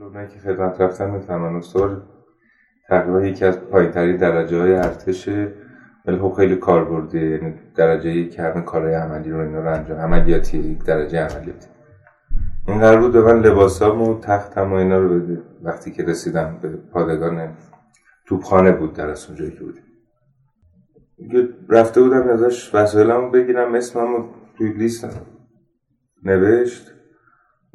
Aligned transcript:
اونایی 0.00 0.28
که 0.28 0.38
خدمت 0.38 0.80
رفتن 0.80 1.10
می‌فهمن 1.10 1.56
استوار 1.56 2.02
تقریبا 2.88 3.26
یکی 3.26 3.44
از 3.44 3.60
پایینتری 3.60 4.16
درجه 4.16 4.60
های 4.60 4.74
ارتشه 4.74 5.52
ولی 6.06 6.18
خب 6.18 6.32
خیلی 6.36 6.56
کاربردی 6.56 7.30
یعنی 7.30 7.54
درجه 7.74 8.28
که 8.28 8.42
همه 8.42 8.62
کارهای 8.62 8.94
عملی 8.94 9.30
رو 9.30 9.40
اینا 9.40 9.60
رو 9.60 9.74
انجام 9.74 9.98
عملیاتی 9.98 10.58
یک 10.58 10.84
درجه 10.84 11.18
عملیاتی 11.18 11.66
این 12.68 12.78
قرار 12.78 13.00
بود 13.00 13.12
به 13.12 13.22
من 13.22 13.40
لباسام 13.40 14.02
و 14.02 14.20
تختم 14.20 14.72
و 14.72 14.74
اینا 14.74 14.98
رو 14.98 15.20
بده. 15.20 15.42
وقتی 15.62 15.90
که 15.90 16.04
رسیدم 16.04 16.58
به 16.62 16.68
پادگان 16.68 17.56
توپخانه 18.26 18.72
بود 18.72 18.92
در 18.92 19.10
از 19.10 19.26
اونجایی 19.26 19.50
که 19.50 19.60
بودیم. 19.60 19.84
رفته 21.68 22.02
بودم 22.02 22.28
ازش 22.28 22.74
وسایلمو 22.74 23.30
بگیرم 23.30 23.74
اسمم 23.74 24.24
توی 24.58 24.72
لیست 24.72 25.20
نوشت. 26.22 26.93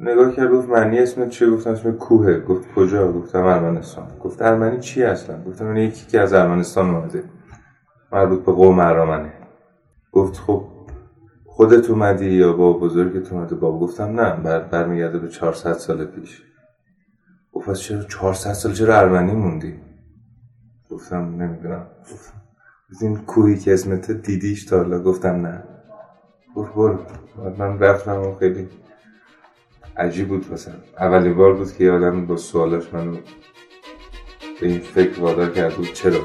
نگاه 0.00 0.32
کرد 0.36 0.50
گفت 0.50 0.68
معنی 0.68 0.98
اسم 0.98 1.28
چیه؟ 1.28 1.50
گفتم 1.50 1.70
اسم 1.70 1.92
کوه 1.92 2.40
گفت 2.40 2.74
کجا؟ 2.74 3.12
گفتم 3.12 3.44
ارمنستان. 3.44 4.08
گفت 4.20 4.42
ارمنی 4.42 4.80
چی 4.80 5.02
اصلا؟ 5.02 5.42
گفتم 5.44 5.66
این 5.66 5.76
یکی 5.76 6.06
که 6.06 6.20
از 6.20 6.32
ارمنستان 6.32 6.94
اومده. 6.94 7.24
مربوط 8.12 8.44
به 8.44 8.52
قوم 8.52 8.78
ارامنه. 8.78 9.32
گفت 10.12 10.36
خب 10.36 10.66
خودت 11.44 11.90
اومدی 11.90 12.30
یا 12.30 12.52
با 12.52 12.72
بزرگت 12.72 13.32
اومده؟ 13.32 13.54
بابا 13.54 13.78
گفتم 13.78 14.20
نه 14.20 14.36
بر 14.36 14.60
برمیگرده 14.60 15.18
به 15.18 15.28
400 15.28 15.72
سال 15.72 16.04
پیش. 16.04 16.42
گفت 17.52 17.68
پس 17.68 17.80
چرا 17.80 18.02
400 18.02 18.52
سال 18.52 18.72
چرا 18.72 18.98
ارمنی 18.98 19.32
موندی؟ 19.32 19.80
گفتم 20.90 21.42
نمی‌دونم. 21.42 21.86
گفتم 22.12 22.40
این 23.00 23.16
کوهی 23.16 23.58
که 23.58 23.74
اسمت 23.74 24.10
دیدیش 24.10 24.64
تا 24.64 24.76
حالا؟ 24.76 25.02
گفتم 25.02 25.46
نه. 25.46 25.64
گفت 26.54 26.74
برو. 26.74 26.98
من 27.58 27.78
رفتم 27.78 28.20
و 28.20 28.34
خیلی 28.34 28.68
عجیب 30.00 30.28
بود 30.28 30.52
مثلا. 30.52 30.74
اولین 31.00 31.34
بار 31.34 31.54
بود 31.54 31.76
که 31.76 31.90
آدم 31.90 32.26
با 32.26 32.36
سوالاش 32.36 32.84
منو 32.92 33.16
به 34.60 34.66
این 34.66 34.78
فکر 34.78 35.20
وادار 35.20 35.50
کرد 35.50 35.74
بود 35.74 35.92
چرا 35.92 36.20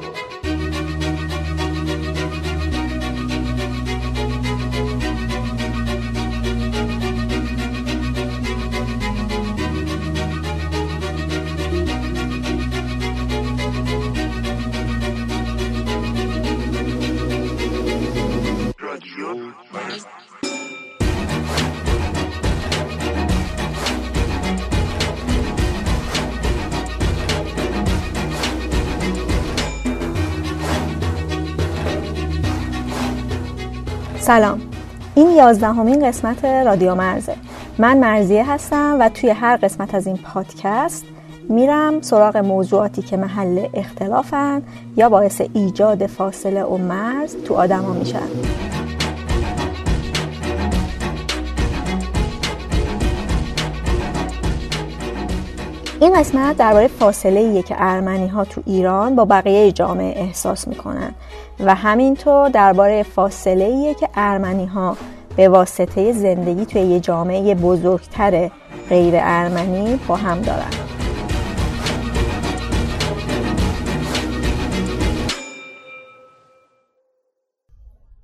سلام. 34.36 34.61
این 35.16 35.30
یازدهمین 35.30 36.08
قسمت 36.08 36.45
رادیو 36.45 36.95
مرزه. 36.95 37.36
من 37.78 37.97
مرزیه 37.97 38.52
هستم 38.52 38.97
و 39.00 39.09
توی 39.09 39.30
هر 39.30 39.58
قسمت 39.58 39.95
از 39.95 40.08
این 40.08 40.17
پادکست 40.17 41.05
میرم 41.50 42.02
سراغ 42.02 42.38
موضوعاتی 42.38 43.02
که 43.02 43.17
محل 43.17 43.67
اختلافن 43.73 44.63
یا 44.97 45.09
باعث 45.09 45.41
ایجاد 45.53 46.06
فاصله 46.06 46.63
و 46.63 46.78
مرز 46.78 47.36
تو 47.36 47.53
آدما 47.53 47.94
میشن. 47.94 48.28
این 56.02 56.13
قسمت 56.19 56.58
درباره 56.58 56.88
فاصله 56.88 57.39
ایه 57.39 57.63
که 57.63 57.75
ارمنی 57.78 58.28
ها 58.28 58.45
تو 58.45 58.61
ایران 58.66 59.16
با 59.16 59.25
بقیه 59.25 59.72
جامعه 59.72 60.22
احساس 60.22 60.67
می‌کنن. 60.67 61.16
و 61.59 61.75
همینطور 61.75 62.50
درباره 62.50 63.03
فاصله 63.03 63.66
ایه 63.66 63.94
که 63.94 64.09
ارمنی 64.16 64.66
ها 64.66 64.97
به 65.35 65.50
واسطه 65.50 66.12
زندگی 66.12 66.66
توی 66.66 66.81
یه 66.81 67.00
جامعه 67.00 67.56
بزرگتر 67.56 68.52
غیر 68.90 69.13
ارمنی 69.18 70.00
با 70.07 70.16
هم 70.16 70.41
دارن. 70.41 70.69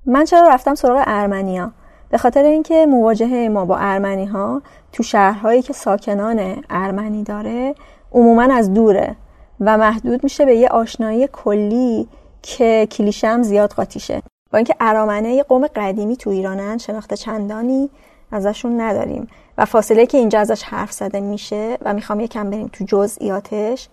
من 0.06 0.25
چرا 0.25 0.47
رفتم 0.47 0.75
سراغ 0.75 1.03
ارمنیا؟ 1.07 1.72
به 2.09 2.17
خاطر 2.17 2.44
اینکه 2.44 2.85
مواجهه 2.85 3.50
ما 3.50 3.66
با 3.66 3.77
ارمنی 3.77 4.25
ها 4.25 4.61
تو 4.91 5.03
شهرهایی 5.03 5.61
که 5.61 5.73
ساکنان 5.73 6.63
ارمنی 6.69 7.23
داره 7.23 7.75
عموما 8.11 8.53
از 8.53 8.73
دوره 8.73 9.16
و 9.59 9.77
محدود 9.77 10.23
میشه 10.23 10.45
به 10.45 10.56
یه 10.56 10.67
آشنایی 10.67 11.27
کلی 11.27 12.07
که 12.41 12.88
کلیشم 12.91 13.41
زیاد 13.44 13.74
قاطیشه. 13.74 14.22
با 14.52 14.57
اینکه 14.57 14.75
ارامنه 14.79 15.44
قوم 15.44 15.68
قدیمی 15.68 16.18
تو 16.18 16.29
ایرانن 16.29 16.78
شناخته 16.78 17.18
چندانی 17.18 17.90
ازشون 18.31 18.81
نداریم. 18.81 19.28
و 19.57 19.66
فاصله 19.66 20.06
که 20.06 20.18
اینجا 20.18 20.40
ازش 20.40 20.63
حرف 20.63 20.91
زده 20.91 21.19
میشه 21.19 21.78
و 21.81 21.94
می‌خوام 21.94 22.19
یکم 22.19 22.50
بریم 22.50 22.68
تو 22.68 22.85
جزئیاتش 22.88 23.90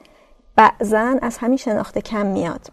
بعضا 0.56 1.16
از 1.22 1.38
همین 1.38 1.56
شناخته 1.56 2.00
کم 2.00 2.26
میاد. 2.26 2.66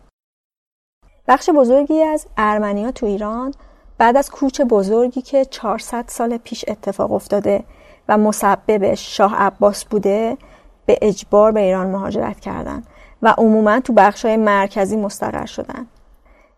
بخش 1.28 1.50
بزرگی 1.50 2.04
از 2.04 2.28
ارمنیا 2.38 2.92
تو 2.92 3.06
ایران 3.06 3.54
بعد 3.98 4.18
از 4.18 4.32
کوچ 4.32 4.62
بزرگی 4.62 5.22
که 5.22 5.46
400 5.46 6.06
سال 6.08 6.38
پیش 6.38 6.66
اتفاق 6.68 7.12
افتاده 7.12 7.64
و 8.10 8.18
مسببش 8.18 9.18
شاه 9.18 9.36
عباس 9.36 9.86
بوده 9.86 10.38
به 10.86 10.98
اجبار 11.02 11.52
به 11.52 11.60
ایران 11.60 11.88
مهاجرت 11.88 12.40
کردن. 12.40 12.84
و 13.26 13.34
عموما 13.38 13.80
تو 13.80 13.94
بخشای 13.94 14.38
مرکزی 14.38 14.98
مستقر 14.98 15.46
شدن. 15.46 15.88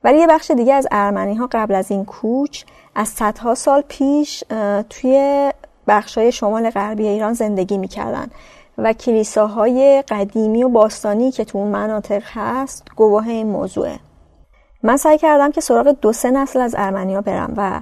ولی 0.04 0.20
یه 0.20 0.28
بخش 0.28 0.52
دیگه 0.52 0.74
از 0.74 0.88
ارمنی 0.92 1.36
ها 1.36 1.48
قبل 1.52 1.76
از 1.76 1.92
این 1.92 2.06
کوچ 2.06 2.64
از 2.96 3.08
صدها 3.08 3.56
سال 3.56 3.84
پیش 3.88 4.44
توی 4.90 5.52
بخشای 5.88 6.32
شمال 6.32 6.70
غربی 6.70 7.08
ایران 7.08 7.34
زندگی 7.34 7.78
می‌کردن. 7.78 8.28
و 8.78 8.94
کلیساهای 8.94 10.04
قدیمی 10.10 10.64
و 10.64 10.70
باستانی 10.70 11.32
که 11.32 11.46
تو 11.46 11.58
اون 11.58 11.68
مناطق 11.68 12.24
هست 12.34 12.84
گواه 12.96 13.28
این 13.28 13.48
موضوعه. 13.48 14.00
من 14.84 14.98
سعی 14.98 15.18
کردم 15.18 15.52
که 15.52 15.62
سراغ 15.62 15.88
دو 15.88 16.14
سه 16.14 16.32
نسل 16.32 16.62
از 16.62 16.76
ارمنیا 16.78 17.22
برم 17.22 17.54
و 17.58 17.82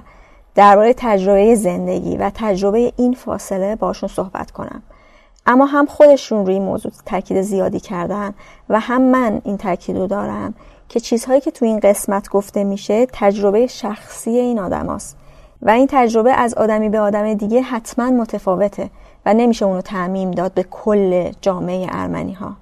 درباره 0.54 0.94
تجربه 0.96 1.54
زندگی 1.54 2.16
و 2.16 2.30
تجربه 2.34 2.92
این 2.96 3.12
فاصله 3.12 3.76
باشون 3.76 4.08
صحبت 4.08 4.50
کنم. 4.50 4.82
اما 5.46 5.64
هم 5.64 5.86
خودشون 5.86 6.46
روی 6.46 6.54
این 6.54 6.62
موضوع 6.62 6.92
تاکید 7.06 7.42
زیادی 7.42 7.80
کردن 7.80 8.34
و 8.68 8.80
هم 8.80 9.02
من 9.02 9.40
این 9.44 9.56
تاکید 9.56 9.96
رو 9.96 10.06
دارم 10.06 10.54
که 10.88 11.00
چیزهایی 11.00 11.40
که 11.40 11.50
تو 11.50 11.64
این 11.64 11.80
قسمت 11.80 12.28
گفته 12.28 12.64
میشه 12.64 13.06
تجربه 13.12 13.66
شخصی 13.66 14.30
این 14.30 14.58
آدم 14.58 14.90
هست. 14.90 15.16
و 15.62 15.70
این 15.70 15.86
تجربه 15.90 16.32
از 16.32 16.54
آدمی 16.54 16.88
به 16.88 17.00
آدم 17.00 17.34
دیگه 17.34 17.60
حتما 17.62 18.10
متفاوته 18.10 18.90
و 19.26 19.34
نمیشه 19.34 19.64
اونو 19.64 19.80
تعمیم 19.80 20.30
داد 20.30 20.54
به 20.54 20.62
کل 20.62 21.30
جامعه 21.40 21.86
ارمنی 21.90 22.32
ها 22.32 22.56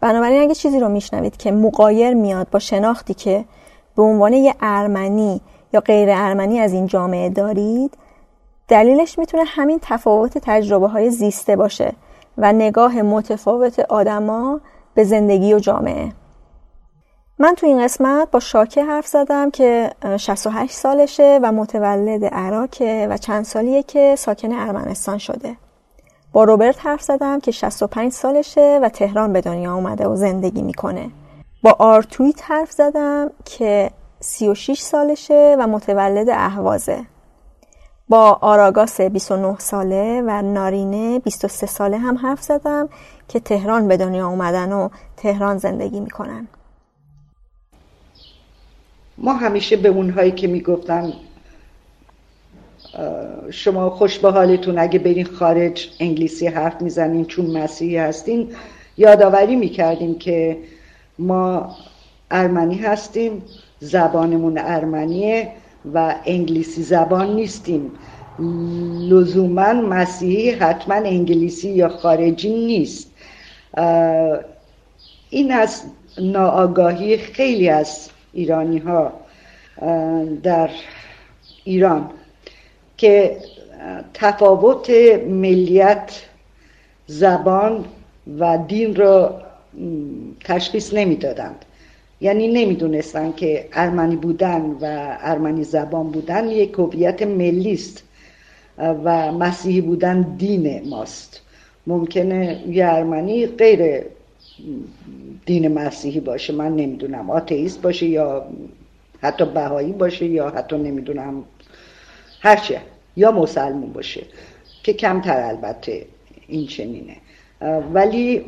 بنابراین 0.00 0.42
اگه 0.42 0.54
چیزی 0.54 0.80
رو 0.80 0.88
میشنوید 0.88 1.36
که 1.36 1.52
مقایر 1.52 2.14
میاد 2.14 2.50
با 2.50 2.58
شناختی 2.58 3.14
که 3.14 3.44
به 3.96 4.02
عنوان 4.02 4.32
یه 4.32 4.54
ارمنی 4.60 5.40
یا 5.72 5.80
غیر 5.80 6.08
ارمنی 6.12 6.60
از 6.60 6.72
این 6.72 6.86
جامعه 6.86 7.28
دارید 7.28 7.96
دلیلش 8.68 9.18
می‌تونه 9.18 9.44
همین 9.46 9.78
تفاوت 9.82 10.38
تجربه 10.38 10.88
های 10.88 11.10
زیسته 11.10 11.56
باشه 11.56 11.92
و 12.38 12.52
نگاه 12.52 13.02
متفاوت 13.02 13.80
آدما 13.80 14.60
به 14.94 15.04
زندگی 15.04 15.54
و 15.54 15.58
جامعه. 15.58 16.12
من 17.38 17.54
تو 17.54 17.66
این 17.66 17.84
قسمت 17.84 18.30
با 18.30 18.40
شاکه 18.40 18.84
حرف 18.84 19.06
زدم 19.06 19.50
که 19.50 19.90
68 20.16 20.72
سالشه 20.72 21.40
و 21.42 21.52
متولد 21.52 22.24
عراقه 22.24 23.06
و 23.10 23.16
چند 23.16 23.44
سالیه 23.44 23.82
که 23.82 24.14
ساکن 24.18 24.52
ارمنستان 24.52 25.18
شده. 25.18 25.56
با 26.32 26.44
روبرت 26.44 26.86
حرف 26.86 27.02
زدم 27.02 27.40
که 27.40 27.50
65 27.50 28.12
سالشه 28.12 28.80
و 28.82 28.88
تهران 28.88 29.32
به 29.32 29.40
دنیا 29.40 29.74
اومده 29.74 30.08
و 30.08 30.16
زندگی 30.16 30.62
می‌کنه. 30.62 31.10
با 31.62 31.76
آرتویت 31.78 32.50
حرف 32.50 32.72
زدم 32.72 33.30
که 33.44 33.90
36 34.20 34.80
سالشه 34.80 35.56
و 35.58 35.66
متولد 35.66 36.28
اهوازه. 36.30 37.04
با 38.08 38.38
آراگاس 38.40 39.00
29 39.00 39.58
ساله 39.58 40.22
و 40.26 40.42
نارینه 40.42 41.18
23 41.18 41.66
ساله 41.66 41.98
هم 41.98 42.18
حرف 42.18 42.42
زدم 42.42 42.88
که 43.28 43.40
تهران 43.40 43.88
به 43.88 43.96
دنیا 43.96 44.28
اومدن 44.28 44.72
و 44.72 44.88
تهران 45.16 45.58
زندگی 45.58 46.00
می‌کنن. 46.00 46.48
ما 49.18 49.32
همیشه 49.32 49.76
به 49.76 49.88
اونهایی 49.88 50.30
که 50.30 50.46
می‌گفتن 50.46 51.12
شما 53.50 53.90
خوش 53.90 54.18
به 54.18 54.30
حالتون 54.30 54.78
اگه 54.78 54.98
برین 54.98 55.26
خارج 55.26 55.88
انگلیسی 56.00 56.46
حرف 56.46 56.82
می‌زنین 56.82 57.24
چون 57.24 57.46
مسیحی 57.46 57.96
هستین 57.96 58.54
یادآوری 58.96 59.56
می‌کردیم 59.56 60.18
که 60.18 60.58
ما 61.18 61.76
ارمنی 62.30 62.78
هستیم 62.78 63.42
زبانمون 63.80 64.58
ارمنیه 64.58 65.52
و 65.94 66.14
انگلیسی 66.26 66.82
زبان 66.82 67.34
نیستیم. 67.34 67.90
لزوما 69.10 69.72
مسیحی 69.72 70.50
حتما 70.50 70.94
انگلیسی 70.94 71.70
یا 71.70 71.88
خارجی 71.88 72.54
نیست. 72.66 73.10
این 75.30 75.52
از 75.52 75.82
ناآگاهی 76.18 77.16
خیلی 77.16 77.68
از 77.68 78.10
ایرانی 78.32 78.78
ها 78.78 79.12
در 80.42 80.70
ایران 81.64 82.10
که 82.96 83.36
تفاوت 84.14 84.90
ملیت 85.28 86.22
زبان 87.06 87.84
و 88.38 88.58
دین 88.68 88.96
را 88.96 89.42
تشخیص 90.44 90.94
نمی‌دادند. 90.94 91.64
یعنی 92.20 92.48
نمی‌دونستن 92.48 93.32
که 93.32 93.68
ارمنی 93.72 94.16
بودن 94.16 94.60
و 94.60 95.16
ارمنی 95.20 95.64
زبان 95.64 96.10
بودن 96.10 96.48
یک 96.48 96.72
هویت 96.78 97.22
ملی 97.22 97.72
است 97.72 98.02
و 98.78 99.32
مسیحی 99.32 99.80
بودن 99.80 100.20
دین 100.20 100.88
ماست. 100.88 101.40
ممکنه 101.86 102.64
یه 102.68 102.86
ارمنی 102.86 103.46
غیر 103.46 104.02
دین 105.46 105.68
مسیحی 105.68 106.20
باشه 106.20 106.52
من 106.52 106.76
نمی‌دونم 106.76 107.30
آتئیست 107.30 107.82
باشه 107.82 108.06
یا 108.06 108.46
حتی 109.20 109.44
بهایی 109.44 109.92
باشه 109.92 110.26
یا 110.26 110.48
حتی 110.50 110.76
نمی‌دونم 110.76 111.44
هرچه 112.40 112.80
یا 113.16 113.30
مسلمون 113.30 113.92
باشه 113.92 114.22
که 114.82 114.92
کمتر 114.92 115.40
البته 115.40 116.06
این 116.48 116.66
چنینه. 116.66 117.16
ولی 117.94 118.44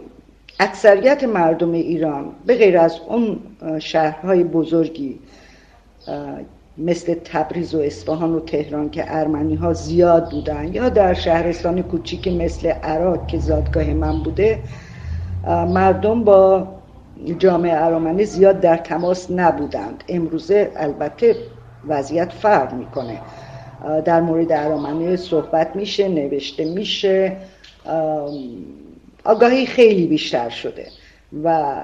اکثریت 0.61 1.25
مردم 1.25 1.73
ایران 1.73 2.33
به 2.47 2.57
غیر 2.57 2.79
از 2.79 3.01
اون 3.09 3.39
شهرهای 3.79 4.45
بزرگی 4.45 5.19
مثل 6.79 7.15
تبریز 7.15 7.75
و 7.75 7.81
اصفهان 7.81 8.35
و 8.35 8.41
تهران 8.41 8.91
که 8.91 9.05
ارمنی 9.09 9.55
ها 9.55 9.73
زیاد 9.73 10.31
بودن 10.31 10.75
یا 10.75 10.89
در 10.89 11.15
شهرستان 11.15 11.83
کوچیک 11.83 12.29
مثل 12.29 12.69
عراق 12.69 13.27
که 13.27 13.39
زادگاه 13.39 13.85
من 13.85 14.23
بوده 14.23 14.59
مردم 15.47 16.25
با 16.25 16.69
جامعه 17.39 17.85
ارامنی 17.85 18.25
زیاد 18.25 18.61
در 18.61 18.77
تماس 18.77 19.31
نبودند. 19.31 20.05
امروزه 20.09 20.73
البته 20.77 21.37
وضعیت 21.89 22.33
فرق 22.33 22.75
می‌کنه. 22.75 23.19
در 24.05 24.21
مورد 24.21 24.53
ارامنه 24.53 25.17
صحبت 25.17 25.77
میشه 25.77 26.09
نوشته 26.09 26.65
میشه 26.65 27.37
آگاهی 29.25 29.67
خیلی 29.67 30.07
بیشتر 30.07 30.49
شده 30.49 30.87
و 31.45 31.75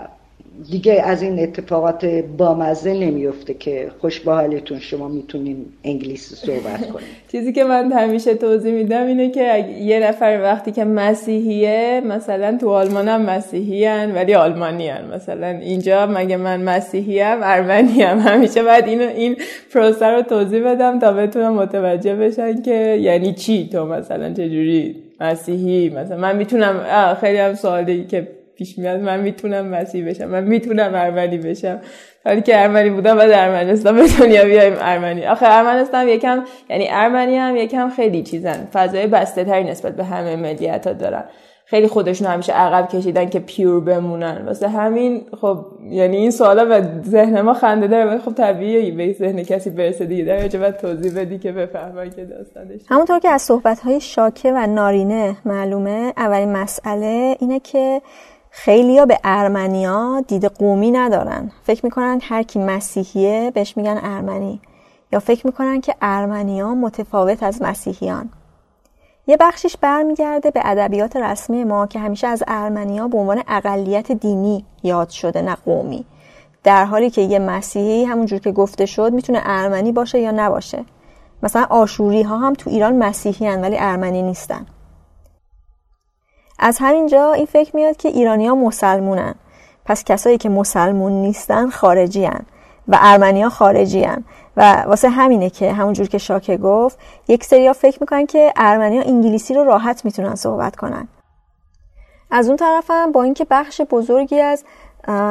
دیگه 0.70 1.02
از 1.02 1.22
این 1.22 1.40
اتفاقات 1.40 2.04
بامزه 2.38 2.94
نمیفته 2.94 3.54
که 3.54 3.90
خوش 4.00 4.20
با 4.20 4.34
حالتون 4.34 4.78
شما 4.78 5.08
می‌تونین 5.08 5.66
انگلیسی 5.84 6.34
صحبت 6.34 6.88
کنید 6.92 7.06
چیزی 7.32 7.52
که 7.52 7.64
من 7.64 7.92
همیشه 7.92 8.34
توضیح 8.34 8.72
میدم 8.72 9.06
اینه 9.06 9.30
که 9.30 9.68
یه 9.80 10.00
نفر 10.08 10.40
وقتی 10.42 10.72
که 10.72 10.84
مسیحیه 10.84 12.02
مثلا 12.06 12.58
تو 12.60 12.70
آلمان 12.70 13.08
هم 13.08 13.22
مسیحی 13.22 13.86
ولی 13.86 14.34
آلمانی 14.34 14.88
هن. 14.88 15.14
مثلا. 15.14 15.46
اینجا 15.46 16.06
مگه 16.06 16.36
من 16.36 16.62
مسیحی 16.62 17.20
هم 17.20 17.38
ارمنی 17.42 18.02
هم 18.02 18.18
همیشه 18.28 18.62
باید 18.62 18.84
این, 18.88 19.00
این 19.00 19.36
پروسه 19.74 20.06
رو 20.06 20.22
توضیح 20.22 20.64
بدم 20.64 20.98
تا 20.98 21.12
بتونم 21.12 21.54
متوجه 21.54 22.14
بشن 22.14 22.62
که 22.62 22.98
یعنی 23.00 23.34
چی 23.34 23.68
تو 23.72 23.86
مثلا؟ 23.86 24.32
چجوری 24.32 25.05
مسیحی 25.20 25.88
مثلا 25.88 26.16
من 26.16 26.36
می‌تونم 26.36 27.14
خیلی 27.20 27.38
هم 27.38 27.54
سوالی 27.54 28.04
که 28.04 28.28
پیش 28.56 28.78
میاد 28.78 29.00
من 29.00 29.20
می‌تونم 29.20 29.66
مسیح 29.66 30.08
بشم 30.08 30.24
من 30.24 30.44
می‌تونم 30.44 30.94
ارمنی 30.94 31.38
بشم. 31.38 31.80
حالی 32.24 32.42
که 32.42 32.62
ارمنی 32.62 32.90
بودم 32.90 33.16
بعد 33.16 33.30
ارمنستان 33.30 33.96
به 33.96 34.02
دنیا 34.20 34.44
بیایم 34.44 34.74
ارمنی. 34.80 35.26
آخه 35.26 35.46
ارمنستان 35.48 36.08
یکم 36.08 36.44
یعنی 36.70 36.86
ارمنی 36.90 37.36
هم 37.36 37.56
یکم 37.56 37.88
خیلی 37.88 38.22
چیزن 38.22 38.68
فضای 38.72 39.06
بسته 39.06 39.44
تری 39.44 39.64
نسبت 39.64 39.96
به 39.96 40.04
همه 40.04 40.36
ملیت 40.36 40.86
ها 40.86 40.92
دارن. 40.92 41.24
خیلی 41.68 41.88
خودشون 41.88 42.26
همیشه 42.26 42.52
عقب 42.52 42.88
کشیدن 42.88 43.28
که 43.28 43.40
پیور 43.40 43.80
بمونن. 43.80 44.46
واسه 44.46 44.68
همین 44.68 45.22
خب 45.40 45.66
یعنی 45.90 46.16
این 46.16 46.30
سوالا 46.30 46.64
به 46.64 47.02
ذهن 47.04 47.40
ما 47.40 47.54
خنده 47.54 47.86
داره 47.86 48.18
خب 48.18 48.32
طبیعیه 48.32 48.94
به 48.94 49.12
ذهن 49.12 49.42
کسی 49.42 49.70
برسه 49.70 50.04
دیگه. 50.06 50.24
در 50.24 50.58
بعد 50.58 50.76
توضیح 50.76 51.20
بدی 51.20 51.38
که 51.38 51.52
بفهمن 51.52 52.10
که 52.10 52.24
داستانش 52.24 52.80
همونطور 52.88 53.18
که 53.18 53.28
از 53.28 53.42
صحبت 53.42 53.80
های 53.80 54.00
شاکه 54.00 54.52
و 54.52 54.66
نارینه 54.66 55.36
معلومه 55.44 56.12
اولین 56.16 56.52
مسئله 56.52 57.36
اینه 57.40 57.60
که 57.60 58.02
خیلیا 58.50 59.06
به 59.06 59.18
ارمنیا 59.24 60.24
دید 60.28 60.44
قومی 60.44 60.90
ندارن. 60.90 61.50
فکر 61.62 61.84
می‌کنن 61.84 62.20
هر 62.22 62.42
کی 62.42 62.58
مسیحیه 62.58 63.50
بهش 63.54 63.76
میگن 63.76 64.00
ارمنی. 64.02 64.60
یا 65.12 65.18
فکر 65.18 65.46
می‌کنن 65.46 65.80
که 65.80 65.94
ارمنیا 66.02 66.74
متفاوت 66.74 67.42
از 67.42 67.62
مسیحیان. 67.62 68.30
یه 69.28 69.36
بخشش 69.36 69.76
برمیگرده 69.76 70.50
به 70.50 70.60
ادبیات 70.64 71.16
رسمی 71.16 71.64
ما 71.64 71.86
که 71.86 71.98
همیشه 71.98 72.26
از 72.26 72.42
ارمنیا 72.46 73.08
به 73.08 73.18
عنوان 73.18 73.42
اقلیت 73.48 74.12
دینی 74.12 74.64
یاد 74.82 75.10
شده 75.10 75.42
نه 75.42 75.54
قومی. 75.54 76.04
در 76.64 76.84
حالی 76.84 77.10
که 77.10 77.22
یه 77.22 77.38
مسیحی 77.38 78.04
همونجور 78.04 78.38
که 78.38 78.52
گفته 78.52 78.86
شد 78.86 79.12
می‌تونه 79.12 79.40
ارمنی 79.44 79.92
باشه 79.92 80.18
یا 80.20 80.30
نباشه. 80.30 80.84
مثلا 81.42 81.66
آشوری 81.70 82.22
ها 82.22 82.38
هم 82.38 82.52
تو 82.52 82.70
ایران 82.70 82.96
مسیحی 82.96 83.46
هن 83.46 83.60
ولی 83.60 83.76
ارمنی 83.78 84.22
نیستن. 84.22 84.66
از 86.58 86.78
همینجا 86.80 87.32
این 87.32 87.46
فکر 87.46 87.76
میاد 87.76 87.96
که 87.96 88.08
ایرانی 88.08 88.46
ها 88.46 88.54
مسلمونن. 88.54 89.34
پس 89.84 90.04
کسایی 90.04 90.38
که 90.38 90.48
مسلمون 90.48 91.12
نیستن 91.12 91.70
خارجی 91.70 92.24
هن 92.24 92.46
و 92.88 92.98
ارمنی 93.00 93.42
ها 93.42 93.48
خارجی 93.48 94.04
هن. 94.04 94.24
و 94.56 94.82
واسه 94.82 95.08
همینه 95.08 95.50
که 95.50 95.72
همونجور 95.72 96.06
که 96.06 96.18
شاکه 96.18 96.56
گفت 96.56 96.98
یک 97.28 97.44
سری 97.44 97.66
ها 97.66 97.72
فکر 97.72 97.98
می‌کنن 98.00 98.26
که 98.26 98.52
ارمنی 98.56 98.98
انگلیسی 98.98 99.54
رو 99.54 99.64
راحت 99.64 100.04
می‌تونن 100.04 100.34
صحبت 100.34 100.76
کنن. 100.76 101.08
از 102.30 102.48
اون 102.48 102.56
طرف 102.56 102.90
هم 102.90 103.12
با 103.12 103.22
اینکه 103.22 103.46
بخش 103.50 103.80
بزرگی 103.80 104.40
از 104.40 104.64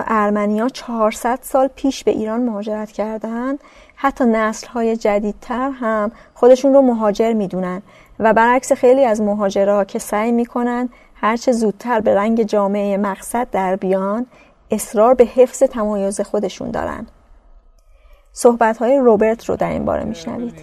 ارمنیا 0.07 0.69
400 0.69 1.39
سال 1.41 1.67
پیش 1.67 2.03
به 2.03 2.11
ایران 2.11 2.43
مهاجرت 2.43 2.91
کردن 2.91 3.57
حتی 3.95 4.25
نسل 4.25 4.67
های 4.67 4.97
جدیدتر 4.97 5.69
هم 5.69 6.11
خودشون 6.33 6.73
رو 6.73 6.81
مهاجر 6.81 7.33
می‌دونن 7.33 7.81
و 8.19 8.33
برعکس 8.33 8.71
خیلی 8.71 9.05
از 9.05 9.21
مهاجرها 9.21 9.83
که 9.83 9.99
سعی 9.99 10.31
می‌کنن 10.31 10.89
هرچه 11.15 11.51
زودتر 11.51 11.99
به 11.99 12.15
رنگ 12.15 12.43
جامعه 12.43 12.97
مقصد 12.97 13.47
در 13.51 13.75
بیان 13.75 14.25
اصرار 14.71 15.13
به 15.13 15.25
حفظ 15.25 15.63
تمایز 15.63 16.21
خودشون 16.21 16.71
دارن. 16.71 17.07
صحبت 18.37 18.77
های 18.77 18.97
روبرت 18.97 19.45
رو 19.49 19.55
در 19.55 19.69
این 19.69 19.85
باره 19.85 20.03
میشنوید. 20.03 20.53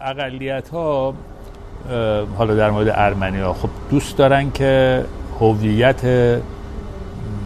اقلیت 0.00 0.68
ها 0.68 1.14
حالا 2.38 2.54
در 2.54 2.70
مورد 2.70 2.88
ارمنی 2.94 3.40
ها 3.40 3.52
خب 3.52 3.68
دوست 3.90 4.18
دارن 4.18 4.50
که 4.50 5.04
هویت 5.40 6.02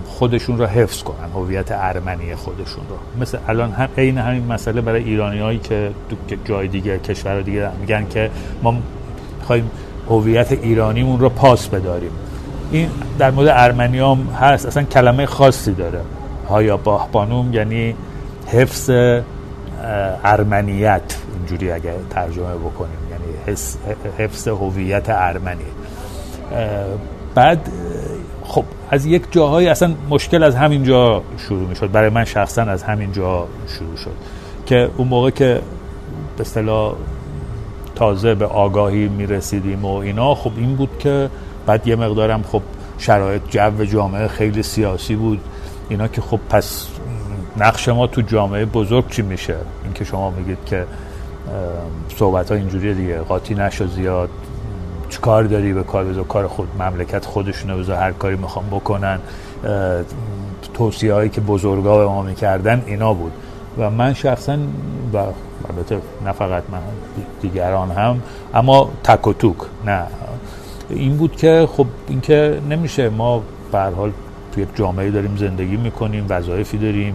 خودشون 0.07 0.59
رو 0.59 0.67
حفظ 0.67 1.03
کنن 1.03 1.31
هویت 1.35 1.69
ارمنی 1.71 2.35
خودشون 2.35 2.85
رو. 2.89 3.21
مثل 3.21 3.39
الان 3.49 3.73
هم 3.73 3.89
عین 3.99 4.19
همین 4.19 4.47
مسئله 4.47 4.81
برای 4.81 5.05
ایرانی 5.05 5.39
هایی 5.39 5.59
که 5.59 5.91
جای 6.45 6.69
دیگه 6.69 6.99
کشور 6.99 7.41
دیگه 7.41 7.71
میگن 7.81 8.07
که 8.09 8.31
ما 8.63 8.75
می‌خوایم 9.39 9.71
هویت 10.09 10.53
ایرانیمون 10.53 11.21
رو 11.21 11.29
پاس 11.29 11.69
بداریم. 11.69 12.13
این 12.73 12.91
در 13.19 13.31
مورد 13.31 13.49
ارمنی 13.49 13.99
هم 13.99 14.19
هست. 14.41 14.67
اصلا 14.67 14.83
کلمه 14.83 15.27
خاصی 15.27 15.73
داره. 15.73 16.01
هایا 16.49 16.77
بانوم 17.13 17.53
یعنی 17.55 17.95
حفظ 18.47 18.91
ارمنیت 20.25 21.17
اینجوری 21.35 21.71
اگه 21.71 21.95
ترجمه 22.11 22.55
بکنیم 22.55 22.99
یعنی 23.11 23.57
حفظ 24.19 24.49
هویت 24.49 25.07
ارمنی. 25.09 25.65
بعد 27.35 27.69
خب 28.45 28.65
از 28.91 29.07
یک 29.07 29.23
جاهای 29.31 29.69
اصلا 29.69 29.95
مشکل 30.11 30.43
از 30.43 30.55
همین 30.55 30.85
جا 30.85 31.23
شروع 31.39 31.69
می 31.69 31.77
شد 31.77 31.91
برای 31.91 32.11
من 32.11 32.25
شخصا 32.25 32.63
از 32.63 32.83
همین 32.83 33.13
جا 33.13 33.47
شروع 33.67 33.97
شد 33.97 34.15
که 34.67 34.91
اون 34.97 35.09
موقع 35.09 35.31
که 35.31 35.61
به 36.37 36.41
اصطلاح 36.41 36.95
تازه 37.95 38.35
به 38.35 38.47
آگاهی 38.47 39.09
می 39.09 39.27
رسیدیم 39.27 39.85
و 39.85 39.95
اینا 39.95 40.35
خب 40.35 40.53
این 40.57 40.77
بود 40.77 40.91
که 40.99 41.31
بعد 41.67 41.87
یه 41.87 41.97
مقدارم 41.97 42.43
خب 42.43 42.63
شرایط 42.99 43.43
جو 43.51 43.85
جامعه 43.85 44.29
خیلی 44.29 44.63
سیاسی 44.63 45.17
بود. 45.17 45.41
اینا 45.89 46.09
که 46.09 46.21
خب 46.21 46.41
پس 46.51 46.87
نقش 47.59 47.89
ما 47.89 48.07
تو 48.07 48.21
جامعه 48.21 48.65
بزرگ 48.65 49.09
چی 49.11 49.23
میشه؟ 49.23 49.57
اینکه 49.85 50.05
شما 50.05 50.31
میگید 50.31 50.59
که 50.67 50.85
صحبت 52.17 52.51
ها 52.51 52.57
اینجوری 52.57 52.95
دیگه 52.95 53.19
قاطی 53.19 53.55
نشو 53.55 53.87
زیاد 53.87 54.29
کار 55.23 55.45
داری؟ 55.45 55.73
به 55.73 55.83
کار 55.83 56.05
بذار 56.05 56.25
کار 56.25 56.47
خود 56.47 56.69
مملکت 56.79 57.25
خودشونه 57.25 57.77
بذار 57.77 57.97
هر 57.97 58.13
کاری 58.13 58.37
می‌خوام 58.37 58.67
بکنن. 58.67 59.19
توصیه 60.75 61.15
هایی 61.15 61.31
که 61.31 61.41
بزرگا 61.41 61.99
به 61.99 62.07
ما 62.07 62.23
می‌کردن 62.23 62.83
اینا 62.87 63.15
بود. 63.15 63.33
و 63.79 63.91
من 63.91 64.15
شخصا 64.15 64.57
و 65.13 65.17
البته 65.17 66.01
نه 66.25 66.33
فقط 66.33 66.63
من 66.73 66.79
دیگران 67.43 67.91
هم 67.91 68.23
اما 68.55 68.91
تک 69.05 69.27
و 69.27 69.33
توک 69.33 69.57
نه. 69.85 70.03
این 70.91 71.17
بود 71.17 71.37
که 71.37 71.69
خب 71.77 71.87
اینکه 72.09 72.61
نمیشه 72.71 73.09
ما 73.09 73.43
به 73.73 73.79
حال 73.79 74.13
توی 74.53 74.63
یک 74.63 74.69
جامعه 74.75 75.11
داریم 75.11 75.37
زندگی 75.37 75.77
می‌کنیم 75.77 76.27
وظایفی 76.29 76.79
داریم 76.79 77.15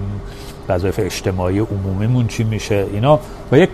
وظایف 0.69 0.99
اجتماعی 1.03 1.59
عمومیمون 1.59 2.27
چی 2.27 2.43
میشه؟ 2.43 2.85
اینا 2.93 3.19
و 3.51 3.57
یک 3.57 3.69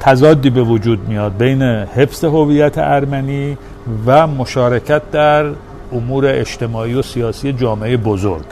تضادی 0.00 0.50
به 0.50 0.62
وجود 0.62 1.08
میاد 1.08 1.36
بین 1.36 1.62
حفظ 1.62 2.24
هویت 2.24 2.78
ارمنی 2.78 3.58
و 4.06 4.26
مشارکت 4.26 5.10
در 5.10 5.44
امور 5.92 6.26
اجتماعی 6.26 6.94
و 6.94 7.02
سیاسی 7.02 7.52
جامعه 7.52 7.96
بزرگ. 7.96 8.44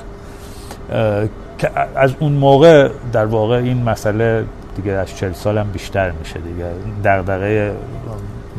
که 1.59 1.71
از 1.95 2.15
اون 2.19 2.33
موقع 2.33 2.89
در 3.13 3.25
واقع 3.25 3.57
این 3.57 3.83
مسئله 3.83 4.45
دیگه 4.77 4.93
از 4.93 5.17
چل 5.17 5.33
سالم 5.33 5.71
بیشتر 5.73 6.11
میشه 6.11 6.39
دیگه. 6.41 6.65
دغدغه 7.05 7.73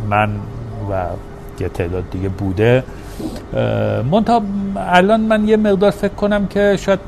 من 0.09 0.29
و 0.91 1.05
یه 1.59 1.69
تعداد 1.69 2.03
دیگه 2.11 2.29
بوده. 2.29 2.83
منتها 4.11 4.41
الان 4.77 5.21
من 5.21 5.47
یه 5.47 5.57
مقدار 5.57 5.91
فکر 5.91 6.13
کنم 6.13 6.47
که 6.47 6.77
شاید 6.79 6.99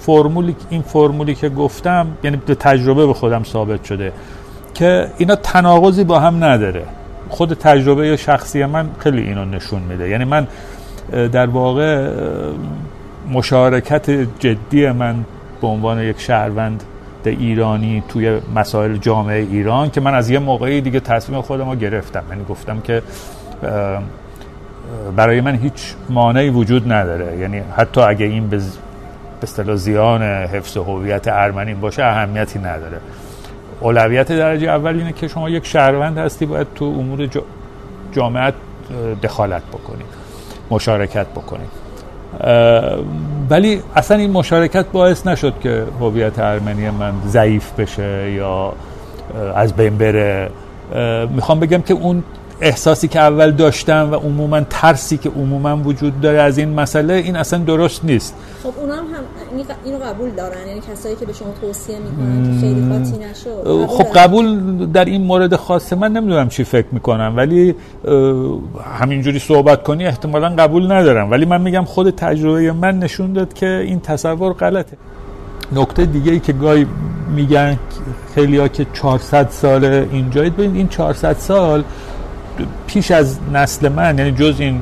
فرمولی 0.00 0.56
این 0.70 0.82
فرمولی 0.82 1.34
که 1.34 1.48
گفتم 1.48 2.06
یعنی 2.24 2.36
به 2.36 2.54
تجربه 2.54 3.06
به 3.06 3.14
خودم 3.14 3.42
ثابت 3.42 3.84
شده 3.84 4.12
که 4.74 5.10
اینا 5.18 5.36
تناقضی 5.36 6.04
با 6.04 6.18
هم 6.18 6.44
نداره. 6.44 6.82
خود 7.28 7.54
تجربه 7.54 8.16
شخصی 8.16 8.64
من 8.64 8.88
خیلی 8.98 9.22
اینو 9.22 9.44
نشون 9.44 9.82
میده. 9.82 10.08
یعنی 10.08 10.24
من 10.24 10.46
در 11.32 11.46
واقع 11.46 12.10
مشارکت 13.32 14.10
جدی 14.38 14.90
من 14.90 15.24
به 15.60 15.66
عنوان 15.66 16.02
یک 16.02 16.20
شهروند 16.20 16.82
ایرانی 17.26 18.02
توی 18.08 18.40
مسائل 18.54 18.96
جامعه 18.96 19.40
ایران 19.50 19.90
که 19.90 20.00
من 20.00 20.14
از 20.14 20.30
یه 20.30 20.38
موقعی 20.38 20.80
دیگه 20.80 21.00
تصمیم 21.00 21.40
خودم 21.40 21.70
رو 21.70 21.76
گرفتم. 21.76 22.22
یعنی 22.30 22.44
گفتم 22.48 22.80
که 22.80 23.02
برای 25.16 25.40
من 25.40 25.54
هیچ 25.54 25.94
مانعی 26.08 26.50
وجود 26.50 26.92
نداره. 26.92 27.38
یعنی 27.38 27.62
حتی 27.76 28.00
اگه 28.00 28.26
این 28.26 28.48
به 28.48 28.60
اصطلاح 29.42 29.76
زیان 29.76 30.22
حفظ 30.22 30.76
هویت 30.76 31.28
ارمنی 31.28 31.74
باشه 31.74 32.02
اهمیتی 32.04 32.58
نداره. 32.58 32.98
اولویت 33.80 34.32
درجه 34.32 34.68
اول 34.68 34.96
اینه 34.98 35.12
که 35.12 35.28
شما 35.28 35.50
یک 35.50 35.66
شهروند 35.66 36.18
هستی 36.18 36.46
باید 36.46 36.66
تو 36.74 36.84
امور 36.84 37.28
جامعه 38.12 38.52
دخالت 39.22 39.62
بکنید 39.62 40.06
مشارکت 40.70 41.26
بکنید 41.26 41.84
ولی 43.50 43.82
اصلا 43.96 44.16
این 44.16 44.30
مشارکت 44.30 44.86
باعث 44.86 45.26
نشد 45.26 45.54
که 45.60 45.84
هویت 46.00 46.38
ارمنی 46.38 46.90
من 46.90 47.12
ضعیف 47.26 47.72
بشه 47.72 48.32
یا 48.32 48.72
از 49.54 49.72
بین 49.72 49.98
بره. 49.98 50.50
می‌خوام 51.30 51.60
بگم 51.60 51.82
که 51.82 51.94
اون 51.94 52.22
احساسی 52.60 53.08
که 53.08 53.20
اول 53.20 53.50
داشتم 53.50 54.08
و 54.12 54.14
عموما 54.14 54.60
ترسی 54.60 55.16
که 55.16 55.30
عموما 55.30 55.76
وجود 55.76 56.20
داره 56.20 56.42
از 56.42 56.58
این 56.58 56.68
مسئله 56.68 57.14
این 57.14 57.36
اصلا 57.36 57.58
درست 57.58 58.04
نیست. 58.04 58.34
خب 58.62 58.72
اونا 58.80 58.94
هم, 58.94 59.04
اینو 59.84 59.98
قبول 59.98 60.30
دارن. 60.30 60.66
یعنی 60.68 60.80
کسایی 60.92 61.16
که 61.16 61.26
به 61.26 61.32
شما 61.32 61.48
توصیه 61.60 61.96
می‌کنن 61.98 62.60
خیلی 62.60 62.88
خاطی 62.92 63.24
نشد 63.24 63.86
خب 63.86 64.18
قبول 64.18 64.86
در 64.86 65.04
این 65.04 65.22
مورد 65.22 65.56
خاصه 65.56 65.96
من 65.96 66.12
نمی‌دونم 66.12 66.48
چی 66.48 66.64
فکر 66.64 66.86
می‌کنم 66.92 67.32
ولی 67.36 67.74
همینجوری 69.00 69.38
صحبت 69.38 69.82
کنی 69.82 70.06
احتمالا 70.06 70.48
قبول 70.48 70.92
ندارم. 70.92 71.30
ولی 71.30 71.44
من 71.44 71.60
میگم 71.60 71.84
خود 71.84 72.10
تجربه 72.10 72.72
من 72.72 72.98
نشون 72.98 73.32
داد 73.32 73.52
که 73.52 73.66
این 73.86 74.00
تصور 74.00 74.52
غلطه. 74.52 74.96
نکته 75.72 76.06
دیگه 76.06 76.32
ای 76.32 76.40
که 76.40 76.52
گاهی 76.52 76.86
میگن 77.34 77.78
خیلی 78.34 78.58
ها 78.58 78.68
که 78.68 78.86
400 78.92 79.48
سال 79.50 79.84
اینجایید 79.84 80.54
ببینید 80.54 80.76
این 80.76 80.88
400 80.88 81.36
سال 81.38 81.84
پیش 82.86 83.10
از 83.10 83.38
نسل 83.52 83.88
من 83.88 84.18
یعنی 84.18 84.32
جز 84.32 84.54
این 84.58 84.80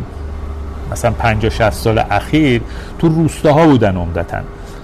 مثلا 0.92 1.10
50 1.10 1.50
60 1.50 1.70
سال 1.70 1.98
اخیر 2.10 2.62
تو 2.98 3.08
روستاها 3.08 3.66
بودن 3.66 3.96
عمدتا. 3.96 4.40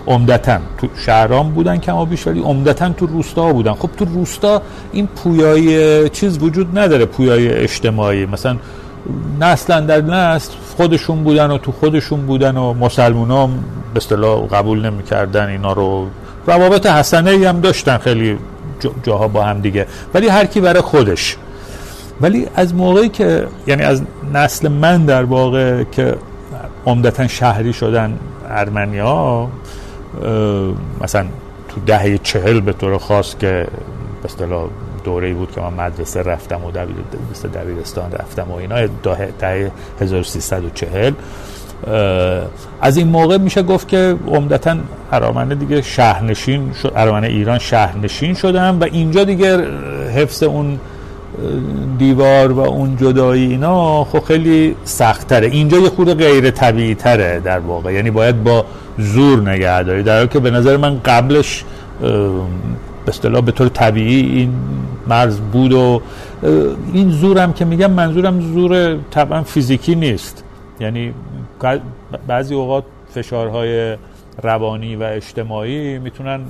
عمدتا 0.06 0.58
تو 0.78 0.88
شهرام 0.96 1.50
بودن 1.50 1.76
کما 1.76 2.04
بیش 2.04 2.26
ولی 2.26 2.40
عمدتا 2.40 2.88
تو 2.88 3.06
روستاها 3.06 3.52
بودن. 3.52 3.72
خب 3.72 3.90
تو 3.98 4.04
روستا 4.04 4.62
این 4.92 5.06
پویای 5.06 6.08
چیز 6.08 6.38
وجود 6.38 6.78
نداره 6.78 7.04
پویای 7.04 7.48
اجتماعی. 7.48 8.26
مثلا 8.26 8.56
نسل 9.40 9.86
در 9.86 10.00
نسل 10.00 10.52
خودشون 10.76 11.24
بودن 11.24 11.50
و 11.50 11.58
تو 11.58 11.72
خودشون 11.72 12.26
بودن 12.26 12.56
و 12.56 12.74
مسلمان 12.74 13.30
ها 13.30 13.46
به 13.46 13.52
اصطلاح 13.96 14.46
قبول 14.46 14.90
نمی‌کردن 14.90 15.48
اینا 15.48 15.72
رو. 15.72 16.06
روابط 16.46 16.86
حسنه 16.86 17.48
هم 17.48 17.60
داشتن 17.60 17.98
خیلی 17.98 18.38
جاها 19.02 19.28
با 19.28 19.44
هم 19.44 19.60
دیگه. 19.60 19.86
ولی 20.14 20.28
هر 20.28 20.46
کی 20.46 20.60
برای 20.60 20.80
خودش 20.80 21.36
ولی 22.20 22.46
از 22.54 22.74
موقعی 22.74 23.08
که 23.08 23.46
یعنی 23.66 23.82
از 23.82 24.02
نسل 24.34 24.68
من 24.68 25.04
در 25.04 25.24
واقع 25.24 25.84
که 25.84 26.14
عمدتا 26.86 27.26
شهری 27.26 27.72
شدن 27.72 28.18
ارمنیا 28.48 29.48
مثلا 31.00 31.26
تو 31.68 31.80
دهه 31.86 32.18
چهل 32.18 32.60
به 32.60 32.72
طور 32.72 32.98
خاص 32.98 33.36
که 33.38 33.66
به 34.22 34.24
اصطلاح 34.24 34.68
دوره 35.04 35.34
بود 35.34 35.52
که 35.52 35.60
من 35.60 35.86
مدرسه 35.86 36.22
رفتم 36.22 36.64
و 36.64 36.70
دبیرستان 37.54 38.12
رفتم 38.12 38.50
و 38.50 38.54
اینا 38.54 38.86
دهه 39.40 39.70
1340 40.00 41.12
از 42.80 42.96
این 42.96 43.08
موقع 43.08 43.38
میشه 43.38 43.62
گفت 43.62 43.88
که 43.88 44.16
عمدتا 44.28 44.76
ارامنه 45.12 45.54
دیگه 45.54 45.82
شهرنشین 45.82 46.72
شد 46.72 46.92
ارامنه 46.96 47.26
ایران 47.26 47.58
شهرنشین 47.58 48.34
شدن 48.34 48.78
و 48.78 48.84
اینجا 48.84 49.24
دیگه 49.24 49.56
حفظ 50.14 50.42
اون 50.42 50.80
دیوار 51.98 52.52
و 52.52 52.60
اون 52.60 52.96
جدایی 52.96 53.46
اینا 53.46 54.04
خب 54.04 54.24
خیلی 54.24 54.76
سختره 54.84 55.46
اینجا 55.46 55.78
یه 55.78 55.88
خود 55.88 56.14
غیر 56.14 56.50
طبیعی 56.50 56.94
تره 56.94 57.40
در 57.40 57.58
واقع. 57.58 57.92
یعنی 57.92 58.10
باید 58.10 58.44
با 58.44 58.64
زور 58.98 59.50
نگه 59.50 59.82
داری 59.82 60.02
در 60.02 60.16
حالی 60.16 60.28
که 60.28 60.38
به 60.38 60.50
نظر 60.50 60.76
من 60.76 61.00
قبلش 61.04 61.64
به 62.00 63.08
اصطلاح 63.08 63.40
به 63.40 63.52
طور 63.52 63.68
طبیعی 63.68 64.38
این 64.38 64.52
مرز 65.06 65.40
بود 65.40 65.72
و 65.72 66.00
این 66.92 67.10
زورم 67.10 67.52
که 67.52 67.64
میگم 67.64 67.90
منظورم 67.90 68.40
زور 68.40 68.96
طبعا 69.10 69.42
فیزیکی 69.42 69.94
نیست. 69.94 70.44
یعنی 70.80 71.14
بعضی 72.26 72.54
اوقات 72.54 72.84
فشارهای 73.14 73.96
روانی 74.42 74.96
و 74.96 75.02
اجتماعی 75.02 75.98
می‌تونن 75.98 76.40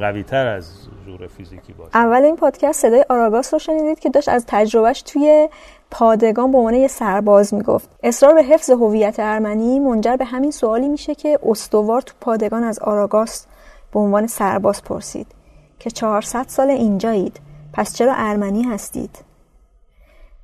قوی 0.00 0.22
تر 0.22 0.46
از 0.46 0.70
زور 1.06 1.26
فیزیکی 1.26 1.72
باشه. 1.72 1.96
اول 1.96 2.24
این 2.24 2.36
پادکست 2.36 2.80
صدای 2.80 3.04
آراگاس 3.08 3.52
رو 3.52 3.58
شنیدید 3.58 3.98
که 3.98 4.10
داشت 4.10 4.28
از 4.28 4.44
تجربهش 4.48 5.02
توی 5.02 5.48
پادگان 5.90 6.52
به 6.52 6.58
عنوان 6.58 6.74
یه 6.74 6.88
سرباز 6.88 7.54
می‌گفت. 7.54 7.90
اصرار 8.02 8.34
به 8.34 8.42
حفظ 8.42 8.70
هویت 8.70 9.16
ارمنی 9.18 9.78
منجر 9.80 10.16
به 10.16 10.24
همین 10.24 10.50
سوالی 10.50 10.88
میشه 10.88 11.14
که 11.14 11.38
استوار 11.42 12.00
تو 12.00 12.14
پادگان 12.20 12.64
از 12.64 12.78
آراگاس 12.78 13.46
به 13.92 14.00
عنوان 14.00 14.26
سرباز 14.26 14.82
پرسید 14.82 15.26
که 15.78 15.90
400 15.90 16.44
سال 16.48 16.70
اینجایید 16.70 17.40
پس 17.72 17.94
چرا 17.94 18.14
ارمنی 18.16 18.62
هستید؟ 18.62 19.24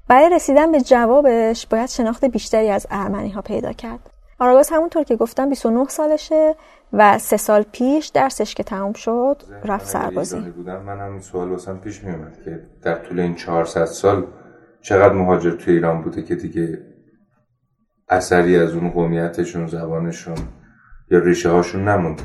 برای 0.08 0.30
رسیدن 0.30 0.72
به 0.72 0.80
جوابش 0.80 1.66
باید 1.66 1.88
شناخت 1.88 2.24
بیشتری 2.24 2.70
از 2.70 2.86
ارمنی 2.90 3.30
ها 3.30 3.42
پیدا 3.42 3.72
کرد. 3.72 4.10
آراگاس 4.38 4.72
همونطور 4.72 5.04
که 5.04 5.16
گفتم 5.16 5.48
29 5.48 5.84
سالشه 5.88 6.54
و 6.92 7.18
سه 7.18 7.36
سال 7.36 7.64
پیش 7.72 8.06
درسش 8.06 8.54
که 8.54 8.62
تموم 8.62 8.92
شد 8.92 9.42
رفت 9.64 9.86
سربازی. 9.86 10.40
بودم 10.40 10.82
من 10.82 11.00
همین 11.00 11.20
سوال 11.20 11.48
واسم 11.48 11.78
پیش 11.78 12.04
میومد 12.04 12.42
که 12.44 12.66
در 12.82 12.94
طول 12.94 13.20
این 13.20 13.34
400 13.34 13.84
سال 13.84 14.26
چقدر 14.82 15.14
مهاجر 15.14 15.50
تو 15.50 15.70
ایران 15.70 16.02
بوده 16.02 16.22
که 16.22 16.34
دیگه 16.34 16.78
اثری 18.08 18.56
از 18.56 18.74
اون 18.74 18.90
قومیتشون 18.90 19.66
زبانشون 19.66 20.38
یا 21.10 21.18
ریشه 21.18 21.50
هاشون 21.50 21.88
نمونده. 21.88 22.22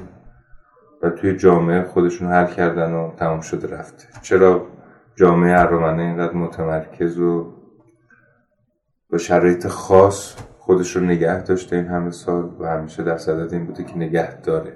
و 1.03 1.09
توی 1.09 1.37
جامعه 1.37 1.83
خودشون 1.83 2.31
حل 2.31 2.53
کردن 2.53 2.93
و 2.93 3.15
تمام 3.15 3.41
شده 3.41 3.67
رفته. 3.67 4.07
چرا 4.21 4.67
جامعه 5.15 5.59
ارمنه 5.59 6.03
اینقدر 6.03 6.33
متمرکز 6.33 7.19
و 7.19 7.53
با 9.11 9.17
شرایط 9.17 9.67
خاص 9.67 10.35
خودش 10.65 10.95
رو 10.95 11.01
نگه 11.01 11.43
داشته 11.43 11.75
این 11.75 11.85
همه 11.85 12.11
سال 12.11 12.49
و 12.59 12.65
همیشه 12.65 13.03
در 13.03 13.17
صدد 13.17 13.53
این 13.53 13.65
بوده 13.65 13.83
که 13.83 13.97
نگه 13.97 14.41
داره. 14.41 14.73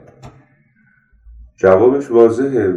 جوابش 1.56 2.12
واضحه 2.12 2.74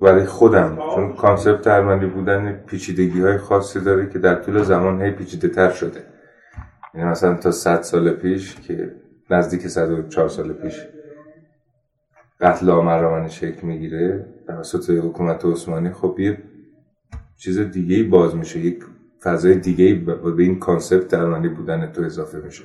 برای 0.00 0.24
خودم 0.24 0.78
چون 0.94 1.12
کانسپت 1.12 1.66
ارمنی 1.66 2.06
بودن 2.06 2.52
پیچیدگی 2.52 3.20
های 3.20 3.38
خاصی 3.38 3.80
داره 3.80 4.08
که 4.08 4.18
در 4.18 4.34
طول 4.34 4.62
زمان 4.62 5.02
هی 5.02 5.10
پیچیده 5.10 5.48
تر 5.48 5.70
شده. 5.70 6.04
یعنی 6.94 7.08
مثلا 7.08 7.34
تا 7.34 7.50
100 7.50 7.82
سال 7.82 8.10
پیش 8.10 8.56
که 8.56 8.92
نزدیک 9.30 9.66
104 9.66 10.28
سال 10.28 10.52
پیش 10.52 10.86
قتل 12.40 12.70
عام 12.70 13.28
شکل 13.28 13.66
می‌گیره 13.66 14.26
توسط 14.46 14.90
حکومت 14.90 15.44
عثمانی 15.44 15.90
خب 15.90 16.16
یه 16.18 16.38
چیز 17.36 17.58
دیگه 17.58 18.02
باز 18.02 18.36
میشه 18.36 18.58
یک 18.58 18.84
فضای 19.22 19.54
دیگه 19.54 19.94
به 20.36 20.42
این 20.42 20.58
کانسپت 20.58 21.08
درمانی 21.08 21.48
بودن 21.48 21.92
تو 21.92 22.02
اضافه 22.02 22.38
میشه 22.38 22.64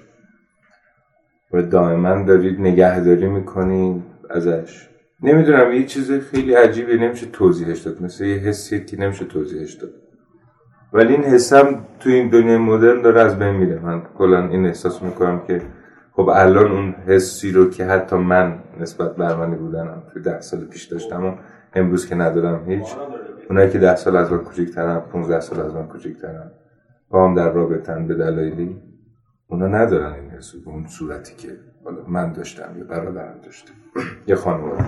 و 1.53 1.61
دائما 1.61 2.23
دارید 2.23 2.59
نگهداری 2.59 3.27
می‌کنید 3.27 4.03
ازش. 4.29 4.89
نمی‌دونم 5.21 5.71
یه 5.71 5.85
چیز 5.85 6.11
خیلی 6.11 6.53
عجیبی 6.53 6.97
نمیشه 6.97 7.25
توضیحش 7.25 7.79
داد. 7.79 8.01
مثل 8.01 8.25
یه 8.25 8.37
حسی 8.37 8.85
که 8.85 8.99
نمیشه 8.99 9.25
توضیحش 9.25 9.73
داد. 9.73 9.91
ولی 10.93 11.13
این 11.13 11.23
حسم 11.23 11.85
تو 11.99 12.09
این 12.09 12.29
دنیای 12.29 12.57
مدرن 12.57 13.01
داره 13.01 13.21
از 13.21 13.39
بین 13.39 13.55
میره. 13.55 13.79
من 13.79 14.01
کلا 14.17 14.47
این 14.47 14.65
احساس 14.65 15.03
می‌کنم 15.03 15.41
که 15.47 15.61
خب 16.11 16.29
الان 16.29 16.71
اون 16.71 16.95
حسی 17.07 17.51
رو 17.51 17.69
که 17.69 17.85
حتی 17.85 18.15
من 18.15 18.59
نسبت 18.79 19.15
به 19.15 19.25
ارمنی 19.25 19.55
بودنم 19.55 20.03
توی 20.13 20.21
ده 20.21 20.41
سال 20.41 20.59
پیش 20.59 20.83
داشتم 20.83 21.25
و 21.25 21.33
امروز 21.73 22.07
که 22.07 22.15
ندارم 22.15 22.69
هیچ 22.69 22.87
اونایی 23.49 23.69
که 23.69 23.79
ده 23.79 23.95
سال 23.95 24.15
از 24.15 24.31
من 24.31 24.37
کوچکترن 24.37 24.99
15 24.99 25.39
سال 25.39 25.59
از 25.59 25.73
من 25.73 25.87
کوچکترن 25.87 26.51
با 27.09 27.27
هم 27.27 27.35
در 27.35 27.51
رابطن 27.51 28.07
به 28.07 28.15
دلایلی 28.15 28.81
اونا 29.47 29.67
ندارن 29.67 30.13
این 30.13 30.29
حسو 30.29 30.57
اون 30.65 30.87
صورتی 30.87 31.35
که 31.35 31.57
من 32.07 32.33
داشتم 32.33 32.77
یا 32.77 32.83
برادرم 32.83 33.39
داشته. 33.43 33.71
یه 34.27 34.35
خانواده 34.35 34.83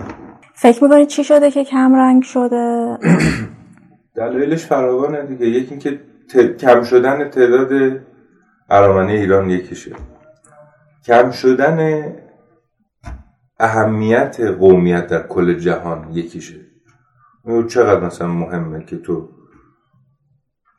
فکر 0.54 0.84
می‌کنید 0.84 1.08
چی 1.08 1.24
شده 1.24 1.52
که 1.52 1.64
کم 1.64 1.96
رنگ 1.96 2.24
شده؟ 2.24 2.98
دلایلش 4.16 4.66
فراوانه 4.66 5.26
دیگه. 5.26 5.46
یکی 5.46 5.70
اینکه 5.70 6.00
کم 6.60 6.84
شدن 6.84 7.30
تعداد 7.30 8.00
ارامنه 8.70 9.12
ایران 9.12 9.50
یکیشه. 9.50 9.96
کم 11.06 11.32
شدن 11.32 12.06
اهمیت 13.60 14.40
قومیت 14.40 15.08
در 15.08 15.28
کل 15.28 15.54
جهان 15.54 16.10
یکیشه. 16.12 16.67
چقدر 17.68 18.06
مثلا 18.06 18.28
مهمه 18.28 18.86
که 18.86 18.98
تو 18.98 19.30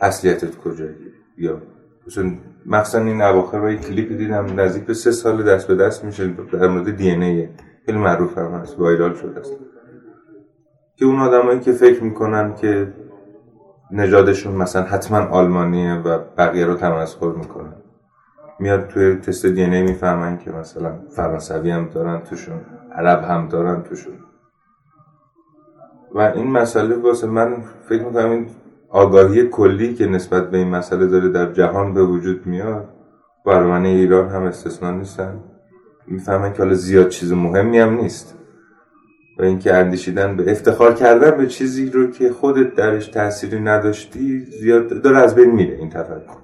اصلیتت 0.01 0.57
کجایی؟ 0.57 0.97
یا 1.39 1.63
مثلا 2.07 2.33
مخصوصا 2.67 2.99
این 2.99 3.23
اواخر 3.23 3.61
با 3.61 3.75
کلیپ 3.75 4.13
دیدم 4.13 4.61
نزدیک 4.61 4.85
به 4.85 4.95
سه 4.95 5.11
سال 5.11 5.43
دست 5.43 5.69
به 5.69 5.75
دست 5.75 6.05
میشه 6.05 6.27
در 6.53 6.69
مورد 6.69 6.97
دی 6.97 7.11
ان 7.11 7.49
خیلی 7.87 7.99
معروف 7.99 8.39
هم 8.39 8.53
هست 8.53 8.79
وایرال 8.79 9.15
شده 9.15 9.41
است. 9.41 9.53
که 10.97 11.05
اون 11.05 11.21
آدمایی 11.21 11.61
که 11.61 11.73
فکر 11.73 12.03
می‌کنن 12.05 12.55
که 12.55 12.95
نژادشون 13.91 14.55
مثلا 14.55 14.83
حتما 14.83 15.19
آلمانیه 15.19 15.95
و 15.95 16.19
بقیه 16.39 16.67
رو 16.67 16.75
تمسخر 16.75 17.33
می‌کنن. 17.33 17.75
میاد 18.61 18.87
توی 18.87 19.15
تست 19.15 19.47
دی 19.47 19.63
ان 19.63 19.83
می‌فهمن 19.83 20.39
که 20.39 20.51
مثلا 20.51 20.99
فرانسوی 21.17 21.71
هم 21.71 21.89
دارن 21.89 22.21
توشون 22.21 22.61
عرب 22.93 23.25
هم 23.25 23.49
دارن 23.49 23.83
توشون. 23.83 24.15
و 26.15 26.21
این 26.21 26.47
مسئله 26.47 26.97
واسه 26.97 27.27
من 27.27 27.57
فکر 27.89 28.03
می‌کنم 28.03 28.31
این 28.31 28.47
آگاهی 28.89 29.49
کلی 29.49 29.95
که 29.95 30.07
نسبت 30.07 30.51
به 30.51 30.59
این 30.59 30.69
مسئله 30.69 31.07
داره 31.07 31.29
در 31.29 31.53
جهان 31.53 31.95
به 31.95 32.03
وجود 32.03 32.47
میاد 32.47 32.89
برمن 33.47 33.85
ایران 33.85 34.29
هم 34.29 34.43
استثنا 34.43 34.91
نیستن. 34.91 35.41
می‌فهمن 36.07 36.53
که 36.53 36.59
حالا 36.59 36.75
زیاد 36.75 37.09
چیز 37.09 37.33
مهمی 37.33 37.79
هم 37.79 37.95
نیست. 37.95 38.35
و 39.39 39.43
اینکه 39.43 39.75
اندیشیدن 39.75 40.37
به 40.37 40.51
افتخار 40.51 40.95
کردن 40.95 41.31
به 41.31 41.47
چیزی 41.47 41.91
رو 41.91 42.11
که 42.11 42.33
خودت 42.33 42.75
درش 42.75 43.09
تأثیری 43.09 43.61
نداشتی 43.61 44.41
زیاد 44.41 45.03
داره 45.03 45.19
از 45.19 45.35
بین 45.35 45.51
میره 45.51 45.77
این 45.77 45.91
تفکر. 45.91 46.37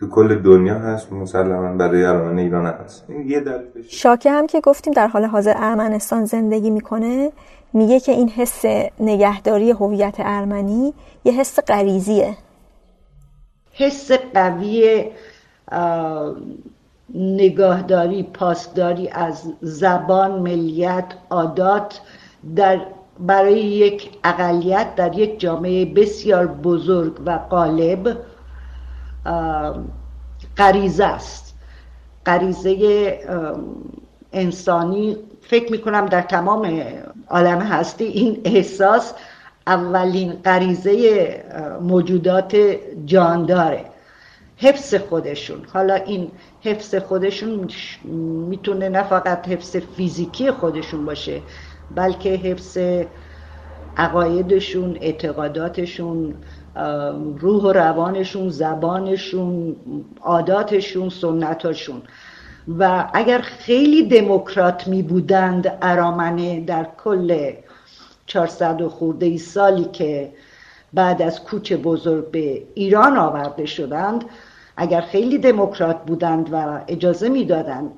تو 0.00 0.08
کل 0.08 0.34
دنیا 0.34 0.74
هست 0.74 1.12
مسلما 1.12 1.76
برای 1.76 2.04
ارمن 2.04 2.38
ایران 2.38 2.66
هست. 2.66 3.04
این 3.08 3.28
یه 3.28 3.44
شاکه 3.88 4.30
هم 4.30 4.46
که 4.46 4.60
گفتیم 4.60 4.92
در 4.92 5.06
حال 5.06 5.24
حاضر 5.24 5.54
ارمنستان 5.56 6.24
زندگی 6.24 6.70
می‌کنه 6.70 7.32
میگه 7.72 8.00
که 8.00 8.12
این 8.12 8.28
حس 8.28 8.64
نگهداری 9.00 9.70
هویت 9.70 10.14
ارمنی 10.18 10.94
یه 11.24 11.32
حس 11.32 11.58
غریزیه. 11.60 12.36
حس 13.72 14.12
قوی 14.12 15.04
نگاهداری 17.14 18.22
پاسداری 18.22 19.08
از 19.08 19.52
زبان 19.60 20.30
ملیت 20.30 21.04
عادات 21.30 22.00
در 22.56 22.80
برای 23.18 23.60
یک 23.60 24.10
اقلیت 24.24 24.94
در 24.94 25.18
یک 25.18 25.40
جامعه 25.40 25.84
بسیار 25.84 26.46
بزرگ 26.46 27.20
و 27.26 27.30
قالب 27.50 28.16
غریزه 30.56 31.04
است. 31.04 31.54
غریزه 32.26 33.18
انسانی 34.32 35.16
فکر 35.40 35.72
می‌کنم 35.72 36.06
در 36.06 36.22
تمام 36.22 36.82
عالم 37.30 37.58
هستی. 37.58 38.04
این 38.04 38.40
احساس 38.44 39.14
اولین 39.66 40.32
غریزه 40.32 41.44
موجودات 41.80 42.56
جانداره. 43.06 43.84
حفظ 44.56 44.94
خودشون. 44.94 45.58
حالا 45.72 45.94
این 45.94 46.30
حفظ 46.60 46.94
خودشون 46.94 47.68
می‌تونه 48.48 48.88
نه 48.88 49.02
فقط 49.02 49.48
حفظ 49.48 49.76
فیزیکی 49.76 50.50
خودشون 50.50 51.04
باشه 51.04 51.40
بلکه 51.94 52.30
حفظ 52.30 52.78
عقایدشون 53.96 54.98
اعتقاداتشون 55.00 56.34
روح 57.38 57.62
و 57.62 57.72
روانشون 57.72 58.48
زبانشون 58.48 59.76
عاداتشون 60.22 61.08
سنتاشون. 61.08 62.02
و 62.78 63.10
اگر 63.14 63.40
خیلی 63.40 64.08
دموکرات 64.08 64.88
می 64.88 65.02
بودند 65.02 65.78
ارامنه 65.82 66.60
در 66.60 66.86
کل 67.04 67.52
400 68.26 68.86
خورده 68.86 69.26
ای 69.26 69.38
سالی 69.38 69.84
که 69.84 70.32
بعد 70.92 71.22
از 71.22 71.44
کوچ 71.44 71.72
بزرگ 71.72 72.30
به 72.30 72.62
ایران 72.74 73.16
آورده 73.16 73.66
شدند 73.66 74.24
اگر 74.76 75.00
خیلی 75.00 75.38
دموکرات 75.38 76.04
بودند 76.06 76.48
و 76.52 76.80
اجازه 76.88 77.28
می‌دادند 77.28 77.90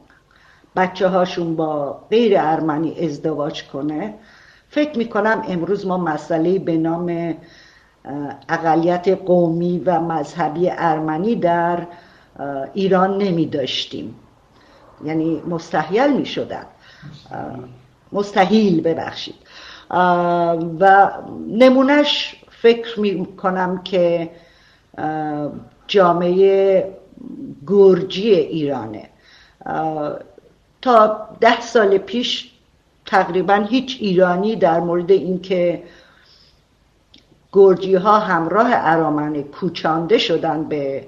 بچه 0.76 1.08
هاشون 1.08 1.56
با 1.56 2.00
غیر 2.10 2.34
ارمنی 2.36 3.06
ازدواج 3.06 3.64
کنه 3.64 4.14
فکر 4.68 4.98
می‌کنم 4.98 5.42
امروز 5.48 5.86
ما 5.86 5.98
مسئله 5.98 6.58
به 6.58 6.76
نام 6.76 7.34
اقلیت 8.48 9.08
قومی 9.08 9.78
و 9.86 10.00
مذهبی 10.00 10.70
ارمنی 10.70 11.36
در 11.36 11.86
ایران 12.74 13.18
نمی 13.18 13.46
داشتیم 13.46 14.14
یعنی 15.04 15.42
مستحیل 15.48 16.12
می 16.12 16.26
شدن 16.26 16.66
مستحیل 18.12 18.80
ببخشید. 18.80 19.34
و 20.80 21.12
نمونش 21.48 22.36
فکر 22.50 23.00
می 23.00 23.26
کنم 23.36 23.82
که 23.82 24.30
جامعه 25.86 26.88
گرجی 27.66 28.34
ایرانه. 28.34 29.08
تا 30.82 31.28
ده 31.40 31.60
سال 31.60 31.98
پیش 31.98 32.52
تقریبا 33.06 33.54
هیچ 33.54 33.96
ایرانی 34.00 34.56
در 34.56 34.80
مورد 34.80 35.10
اینکه 35.10 35.82
گرجی 37.52 37.94
ها 37.94 38.18
همراه 38.18 38.68
ارامنه 38.72 39.42
کوچانده 39.42 40.18
شدن 40.18 40.64
به 40.64 41.06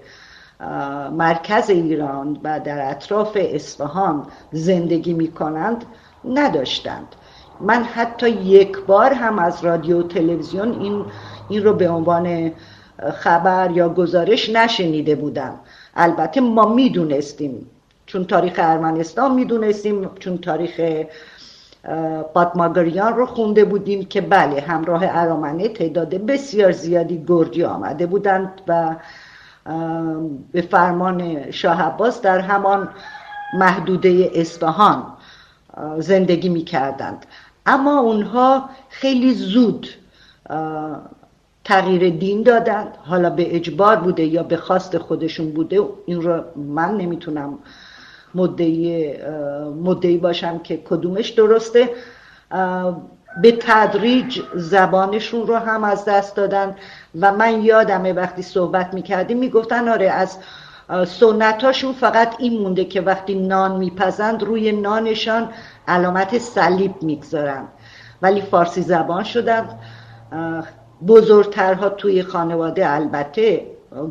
مرکز 1.13 1.71
ایران 1.71 2.41
و 2.45 2.61
در 2.61 2.91
اطراف 2.91 3.37
اصفهان 3.41 4.27
زندگی 4.53 5.13
می 5.13 5.29
کنند 5.29 5.85
نداشتند. 6.25 7.07
من 7.61 7.83
حتی 7.83 8.31
یک 8.31 8.79
بار 8.79 9.13
هم 9.13 9.39
از 9.39 9.65
رادیو 9.65 10.03
تلویزیون 10.03 10.81
این, 10.81 11.05
این 11.49 11.65
رو 11.65 11.73
به 11.73 11.89
عنوان 11.89 12.53
خبر 13.15 13.71
یا 13.71 13.89
گزارش 13.89 14.49
نشنیده 14.49 15.15
بودم. 15.15 15.55
البته 15.97 16.41
ما 16.41 16.75
می‌دونستیم. 16.75 17.71
چون 18.07 18.25
تاریخ 18.25 18.53
ارمنستان 18.59 19.35
می‌دونستیم 19.35 20.11
چون 20.19 20.39
تاریخ 20.39 20.81
پاتماگریان 22.35 23.17
رو 23.17 23.27
خونده 23.27 23.65
بودیم 23.65 24.05
که 24.05 24.21
بله 24.21 24.61
همراه 24.61 25.03
ارامنه 25.05 25.69
تعداد 25.69 26.15
بسیار 26.15 26.73
زیادی 26.73 27.25
گرجی 27.27 27.65
آمده 27.65 28.07
بودند 28.07 28.61
و 28.69 28.97
به 30.53 30.61
فرمان 30.71 31.51
شاه 31.51 31.83
عباس 31.83 32.23
در 32.23 32.39
همان 32.39 32.89
محدوده 33.53 34.31
اصفهان 34.35 35.07
زندگی 35.99 36.49
می 36.49 36.63
کردند 36.63 37.27
اما 37.67 38.01
اونها 38.01 38.71
خیلی 38.89 39.35
زود 39.35 39.89
تغییر 41.65 42.11
دین 42.11 42.43
دادند. 42.43 42.99
حالا 43.05 43.31
به 43.31 43.57
اجبار 43.57 43.97
بوده 43.97 44.25
یا 44.25 44.43
به 44.43 44.57
خواست 44.57 44.99
خودشون 44.99 45.53
بوده 45.53 45.81
این 46.07 46.23
رو 46.23 46.45
من 46.57 46.97
نمی‌تونم 46.97 47.59
مدعی, 48.35 49.15
مدعی 49.85 50.19
باشم 50.19 50.59
که 50.59 50.77
کدومش 50.77 51.29
درسته. 51.29 51.91
به 53.43 53.59
تدریج 53.61 54.43
زبانشون 54.55 55.47
رو 55.47 55.57
هم 55.57 55.85
از 55.85 56.05
دست 56.05 56.37
دادن. 56.37 56.77
و 57.21 57.33
من 57.33 57.63
یادمه 57.63 58.13
وقتی 58.13 58.43
صحبت 58.43 58.95
می‌کردیم 58.95 59.39
می‌گفتن 59.39 59.89
آره 59.89 60.11
از 60.11 60.39
سنتاشون 61.07 61.93
فقط 61.93 62.35
این 62.39 62.61
مونده 62.61 62.85
که 62.85 63.01
وقتی 63.01 63.35
نان 63.35 63.77
میپزند 63.77 64.43
روی 64.43 64.73
نانشان 64.73 65.49
علامت 65.89 66.39
صلیب 66.39 67.03
می‌گذارن 67.03 67.65
ولی 68.23 68.41
فارسی 68.41 68.83
زبان 68.83 69.25
شدن. 69.25 69.69
بزرگترها 71.07 71.89
توی 71.89 72.23
خانواده 72.23 72.91
البته 72.91 73.67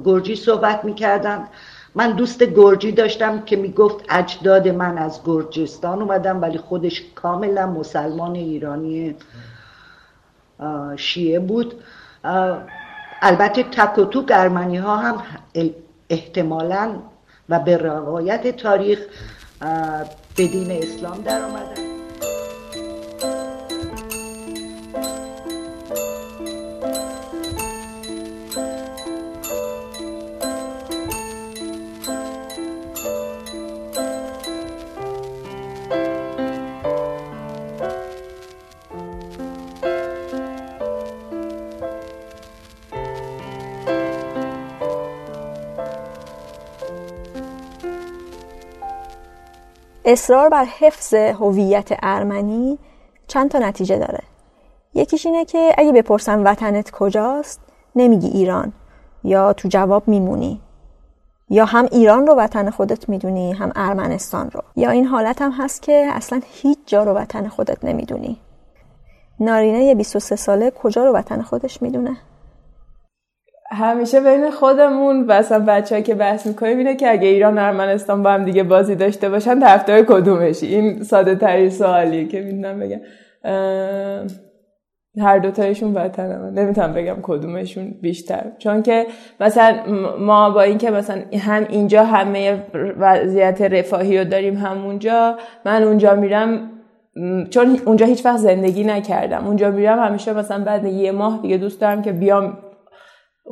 گرجی 0.05 0.35
صحبت 0.35 0.85
می‌کردن. 0.85 1.47
من 1.95 2.11
دوست 2.11 2.43
گرجی 2.43 2.91
داشتم 2.91 3.41
که 3.41 3.55
می‌گفت 3.55 4.05
اجداد 4.09 4.67
من 4.67 4.97
از 4.97 5.21
گرجستان 5.25 6.01
اومدم 6.01 6.41
ولی 6.41 6.57
خودش 6.57 7.03
کاملا 7.15 7.67
مسلمان 7.67 8.35
ایرانی 8.35 9.15
شیعه 10.95 11.39
بود. 11.39 11.73
البته 13.23 13.63
تک 13.63 13.97
و 13.97 14.05
توک 14.05 14.31
ارمنی 14.31 14.77
ها 14.77 14.97
هم 14.97 15.23
احتمالا 16.09 16.95
و 17.49 17.59
به 17.59 17.77
روایت 17.77 18.57
تاریخ 18.57 18.99
به 20.35 20.47
دین 20.47 20.71
اسلام 20.71 21.21
در 21.21 21.41
آمدن 21.41 21.92
اصرار 50.05 50.49
بر 50.49 50.65
حفظ 50.65 51.13
هویت 51.13 51.89
ارمنی 52.03 52.79
چند 53.27 53.51
تا 53.51 53.59
نتیجه 53.59 53.97
داره. 53.97 54.19
یکیش 54.93 55.25
اینه 55.25 55.45
که 55.45 55.75
اگه 55.77 55.91
بپرسن 55.91 56.43
وطنت 56.43 56.91
کجاست 56.91 57.61
نمیگی 57.95 58.27
ایران 58.27 58.73
یا 59.23 59.53
تو 59.53 59.67
جواب 59.67 60.07
میمونی. 60.07 60.61
یا 61.49 61.65
هم 61.65 61.87
ایران 61.91 62.27
رو 62.27 62.35
وطن 62.35 62.69
خودت 62.69 63.09
می‌دونی 63.09 63.51
هم 63.51 63.71
ارمنستان 63.75 64.51
رو. 64.51 64.61
یا 64.75 64.89
این 64.89 65.05
حالت 65.05 65.41
هم 65.41 65.51
هست 65.51 65.81
که 65.81 66.07
اصلا 66.11 66.41
هیچ 66.45 66.79
جا 66.85 67.03
رو 67.03 67.13
وطن 67.13 67.47
خودت 67.47 67.85
نمی‌دونی. 67.85 68.37
نارینه 69.39 69.95
23 69.95 70.35
ساله 70.35 70.71
کجا 70.71 71.03
رو 71.03 71.11
وطن 71.11 71.41
خودش 71.41 71.81
می‌دونه؟ 71.81 72.17
همیشه 73.73 74.21
بین 74.21 74.49
خودمون 74.49 75.23
و 75.27 75.31
اصلا 75.31 75.59
بچه 75.59 76.01
که 76.01 76.15
بحث 76.15 76.47
می‌کنیم 76.47 76.77
اینه 76.77 76.95
که 76.95 77.11
اگه 77.11 77.27
ایران 77.27 77.57
ارمنستان 77.57 78.23
با 78.23 78.31
هم 78.31 78.45
دیگه 78.45 78.63
بازی 78.63 78.95
داشته 78.95 79.29
باشن 79.29 79.59
طرفدار 79.59 80.01
کدومشی؟ 80.01 80.67
این 80.67 81.03
ساده 81.03 81.35
ترین 81.35 81.69
سوالیه 81.69 82.27
که 82.27 82.41
می‌دونم 82.41 82.79
بگم. 82.79 82.99
هر 85.21 85.37
دوتایشون 85.39 85.93
وطن 85.93 86.41
من 86.41 86.53
نمی‌تونم 86.53 86.93
بگم 86.93 87.15
کدومشون 87.21 87.95
بیشتر. 88.01 88.43
چون 88.57 88.83
که 88.83 89.05
مثلا 89.39 89.75
ما 90.19 90.49
با 90.49 90.61
اینکه 90.61 90.91
مثلا 90.91 91.21
هم 91.39 91.65
اینجا 91.69 92.03
همه 92.03 92.63
وضعیت 92.99 93.61
رفاهی 93.61 94.17
رو 94.17 94.23
داریم 94.23 94.57
همونجا 94.57 95.37
من 95.65 95.83
اونجا 95.83 96.15
میرم 96.15 96.69
چون 97.49 97.79
اونجا 97.85 98.05
هیچ 98.05 98.25
وقت 98.25 98.37
زندگی 98.37 98.83
نکردم. 98.83 99.47
اونجا 99.47 99.71
میرم 99.71 99.99
همیشه 99.99 100.33
مثلا 100.33 100.63
بعد 100.63 100.85
یه 100.85 101.11
ماه 101.11 101.39
دیگه 101.41 101.57
دوست 101.57 101.81
دارم 101.81 102.01
که 102.01 102.11
بیام 102.11 102.57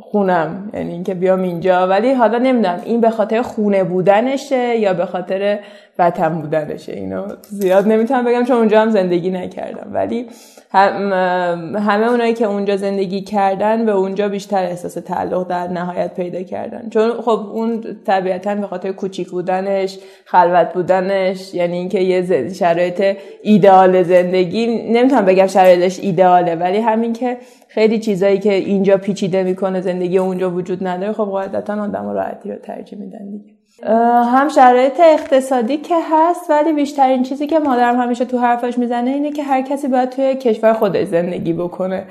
خونم 0.00 0.70
یعنی 0.74 0.92
اینکه 0.92 1.14
بیام 1.14 1.42
اینجا. 1.42 1.86
ولی 1.86 2.12
حالا 2.12 2.38
نمی‌دونم 2.38 2.80
این 2.84 3.00
به 3.00 3.10
خاطر 3.10 3.42
خونه 3.42 3.84
بودنشه 3.84 4.78
یا 4.78 4.94
به 4.94 5.06
خاطر 5.06 5.58
وطن 6.06 6.40
بودنشه 6.40 6.92
اینو 6.92 7.22
زیاد 7.48 7.88
نمی‌تونم 7.88 8.24
بگم 8.24 8.44
چون 8.44 8.56
اونجا 8.56 8.80
هم 8.80 8.90
زندگی 8.90 9.30
نکردم. 9.30 9.90
ولی 9.92 10.26
همه 10.72 12.10
اونایی 12.10 12.34
که 12.34 12.44
اونجا 12.44 12.76
زندگی 12.76 13.20
کردن 13.20 13.86
به 13.86 13.92
اونجا 13.92 14.28
بیشتر 14.28 14.64
احساس 14.64 14.94
تعلق 14.94 15.48
در 15.48 15.68
نهایت 15.68 16.14
پیدا 16.14 16.42
کردن. 16.42 16.88
چون 16.90 17.12
خب 17.12 17.50
اون 17.52 17.84
طبیعتا 18.06 18.54
به 18.54 18.66
خاطر 18.66 18.92
کوچیک 18.92 19.30
بودنش 19.30 19.98
خلوت 20.24 20.72
بودنش 20.72 21.54
یعنی 21.54 21.76
اینکه 21.76 22.00
یه 22.00 22.48
شرایط 22.48 23.16
ایدئال 23.42 24.02
زندگی 24.02 24.66
نمی‌تونم 24.66 25.24
بگم 25.24 25.46
شرایطش 25.46 26.00
ایدئاله 26.00 26.54
ولی 26.54 26.78
همین 26.78 27.12
که 27.12 27.36
خیلی 27.68 27.98
چیزایی 27.98 28.38
که 28.38 28.52
اینجا 28.54 28.96
پیچیده 28.96 29.42
می‌کنه 29.42 29.80
زندگی 29.80 30.18
اونجا 30.18 30.50
وجود 30.50 30.86
نداره 30.86 31.12
خب 31.12 31.24
قاعدتا 31.24 31.82
آدم 31.82 32.08
راحتی 32.08 32.50
رو 32.50 32.56
ترجیح 32.56 32.98
میدن 32.98 33.30
دیگه. 33.30 33.51
هم 33.86 34.48
شرایط 34.48 35.00
اقتصادی 35.00 35.76
که 35.76 35.94
هست 36.10 36.50
ولی 36.50 36.72
بیشترین 36.72 37.22
چیزی 37.22 37.46
که 37.46 37.58
مادرم 37.58 38.00
همیشه 38.00 38.24
تو 38.24 38.38
حرفش 38.38 38.78
می‌زنه 38.78 39.10
اینه 39.10 39.32
که 39.32 39.42
هر 39.42 39.62
کسی 39.62 39.88
باید 39.88 40.10
توی 40.10 40.34
کشور 40.34 40.72
خودش 40.72 41.06
زندگی 41.06 41.52
بکنه. 41.52 42.06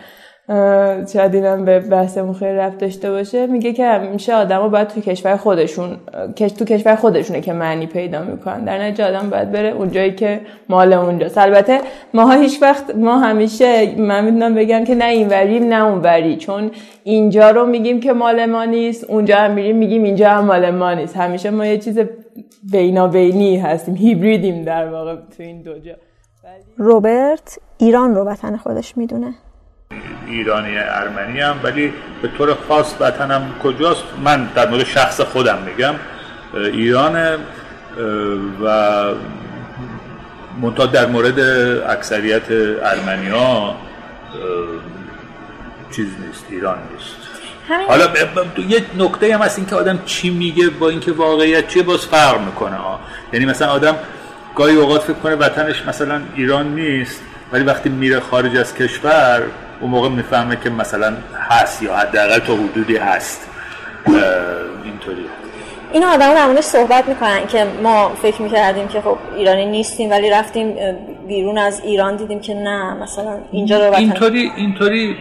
شاید 1.13 1.35
اینم 1.35 1.65
به 1.65 1.79
بحثمون 1.79 2.33
خیلی 2.33 2.57
رفت 2.57 2.77
داشته 2.77 3.11
باشه. 3.11 3.47
میگه 3.47 3.73
که 3.73 3.85
همیشه 3.85 4.33
آدما 4.33 4.69
باید 4.69 4.87
تو 4.87 5.01
کشور 5.01 5.37
خودشون 5.37 5.97
تو 6.35 6.65
کشور 6.65 6.95
خودشونه 6.95 7.41
که 7.41 7.53
معنی 7.53 7.85
پیدا 7.85 8.23
می‌کنن. 8.23 8.63
در 8.63 8.83
نتیجه 8.83 9.07
آدم 9.07 9.29
باید 9.29 9.51
بره 9.51 9.69
اونجایی 9.69 10.11
که 10.11 10.41
مال 10.69 10.93
اونجاست. 10.93 11.37
البته 11.37 11.79
ماها 12.13 12.33
هیچ 12.33 12.61
وقت 12.61 12.95
ما 12.95 13.19
همیشه 13.19 13.95
من 13.99 14.25
می‌دونم 14.25 14.55
بگم 14.55 14.83
که 14.83 14.95
نه 14.95 15.05
اینوریم 15.05 15.63
نه 15.63 15.85
اونوری 15.85 16.37
چون 16.37 16.71
اینجا 17.03 17.51
رو 17.51 17.65
میگیم 17.65 17.99
که 17.99 18.13
مال 18.13 18.45
ما 18.45 18.65
نیست 18.65 19.03
اونجا 19.09 19.37
هم 19.37 19.51
میریم 19.51 19.77
میگیم 19.77 20.03
اینجا 20.03 20.29
هم 20.29 20.45
مال 20.45 20.71
ما 20.71 20.93
نیست. 20.93 21.17
همیشه 21.17 21.49
ما 21.49 21.65
یه 21.65 21.77
چیز 21.77 21.99
بینابینی 22.71 23.57
هستیم 23.57 23.95
هیبریدیم 23.95 24.63
در 24.63 24.89
واقع 24.89 25.15
تو 25.15 25.43
این 25.43 25.61
دو 25.61 25.79
جا. 25.79 25.93
روبرت 26.77 27.59
ایران 27.77 28.15
رو 28.15 28.23
وطن 28.23 28.57
خودش 28.57 28.97
می‌دونه. 28.97 29.33
ایرانی 30.27 30.77
ارمنی 30.77 31.39
هم 31.39 31.59
ولی 31.63 31.93
به 32.21 32.27
طور 32.37 32.57
خاص 32.67 32.93
وطنم 32.99 33.53
کجاست؟ 33.63 34.03
من 34.23 34.49
در 34.55 34.69
مورد 34.69 34.83
شخص 34.83 35.21
خودم 35.21 35.57
میگم. 35.65 35.95
ایران 36.53 37.37
و 38.63 39.03
منتها 40.61 40.85
در 40.85 41.05
مورد 41.05 41.39
اکثریت 41.89 42.51
ارمنیا 42.83 43.75
چیز 45.95 46.07
نیست 46.27 46.45
ایران 46.49 46.77
نیست. 46.93 47.15
حالا 47.87 48.07
یه 48.67 48.85
نکته 48.97 49.35
هم 49.35 49.41
هست 49.41 49.57
این 49.57 49.67
که 49.67 49.75
آدم 49.75 49.99
چی 50.05 50.29
میگه 50.29 50.69
با 50.69 50.89
اینکه 50.89 51.11
واقعیت 51.11 51.67
چیه 51.67 51.83
باز 51.83 52.05
فرق 52.05 52.41
می‌کنه. 52.41 52.75
ها 52.75 52.99
یعنی 53.33 53.45
مثلا 53.45 53.67
آدم 53.67 53.95
گاهی 54.55 54.75
اوقات 54.75 55.01
فکر 55.01 55.13
کنه 55.13 55.35
وطنش 55.35 55.85
مثلا 55.87 56.21
ایران 56.35 56.75
نیست 56.75 57.21
ولی 57.51 57.63
وقتی 57.63 57.89
میره 57.89 58.19
خارج 58.19 58.57
از 58.57 58.75
کشور 58.75 59.41
اون 59.81 59.91
موقع 59.91 60.09
می‌فهمه 60.09 60.57
که 60.63 60.69
مثلا 60.69 61.13
هست 61.49 61.83
یا 61.83 61.95
حداقل 61.95 62.39
تا 62.39 62.53
حدودی 62.55 62.97
هست. 62.97 63.47
اینطوری 64.85 65.25
این 65.93 66.03
آدم 66.03 66.53
در 66.53 66.61
صحبت 66.61 67.07
می‌کنن 67.07 67.47
که 67.47 67.67
ما 67.83 68.09
فکر 68.21 68.41
می‌کردیم 68.41 68.87
که 68.87 69.01
خب 69.01 69.17
ایرانی 69.35 69.65
نیستیم 69.65 70.09
ولی 70.09 70.29
رفتیم 70.29 70.75
بیرون 71.27 71.57
از 71.57 71.81
ایران 71.83 72.15
دیدیم 72.15 72.39
که 72.39 72.53
نه 72.53 72.93
مثلا 72.93 73.37
اینجا 73.51 73.87
رو 73.87 73.95
اینطوری 73.95 74.51
اینطوری 74.55 75.15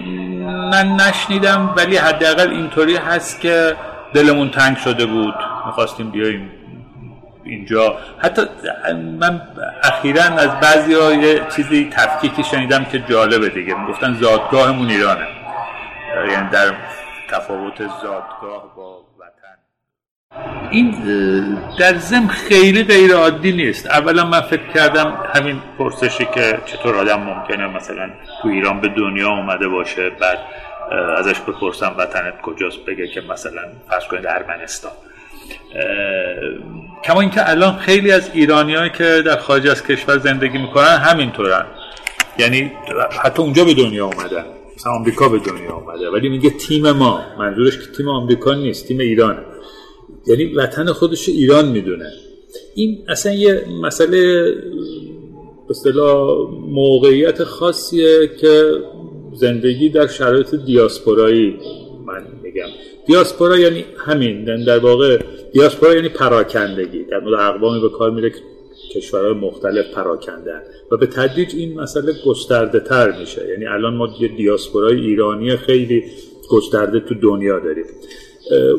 من 0.72 0.86
نشنیدم 0.96 1.74
ولی 1.76 1.96
حداقل 1.96 2.50
اینطوری 2.50 2.96
هست 2.96 3.40
که 3.40 3.76
دلمون 4.14 4.50
تنگ 4.50 4.76
شده 4.76 5.06
بود. 5.06 5.34
می‌خواستیم 5.66 6.10
بیاییم. 6.10 6.50
اینجا. 7.50 7.98
حتی 8.18 8.42
من 9.20 9.40
اخیرا 9.84 10.22
از 10.22 10.60
بعضی 10.60 10.94
ها 10.94 11.12
یه 11.12 11.42
چیزی 11.56 11.90
تفکیکی 11.92 12.44
شنیدم 12.44 12.84
که 12.84 12.98
جالبه 12.98 13.48
دیگه. 13.48 13.74
گفتن 13.88 14.14
زادگاهمون 14.14 14.90
ایرانه. 14.90 15.26
یعنی 16.30 16.48
در 16.50 16.74
تفاوت 17.30 17.78
زادگاه 17.78 18.76
با 18.76 19.04
وطن. 19.18 19.56
این 20.70 20.90
در 21.78 21.94
زم 21.94 22.26
خیلی 22.26 22.84
غیر 22.84 23.14
عادی 23.14 23.52
نیست. 23.52 23.86
اولا 23.86 24.24
من 24.24 24.40
فکر 24.40 24.66
کردم 24.74 25.18
همین 25.34 25.62
پرسشی 25.78 26.24
که 26.34 26.58
چطور 26.66 26.96
آدم 26.96 27.20
ممکنه 27.20 27.66
مثلا 27.66 28.10
تو 28.42 28.48
ایران 28.48 28.80
به 28.80 28.88
دنیا 28.88 29.28
اومده 29.28 29.68
باشه 29.68 30.10
بعد 30.10 30.38
ازش 31.18 31.40
بپرسم 31.40 31.94
وطنت 31.98 32.40
کجاست 32.40 32.84
بگه 32.86 33.08
که 33.08 33.20
مثلا 33.20 33.62
فرض 33.88 34.04
کنید 34.04 34.26
ارمنستان. 34.26 34.92
کما 37.04 37.20
اینکه 37.20 37.50
الان 37.50 37.76
خیلی 37.76 38.12
از 38.12 38.30
ایرانیایی 38.34 38.90
که 38.98 39.22
در 39.26 39.36
خارج 39.36 39.68
از 39.68 39.86
کشور 39.86 40.18
زندگی 40.18 40.58
می‌کنن 40.58 40.96
همینطورن. 40.96 41.66
یعنی 42.38 42.72
حتی 43.22 43.42
اونجا 43.42 43.64
به 43.64 43.74
دنیا 43.74 44.06
اومدن 44.06 44.44
مثلا 44.76 44.92
آمریکا 44.92 45.28
به 45.28 45.38
دنیا 45.38 45.74
اومده 45.74 46.10
ولی 46.10 46.28
میگه 46.28 46.50
تیم 46.50 46.90
ما 46.90 47.20
منظورش 47.38 47.78
که 47.78 47.92
تیم 47.96 48.08
آمریکا 48.08 48.54
نیست 48.54 48.88
تیم 48.88 48.98
ایران. 48.98 49.38
یعنی 50.26 50.44
وطن 50.54 50.92
خودش 50.92 51.28
ایران 51.28 51.68
می‌دونه. 51.68 52.10
این 52.74 52.98
اصلا 53.08 53.32
یه 53.32 53.64
مسئله 53.82 54.44
به 55.68 55.92
موقعیت 56.68 57.44
خاصیه 57.44 58.30
که 58.40 58.72
زندگی 59.32 59.88
در 59.88 60.06
شرایط 60.06 60.54
دیاسپورایی 60.54 61.56
من 62.06 62.22
دیاسپورا 63.06 63.58
یعنی 63.58 63.84
همین 64.06 64.64
در 64.64 64.78
واقع 64.78 65.18
دیاسپورا 65.52 65.94
یعنی 65.94 66.08
پراکندگی. 66.08 67.04
در 67.04 67.20
مورد 67.20 67.40
اقوامی 67.40 67.80
به 67.80 67.88
کار 67.88 68.10
میره 68.10 68.32
کشورهای 68.94 69.32
مختلف 69.32 69.94
پراکندن 69.94 70.62
و 70.90 70.96
به 70.96 71.06
تدریج 71.06 71.54
این 71.56 71.80
مسئله 71.80 72.12
گسترده 72.26 72.80
تر 72.80 73.20
میشه. 73.20 73.48
یعنی 73.48 73.66
الان 73.66 73.94
ما 73.96 74.08
یه 74.20 74.28
دیاسپورای 74.28 75.00
ایرانی 75.00 75.56
خیلی 75.56 76.04
گسترده 76.50 77.00
تو 77.00 77.14
دنیا 77.14 77.58
داریم. 77.58 77.84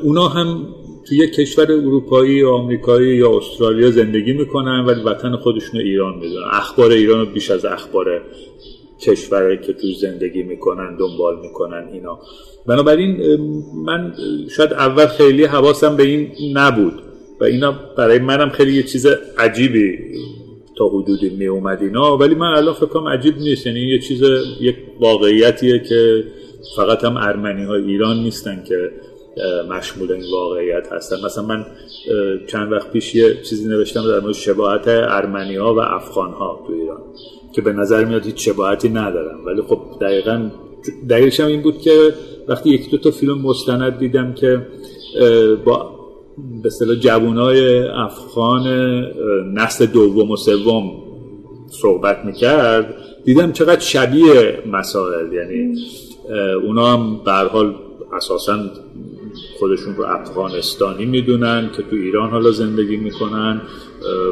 اونا 0.03 0.27
هم 0.27 0.67
توی 1.07 1.17
یک 1.17 1.33
کشور 1.33 1.71
اروپایی 1.71 2.33
یا 2.33 2.51
آمریکایی 2.51 3.15
یا 3.15 3.37
استرالیا 3.37 3.91
زندگی 3.91 4.33
می‌کنن 4.33 4.85
ولی 4.85 5.01
وطن 5.01 5.35
خودشون 5.35 5.79
ایران 5.81 6.13
می‌دونن. 6.19 6.47
اخبار 6.51 6.91
ایران 6.91 7.19
رو 7.19 7.25
بیش 7.25 7.51
از 7.51 7.65
اخبار 7.65 8.21
کشوری 9.01 9.57
که 9.57 9.73
تو 9.73 9.87
زندگی 10.01 10.43
می‌کنن 10.43 10.97
دنبال 10.97 11.39
می‌کنن 11.39 11.89
اینا. 11.93 12.19
بنابراین 12.67 13.37
من 13.85 14.13
شاید 14.49 14.73
اول 14.73 15.05
خیلی 15.05 15.43
حواسم 15.43 15.95
به 15.95 16.03
این 16.03 16.31
نبود 16.57 16.93
و 17.41 17.43
اینا 17.43 17.75
برای 17.97 18.19
منم 18.19 18.49
خیلی 18.49 18.73
یه 18.73 18.83
چیز 18.83 19.07
عجیبی 19.37 19.97
تا 20.77 20.87
حدودی 20.87 21.29
می 21.29 21.47
اومد 21.47 21.81
اینا. 21.81 22.17
ولی 22.17 22.35
من 22.35 22.47
الان 22.47 22.73
فکر 22.73 22.85
کنم 22.85 23.07
عجیب 23.07 23.37
نیست. 23.37 23.67
یعنی 23.67 23.79
یه 23.79 23.99
چیز 23.99 24.21
یک 24.61 24.75
واقعیتیه 24.99 25.79
که 25.79 26.23
فقط 26.75 27.03
هم 27.03 27.17
ارمنی 27.17 27.63
های 27.63 27.83
ایران 27.83 28.17
نیستن 28.17 28.63
که 28.67 28.91
مشمول 29.69 30.11
این 30.11 30.23
واقعیت 30.31 30.91
هستن. 30.91 31.15
مثلا 31.25 31.43
من 31.43 31.65
چند 32.47 32.71
وقت 32.71 32.91
پیش 32.91 33.15
یه 33.15 33.41
چیزی 33.41 33.69
نوشتم 33.69 34.07
در 34.07 34.19
مورد 34.19 34.33
شباهت 34.33 34.87
ارمنی 34.87 35.55
ها 35.55 35.75
و 35.75 35.79
افغان 35.79 36.31
ها 36.31 36.63
تو 36.67 36.73
ایران 36.73 37.01
که 37.53 37.61
به 37.61 37.73
نظر 37.73 38.05
میاد 38.05 38.25
هیچ 38.25 38.49
شباهتی 38.49 38.89
ندارم 38.89 39.45
ولی 39.45 39.61
خب 39.61 39.79
دقیقا 40.01 40.49
دقیقش 41.09 41.39
هم 41.39 41.47
این 41.47 41.61
بود 41.61 41.77
که 41.77 42.13
وقتی 42.47 42.69
یکی 42.69 42.91
دو 42.91 42.97
تا 42.97 43.11
فیلم 43.11 43.41
مستند 43.41 43.99
دیدم 43.99 44.33
که 44.33 44.67
با 45.65 46.01
به 46.63 46.67
اصطلاح 46.67 46.95
جوانای 46.95 47.79
افغان 47.87 48.67
نسل 49.53 49.85
دوم 49.85 50.31
و 50.31 50.35
سوم 50.35 50.91
صحبت 51.69 52.25
می‌کرد 52.25 52.95
دیدم 53.25 53.51
چقدر 53.51 53.79
شبیه 53.79 54.63
مسائل. 54.71 55.33
یعنی 55.33 55.75
اونا 56.63 56.87
هم 56.87 57.21
به 57.25 57.31
حال 57.31 57.75
اساسا 58.13 58.59
خودشون 59.59 59.95
رو 59.95 60.03
افغانستانی 60.03 61.05
می‌دونن 61.05 61.69
که 61.77 61.81
تو 61.81 61.95
ایران 61.95 62.29
حالا 62.29 62.51
زندگی 62.51 62.97
می‌کنن 62.97 63.61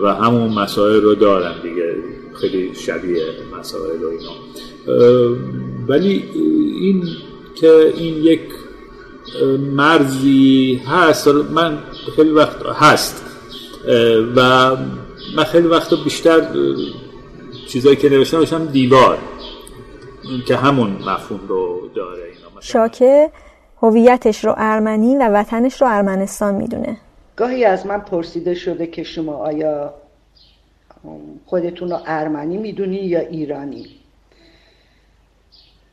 و 0.04 0.14
همون 0.14 0.54
مسائل 0.54 1.02
رو 1.02 1.16
دارن 1.16 1.54
دیگه. 1.64 1.96
خیلی 2.42 2.76
شبیه 2.76 3.24
مسائل 3.60 4.04
و 4.04 4.08
اینا. 4.08 4.32
ولی 5.90 6.24
این 6.82 7.04
که 7.56 7.94
این 7.98 8.24
یک 8.24 8.42
مرزی 9.60 10.82
هست 10.88 11.28
من 11.28 11.78
خیلی 12.16 12.30
وقت 12.30 12.66
هست 12.66 13.26
و 14.36 14.70
من 15.36 15.44
خیلی 15.44 15.68
وقت 15.68 15.94
بیشتر 16.04 16.48
چیزایی 17.68 17.96
که 17.96 18.10
نوشتم 18.10 18.38
نوشتم 18.38 18.66
دیوار 18.66 19.18
که 20.48 20.56
همون 20.56 20.90
مفهوم 20.90 21.48
رو 21.48 21.90
داره 21.96 22.24
اینا. 22.24 22.62
شاکه 22.62 23.30
هویتش 23.82 24.46
رو 24.46 24.54
ارمنی 24.58 25.18
و 25.18 25.30
وطنش 25.30 25.82
رو 25.82 25.88
ارمنستان 25.88 26.56
می‌دونه. 26.56 26.98
گاهی 27.36 27.66
از 27.66 27.86
من 27.86 28.00
پرسیده 28.00 28.54
شده 28.54 28.88
که 28.88 29.04
شما 29.04 29.34
آیا 29.34 29.94
خودتون 31.46 31.90
رو 31.90 31.98
ارمنی 32.06 32.58
می‌دونی 32.58 32.98
یا 32.98 33.20
ایرانی؟ 33.20 33.99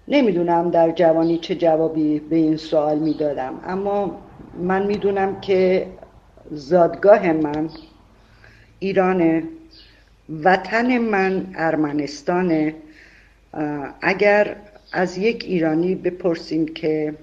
نمی‌دونم 0.08 0.70
در 0.70 0.90
جوانی 0.90 1.38
چه 1.38 1.54
جوابی 1.54 2.18
به 2.18 2.36
این 2.36 2.56
سوال 2.56 2.98
می‌دادم. 2.98 3.60
اما 3.66 4.22
من 4.58 4.86
می‌دونم 4.86 5.40
که 5.40 5.86
زادگاه 6.50 7.32
من 7.32 7.68
ایرانه 8.78 9.42
وطن 10.44 10.98
من 10.98 11.46
ارمنستانه 11.54 12.74
اگر 14.00 14.56
از 14.92 15.18
یک 15.18 15.44
ایرانی 15.44 15.94
بپرسیم 15.94 16.66
که 16.66 17.14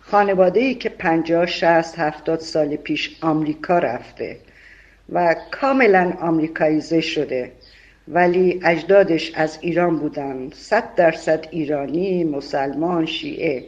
خانواده 0.00 0.60
ای 0.60 0.74
که 0.74 0.88
پنجاه 0.88 1.46
شست 1.46 1.98
هفتاد 1.98 2.40
سال 2.40 2.76
پیش 2.76 3.18
آمریکا 3.22 3.78
رفته 3.78 4.36
و 5.12 5.36
کاملا 5.50 6.12
آمریکاییزه 6.20 7.00
شده 7.00 7.52
ولی 8.08 8.60
اجدادش 8.64 9.32
از 9.34 9.58
ایران 9.60 9.96
بودن. 9.98 10.50
صد 10.50 10.94
درصد 10.96 11.44
ایرانی 11.50 12.24
مسلمان 12.24 13.06
شیعه. 13.06 13.64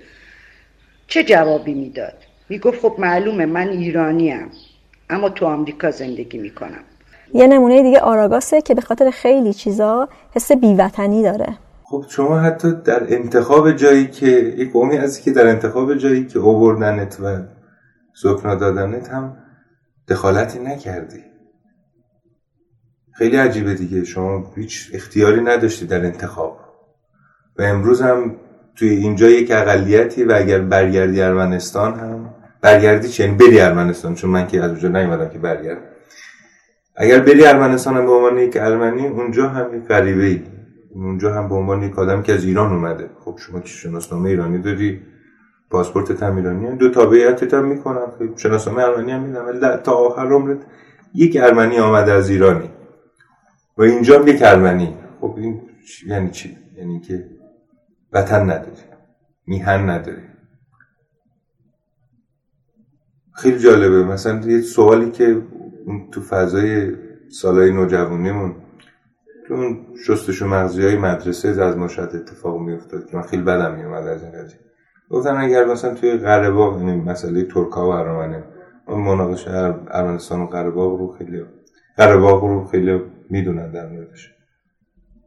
چه 1.06 1.24
جوابی 1.24 1.74
می‌داد؟ 1.74 2.14
می‌گفت 2.48 2.80
خب 2.80 2.94
معلومه 2.98 3.46
من 3.46 3.68
ایرانیم 3.68 4.50
اما 5.10 5.28
تو 5.28 5.46
آمریکا 5.46 5.90
زندگی 5.90 6.38
می‌کنم. 6.38 6.84
یه 7.34 7.46
نمونه 7.46 7.82
دیگه 7.82 8.00
آراگاسه 8.00 8.62
که 8.62 8.74
به 8.74 8.80
خاطر 8.80 9.10
خیلی 9.10 9.52
چیزا 9.52 10.08
حس 10.34 10.52
بیوطنی 10.52 11.22
داره. 11.22 11.46
خب 11.82 12.04
شما 12.08 12.38
حتی 12.38 12.72
در 12.84 13.14
انتخاب 13.14 13.72
جایی 13.72 14.06
که 14.06 14.26
یک 14.56 14.72
قومی 14.72 14.96
هستی 14.96 15.22
که 15.22 15.30
در 15.30 15.46
انتخاب 15.46 15.94
جایی 15.94 16.26
که 16.26 16.38
اووردنت 16.38 17.20
و 17.20 17.42
سکنا 18.14 18.54
دادنت 18.54 19.08
هم 19.08 19.36
دخالتی 20.08 20.58
نکردی. 20.58 21.24
خیلی 23.18 23.36
عجیبه 23.36 23.74
دیگه. 23.74 24.04
شما 24.04 24.52
هیچ 24.56 24.90
اختیاری 24.94 25.40
نداشتی 25.40 25.86
در 25.86 26.04
انتخاب. 26.04 26.60
و 27.58 27.62
امروز 27.62 28.02
هم 28.02 28.36
توی 28.76 28.88
اینجا 28.88 29.30
یک 29.30 29.50
اقلیتی 29.50 30.24
و 30.24 30.32
اگر 30.36 30.58
برگردی 30.58 31.20
ارمنستان 31.20 31.94
هم 31.94 32.34
برگردی 32.60 33.08
چه؟ 33.08 33.24
یعنی 33.24 33.36
بری 33.36 33.60
ارمنستان 33.60 34.14
چون 34.14 34.30
من 34.30 34.46
که 34.46 34.62
از 34.62 34.70
اونجا 34.70 34.88
نیومدم 34.88 35.28
که 35.28 35.38
برگردم. 35.38 35.82
اگر 36.96 37.20
بری 37.20 37.46
ارمنستان 37.46 38.06
به 38.06 38.12
عنوان 38.12 38.38
یک 38.38 38.56
ارمنی 38.56 39.06
اونجا 39.06 39.48
هم 39.48 39.76
یک 39.76 39.84
غریبه 39.84 40.24
ای 40.24 40.42
اونجا 40.94 41.34
هم 41.34 41.48
به 41.48 41.54
عنوان 41.54 41.82
یک 41.82 41.98
آدم 41.98 42.22
که 42.22 42.32
از 42.34 42.44
ایران 42.44 42.72
اومده. 42.72 43.10
خب 43.24 43.38
شما 43.38 43.60
که 43.60 43.68
شناسنامه 43.68 44.28
ایرانی 44.28 44.58
داری 44.58 45.02
پاسپورت 45.70 46.22
هم 46.22 46.36
ایرانی 46.36 46.76
دو 46.76 46.90
تابعیتت 46.90 47.54
هم 47.54 47.64
می‌کنن. 47.64 48.06
خب 48.18 48.36
شناسنامه 48.36 48.82
ارمنی 48.82 49.12
هم 49.12 49.22
میدم 49.22 49.76
تا 49.76 49.92
آخر 49.92 50.26
عمرت 50.26 50.58
یک 51.14 51.36
ارمنی 51.40 51.78
آمده 51.78 52.12
از 52.12 52.30
ایرانی. 52.30 52.70
و 53.76 53.82
اینجا 53.82 54.24
یک 54.28 54.42
ارمنی 54.42 54.94
خب 55.20 55.34
این 55.36 55.62
یعنی 56.06 56.30
چی؟ 56.30 56.56
یعنی 56.76 57.00
که 57.00 57.30
وطن 58.12 58.42
نداری. 58.42 58.82
میهن 59.46 59.90
نداری. 59.90 60.22
خیلی 63.32 63.58
جالبه. 63.58 64.04
مثلا 64.04 64.40
یه 64.50 64.60
سوالی 64.60 65.10
که 65.10 65.42
تو 66.12 66.20
فضای 66.20 66.92
سالهای 67.28 67.72
نوجوانیمون 67.72 68.56
تو 69.48 69.54
اون 69.54 69.86
شستشو 70.06 70.46
مغزی 70.46 70.82
های 70.82 70.96
مدرسه 70.96 71.48
از 71.48 71.76
مشاهد 71.76 72.16
اتفاق 72.16 72.60
میافتاد 72.60 73.06
که 73.06 73.16
من 73.16 73.22
خیلی 73.22 73.42
بدم 73.42 73.74
میومد 73.74 74.06
از 74.06 74.22
این 74.22 74.32
قضیه. 74.32 74.60
گفتن 75.10 75.36
اگر 75.36 75.64
مثلا 75.64 75.94
توی 75.94 76.16
قره 76.16 76.78
یعنی 76.78 77.00
مسئله 77.00 77.44
ترکا 77.44 77.86
و 77.86 77.90
ارمنه 77.90 78.44
اون 78.88 79.00
مناقشه 79.00 79.50
ارمنستان 79.90 80.40
و 80.40 80.46
قره 80.46 80.70
رو 80.70 81.14
خیلی 81.18 81.44
قره 81.96 82.14
رو 82.14 82.64
خیلی 82.64 83.00
می‌دونن 83.30 83.70
در 83.70 83.86
موردش. 83.86 84.32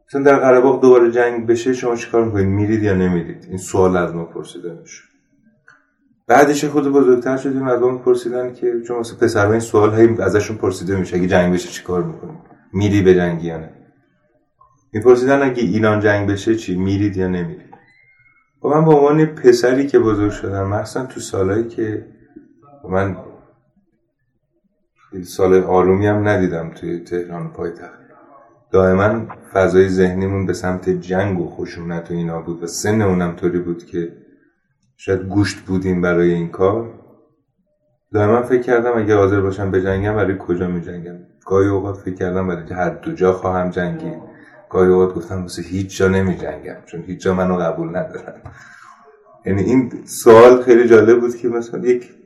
مثلا 0.08 0.24
در 0.24 0.40
قره 0.40 0.62
دوباره 0.62 1.12
جنگ 1.12 1.48
بشه 1.48 1.74
شما 1.74 1.96
چیکار 1.96 2.26
می‌کنید؟ 2.26 2.48
میرید 2.48 2.84
یا 2.84 2.94
نمیرید؟ 2.94 3.46
این 3.50 3.58
سوال 3.58 3.98
از 3.98 4.16
ما 4.16 4.26
پرسیده 4.26 4.74
میشه 4.74 5.04
بعدش 6.28 6.66
خود 6.66 6.88
بزرگتر 6.88 7.38
شدیم 7.38 7.68
از 7.68 7.82
ما 7.82 7.98
پرسیدن 7.98 8.54
که 8.54 8.82
چون 8.88 8.98
واسه 8.98 9.16
پسرها 9.16 9.52
این 9.52 9.60
سوال 9.60 9.90
هایی 9.90 10.22
ازشون 10.22 10.58
پرسیده 10.58 10.96
میشه 10.96 11.18
اگه 11.18 11.28
جنگ 11.28 11.54
بشه 11.54 11.70
چیکار 11.70 12.04
می‌کنی؟ 12.04 12.38
میری 12.74 13.02
به 13.02 13.16
جنگ 13.16 13.44
یا 13.44 13.58
نه؟ 13.58 13.70
میپرسیدن 14.94 15.42
اگه 15.42 15.64
ایران 15.64 16.00
جنگ 16.00 16.30
بشه 16.30 16.56
چی 16.56 16.76
میرید 16.76 17.18
یا 17.18 17.28
نمیرید؟ 17.28 17.70
خب 18.62 18.68
من 18.68 18.86
به 18.86 18.92
عنوان 18.92 19.26
پسری 19.26 19.88
که 19.88 20.00
بزرگ 20.00 20.32
شدم 20.32 20.68
مثلا 20.68 21.06
تو 21.06 21.20
سالهایی 21.20 21.68
که 21.68 22.06
من 22.90 23.18
سال 25.24 25.64
آرومی 25.64 26.08
هم 26.08 26.28
ندیدم 26.28 26.70
توی 26.70 27.00
تهران 27.00 27.54
پایتخت. 27.54 28.00
دائما 28.72 29.26
فضای 29.54 29.90
ذهنیمون 29.90 30.46
به 30.46 30.54
سمت 30.54 30.90
جنگ 30.90 31.40
و 31.40 31.50
خشونت 31.50 32.12
و 32.12 32.14
اینا 32.14 32.42
بود 32.42 32.64
و 32.64 32.68
سن 32.68 33.02
اونم 33.02 33.36
طوری 33.36 33.60
بود 33.60 33.86
که 33.86 34.12
شاید 34.98 35.22
گوشت 35.22 35.60
بودیم 35.60 36.02
برای 36.02 36.34
این 36.34 36.50
کار. 36.50 36.94
دائما 38.14 38.42
فکر 38.42 38.62
کردم 38.62 38.98
اگه 38.98 39.16
حاضر 39.16 39.42
باشم 39.42 39.72
به 39.72 39.82
برای 39.82 40.36
کجا 40.40 40.68
می 40.68 40.82
جنگم 40.82 41.16
گاهی 41.46 41.68
اوقات 41.68 41.98
فکر 41.98 42.16
کردم 42.16 42.48
برای 42.48 42.74
هر 42.74 42.90
دو 42.90 43.12
جا 43.12 43.34
خواهم 43.34 43.70
جنگی 43.70 44.14
گاهی 44.70 44.90
اوقات 44.90 45.16
گفتم 45.16 45.42
واسه 45.42 45.62
هیچ 45.62 45.98
جا 45.98 46.08
نمی 46.08 46.36
جنگم 46.36 46.78
چون 46.86 47.02
هیچ 47.02 47.22
جا 47.22 47.34
منو 47.34 47.56
قبول 47.58 47.90
ندارن. 47.90 48.34
یعنی 49.46 49.62
این 49.62 49.92
سوال 50.06 50.62
خیلی 50.62 50.88
جالب 50.88 51.20
بود 51.20 51.36
که 51.36 51.48
مثلا 51.48 51.80
یک 51.80 52.19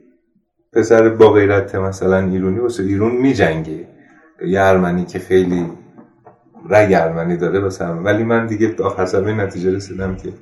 پسر 0.74 1.08
با 1.08 1.32
غیرت 1.32 1.74
مثلا 1.74 2.18
ایرونی 2.18 2.58
واسه 2.58 2.82
ایرون 2.82 3.16
می 3.16 3.34
جنگه 3.34 3.88
یه 4.46 4.60
ارمنی 4.60 5.04
که 5.04 5.18
خیلی 5.18 5.70
رگ 6.70 6.94
ارمنی 6.94 7.36
داره 7.36 7.60
واسه 7.60 7.84
ولی 7.86 8.24
من 8.24 8.46
دیگه 8.46 8.82
آخر 8.82 9.06
سر 9.06 9.32
نتیجه 9.32 9.70
رسیدم 9.76 10.16
که 10.16 10.32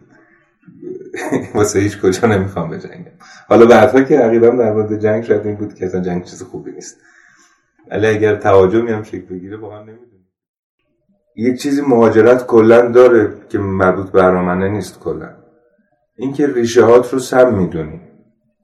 واسه 1.54 1.78
هیچ 1.78 2.00
کجا 2.00 2.28
نمی‌خوام 2.28 2.70
بجنگم. 2.70 3.12
حالا 3.48 3.66
بعدها 3.66 4.02
که 4.02 4.18
عقیدم 4.18 4.56
در 4.56 4.72
مورد 4.72 4.98
جنگ 4.98 5.24
شاید 5.24 5.46
این 5.46 5.56
بود 5.56 5.74
که 5.74 5.86
اصلا 5.86 6.00
جنگ 6.00 6.24
چیز 6.24 6.42
خوبی 6.42 6.72
نیست. 6.72 7.00
ولی 7.90 8.06
اگر 8.06 8.36
توجه 8.36 8.82
میام 8.82 9.02
شکل 9.02 9.26
بگیره 9.26 9.56
واقعا 9.56 9.80
نمی‌دونم. 9.80 10.12
یک 11.36 11.60
چیزی 11.60 11.80
مهاجرت 11.80 12.46
کلا 12.46 12.88
داره 12.88 13.32
که 13.48 13.58
مربوط 13.58 14.10
به 14.10 14.24
ارامنه 14.24 14.68
نیست 14.68 15.00
کلا. 15.00 15.28
اینکه 16.16 16.46
ریشه 16.46 16.84
هات 16.84 17.12
رو 17.12 17.18
سم 17.18 17.54
می‌دونی 17.54 18.00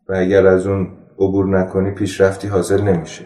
و 0.08 0.14
اگر 0.16 0.46
از 0.46 0.66
اون 0.66 0.97
عبور 1.18 1.58
نکنی 1.58 1.90
پیشرفتی 1.90 2.48
حاصل 2.48 2.82
نمیشه. 2.82 3.24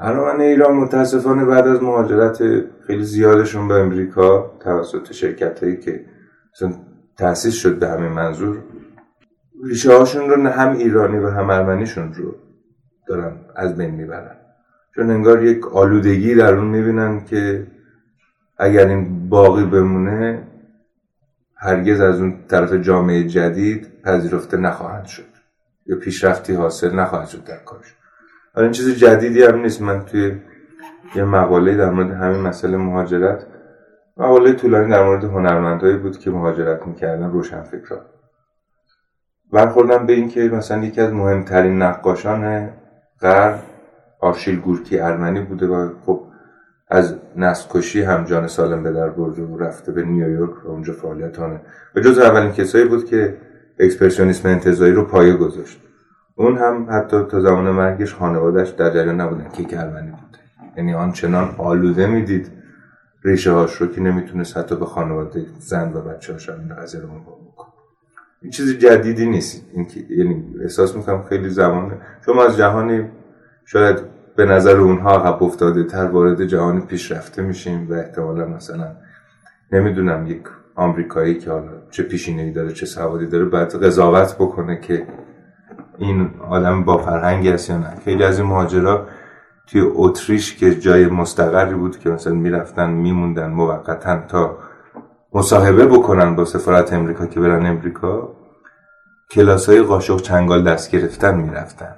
ارامنه 0.00 0.44
ایران 0.44 0.76
متاسفانه 0.76 1.44
بعد 1.44 1.66
از 1.66 1.82
مهاجرت 1.82 2.38
خیلی 2.86 3.04
زیادشون 3.04 3.68
به 3.68 3.74
امریکا 3.74 4.52
توسط 4.60 5.12
شرکت 5.12 5.62
هایی 5.62 5.76
که 5.76 6.04
تأسیس 7.16 7.54
شد 7.54 7.78
به 7.78 7.88
همین 7.88 8.12
منظور 8.12 8.58
ریشه 9.64 9.98
هاشون 9.98 10.30
رو 10.30 10.48
هم 10.48 10.76
ایرانی 10.76 11.18
و 11.18 11.28
هم 11.28 11.50
ارمنیشون 11.50 12.14
رو 12.14 12.34
دارن 13.06 13.32
از 13.56 13.76
بین 13.76 13.90
می‌برن. 13.90 14.36
چون 14.94 15.10
انگار 15.10 15.44
یک 15.44 15.66
آلودگی 15.66 16.34
در 16.34 16.54
اون 16.54 16.66
می‌بینن 16.66 17.24
که 17.24 17.66
اگر 18.58 18.86
این 18.86 19.28
باقی 19.28 19.64
بمونه 19.64 20.42
هرگز 21.56 22.00
از 22.00 22.20
اون 22.20 22.34
طرف 22.48 22.72
جامعه 22.72 23.24
جدید 23.24 24.02
پذیرفته 24.02 24.56
نخواهند 24.56 25.06
شد. 25.06 25.37
یا 25.88 25.96
پیشرفتی 25.96 26.54
حاصل 26.54 26.94
نخواهد 26.94 27.28
شد 27.28 27.44
در 27.44 27.58
کارش. 27.58 27.94
حالا 28.54 28.66
این 28.66 28.72
چیز 28.72 28.98
جدیدی 28.98 29.42
هم 29.42 29.60
نیست. 29.60 29.82
من 29.82 30.04
توی 30.04 30.40
یه 31.14 31.24
مقاله 31.24 31.76
در 31.76 31.90
مورد 31.90 32.10
همین 32.10 32.40
مسئله 32.40 32.76
مهاجرت 32.76 33.46
مقاله 34.16 34.52
طولانی 34.52 34.90
در 34.90 35.04
مورد 35.04 35.24
هنرمندهایی 35.24 35.96
بود 35.96 36.18
که 36.18 36.30
مهاجرت 36.30 36.86
می‌کردن 36.86 37.30
روشن 37.30 37.62
فکرها 37.62 38.00
برخوردم 39.52 40.06
به 40.06 40.12
این 40.12 40.28
که 40.28 40.40
مثلا 40.40 40.84
یکی 40.84 41.00
از 41.00 41.12
مهمترین 41.12 41.82
نقاشان 41.82 42.70
غرب 43.20 43.58
آرشیل 44.20 44.60
گورکی 44.60 44.98
ارمنی 44.98 45.40
بوده 45.40 45.66
و 45.66 45.90
خب 46.06 46.22
از 46.88 47.16
نسل 47.36 47.68
کشی 47.70 48.02
هم 48.02 48.24
جان 48.24 48.46
سالم 48.46 48.82
به 48.82 48.92
در 48.92 49.08
برده 49.08 49.42
و 49.42 49.58
رفته 49.58 49.92
به 49.92 50.02
نیویورک 50.02 50.66
و 50.66 50.68
اونجا 50.68 50.92
فعالیت 50.92 51.36
به 51.94 52.02
جز 52.02 52.18
اولین 52.18 52.52
کسایی 52.52 52.84
بود 52.84 53.04
که 53.04 53.36
اکسپرسیونیسم 53.80 54.48
انتظایی 54.48 54.92
رو 54.92 55.04
پایه 55.04 55.36
گذاشت. 55.36 55.80
اون 56.34 56.56
هم 56.56 56.86
حتی 56.90 57.22
تا 57.22 57.40
زمان 57.40 57.70
مرگش 57.70 58.14
خانوادهش 58.14 58.68
در 58.68 58.90
جریان 58.90 59.20
نبودن 59.20 59.48
که 59.48 59.80
ارمنی 59.80 60.10
بود. 60.10 60.38
یعنی 60.76 60.94
آنچنان 60.94 61.54
آلوده 61.58 62.06
می‌دید 62.06 62.50
ریشه 63.24 63.52
هاش 63.52 63.74
رو 63.74 63.86
که 63.86 64.00
نمی‌تونست 64.00 64.56
حتی 64.56 64.76
به 64.76 64.86
خانواده 64.86 65.46
زن 65.58 65.92
و 65.92 66.00
بچه 66.00 66.32
هاش 66.32 66.48
هم 66.48 66.72
نظر 66.78 67.00
رو 67.00 67.08
بکنه 67.08 67.68
این 68.42 68.50
چیز 68.50 68.78
جدیدی 68.78 69.26
نیست. 69.26 69.64
این 69.72 69.86
که 69.86 70.00
یعنی 70.10 70.44
احساس 70.62 70.96
می‌کنم 70.96 71.22
خیلی 71.22 71.50
زمان 71.50 72.00
شما 72.26 72.44
از 72.44 72.56
جهانی 72.56 73.10
شاید 73.64 73.96
به 74.36 74.44
نظر 74.44 74.76
اونها 74.76 75.10
عقب 75.10 75.42
افتاده 75.42 75.84
تر 75.84 76.04
وارد 76.04 76.44
جهان 76.44 76.80
پیشرفته 76.80 77.42
میشیم 77.42 77.90
و 77.90 77.94
احتمالا 77.94 78.46
مثلا 78.46 78.96
نمی‌دونم 79.72 80.26
یک 80.26 80.42
آمریکایی 80.78 81.38
که 81.38 81.50
حالا 81.50 81.72
چه 81.90 82.02
پیشینه‌ای 82.02 82.50
داره 82.50 82.72
چه 82.72 82.86
سوادی 82.86 83.26
داره 83.26 83.44
باید 83.44 83.68
قضاوت 83.74 84.34
بکنه 84.34 84.80
که 84.80 85.06
این 85.98 86.30
آدم 86.50 86.84
با 86.84 86.98
فرهنگی 86.98 87.50
است 87.50 87.70
یا 87.70 87.78
نه. 87.78 87.96
خیلی 88.04 88.24
از 88.24 88.38
این 88.38 88.48
مهاجرا 88.48 89.06
توی 89.66 89.80
اتریش 89.94 90.56
که 90.56 90.74
جای 90.74 91.06
مستقری 91.06 91.74
بود 91.74 91.98
که 91.98 92.10
مثلا 92.10 92.34
می‌رفتن 92.34 92.90
میموندن 92.90 93.50
موقتا 93.50 94.26
تا 94.28 94.58
مصاحبه 95.34 95.86
بکنن 95.86 96.36
با 96.36 96.44
سفارت 96.44 96.92
امریکا 96.92 97.26
که 97.26 97.40
برن 97.40 97.66
امریکا 97.66 98.36
کلاس 99.30 99.68
های 99.68 99.82
قاشق 99.82 100.20
چنگال 100.20 100.64
دست 100.64 100.90
گرفتن 100.90 101.34
می‌رفتن. 101.40 101.94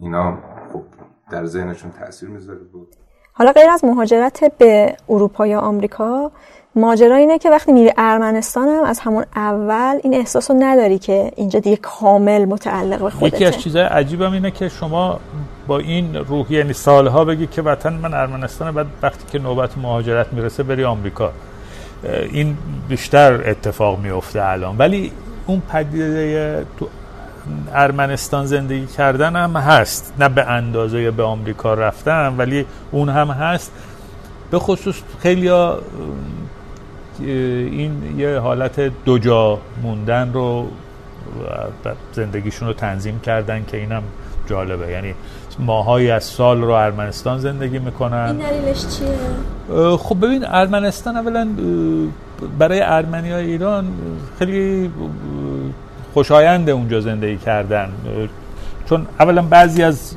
اینا 0.00 0.38
خب 0.72 0.82
در 1.30 1.44
ذهنشون 1.46 1.90
تاثیر 1.90 2.28
می‌ذاره. 2.28 2.58
بود 2.58 2.88
حالا 3.36 3.52
غیر 3.52 3.70
از 3.70 3.84
مهاجرت 3.84 4.44
به 4.58 4.96
اروپا 5.08 5.46
یا 5.46 5.60
آمریکا 5.60 6.32
ماجرا 6.76 7.16
اینه 7.16 7.38
که 7.38 7.50
وقتی 7.50 7.72
میری 7.72 7.92
ارمنستان 7.96 8.68
هم 8.68 8.84
از 8.84 9.00
همون 9.00 9.24
اول 9.36 9.98
این 10.02 10.14
احساس 10.14 10.50
رو 10.50 10.56
نداری 10.60 10.98
که 10.98 11.32
اینجا 11.36 11.58
دیگه 11.60 11.76
کامل 11.76 12.44
متعلق 12.44 13.02
به 13.02 13.10
خودته. 13.10 13.36
یکی 13.36 13.44
از 13.44 13.58
چیزهای 13.58 13.84
عجیبم 13.84 14.32
اینه 14.32 14.50
که 14.50 14.68
شما 14.68 15.20
با 15.66 15.78
این 15.78 16.14
روح 16.14 16.52
یعنی 16.52 16.72
سالها 16.72 17.24
بگی 17.24 17.46
که 17.46 17.62
وطن 17.62 17.92
من 17.92 18.14
ارمنستان 18.14 18.74
بعد 18.74 18.86
وقتی 19.02 19.24
که 19.32 19.38
نوبت 19.38 19.78
مهاجرت 19.78 20.32
می‌رسه 20.32 20.62
بری 20.62 20.84
آمریکا. 20.84 21.30
این 22.32 22.56
بیشتر 22.88 23.50
اتفاق 23.50 23.98
میفته 23.98 24.44
الان. 24.44 24.78
ولی 24.78 25.12
اون 25.46 25.62
پدیده 25.72 26.66
تو 26.78 26.88
ارمنستان 27.74 28.46
زندگی 28.46 28.86
کردن 28.86 29.36
هم 29.36 29.56
هست. 29.56 30.12
نه 30.18 30.28
به 30.28 30.46
اندازه 30.46 31.10
به 31.10 31.22
آمریکا 31.22 31.74
رفتن 31.74 32.34
ولی 32.38 32.66
اون 32.92 33.08
هم 33.08 33.28
هست. 33.28 33.72
به 34.50 34.58
خصوص 34.58 34.94
خیلی 35.18 35.50
این 37.20 38.18
یه 38.18 38.38
حالت 38.38 38.80
دو 39.04 39.18
جا 39.18 39.58
موندن 39.82 40.32
رو 40.32 40.66
زندگیشون 42.12 42.68
رو 42.68 42.74
تنظیم 42.74 43.20
کردن 43.20 43.64
که 43.64 43.76
اینم 43.76 44.02
جالبه. 44.46 44.90
یعنی 44.90 45.14
ماهایی 45.58 46.10
از 46.10 46.24
سال 46.24 46.60
رو 46.60 46.70
ارمنستان 46.70 47.38
زندگی 47.38 47.78
می‌کنن. 47.78 48.12
این 48.14 48.36
دلیلش 48.36 48.86
چیه؟ 48.86 49.96
خب 49.96 50.26
ببین 50.26 50.44
ارمنستان 50.46 51.16
اولا 51.16 51.48
برای 52.58 52.80
ارمنی 52.80 53.30
های 53.30 53.44
ایران 53.44 53.84
خیلی 54.38 54.90
خوشایند 56.14 56.70
اونجا 56.70 57.00
زندگی 57.00 57.36
کردن. 57.36 57.88
چون 58.86 59.06
اولا 59.20 59.42
بعضی 59.42 59.82
از 59.82 60.16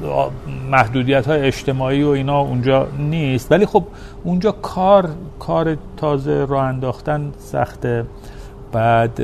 محدودیت 0.72 1.28
های 1.28 1.42
اجتماعی 1.42 2.04
و 2.04 2.10
اینا 2.10 2.40
اونجا 2.40 2.88
نیست 3.00 3.52
ولی 3.52 3.66
خب 3.66 3.84
اونجا 4.24 4.52
کار 4.52 5.10
کار 5.40 5.78
تازه 5.98 6.46
راه 6.46 6.64
انداختن 6.64 7.32
سخته. 7.40 8.06
بعد 8.72 9.16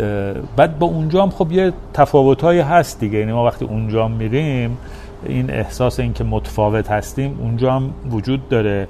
بعد 0.56 0.80
با 0.80 0.88
اونجا 0.88 1.24
هم 1.24 1.30
خب 1.30 1.52
یه 1.52 1.74
تفاوت 1.94 2.42
هایی 2.42 2.60
هست 2.60 3.00
دیگه. 3.00 3.20
یعنی 3.20 3.32
ما 3.32 3.46
وقتی 3.46 3.66
اونجا 3.66 4.08
میریم 4.08 4.78
این 5.26 5.50
احساس 5.50 6.00
این 6.00 6.14
که 6.14 6.24
متفاوت 6.24 6.92
هستیم 6.92 7.40
اونجا 7.42 7.74
هم 7.74 7.94
وجود 8.10 8.50
داره. 8.50 8.88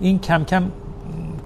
این 0.00 0.18
کم 0.18 0.44
کم 0.44 0.62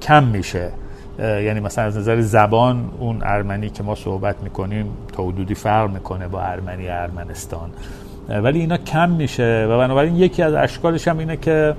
کم 0.03 0.25
میشه. 0.25 0.71
یعنی 1.19 1.61
مثلا 1.61 1.85
از 1.85 1.99
نظر 1.99 2.21
زبان 2.21 2.91
اون 2.99 3.19
ارمنی 3.23 3.71
که 3.71 3.83
ما 3.83 3.95
صحبت 3.95 4.43
می‌کنیم 4.43 4.87
تا 5.13 5.23
حدودی 5.23 5.55
فرق 5.55 5.91
می‌کنه 5.91 6.29
با 6.29 6.41
ارمنی 6.41 6.89
ارمنستان. 6.89 7.71
ولی 8.31 8.61
اینا 8.61 8.77
کم 8.77 9.11
میشه 9.11 9.67
و 9.71 9.79
بنابراین 9.79 10.17
یکی 10.17 10.43
از 10.43 10.55
اشکالش 10.55 11.09
هم 11.09 11.19
اینه 11.19 11.37
که 11.37 11.75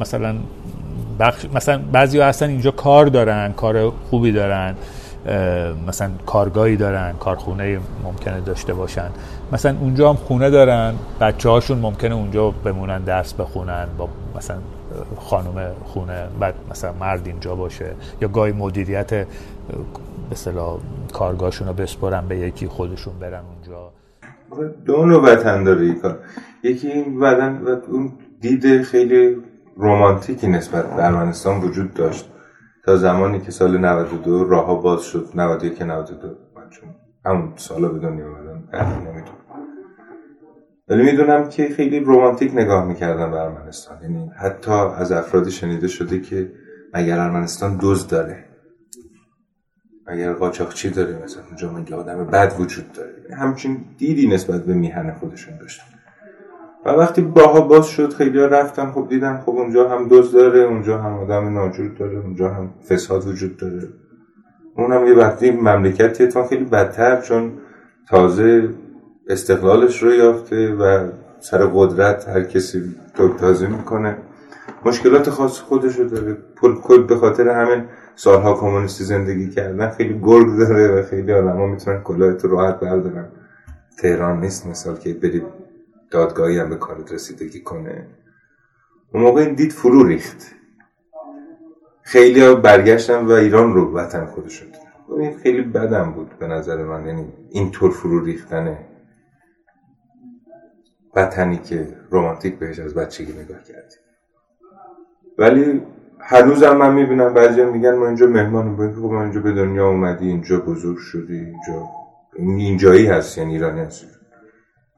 مثلا 0.00 0.34
بخش 1.18 1.46
مثلا 1.54 1.80
بعضی 1.92 2.20
هستن 2.20 2.48
اینجا 2.48 2.70
کار 2.70 3.06
دارن 3.06 3.52
کار 3.52 3.90
خوبی 3.90 4.32
دارن 4.32 4.74
مثلا 5.86 6.10
کارگاهی 6.26 6.76
دارن 6.76 7.12
کارخونه 7.12 7.80
ممکنه 8.04 8.40
داشته 8.40 8.74
باشن. 8.74 9.10
مثلا 9.52 9.76
اونجا 9.80 10.10
هم 10.10 10.16
خونه 10.16 10.50
دارن 10.50 10.94
بچه 11.20 11.48
هاشون 11.48 11.78
ممکنه 11.78 12.14
اونجا 12.14 12.50
بمونن 12.50 12.98
درس 12.98 13.32
بخونن 13.32 13.86
با 13.98 14.08
مثلا 14.36 14.56
خانم 15.18 15.70
خونه 15.84 16.26
بعد 16.40 16.54
مثلا 16.70 16.92
مرد 17.00 17.26
اینجا 17.26 17.54
باشه 17.54 17.86
یا 18.20 18.28
گاهی 18.28 18.52
مدیریت 18.52 19.10
به 19.10 19.26
کارگاهشون 21.12 21.68
رو 21.68 21.74
بسپرن 21.74 22.28
به 22.28 22.36
یکی 22.36 22.68
خودشون 22.68 23.18
برن 23.20 23.42
اونجا. 23.54 23.99
دو 24.86 25.04
نوع 25.06 25.22
وطن 25.22 25.64
داره 25.64 25.82
ای 25.82 25.94
کار. 25.94 26.18
یکی 26.62 26.88
این 26.88 27.20
بدن 27.20 27.58
و 27.58 27.76
اون 27.88 28.12
دید 28.40 28.82
خیلی 28.82 29.36
رومانتیکی 29.76 30.48
نسبت 30.48 30.96
به 30.96 31.04
ارمنستان 31.04 31.60
وجود 31.60 31.94
داشت. 31.94 32.32
تا 32.84 32.96
زمانی 32.96 33.40
که 33.40 33.50
سال 33.50 33.78
92 33.78 34.44
راهها 34.44 34.74
باز 34.74 35.02
شد. 35.02 35.28
91 35.34 35.82
92 35.82 36.28
من 36.28 36.70
چون 36.70 36.88
همون 37.26 37.52
سالا 37.56 37.88
به 37.88 37.98
دنیا 37.98 38.26
اومدم 38.26 38.68
نمی‌دونم. 38.72 39.36
ولی 40.88 41.02
می‌دونم 41.02 41.48
که 41.48 41.68
خیلی 41.68 42.00
رومانتیک 42.00 42.54
نگاه 42.54 42.84
می‌کردن 42.84 43.30
به 43.30 43.36
ارمنستان. 43.40 44.02
یعنی 44.02 44.30
حتی 44.36 44.70
از 44.70 45.12
افرادی 45.12 45.50
شنیده 45.50 45.88
شده 45.88 46.20
که 46.20 46.52
اگر 46.94 47.18
ارمنستان 47.18 47.76
دوز 47.76 48.08
داره. 48.08 48.49
اگر 50.10 50.32
قاچاقچی 50.32 50.90
داره 50.90 51.18
مثلا 51.24 51.42
اونجا 51.46 51.72
مگه 51.72 51.96
آدم 51.96 52.24
بد 52.24 52.54
وجود 52.58 52.92
داره. 52.92 53.36
همچین 53.36 53.84
دیدی 53.98 54.28
نسبت 54.28 54.64
به 54.64 54.74
میهن 54.74 55.12
خودشون 55.12 55.56
داشتن. 55.56 55.84
و 56.86 56.90
وقتی 56.90 57.22
باها 57.22 57.60
باز 57.60 57.86
شد 57.86 58.12
خیلی 58.12 58.40
ها 58.40 58.46
رفتن 58.46 58.90
خب 58.90 59.06
دیدن 59.08 59.40
خب 59.40 59.50
اونجا 59.50 59.88
هم 59.88 60.08
دوز 60.08 60.32
داره 60.32 60.60
اونجا 60.60 60.98
هم 60.98 61.12
آدم 61.12 61.54
ناجور 61.54 61.88
داره 61.88 62.18
اونجا 62.18 62.48
هم 62.48 62.70
فساد 62.88 63.26
وجود 63.26 63.56
داره. 63.56 63.88
اون 64.76 64.92
هم 64.92 65.06
یه 65.06 65.14
وقتی 65.14 65.50
مملکتی 65.50 66.24
اتفاق 66.24 66.48
خیلی 66.48 66.64
بدتر 66.64 67.20
چون 67.20 67.52
تازه 68.08 68.68
استقلالش 69.28 70.02
رو 70.02 70.14
یافته 70.14 70.74
و 70.74 71.08
سر 71.40 71.66
قدرت 71.66 72.28
هر 72.28 72.42
کسی 72.42 72.94
تازه 73.38 73.66
می‌کنه. 73.66 74.16
مشکلات 74.84 75.30
خاص 75.30 75.60
خودش 75.60 75.96
رو 75.96 76.08
داره 76.08 76.36
کل 76.82 77.02
به 77.02 77.16
خاطر 77.16 77.48
همین 77.48 77.84
سالها 78.14 78.54
کمونیستی 78.54 79.04
زندگی 79.04 79.50
کردن 79.50 79.90
خیلی 79.90 80.20
گرگ 80.22 80.58
داره 80.58 80.88
و 80.88 81.02
خیلی 81.02 81.32
آدم 81.32 81.56
ها 81.56 81.66
می‌تونن 81.66 82.02
کلاه 82.02 82.36
راحت 82.42 82.80
بردارن. 82.80 83.28
تهران 83.98 84.40
نیست 84.40 84.66
مثال 84.66 84.96
که 84.96 85.14
بری 85.14 85.42
دادگاهی 86.10 86.58
هم 86.58 86.70
به 86.70 86.76
کارت 86.76 87.12
رسیدگی 87.12 87.60
کنه. 87.60 88.06
اون 89.14 89.22
موقع 89.22 89.40
این 89.40 89.54
دید 89.54 89.72
فرو 89.72 90.04
ریخت. 90.04 90.54
خیلی 92.02 92.40
ها 92.40 92.54
برگشتن 92.54 93.26
و 93.26 93.30
ایران 93.30 93.74
رو 93.74 93.94
وطن 93.94 94.26
خودشون 94.26 94.68
این 95.18 95.38
خیلی 95.38 95.62
بدم 95.62 96.12
بود 96.12 96.38
به 96.38 96.46
نظر 96.46 96.84
من. 96.84 97.06
یعنی 97.06 97.32
اینطور 97.50 97.90
فرو 97.90 98.24
ریختنه 98.24 98.78
وطنی 101.16 101.58
که 101.58 101.96
رومانتیک 102.10 102.58
بهش 102.58 102.78
از 102.78 102.94
بچگی 102.94 103.32
نگاه 103.32 103.62
کردیم. 103.62 103.98
ولی 105.38 105.82
هنوزم 106.22 106.76
من 106.76 106.94
می‌بینم 106.94 107.34
بعضی 107.34 107.64
میگن 107.64 107.94
ما 107.94 108.06
اینجا 108.06 108.26
مهمان 108.26 108.76
بودیم 108.76 108.94
که 108.94 109.00
ما 109.00 109.22
اینجا 109.22 109.40
به 109.40 109.52
دنیا 109.52 109.88
اومدی 109.88 110.28
اینجا 110.28 110.60
بزرگ 110.60 110.98
شدی 110.98 111.38
اینجا 111.38 111.88
اینجایی 112.36 113.06
هست 113.06 113.38
یعنی 113.38 113.52
ایرانی 113.52 113.80
هست 113.80 114.04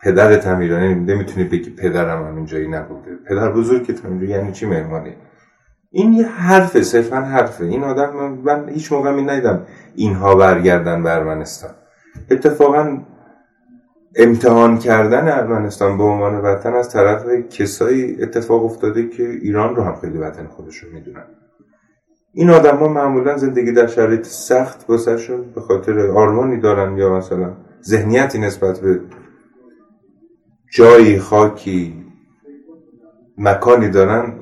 پدرت 0.03 0.47
هم 0.47 0.59
ایرانی 0.59 0.95
نمی‌تونی 0.95 1.45
بگی 1.45 1.71
پدرم 1.71 2.27
هم 2.27 2.37
اینجایی 2.37 2.69
نبوده. 2.69 3.11
پدر 3.29 3.53
بزرگت 3.53 4.05
هم 4.05 4.25
یعنی 4.25 4.53
چی 4.53 4.67
مهمانی؟ 4.67 5.15
این 5.91 6.13
یه 6.13 6.27
حرفه 6.27 6.83
صرفا 6.83 7.17
حرفه. 7.17 7.65
این 7.65 7.85
آدم 7.85 8.39
من 8.45 8.69
هیچ 8.69 8.93
موقع 8.93 9.13
می 9.13 9.23
ندیدم 9.23 9.67
اینها 9.95 10.35
برگردن 10.35 11.03
به 11.03 11.15
ارمنستان 11.15 11.71
اتفاقا 12.31 12.99
امتحان 14.17 14.79
کردن 14.79 15.29
ارمنستان 15.29 15.99
به 15.99 16.05
عنوان 16.05 16.35
وطن 16.41 16.75
از 16.75 16.91
طرف 16.91 17.27
کسایی 17.51 18.23
اتفاق 18.23 18.65
افتاده 18.65 19.09
که 19.09 19.31
ایران 19.31 19.77
رو 19.77 19.83
هم 19.83 19.97
خیلی 19.97 20.19
وطن 20.19 20.47
خودشون 20.47 20.91
می‌دونن. 20.93 21.25
این 22.33 22.51
آدم 22.51 22.77
ها 22.77 22.89
معمولا 22.89 23.37
زندگی 23.37 23.73
در 23.73 23.87
شرایط 23.87 24.27
سخت 24.27 24.85
واسهشون 24.89 25.53
به 25.55 25.61
خاطر 25.61 26.11
آرمانی 26.11 26.61
دارن 26.61 26.97
یا 26.97 27.17
مثلا 27.17 27.57
ذهنیتی 27.83 28.39
نسبت 28.39 28.81
به 28.81 29.01
جایی 30.73 31.19
خاکی 31.19 32.07
مکانی 33.39 33.89
دارن 33.89 34.33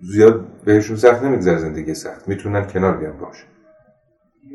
زیاد 0.00 0.46
بهشون 0.64 0.96
سخت 0.96 1.22
نمیگذره 1.22 1.58
زندگی 1.58 1.94
سخت. 1.94 2.28
می‌تونن 2.28 2.66
کنار 2.66 2.96
بیان 2.96 3.18
باشه 3.18 3.49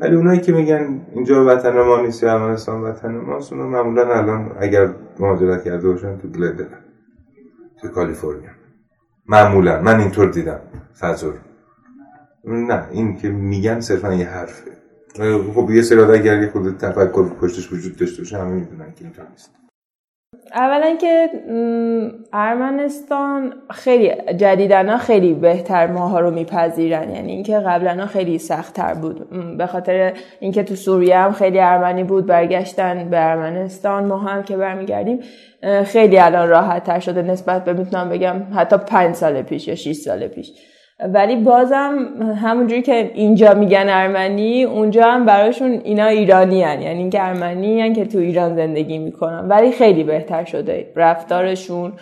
ولی 0.00 0.16
اونایی 0.16 0.40
که 0.40 0.52
میگن 0.52 1.06
اینجا 1.14 1.46
وطن 1.46 1.80
ما 1.80 2.00
نیست 2.00 2.22
یا 2.22 2.32
ارمنستان 2.32 2.82
وطن 2.82 3.16
ماست 3.16 3.52
اونا 3.52 3.66
معمولا 3.66 4.14
الان 4.14 4.56
اگر 4.60 4.94
مهاجرت 5.18 5.64
کرده 5.64 5.88
باشن 5.88 6.18
تو 6.18 6.28
گلدن 6.28 6.68
تو 7.82 7.88
کالیفرنیا. 7.88 8.50
معمولا. 9.28 9.82
من 9.82 10.00
اینطور 10.00 10.30
دیدم. 10.30 10.60
فضل 11.00 11.30
نه 12.44 12.88
این 12.90 13.16
که 13.16 13.28
میگن 13.28 13.80
صرفا 13.80 14.14
یه 14.14 14.26
حرفه. 14.26 14.70
خب 15.54 15.70
یه 15.70 15.82
سری 15.82 16.00
اگر 16.00 16.42
یه 16.42 16.50
خود 16.50 16.78
تفکر 16.78 17.28
پشتش 17.28 17.72
وجود 17.72 17.96
داشته 17.96 18.22
باشه 18.22 18.38
همه 18.38 18.50
می‌دونن 18.50 18.92
که 18.92 19.04
اینطور 19.04 19.26
نیست. 19.30 19.50
اولا 20.54 20.96
که 20.96 21.30
ارمنستان 22.32 23.54
خیلی 23.70 24.12
جدیدنا 24.36 24.98
خیلی 24.98 25.34
بهتر 25.34 25.86
ماها 25.86 26.20
رو 26.20 26.30
میپذیرن. 26.30 27.10
یعنی 27.14 27.32
اینکه 27.32 27.58
قبلا 27.58 28.06
خیلی 28.06 28.38
سختتر 28.38 28.94
بود. 28.94 29.28
به 29.58 29.66
خاطر 29.66 30.12
اینکه 30.40 30.62
تو 30.62 30.74
سوریه 30.74 31.18
هم 31.18 31.32
خیلی 31.32 31.60
ارمنی 31.60 32.04
بود 32.04 32.26
برگشتن 32.26 33.10
به 33.10 33.30
ارمنستان. 33.30 34.04
ما 34.04 34.18
هم 34.18 34.42
که 34.42 34.56
برمیگردیم 34.56 35.20
خیلی 35.84 36.18
الان 36.18 36.48
راحت 36.48 36.84
تر 36.84 37.00
شده. 37.00 37.22
نسبت 37.22 37.64
به 37.64 37.72
می‌تونم 37.72 38.08
بگم 38.08 38.42
حتی 38.54 38.76
پنج 38.76 39.14
سال 39.14 39.42
پیش 39.42 39.68
یا 39.68 39.74
6 39.74 39.92
سال 39.92 40.28
پیش. 40.28 40.52
ولی 41.00 41.36
بازم 41.36 41.98
همونجوری 42.42 42.82
که 42.82 43.10
اینجا 43.14 43.54
میگن 43.54 43.86
ارمنی 43.88 44.64
اونجا 44.64 45.04
هم 45.04 45.26
براشون 45.26 45.80
اینا 45.84 46.06
ایرانی 46.06 46.62
هن. 46.62 46.82
یعنی 46.82 46.98
اینکه 46.98 47.22
ارمنی 47.22 47.80
هن 47.80 47.92
که 47.92 48.04
تو 48.04 48.18
ایران 48.18 48.56
زندگی 48.56 48.98
می‌کنن. 48.98 49.48
ولی 49.48 49.72
خیلی 49.72 50.04
بهتر 50.04 50.44
شده 50.44 50.92
رفتارشون. 50.96 51.92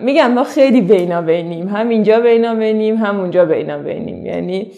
میگم 0.00 0.32
ما 0.32 0.44
خیلی 0.44 0.80
بینا 0.80 1.22
بینیم 1.22 1.68
هم 1.68 1.88
اینجا 1.88 2.20
بینا 2.20 2.54
بینیم 2.54 2.96
هم 2.96 3.20
اونجا 3.20 3.44
بینا 3.44 3.78
بینیم 3.78 4.26
یعنی 4.26 4.70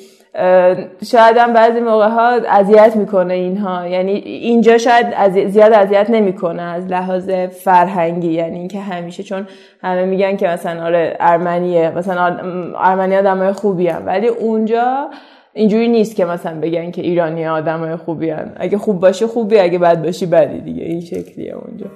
شاید 1.05 1.37
هم 1.37 1.53
بعضی 1.53 1.81
موقع 1.81 2.09
ها 2.09 2.29
اذیت 2.29 2.97
می‌کنه 2.97 3.35
اینها 3.35 3.89
یعنی 3.89 4.13
اینجا 4.13 4.79
شاید 4.79 5.49
زیاد 5.49 5.73
اذیت 5.73 6.11
نمی‌کنه 6.11 6.63
از 6.63 6.87
لحاظ 6.87 7.31
فرهنگی 7.31 8.33
یعنی 8.33 8.59
اینکه 8.59 8.81
همیشه 8.81 9.23
چون 9.23 9.47
همه 9.83 10.05
میگن 10.05 10.37
که 10.37 10.49
مثلا 10.49 10.85
آره 10.85 11.17
ارمنیه 11.21 11.91
مثلا 11.97 12.37
ارمنی 12.79 13.17
آدمای 13.17 13.53
خوبی 13.53 13.89
هم. 13.89 14.07
ولی 14.07 14.29
اونجا 14.29 15.11
اینجوری 15.53 15.89
نیست 15.89 16.17
که 16.17 16.25
مثلا 16.25 16.61
بگن 16.61 16.91
که 16.91 17.03
ایرانی 17.03 17.47
آدمای 17.47 17.97
خوبی 17.97 18.31
هم. 18.31 18.53
اگه 18.57 18.79
خوب 18.79 19.01
باشه 19.01 19.27
خوبی 19.27 19.59
اگه 19.59 19.79
بد 19.79 20.03
باشی 20.05 20.27
بدی 20.27 20.61
دیگه 20.61 20.85
این 20.85 21.01
شکلیه 21.01 21.55
اونجا 21.55 21.87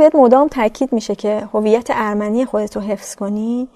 بهت 0.00 0.14
مدام 0.14 0.48
تاکید 0.48 0.92
میشه 0.92 1.14
که 1.14 1.48
هویت 1.54 1.88
ارمنی 1.90 2.44
خودت 2.44 2.76
رو 2.76 2.82
حفظ 2.82 3.14
کنی 3.14 3.68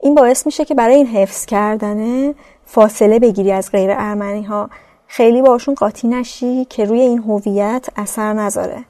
این 0.00 0.14
باعث 0.14 0.46
میشه 0.46 0.64
که 0.64 0.74
برای 0.74 0.94
این 0.94 1.06
حفظ 1.06 1.46
کردنه 1.46 2.34
فاصله 2.64 3.18
بگیری 3.18 3.52
از 3.52 3.70
غیر 3.72 3.90
ارمنی 3.90 4.42
ها 4.42 4.70
خیلی 5.06 5.42
باشون 5.42 5.74
قاطی 5.74 6.08
نشی 6.08 6.64
که 6.64 6.84
روی 6.84 7.00
این 7.00 7.18
هویت 7.18 7.88
اثر 7.96 8.32
نذاره. 8.32 8.84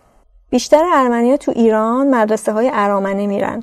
بیشتر 0.51 0.83
ارمنی 0.95 1.31
ها 1.31 1.37
تو 1.37 1.53
ایران 1.57 2.15
مدرسه 2.15 2.53
های 2.53 2.71
ارامنه 2.75 3.27
میرن 3.27 3.63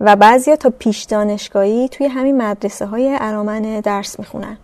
و 0.00 0.16
بعضیا 0.16 0.56
تا 0.56 0.70
پیش 0.78 1.02
دانشگاهی 1.02 1.88
توی 1.88 2.06
همین 2.06 2.42
مدرسه 2.42 2.86
های 2.86 3.16
ارامنه 3.20 3.80
درس 3.80 4.18
می‌خونن. 4.18 4.56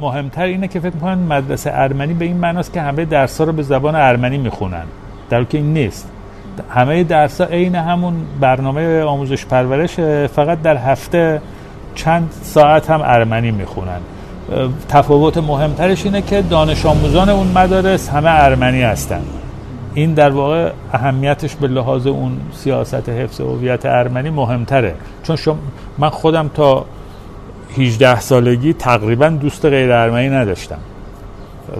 مهمتر 0.00 0.42
اینه 0.42 0.68
که 0.68 0.80
فکر 0.80 0.94
می‌کنن 0.94 1.18
مدرسه 1.18 1.70
ارمنی 1.74 2.14
به 2.14 2.24
این 2.24 2.36
معناست 2.36 2.72
که 2.72 2.80
همه 2.80 3.04
درس 3.04 3.38
ها 3.38 3.44
رو 3.44 3.52
به 3.52 3.62
زبان 3.62 3.94
ارمنی 3.94 4.38
می‌خونن. 4.38 4.86
در 5.30 5.44
که 5.44 5.58
این 5.58 5.72
نیست. 5.72 6.13
همه 6.70 7.04
درس 7.04 7.40
عین 7.40 7.74
همون 7.74 8.14
برنامه 8.40 9.02
آموزش 9.02 9.46
پرورش 9.46 9.94
فقط 10.26 10.62
در 10.62 10.76
هفته 10.76 11.40
چند 11.94 12.32
ساعت 12.42 12.90
هم 12.90 13.00
ارمنی 13.04 13.50
می‌خونن. 13.50 14.00
تفاوت 14.88 15.38
مهمترش 15.38 16.04
اینه 16.04 16.22
که 16.22 16.42
دانش 16.42 16.86
آموزان 16.86 17.28
اون 17.28 17.46
مدارس 17.46 18.08
همه 18.08 18.30
ارمنی 18.30 18.82
هستن. 18.82 19.22
این 19.94 20.14
در 20.14 20.30
واقع 20.30 20.70
اهمیتش 20.92 21.54
به 21.54 21.68
لحاظ 21.68 22.06
اون 22.06 22.40
سیاست 22.52 23.08
حفظ 23.08 23.40
هویت 23.40 23.86
ارمنی 23.86 24.30
مهمتره. 24.30 24.94
چون 25.22 25.36
شما 25.36 25.58
من 25.98 26.08
خودم 26.08 26.50
تا 26.54 26.84
18 27.78 28.20
سالگی 28.20 28.72
تقریبا 28.72 29.28
دوست 29.28 29.64
غیر 29.64 29.92
ارمنی 29.92 30.28
نداشتم 30.28 30.78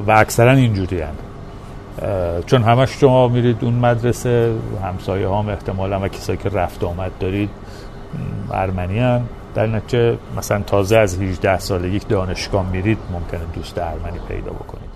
و 0.06 0.10
اکثرا 0.10 0.52
اینجوری 0.52 1.00
هم. 1.00 1.14
چون 2.46 2.62
همش 2.62 2.90
شما 2.90 3.28
میرید 3.28 3.64
اون 3.64 3.74
مدرسه 3.74 4.54
همسایه 4.82 5.28
هم 5.28 5.48
احتمالا 5.48 6.00
و 6.00 6.08
کسایی 6.08 6.38
که 6.38 6.48
رفت 6.48 6.84
آمد 6.84 7.12
دارید 7.20 7.50
ارمنی 8.50 8.98
هم 8.98 9.28
در 9.54 9.66
نتیجه 9.66 10.18
مثلا 10.36 10.62
تازه 10.62 10.96
از 10.96 11.22
18 11.22 11.58
سالگی 11.58 11.98
دانشگاه 11.98 12.70
میرید 12.70 12.98
ممکنه 13.12 13.40
دوست 13.54 13.78
ارمنی 13.78 14.18
پیدا 14.28 14.50
بکنید. 14.50 14.94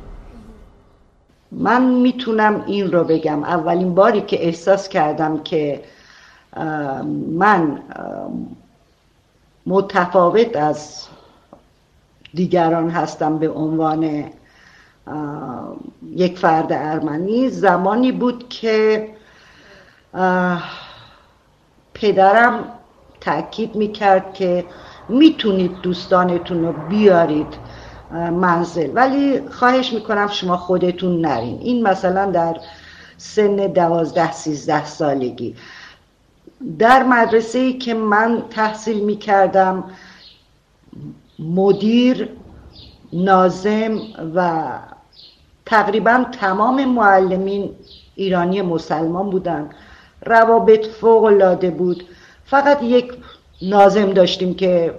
من 1.53 1.85
می‌تونم 1.85 2.65
این 2.67 2.93
رو 2.93 3.05
بگم. 3.05 3.45
اولین 3.45 3.95
باری 3.95 4.21
که 4.21 4.47
احساس 4.47 4.89
کردم 4.89 5.43
که 5.43 5.81
من 7.33 7.79
متفاوت 9.67 10.57
از 10.57 11.07
دیگران 12.35 12.91
هستم 12.91 13.39
به 13.39 13.51
عنوان 13.51 14.25
یک 16.11 16.39
فرد 16.39 16.73
ارمنی. 16.73 17.49
زمانی 17.49 18.13
بود 18.13 18.49
که 18.49 19.09
پدرم 21.95 22.65
تاکید 23.21 23.75
می‌کرد 23.75 24.35
که 24.35 24.65
می‌تونید 25.09 25.81
دوستانتون 25.81 26.65
رو 26.65 26.73
بیارید 26.73 27.55
منزل. 28.13 28.91
ولی 28.95 29.49
خواهش 29.49 29.93
می‌کنم 29.93 30.29
شما 30.29 30.57
خودتون 30.57 31.21
نرین. 31.21 31.59
این 31.61 31.83
مثلا 31.83 32.31
در 32.31 32.57
سن 33.17 33.57
دوازده 33.57 34.33
سیزده 34.33 34.85
سالگی. 34.85 35.55
در 36.79 37.03
مدرسه 37.03 37.59
ای 37.59 37.73
که 37.73 37.95
من 37.95 38.43
تحصیل 38.51 39.05
می‌کردم 39.05 39.85
مدیر 41.39 42.29
نازم 43.13 43.99
و 44.35 44.63
تقریبا 45.69 46.25
تمام 46.41 46.85
معلمین 46.85 47.71
ایرانی 48.15 48.63
مسلمان 48.63 49.31
بودن. 49.31 49.71
روابط 50.27 50.87
فوق 50.87 51.25
العاده 51.25 51.71
بود. 51.71 52.05
فقط 52.45 52.83
یک 52.83 53.13
نازم 53.63 54.13
داشتیم 54.13 54.55
که 54.55 54.95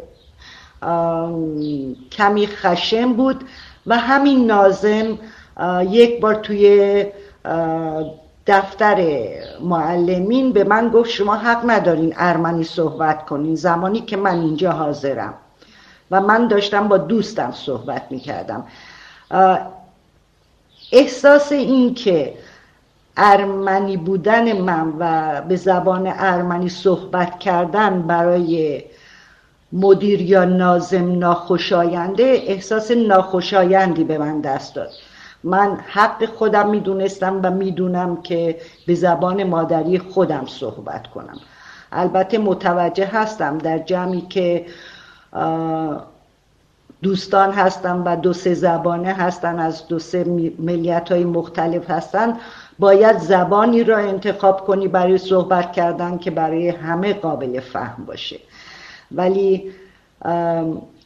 کمی 2.11 2.47
خشم 2.47 3.13
بود 3.13 3.43
و 3.88 3.97
همین 3.97 4.45
نازم 4.45 5.17
یک 5.89 6.22
بار 6.22 6.36
توی 6.36 7.05
دفتر 8.47 9.28
معلمین 9.61 10.53
به 10.53 10.63
من 10.63 10.89
گفت 10.89 11.09
شما 11.09 11.36
حق 11.36 11.70
ندارین 11.70 12.13
ارمنی 12.17 12.63
صحبت 12.63 13.26
کنین. 13.26 13.55
زمانی 13.55 14.01
که 14.01 14.17
من 14.17 14.39
اینجا 14.39 14.72
حاضرم. 14.72 15.34
و 16.11 16.22
من 16.22 16.47
داشتم 16.47 16.88
با 16.88 16.97
دوستم 16.97 17.51
صحبت 17.51 18.03
می‌کردم. 18.09 18.63
احساس 20.92 21.52
این 21.52 21.94
که 21.94 22.34
ارمنی 23.18 23.98
بودن 23.98 24.62
من 24.62 24.94
و 25.00 25.42
به 25.42 25.56
زبان 25.56 26.14
ارمنی 26.16 26.70
صحبت 26.70 27.40
کردن 27.40 28.02
برای 28.02 28.84
مدیر 29.74 30.22
یا 30.22 30.46
نازم 30.46 31.20
ناخوشاینده 31.20 32.44
احساس 32.48 32.92
ناخوشایندی 32.92 34.04
به 34.04 34.18
من 34.18 34.42
دست 34.42 34.76
داد. 34.76 34.90
من 35.44 35.78
حق 35.88 36.26
خودم 36.26 36.70
می‌دونستم 36.70 37.40
و 37.44 37.52
می‌دونم 37.52 38.22
که 38.22 38.60
به 38.88 38.96
زبان 38.96 39.44
مادری 39.44 40.00
خودم 40.00 40.46
صحبت 40.46 41.08
کنم. 41.08 41.38
البته 41.92 42.38
متوجه 42.38 43.06
هستم 43.06 43.58
در 43.58 43.80
جمعی 43.80 44.22
که 44.22 44.66
دوستان 47.02 47.52
هستن 47.52 47.97
و 47.97 48.16
دو 48.16 48.34
سه 48.34 48.54
زبانه 48.54 49.14
هستن 49.14 49.60
از 49.60 49.88
دو 49.88 50.00
سه 50.00 50.24
ملیت 50.60 51.12
های 51.12 51.24
مختلف 51.24 51.89
هستن. 51.91 52.38
باید 52.80 53.18
زبانی 53.18 53.84
را 53.84 53.97
انتخاب 53.97 54.66
کنی 54.66 54.88
برای 54.88 55.18
صحبت 55.18 55.72
کردن 55.72 56.18
که 56.18 56.32
برای 56.32 56.70
همه 56.70 57.14
قابل 57.14 57.60
فهم 57.60 58.06
باشه. 58.06 58.39
ولی 59.12 59.72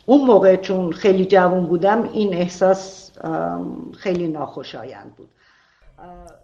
اون 0.06 0.26
موقع 0.26 0.56
چون 0.56 0.91
خیلی 0.91 1.26
جوان 1.26 1.66
بودم 1.66 2.10
این 2.14 2.34
احساس 2.34 3.12
خیلی 3.98 4.28
ناخوشایند 4.28 5.14
بود. 5.18 5.28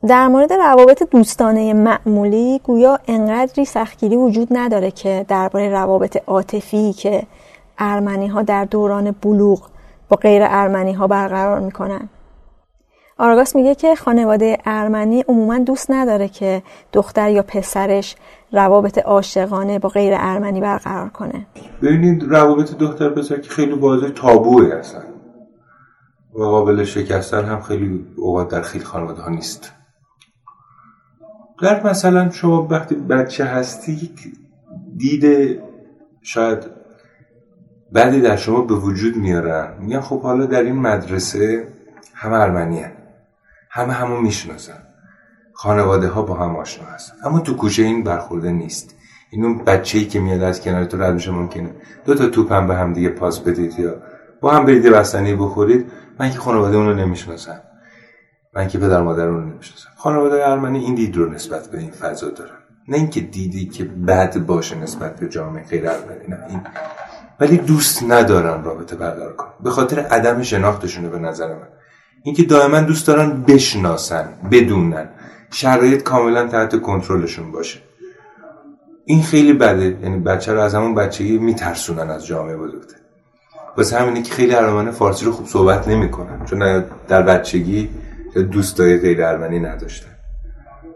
در 0.08 0.28
مورد 0.28 0.54
روابط 0.54 1.04
دوستانه 1.12 1.74
معمولی 1.74 2.62
گویا 2.64 3.00
انقدری 3.08 3.66
سختگیری 3.66 4.16
وجود 4.16 4.48
نداره 4.52 4.92
که 4.92 5.26
درباره 5.28 5.70
روابط 5.70 6.18
عاطفی 6.28 6.94
که 6.94 7.24
ارمنی 7.80 8.28
ها 8.28 8.42
در 8.42 8.66
دوران 8.66 9.12
بلوغ 9.12 9.70
با 10.10 10.18
غیر 10.18 10.42
ارمنی 10.46 10.94
ها 10.94 11.08
برقرار 11.08 11.60
می‌کنن. 11.60 12.10
آراگاس 13.18 13.56
میگه 13.56 13.76
که 13.76 13.96
خانواده 13.96 14.58
ارمنی 14.66 15.24
عموما 15.28 15.60
دوست 15.60 15.92
نداره 15.92 16.28
که 16.28 16.64
دختر 16.94 17.32
یا 17.32 17.44
پسرش 17.44 18.16
روابط 18.52 18.98
عاشقانه 18.98 19.80
با 19.80 19.90
غیر 19.90 20.14
ارمنی 20.18 20.62
برقرار 20.62 21.10
کنه. 21.10 21.48
ببینید 21.82 22.24
روابط 22.24 22.78
دختر 22.78 23.10
پسر 23.10 23.38
که 23.38 23.50
خیلی 23.50 23.72
واضح 23.72 24.10
تابوه 24.10 24.76
هستن. 24.76 25.04
و 26.36 26.44
قابل 26.44 26.84
شکستن 26.84 27.46
هم 27.46 27.62
خیلی 27.62 28.08
اوقات 28.18 28.50
در 28.50 28.62
خیلی 28.62 28.86
خانواده 28.86 29.22
ها 29.22 29.30
نیست. 29.30 29.74
در 31.62 31.84
مثلا 31.84 32.30
شما 32.30 32.68
وقتی 32.72 32.96
بچه 32.96 33.46
هستی 33.46 34.12
دید 34.98 35.60
شاید 36.22 36.79
بعدی 37.92 38.22
در 38.22 38.36
شما 38.36 38.62
به 38.62 38.74
وجود 38.74 39.16
میارن. 39.16 39.74
میگن 39.80 40.02
خب 40.02 40.22
حالا 40.22 40.46
در 40.46 40.62
این 40.62 40.76
مدرسه 40.76 41.68
همه 42.16 42.34
ارمنی 42.34 42.86
همه 43.72 43.94
همو 43.94 44.22
می‌شناسن. 44.22 44.84
خانواده 45.54 46.08
ها 46.08 46.22
با 46.22 46.34
هم 46.34 46.56
آشنا 46.56 46.86
هستن. 46.86 47.14
اما 47.26 47.40
تو 47.40 47.56
کوچه 47.56 47.84
این 47.84 48.04
برخورده 48.04 48.52
نیست. 48.52 48.96
این 49.32 49.46
اون 49.46 49.58
بچه 49.58 49.98
ای 49.98 50.06
که 50.06 50.20
میاد 50.20 50.44
از 50.44 50.62
کنار 50.62 50.86
تو 50.86 51.02
رد 51.02 51.14
میشه 51.14 51.32
ممکنه. 51.32 51.70
دو 52.06 52.16
تا 52.16 52.28
توپ 52.28 52.52
هم 52.52 52.68
به 52.68 52.76
هم 52.76 52.94
دیگه 52.94 53.10
پاس 53.10 53.40
بدید 53.40 53.80
یا 53.80 53.96
با 54.42 54.52
هم 54.52 54.66
برید 54.66 54.84
بستنی 54.84 55.36
بخورید. 55.36 55.92
من 56.20 56.32
که 56.32 56.38
خانواده 56.38 56.78
اون 56.78 56.88
رو 56.88 56.96
نمی‌شناسم. 56.96 57.62
من 58.56 58.68
که 58.68 58.78
پدر 58.78 59.02
مادر 59.02 59.26
رو 59.26 59.42
نمی‌شناسم. 59.42 59.90
خانواده 59.98 60.50
ارمنی 60.50 60.80
این 60.80 60.96
دید 60.96 61.16
رو 61.18 61.30
نسبت 61.32 61.68
به 61.68 61.80
این 61.80 61.92
فضا 61.92 62.30
دارن. 62.30 62.58
نه 62.88 62.98
اینکه 62.98 63.22
دیدی 63.22 63.66
که 63.66 63.84
بد 63.84 64.38
باشه 64.38 64.76
نسبت 64.76 65.20
به 65.20 65.30
جامعه 65.30 65.64
غیر 65.64 65.90
ارمنی 65.90 66.28
نه 66.28 66.46
این 66.50 66.62
ولی 67.40 67.58
دوست 67.58 68.04
ندارن 68.04 68.64
رابطه 68.64 68.96
برقرار 68.96 69.34
کنن 69.34 69.50
به 69.64 69.70
خاطر 69.70 70.00
عدم 70.00 70.42
شناختشونه 70.42 71.10
به 71.10 71.20
نظر 71.20 71.48
من. 71.48 71.68
اینکه 72.24 72.44
دائما 72.44 72.80
دوست 72.80 73.08
دارن 73.08 73.42
بشناسن 73.42 74.30
بدونن. 74.52 75.10
شرایط 75.52 76.04
کاملا 76.04 76.48
تحت 76.48 76.82
کنترلشون 76.82 77.52
باشه. 77.52 77.80
این 79.06 79.24
خیلی 79.24 79.54
بده. 79.54 79.98
یعنی 80.04 80.20
بچه 80.20 80.54
رو 80.54 80.60
از 80.60 80.76
همون 80.76 80.96
بچگی 80.96 81.38
میترسونن 81.38 82.10
از 82.10 82.26
جامعه 82.26 82.58
بزرگتر 82.58 82.96
واسه 83.78 84.00
همینه 84.00 84.22
که 84.22 84.34
خیلی 84.34 84.56
ارمنی 84.56 84.92
فارسی 84.92 85.26
رو 85.26 85.32
خوب 85.32 85.48
صحبت 85.48 85.88
نمی‌کنن. 85.88 86.46
چون 86.46 86.84
در 87.08 87.22
بچگی 87.22 87.90
دوستای 88.52 88.98
غیر 88.98 89.24
ارمنی 89.24 89.60
نداشتن. 89.60 90.10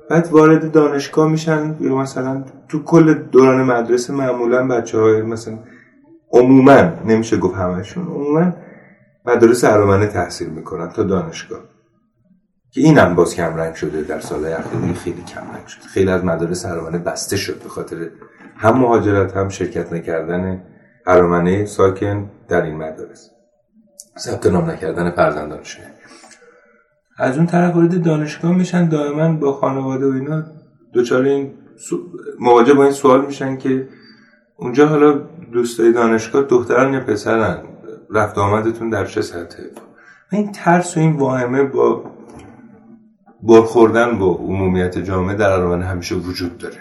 بعد 0.10 0.28
وارد 0.32 0.72
دانشگاه 0.72 1.30
میشن 1.32 1.76
یا 1.80 1.96
مثلا 1.96 2.44
تو 2.70 2.84
کل 2.84 3.14
دوران 3.14 3.64
مدرسه 3.64 4.14
معمولا 4.14 4.68
بچه 4.68 5.00
های 5.00 5.22
مثلا 5.22 5.58
عموما 6.34 6.82
نمیشه 7.06 7.38
گفت 7.38 7.56
همشون 7.56 8.08
عموما 8.08 8.54
مدارس 9.26 9.64
ارمنه 9.64 10.08
تحصیل 10.08 10.50
می‌کنن 10.50 10.90
تا 10.90 11.04
دانشگاه. 11.04 11.60
که 12.72 12.82
اینم 12.82 13.16
باز 13.16 13.36
کم 13.36 13.56
رنگ 13.56 13.76
شده 13.76 14.02
در 14.02 14.20
سال 14.20 14.46
اخیر 14.46 14.94
خیلی 14.94 15.24
کم 15.24 15.42
رنگ 15.42 15.68
شده. 15.68 15.84
خیلی 15.84 16.12
از 16.12 16.26
مدارس 16.26 16.66
ارمنه 16.66 16.98
بسته 16.98 17.38
شد 17.38 17.64
به 17.64 17.70
خاطر 17.70 18.10
هم 18.56 18.78
مهاجرت 18.78 19.38
هم 19.38 19.50
شرکت 19.50 19.94
نکردن 19.94 20.64
ارمنه 21.08 21.66
ساکن 21.66 22.30
در 22.48 22.62
این 22.62 22.78
مدارس. 22.78 23.30
ثبت 24.18 24.48
نام 24.48 24.70
نکردن 24.70 25.12
فرزندانشون 25.12 25.86
از 27.18 27.38
اون 27.38 27.46
طرف 27.46 27.76
وارد 27.76 28.04
دانشگاه 28.04 28.56
میشن 28.56 28.90
دائما 28.90 29.38
با 29.38 29.54
خانواده 29.54 30.06
و 30.06 30.12
اینا 30.12 30.44
دوچار 30.94 31.24
این 31.24 31.54
مواجه 32.40 32.74
با 32.74 32.84
این 32.84 32.92
سوال 32.92 33.26
میشن 33.26 33.58
که 33.58 33.88
اونجا 34.58 34.88
حالا 34.88 35.12
دوستای 35.54 35.94
دانشگاه 35.94 36.44
دختران 36.44 36.94
یا 36.94 37.00
پسرن؟ 37.00 37.58
رفت 38.10 38.38
آمدتون 38.38 38.90
در 38.90 39.06
چه 39.06 39.22
سطحه 39.22 39.64
این 40.32 40.52
ترس 40.52 40.98
و 40.98 41.00
این 41.00 41.18
واهمه 41.18 41.64
با 41.64 42.04
برخوردن 43.44 44.20
با 44.20 44.26
عمومیت 44.26 44.98
جامعه 44.98 45.36
در 45.36 45.50
ارمنی 45.50 45.84
همیشه 45.84 46.16
وجود 46.16 46.58
داره. 46.58 46.78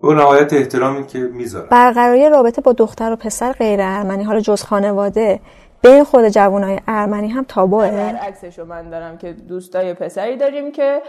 با 0.00 0.14
نهایت 0.14 0.52
احترامی 0.52 1.06
که 1.06 1.18
می‌ذاره 1.18 1.68
برقراری 1.68 2.28
رابطه 2.28 2.62
با 2.62 2.72
دختر 2.72 3.12
و 3.12 3.16
پسر 3.16 3.52
غیر 3.52 3.80
ارمنی 3.82 4.24
حالا 4.24 4.40
جز 4.40 4.62
خانواده 4.62 5.40
بین 5.82 6.04
خود 6.04 6.28
جوانای 6.28 6.80
ارمنی 6.88 7.28
هم 7.28 7.44
تابوه. 7.48 7.90
برعکسشو 7.90 8.64
من 8.64 8.90
دارم 8.90 9.18
که 9.18 9.32
دوستای 9.32 9.94
پسری 9.94 10.36
داریم 10.36 10.72
که 10.72 11.02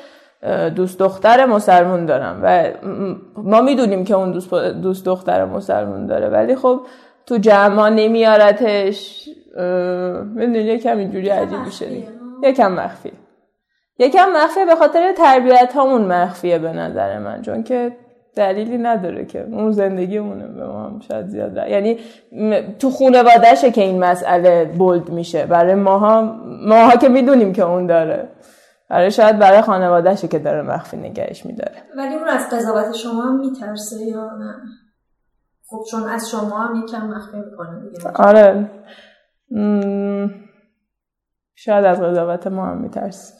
دوست 0.75 0.99
دختر 0.99 1.45
مسلمون 1.45 2.05
دارم 2.05 2.39
و 2.43 2.63
ما 3.37 3.61
می‌دونیم 3.61 4.03
که 4.03 4.15
اون 4.15 4.31
دوست, 4.31 4.53
دوست 4.53 5.05
دختر 5.05 5.45
مسلمون 5.45 6.05
داره. 6.05 6.29
ولی 6.29 6.55
خب 6.55 6.81
تو 7.25 7.37
جمع 7.37 7.89
نمیارتش. 7.89 9.29
می‌دونی 10.35 10.59
یکم 10.59 10.97
اینجوری 10.97 11.29
عجیب 11.29 11.59
میشه 11.59 11.87
یکم 12.43 12.71
مخفی 12.71 13.11
یکم 13.99 14.25
مخفیه 14.35 14.65
به 14.65 14.75
خاطر 14.75 15.13
تربیت 15.17 15.73
هامون 15.75 16.01
مخفیه 16.01 16.59
به 16.59 16.73
نظر 16.73 17.19
من 17.19 17.41
چون 17.41 17.63
که 17.63 17.91
دلیلی 18.35 18.77
نداره 18.77 19.25
که 19.25 19.45
اون 19.51 19.71
زندگیمونه 19.71 20.47
به 20.47 20.67
ما 20.67 20.83
هم 20.83 20.99
شاید 21.07 21.27
زیاد 21.27 21.57
یعنی 21.57 21.97
تو 22.79 22.89
خانوادهشه 22.89 23.71
که 23.71 23.81
این 23.81 24.03
مسئله 24.03 24.65
بولد 24.65 25.09
میشه. 25.09 25.45
برای 25.45 25.75
ماها 25.75 26.35
ماها 26.67 26.95
که 26.97 27.09
می‌دونیم 27.09 27.53
که 27.53 27.63
اون 27.63 27.87
داره. 27.87 28.27
برای 28.91 29.11
شاید 29.11 29.39
برای 29.39 29.61
خانوادهشه 29.61 30.27
که 30.27 30.39
داره 30.39 30.61
مخفی 30.61 30.97
نگهش 30.97 31.45
میداره. 31.45 31.83
ولی 31.97 32.15
اون 32.15 32.27
از 32.27 32.49
قضاوت 32.49 32.95
شما 32.95 33.21
هم 33.21 33.39
میترسه 33.39 34.05
یا 34.05 34.29
نه؟ 34.37 34.55
خب 35.67 35.83
چون 35.91 36.03
از 36.03 36.29
شما 36.29 36.59
هم 36.59 36.75
یکم 36.75 37.07
مخفی 37.07 37.37
می‌کنه 37.37 37.89
دیگه. 37.89 38.11
آره. 38.15 38.71
شاید 41.55 41.85
از 41.85 42.01
قضاوت 42.01 42.47
ما 42.47 42.65
هم 42.65 42.77
میترسه. 42.77 43.33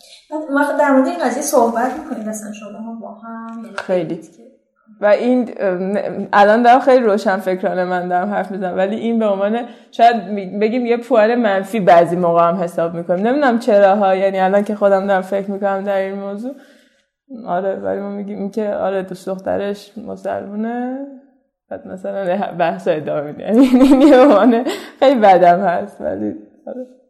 وقت 0.55 0.77
در 0.77 0.91
مورد 0.91 1.07
این 1.07 1.19
قضیه 1.23 1.41
صحبت 1.43 1.99
می‌کنید 1.99 2.27
اصلا 2.29 2.51
شما 2.51 2.99
با 3.01 3.13
هم؟ 3.13 3.63
خیلی. 3.75 4.21
و 5.01 5.05
این 5.05 5.49
الان 6.33 6.61
دارم 6.61 6.79
خیلی 6.79 7.05
روشن 7.05 7.37
فکرانه 7.37 7.85
من 7.85 8.07
دارم 8.07 8.29
حرف 8.29 8.51
می‌زنم 8.51 8.77
ولی 8.77 8.95
این 8.95 9.19
به 9.19 9.25
عنوان 9.25 9.59
شاید 9.91 10.15
بگیم 10.59 10.85
یه 10.85 10.97
پوان 10.97 11.35
منفی 11.35 11.79
بعضی 11.79 12.15
موقع 12.15 12.47
هم 12.47 12.55
حساب 12.55 12.93
می‌کنیم. 12.93 13.27
نمی‌دونم 13.27 13.59
چرا 13.59 13.95
ها 13.95 14.15
یعنی 14.15 14.39
الان 14.39 14.63
که 14.63 14.75
خودم 14.75 15.07
دارم 15.07 15.21
فکر 15.21 15.51
می‌کنم 15.51 15.83
در 15.83 15.97
این 15.97 16.15
موضوع. 16.15 16.55
آره 17.45 17.75
ولی 17.75 17.99
ما 17.99 18.09
میگیم 18.09 18.51
که 18.51 18.69
آره 18.69 19.01
دوست 19.01 19.29
دخترش 19.29 19.91
مسلمونه. 19.97 20.97
بعد 21.69 21.87
مثلا 21.87 22.37
بحث 22.59 22.87
ادامه 22.87 23.35
یعنی 23.39 23.59
این 23.59 24.65
خیلی 24.99 25.19
بدم 25.19 25.59
هست 25.59 26.01
ولی 26.01 26.35
آره. 26.67 27.00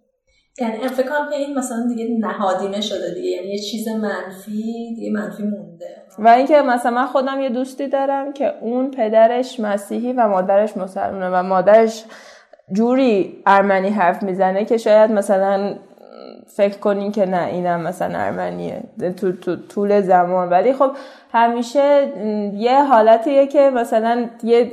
یعنی 0.59 0.87
فکر 0.87 1.09
کنم 1.09 1.29
که 1.29 1.35
این 1.35 1.57
مثلا 1.57 1.87
دیگه 1.87 2.17
نهادینه 2.19 2.81
شده 2.81 3.13
دیگه. 3.13 3.29
یعنی 3.29 3.47
یه 3.47 3.59
چیز 3.59 3.87
منفی 3.87 4.95
دیگه 4.95 5.11
منفی 5.11 5.43
مونده. 5.43 5.95
و 6.19 6.27
اینکه 6.27 6.61
مثلا 6.61 6.91
من 6.91 7.05
خودم 7.05 7.41
یه 7.41 7.49
دوستی 7.49 7.87
دارم 7.87 8.33
که 8.33 8.53
اون 8.61 8.91
پدرش 8.91 9.59
مسیحی 9.59 10.13
و 10.13 10.27
مادرش 10.27 10.77
مسلمانه 10.77 11.29
و 11.29 11.43
مادرش 11.43 12.03
جوری 12.71 13.43
ارمنی 13.45 13.89
حرف 13.89 14.23
می‌زنه 14.23 14.65
که 14.65 14.77
شاید 14.77 15.11
مثلا 15.11 15.75
فکر 16.47 16.77
کنین 16.77 17.11
که 17.11 17.25
نه 17.25 17.45
اینم 17.45 17.81
مثلا 17.81 18.19
ارمنیه. 18.19 18.83
تو, 19.17 19.31
تو 19.31 19.55
طول 19.55 20.01
زمان. 20.01 20.49
ولی 20.49 20.73
خب 20.73 20.91
همیشه 21.31 22.07
یه 22.55 22.83
حالتیه 22.83 23.47
که 23.47 23.69
مثلا 23.69 24.29
یه 24.43 24.71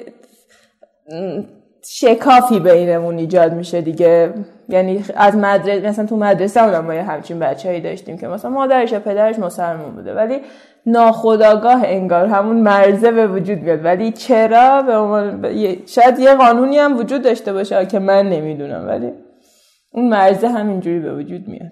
شکافی 1.84 2.60
بینمون 2.60 3.18
ایجاد 3.18 3.52
میشه 3.52 3.80
دیگه. 3.80 4.34
یعنی 4.68 5.04
از 5.16 5.36
مدرسه 5.36 5.88
مثلا 5.88 6.06
تو 6.06 6.16
مدرسه 6.16 6.60
هم 6.60 6.84
ما 6.84 6.94
یه 6.94 7.02
همچین 7.02 7.38
بچه‌ای 7.38 7.80
داشتیم 7.80 8.18
که 8.18 8.28
مثلا 8.28 8.50
مادرش 8.50 8.92
و 8.92 8.98
پدرش 8.98 9.38
مسلمان 9.38 9.94
بوده. 9.94 10.14
ولی 10.14 10.40
ناخداگاه 10.86 11.82
انگار 11.84 12.26
همون 12.26 12.56
مرزه 12.56 13.10
به 13.10 13.26
وجود 13.26 13.58
میاد 13.58 13.84
ولی 13.84 14.12
چرا 14.12 14.82
به 15.42 15.78
شاید 15.86 16.18
یه 16.18 16.34
قانونی 16.34 16.78
هم 16.78 16.98
وجود 16.98 17.22
داشته 17.22 17.52
باشه 17.52 17.86
که 17.86 17.98
من 17.98 18.28
نمی‌دونم 18.28 18.86
ولی 18.88 19.12
اون 19.92 20.08
مرزه 20.08 20.48
همینجوری 20.48 21.00
به 21.00 21.14
وجود 21.14 21.48
میاد. 21.48 21.70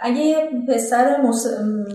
اگه 0.00 0.20
یه 0.20 0.36
پسر 0.68 1.16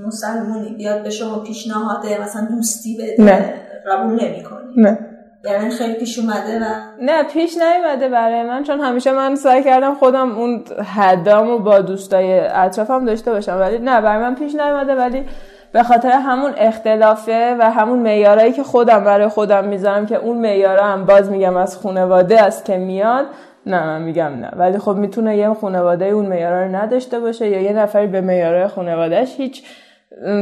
مسلمونی 0.06 0.76
بیاد 0.78 1.04
به 1.04 1.10
شما 1.10 1.40
پیشنهاد 1.40 2.06
مثلا 2.22 2.48
دوستی 2.56 2.98
بده 2.98 3.24
نه. 3.24 3.54
قبول 3.92 4.26
نمی‌کنی؟ 4.26 4.74
نه. 4.78 5.09
یعنی 5.46 5.70
خیلی 5.70 5.94
پیش 5.94 6.20
اومده 6.20 6.60
و 6.60 6.64
نه 7.02 7.24
پیش 7.24 7.58
نیومده 7.58 8.10
برای 8.10 8.44
من 8.44 8.64
چون 8.64 8.80
همیشه 8.80 9.12
من 9.12 9.36
سعی 9.36 9.64
کردم 9.64 9.96
خودم 9.96 10.38
اون 10.38 10.64
حدامو 10.96 11.58
با 11.58 11.80
دوستای 11.80 12.40
اطرافم 12.40 13.06
داشته 13.06 13.32
باشم. 13.32 13.60
ولی 13.60 13.78
نه 13.78 14.02
برای 14.02 14.22
من 14.22 14.36
پیش 14.36 14.56
نیومده 14.56 14.96
ولی 14.96 15.26
به 15.72 15.84
خاطر 15.84 16.12
همون 16.12 16.54
اختلافه 16.58 17.56
و 17.60 17.72
همون 17.72 18.00
معیارایی 18.00 18.52
که 18.52 18.64
خودم 18.64 19.04
برای 19.04 19.28
خودم 19.28 19.66
می‌ذارم 19.66 20.06
که 20.06 20.16
اون 20.16 20.38
معیارا 20.38 20.84
هم 20.84 21.06
باز 21.06 21.32
میگم 21.32 21.58
از 21.58 21.78
خانواده 21.78 22.42
است 22.42 22.66
که 22.66 22.78
میاد 22.78 23.26
نه 23.66 23.86
من 23.86 24.02
میگم 24.02 24.34
نه. 24.40 24.52
ولی 24.56 24.78
خب 24.78 24.96
می‌تونه 24.96 25.38
یه 25.38 25.54
خانواده 25.54 26.06
اون 26.06 26.26
معیارا 26.26 26.64
رو 26.64 26.76
نداشته 26.76 27.20
باشه 27.20 27.50
یا 27.50 27.62
یه 27.62 27.74
نفری 27.74 28.08
به 28.08 28.22
معیارهای 28.22 28.68
خانوادهش 28.68 29.36
هیچ 29.38 29.64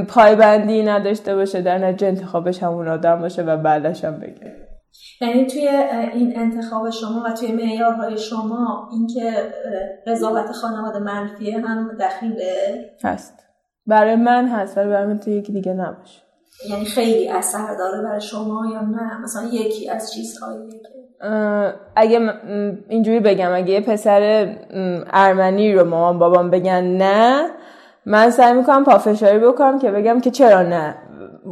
پایبندی 0.07 0.83
نداشته 0.83 1.35
باشه 1.35 1.61
در 1.61 1.77
نتیجه 1.77 2.07
انتخابش 2.07 2.63
همون 2.63 2.87
آدم 2.87 3.21
باشه 3.21 3.43
و 3.43 3.57
بعدش 3.57 4.05
هم 4.05 4.19
بگه. 4.19 4.66
یعنی 5.21 5.45
توی 5.45 5.67
این 6.13 6.39
انتخاب 6.39 6.89
شما 6.89 7.23
و 7.25 7.33
توی 7.33 7.51
معیارهای 7.51 8.17
شما 8.17 8.89
اینکه 8.91 9.53
قضاوت 10.07 10.51
خانواده 10.51 10.99
منفیه 10.99 11.59
هم 11.59 11.97
دخیله؟ 11.99 12.89
هست. 13.03 13.33
برای 13.85 14.15
من 14.15 14.47
هست 14.47 14.77
ولی 14.77 14.89
برای 14.89 15.07
من 15.07 15.19
تو 15.19 15.29
یکی 15.29 15.53
دیگه 15.53 15.73
نباشه. 15.73 16.21
یعنی 16.69 16.85
خیلی 16.85 17.29
اثر 17.29 17.75
داره 17.77 18.03
برای 18.03 18.21
شما 18.21 18.65
یا 18.73 18.81
نه؟ 18.81 19.21
مثلا 19.23 19.43
یکی 19.51 19.89
از 19.89 20.13
چیزهایی 20.13 20.81
اگه 21.95 22.19
اینجوری 22.89 23.19
بگم 23.19 23.53
اگه 23.53 23.73
یه 23.73 23.81
پسر 23.81 24.55
ارمنی 25.13 25.73
رو 25.73 25.85
مامان 25.85 26.19
بابام 26.19 26.49
بگن 26.49 26.83
نه 26.83 27.49
من 28.05 28.29
سعی 28.29 28.53
می‌کنم 28.53 28.83
پافشاری 28.83 29.39
بکنم 29.39 29.79
که 29.79 29.91
بگم 29.91 30.19
که 30.19 30.31
چرا 30.31 30.61
نه. 30.61 30.95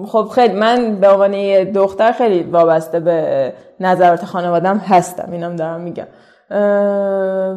خب 0.07 0.29
خیلی 0.35 0.53
من 0.53 0.95
به 0.95 1.09
عنوان 1.09 1.33
یه 1.33 1.65
دختر 1.65 2.11
خیلی 2.11 2.43
وابسته 2.43 2.99
به 2.99 3.53
نظرات 3.79 4.25
خانوادم 4.25 4.77
هستم 4.77 5.31
اینم 5.31 5.55
دارم 5.55 5.81
میگم. 5.81 6.07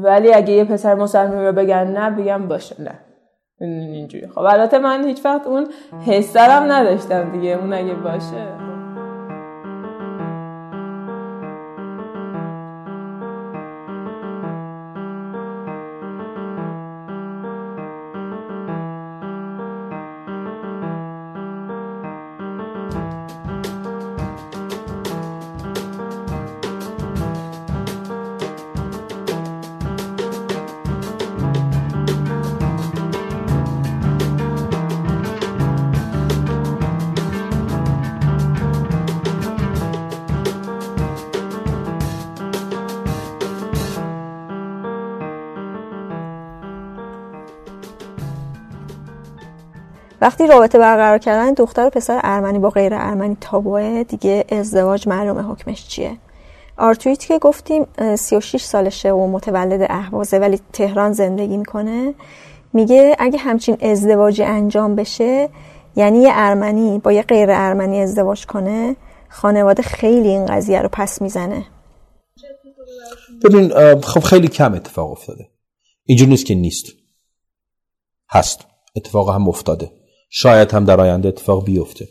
ولی 0.02 0.34
اگه 0.34 0.52
یه 0.52 0.64
پسر 0.64 0.94
مسلمی 0.94 1.46
رو 1.46 1.52
بگن 1.52 1.86
نه 1.86 2.10
بگم 2.10 2.48
باشه 2.48 2.82
نه. 2.82 2.94
اینجوری. 3.60 4.28
خب 4.28 4.38
البته 4.38 4.78
من 4.78 5.04
هیچ 5.04 5.24
وقت 5.24 5.46
اون 5.46 5.66
حسرم 6.06 6.72
نداشتم 6.72 7.32
دیگه 7.32 7.50
اون 7.50 7.72
اگه 7.72 7.94
باشه. 7.94 8.77
وقتی 50.20 50.46
رابطه 50.46 50.78
برقرار 50.78 51.18
کردن 51.18 51.52
دختر 51.52 51.86
و 51.86 51.90
پسر 51.90 52.20
ارمنی 52.24 52.58
با 52.58 52.70
غیر 52.70 52.94
ارمنی 52.94 53.36
تابوه 53.40 54.04
دیگه 54.04 54.44
ازدواج 54.48 55.08
معلومه 55.08 55.42
حکمش 55.42 55.88
چیه؟ 55.88 56.16
آرتویت 56.76 57.26
که 57.26 57.38
گفتیم 57.38 57.86
36 58.16 58.62
سالشه 58.62 59.12
و 59.12 59.26
متولد 59.26 59.86
اهوازه 59.90 60.38
ولی 60.38 60.60
تهران 60.72 61.12
زندگی 61.12 61.56
می‌کنه. 61.56 62.14
میگه 62.72 63.16
اگه 63.18 63.38
همچین 63.38 63.76
ازدواجی 63.80 64.42
انجام 64.42 64.94
بشه 64.94 65.48
یعنی 65.96 66.18
یه 66.18 66.30
ارمنی 66.32 66.98
با 66.98 67.12
یه 67.12 67.22
غیر 67.22 67.48
ارمنی 67.50 68.00
ازدواج 68.00 68.46
کنه 68.46 68.96
خانواده 69.28 69.82
خیلی 69.82 70.28
این 70.28 70.46
قضیه 70.46 70.82
رو 70.82 70.88
پس 70.92 71.22
می‌زنه. 71.22 71.64
ببین 73.44 74.00
خب 74.00 74.20
خیلی 74.20 74.48
کم 74.48 74.74
اتفاق 74.74 75.10
افتاده. 75.10 75.48
اینجور 76.04 76.28
نیست 76.28 76.46
که 76.46 76.54
نیست. 76.54 76.86
هست. 78.30 78.66
اتفاق 78.96 79.30
هم 79.30 79.48
افتاده. 79.48 79.97
شاید 80.28 80.72
هم 80.72 80.84
در 80.84 81.00
آینده 81.00 81.28
اتفاق 81.28 81.64
بیفته. 81.64 82.08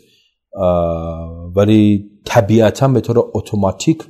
ولی 1.56 2.10
طبیعتا 2.24 2.88
به 2.88 3.00
طور 3.00 3.30
اتوماتیک 3.34 4.04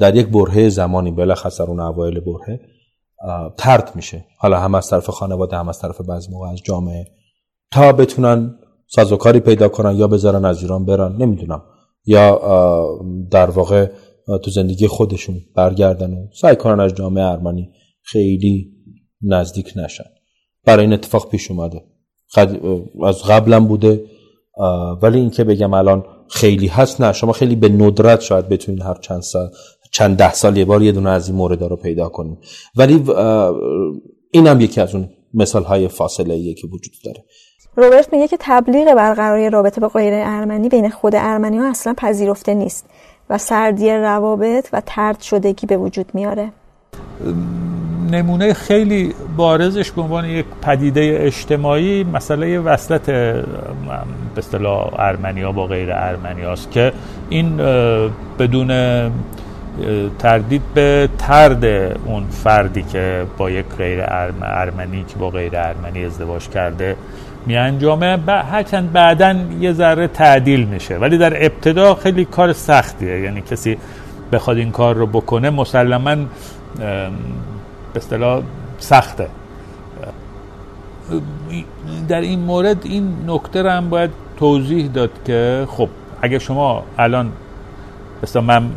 در 0.00 0.16
یک 0.16 0.26
برهه 0.26 0.68
زمانی 0.68 1.10
بلخص 1.10 1.60
در 1.60 1.66
اون 1.66 1.80
اوایل 1.80 2.20
برهه 2.20 2.60
ترد 3.58 3.92
میشه. 3.96 4.24
حالا 4.38 4.60
هم 4.60 4.74
از 4.74 4.90
طرف 4.90 5.10
خانواده 5.10 5.56
هم 5.56 5.68
از 5.68 5.78
طرف 5.78 6.00
بعضی 6.00 6.30
موقع 6.32 6.48
از 6.48 6.62
جامعه. 6.62 7.06
تا 7.72 7.92
بتونن 7.92 8.58
سازوکاری 8.86 9.40
پیدا 9.40 9.68
کنن 9.68 9.96
یا 9.96 10.08
بذارن 10.08 10.44
از 10.44 10.62
ایران 10.62 10.84
برن 10.84 11.16
نمی‌دونم. 11.16 11.62
یا 12.04 12.40
در 13.30 13.50
واقع 13.50 13.90
تو 14.44 14.50
زندگی 14.50 14.86
خودشون 14.86 15.40
برگردن 15.54 16.12
و 16.14 16.26
سعی 16.40 16.56
کنن 16.56 16.80
از 16.80 16.94
جامعه 16.94 17.24
ارمنی 17.24 17.72
خیلی 18.02 18.72
نزدیک 19.22 19.72
نشن. 19.76 20.04
برای 20.64 20.84
این 20.84 20.92
اتفاق 20.92 21.30
پیش 21.30 21.50
اومده. 21.50 21.84
از 23.04 23.22
قبلم 23.22 23.66
بوده. 23.66 24.04
ولی 25.02 25.18
اینکه 25.18 25.44
بگم 25.44 25.74
الان 25.74 26.04
خیلی 26.28 26.66
هست 26.66 27.00
نه 27.00 27.12
شما 27.12 27.32
خیلی 27.32 27.56
به 27.56 27.68
ندرت 27.68 28.20
شاید 28.20 28.48
بتونید 28.48 28.82
هر 28.82 28.94
چند 28.94 29.22
سال 29.22 29.50
چند 29.92 30.16
ده 30.16 30.32
سال 30.32 30.56
یه 30.56 30.64
بار 30.64 30.82
یه 30.82 30.92
دونه 30.92 31.10
از 31.10 31.28
این 31.28 31.36
مورد 31.36 31.62
رو 31.62 31.76
پیدا 31.76 32.08
کنیم 32.08 32.38
ولی 32.76 33.04
این 34.30 34.46
هم 34.46 34.60
یکی 34.60 34.80
از 34.80 34.94
اون 34.94 35.08
مثال 35.34 35.64
های 35.64 35.88
فاصله 35.88 36.34
ایه 36.34 36.54
که 36.54 36.66
وجود 36.66 36.94
داره. 37.04 37.24
روبرت 37.76 38.12
میگه 38.12 38.28
که 38.28 38.36
تبلیغ 38.40 38.94
برقراری 38.94 39.50
رابطه 39.50 39.80
با 39.80 39.88
غیر 39.88 40.12
ارمنی 40.14 40.68
بین 40.68 40.90
خود 40.90 41.14
ارمنی 41.14 41.58
ها 41.58 41.70
اصلا 41.70 41.94
پذیرفته 41.96 42.54
نیست 42.54 42.86
و 43.30 43.38
سردی 43.38 43.90
روابط 43.90 44.68
و 44.72 44.82
ترد 44.86 45.20
شدگی 45.20 45.66
به 45.66 45.76
وجود 45.76 46.06
میاره. 46.14 46.52
نمونه 48.10 48.54
خیلی 48.54 49.14
بارزش 49.36 49.90
به 49.90 50.02
عنوان 50.02 50.24
یک 50.24 50.46
پدیده 50.62 51.18
اجتماعی 51.20 52.04
مسئله 52.04 52.58
وصلت 52.58 53.06
به 53.06 53.44
اصطلاح 54.38 55.00
ارمنیا 55.00 55.52
با 55.52 55.66
غیر 55.66 55.92
ارمنیاست 55.92 56.70
که 56.70 56.92
این 57.28 57.56
بدون 58.38 58.70
تردید 60.18 60.62
به 60.74 61.08
ترد 61.18 61.64
اون 62.04 62.24
فردی 62.30 62.82
که 62.82 63.26
با 63.38 63.50
یک 63.50 63.66
غیر 63.78 64.00
ارمنی 64.42 65.04
که 65.08 65.16
با 65.18 65.30
غیر 65.30 65.56
ارمنی 65.56 66.04
ازدواج 66.04 66.48
کرده 66.48 66.96
می 67.46 67.56
انجامه 67.56 68.18
هرچند 68.26 68.92
بعدا 68.92 69.36
یه 69.60 69.72
ذره 69.72 70.08
تعدیل 70.08 70.64
میشه 70.64 70.96
ولی 70.96 71.18
در 71.18 71.44
ابتدا 71.44 71.94
خیلی 71.94 72.24
کار 72.24 72.52
سختیه. 72.52 73.20
یعنی 73.20 73.40
کسی 73.40 73.76
بخواد 74.32 74.56
این 74.56 74.70
کار 74.70 74.94
رو 74.94 75.06
بکنه 75.06 75.50
مسلما 75.50 76.16
به 76.78 77.10
اصطلاح 77.96 78.42
سخته. 78.78 79.28
در 82.08 82.20
این 82.20 82.40
مورد 82.40 82.76
این 82.84 83.14
نکته 83.26 83.62
رو 83.62 83.70
هم 83.70 83.90
باید 83.90 84.10
توضیح 84.36 84.86
داد 84.86 85.10
که 85.24 85.66
خب 85.70 85.88
اگه 86.22 86.38
شما 86.38 86.82
الان 86.98 87.32
مثلا 88.22 88.42
من 88.42 88.70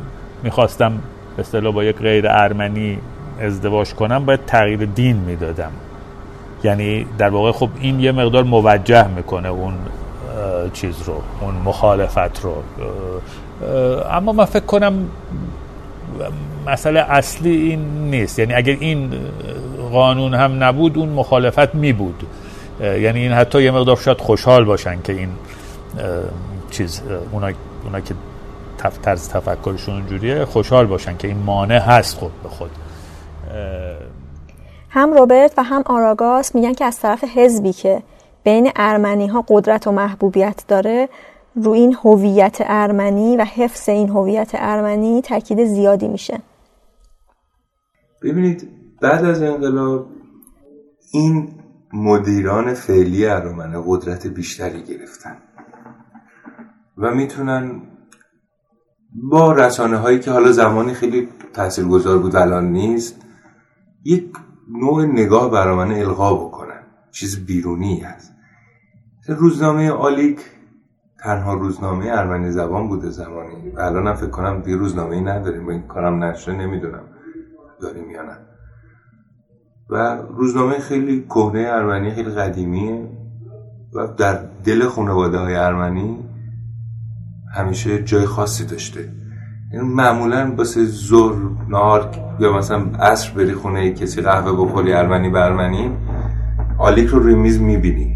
می‌خواستم 0.44 0.92
اصطلاح 1.40 1.74
با 1.74 1.84
یک 1.84 1.96
غیر 1.96 2.26
ارمنی 2.30 3.00
ازدواج 3.42 3.94
کنم 3.94 4.26
باید 4.26 4.46
تغییر 4.46 4.86
دین 4.86 5.18
می‌دادم. 5.18 5.72
یعنی 6.64 7.06
در 7.18 7.30
واقع 7.30 7.52
خب 7.52 7.70
این 7.80 8.00
یه 8.00 8.12
مقدار 8.12 8.44
موجه 8.44 9.08
می‌کنه 9.08 9.50
اون 9.50 9.74
چیز 10.74 11.02
رو 11.02 11.22
اون 11.42 11.56
مخالفت 11.66 12.42
رو. 12.44 12.56
اما 14.12 14.32
من 14.32 14.46
فکر 14.46 14.66
کنم 14.66 14.94
مسئله 16.68 17.00
اصلی 17.00 17.56
این 17.56 18.10
نیست. 18.10 18.40
یعنی 18.40 18.54
اگر 18.54 18.78
این 18.80 19.12
قانون 19.92 20.34
هم 20.34 20.64
نبود 20.64 20.98
اون 20.98 21.10
مخالفت 21.10 21.76
می 21.76 21.94
بود. 21.94 22.24
یعنی 22.82 23.20
این 23.20 23.32
حتی 23.32 23.64
یه 23.64 23.72
مقدار 23.72 23.98
شاید 23.98 24.22
خوشحال 24.22 24.66
باشن 24.66 25.02
که 25.02 25.14
این 25.14 25.30
چیز 26.72 27.02
اونا, 27.32 27.52
اونا 27.84 28.00
که 28.00 28.14
طرز 29.04 29.30
تفکرشون 29.30 29.96
اونجوریه 29.96 30.46
خوشحال 30.46 30.86
باشن 30.86 31.18
که 31.18 31.28
این 31.28 31.38
مانع 31.38 31.80
هست 31.80 32.18
خود 32.18 32.32
به 32.44 32.50
خود. 32.50 32.72
هم 34.90 35.14
روبرت 35.14 35.54
و 35.58 35.64
هم 35.64 35.84
آراگاس 35.86 36.56
میگن 36.56 36.74
که 36.74 36.86
از 36.86 37.00
طرف 37.00 37.24
حزبی 37.36 37.74
که 37.74 38.02
بین 38.44 38.72
ارمنی 38.76 39.28
ها 39.28 39.46
قدرت 39.48 39.88
و 39.88 39.92
محبوبیت 39.92 40.64
داره 40.68 41.10
رو 41.56 41.72
این 41.72 41.94
هویت 42.04 42.58
ارمنی 42.60 43.38
و 43.38 43.44
حفظ 43.44 43.90
این 43.90 44.10
هویت 44.10 44.52
ارمنی 44.54 45.22
تاکید 45.22 45.66
زیادی 45.66 46.08
میشه. 46.08 46.40
ببینید 48.22 48.70
بعد 49.02 49.26
از 49.26 49.42
انقلاب 49.42 50.08
این 51.12 51.50
مدیران 51.94 52.74
فعلی 52.74 53.26
ارمنه 53.26 53.84
قدرت 53.86 54.28
بیشتری 54.28 54.84
گرفتن 54.84 55.38
و 56.98 57.16
می‌تونن 57.16 57.82
با 59.32 59.54
رسانه 59.54 59.98
هایی 59.98 60.20
که 60.20 60.32
حالا 60.32 60.52
زمانی 60.52 60.94
خیلی 60.94 61.30
تاثیرگذار 61.54 62.20
بود 62.20 62.36
الان 62.36 62.72
نیست 62.72 63.22
یک 64.06 64.26
نوع 64.70 65.06
نگاه 65.06 65.52
برامنه 65.52 66.00
القا 66.00 66.34
بکنن. 66.36 66.84
چیز 67.12 67.46
بیرونی 67.46 68.00
هست 68.00 68.34
روزنامه 69.28 69.92
آلیک 69.92 70.40
تنها 71.24 71.54
روزنامه 71.54 72.06
ارمنی 72.10 72.52
زبان 72.52 72.88
بوده 72.88 73.10
زمانی. 73.10 73.70
و 73.76 73.80
الان 73.80 74.08
هم 74.08 74.14
فکر 74.14 74.30
کنم 74.30 74.62
دیگه 74.62 74.78
روزنامه 74.78 75.16
ای 75.16 75.22
نداریم. 75.22 75.66
با 75.66 75.72
این 75.72 75.82
کارم 75.82 76.24
نشه 76.24 76.54
نمی‌دونم 76.54 77.04
داریم 77.82 78.10
یا 78.12 78.22
نه. 78.22 78.38
و 79.90 80.18
روزنامه 80.38 80.80
خیلی 80.80 81.26
کهنه 81.30 81.66
ارمنی 81.68 82.12
خیلی 82.12 82.30
قدیمیه. 82.30 83.10
و 83.94 84.08
در 84.08 84.40
دل 84.64 84.88
خانواده 84.88 85.38
های 85.38 85.56
ارمنی 85.56 86.18
همیشه 87.56 88.04
جای 88.04 88.26
خاصی 88.26 88.66
داشته. 88.66 89.10
این 89.72 89.82
معمولا 89.82 90.56
باسه 90.56 90.86
زور 90.86 91.52
نهار 91.70 92.10
یا 92.40 92.58
مثلا 92.58 92.86
عصر 93.00 93.34
بری 93.34 93.54
خونه 93.54 93.94
کسی 93.94 94.22
قهوه 94.22 94.66
بخوری 94.66 94.94
ارمنی 94.94 95.30
به 95.30 95.46
ارمنی 95.46 95.98
آلیک 96.80 97.08
رو 97.08 97.20
روی 97.20 97.36
میز 97.36 97.62
می‌بینی. 97.62 98.09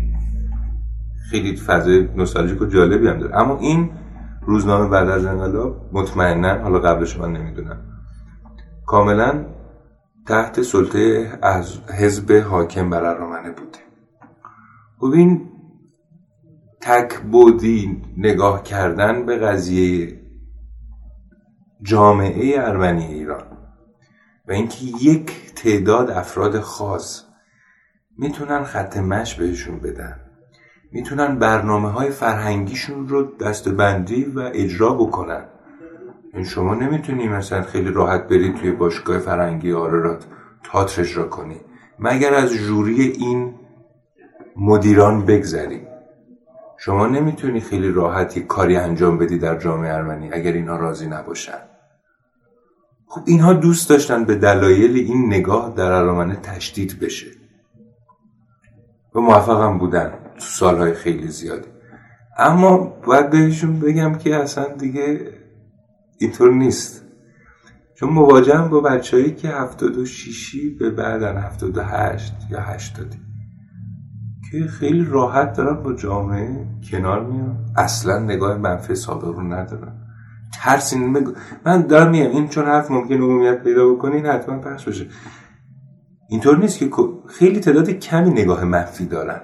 خیلی 1.34 1.56
فضای 1.56 2.10
نوستالژیک 2.16 2.62
و 2.62 2.66
جالبی 2.66 3.08
هم 3.08 3.20
داره. 3.20 3.38
اما 3.38 3.58
این 3.58 3.92
روزنامه 4.42 4.90
بعد 4.90 5.10
از 5.10 5.26
انقلاب 5.26 5.90
مطمئنا 5.94 6.62
حالا 6.62 6.80
قبلش 6.80 7.18
من 7.18 7.32
نمی‌دونم 7.32 7.78
کاملا 8.86 9.46
تحت 10.28 10.62
سلطه 10.62 11.32
از 11.42 11.80
حزب 12.00 12.32
حاکم 12.32 12.90
بر 12.90 13.04
ارامنه 13.04 13.52
بوده. 13.52 13.80
خب 15.00 15.06
این 15.06 15.50
تکبودی 16.82 18.02
نگاه 18.18 18.64
کردن 18.64 19.26
به 19.26 19.38
قضیه 19.38 20.20
جامعه 21.82 22.54
ارمنی 22.58 23.06
ایران 23.06 23.58
و 24.48 24.52
اینکه 24.52 24.86
یک 25.02 25.54
تعداد 25.56 26.12
افراد 26.12 26.60
خاص 26.60 27.24
می‌تونن 28.18 28.64
خط 28.64 28.98
مش 28.98 29.36
بهشون 29.36 29.80
بدن. 29.80 30.23
می‌تونن 30.94 31.40
برنامه 31.40 31.90
های 31.90 32.10
فرهنگیشون 32.10 33.08
رو 33.08 33.36
دستبندی 33.38 34.24
و 34.24 34.52
اجرا 34.54 34.94
بکنن. 34.94 35.46
این 36.34 36.44
شما 36.44 36.76
نمی‌تونی 36.76 37.28
مثلا 37.28 37.62
خیلی 37.62 37.92
راحت 37.92 38.28
برید 38.28 38.56
توی 38.56 38.72
باشگاه 38.72 39.20
فرهنگی 39.20 39.74
آرارات 39.74 40.26
تاتر 40.64 41.02
اجرا 41.02 41.24
کنی. 41.24 41.62
مگر 42.00 42.34
از 42.34 42.54
جوری 42.54 43.02
این 43.02 43.54
مدیران 44.56 45.26
بگذری. 45.26 45.82
شما 46.78 47.08
نمی‌تونی 47.08 47.60
خیلی 47.60 47.92
راحتی 47.92 48.42
کاری 48.42 48.76
انجام 48.76 49.18
بدی 49.18 49.38
در 49.38 49.58
جامعه 49.58 49.94
ارمنی 49.94 50.34
اگر 50.34 50.52
اینها 50.52 50.76
راضی 50.76 51.08
نباشن. 51.08 51.60
خب 53.08 53.22
اینها 53.26 53.54
دوست 53.54 53.90
داشتن 53.90 54.24
به 54.24 54.36
دلایل 54.36 54.98
این 54.98 55.26
نگاه 55.26 55.74
در 55.76 55.92
ارامنه 55.92 56.36
تشدید 56.36 57.00
بشه. 57.00 57.28
و 59.16 59.20
موفق 59.20 59.78
بودن. 59.80 60.23
سالهای 60.38 60.94
خیلی 60.94 61.28
زیادی. 61.28 61.68
اما 62.38 62.78
باید 62.78 63.30
بهشون 63.30 63.80
بگم 63.80 64.16
که 64.16 64.36
اصلا 64.36 64.66
دیگه 64.80 65.20
اینطور 66.18 66.54
نیست. 66.54 67.04
چون 67.96 68.10
مواجهم 68.10 68.70
با 68.70 68.80
بچههایی 68.80 69.36
که 69.36 69.48
هفتاد 69.48 69.98
و 69.98 70.06
شیشی 70.06 70.70
به 70.70 70.90
بعدن 70.90 71.38
هفتاد 71.38 71.78
و 71.78 71.84
هشت 71.84 72.34
یا 72.50 72.60
هشتادی. 72.62 73.18
که 74.52 74.68
خیلی 74.68 75.06
راحت 75.06 75.54
دارن 75.54 75.84
با 75.84 75.94
جامعه 75.94 76.66
کنار 76.92 77.26
میان. 77.26 77.66
اصلا 77.76 78.20
نگاه 78.20 78.58
منفی 78.58 78.96
سابق 78.96 79.26
رو 79.28 79.54
ندارن. 79.54 80.00
ترس 80.54 80.94
این 80.94 81.34
من 81.66 81.82
دارم 81.82 82.12
میگم 82.12 82.30
این 82.30 82.48
چون 82.48 82.66
حرف 82.66 82.92
ممکن 82.92 83.16
عمومیت 83.16 83.64
پیدا 83.64 83.94
بکنه 83.94 84.16
این 84.16 84.26
حتما 84.26 84.60
پخش 84.60 84.88
بشه. 84.88 85.08
اینطور 86.30 86.58
نیست 86.58 86.80
که 86.80 86.90
خیلی 87.28 87.60
تعداد 87.60 87.90
کمی 87.90 88.30
نگاه 88.30 88.64
منفی 88.64 89.06
دارن. 89.06 89.42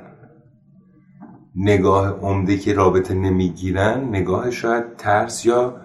نگاه 1.60 2.20
عمده 2.20 2.57
که 2.57 2.74
رابطه 2.74 3.14
نمی‌گیرن 3.14 4.03
نگاه 4.03 4.51
شاید 4.51 4.95
ترس 4.97 5.45
یا 5.45 5.76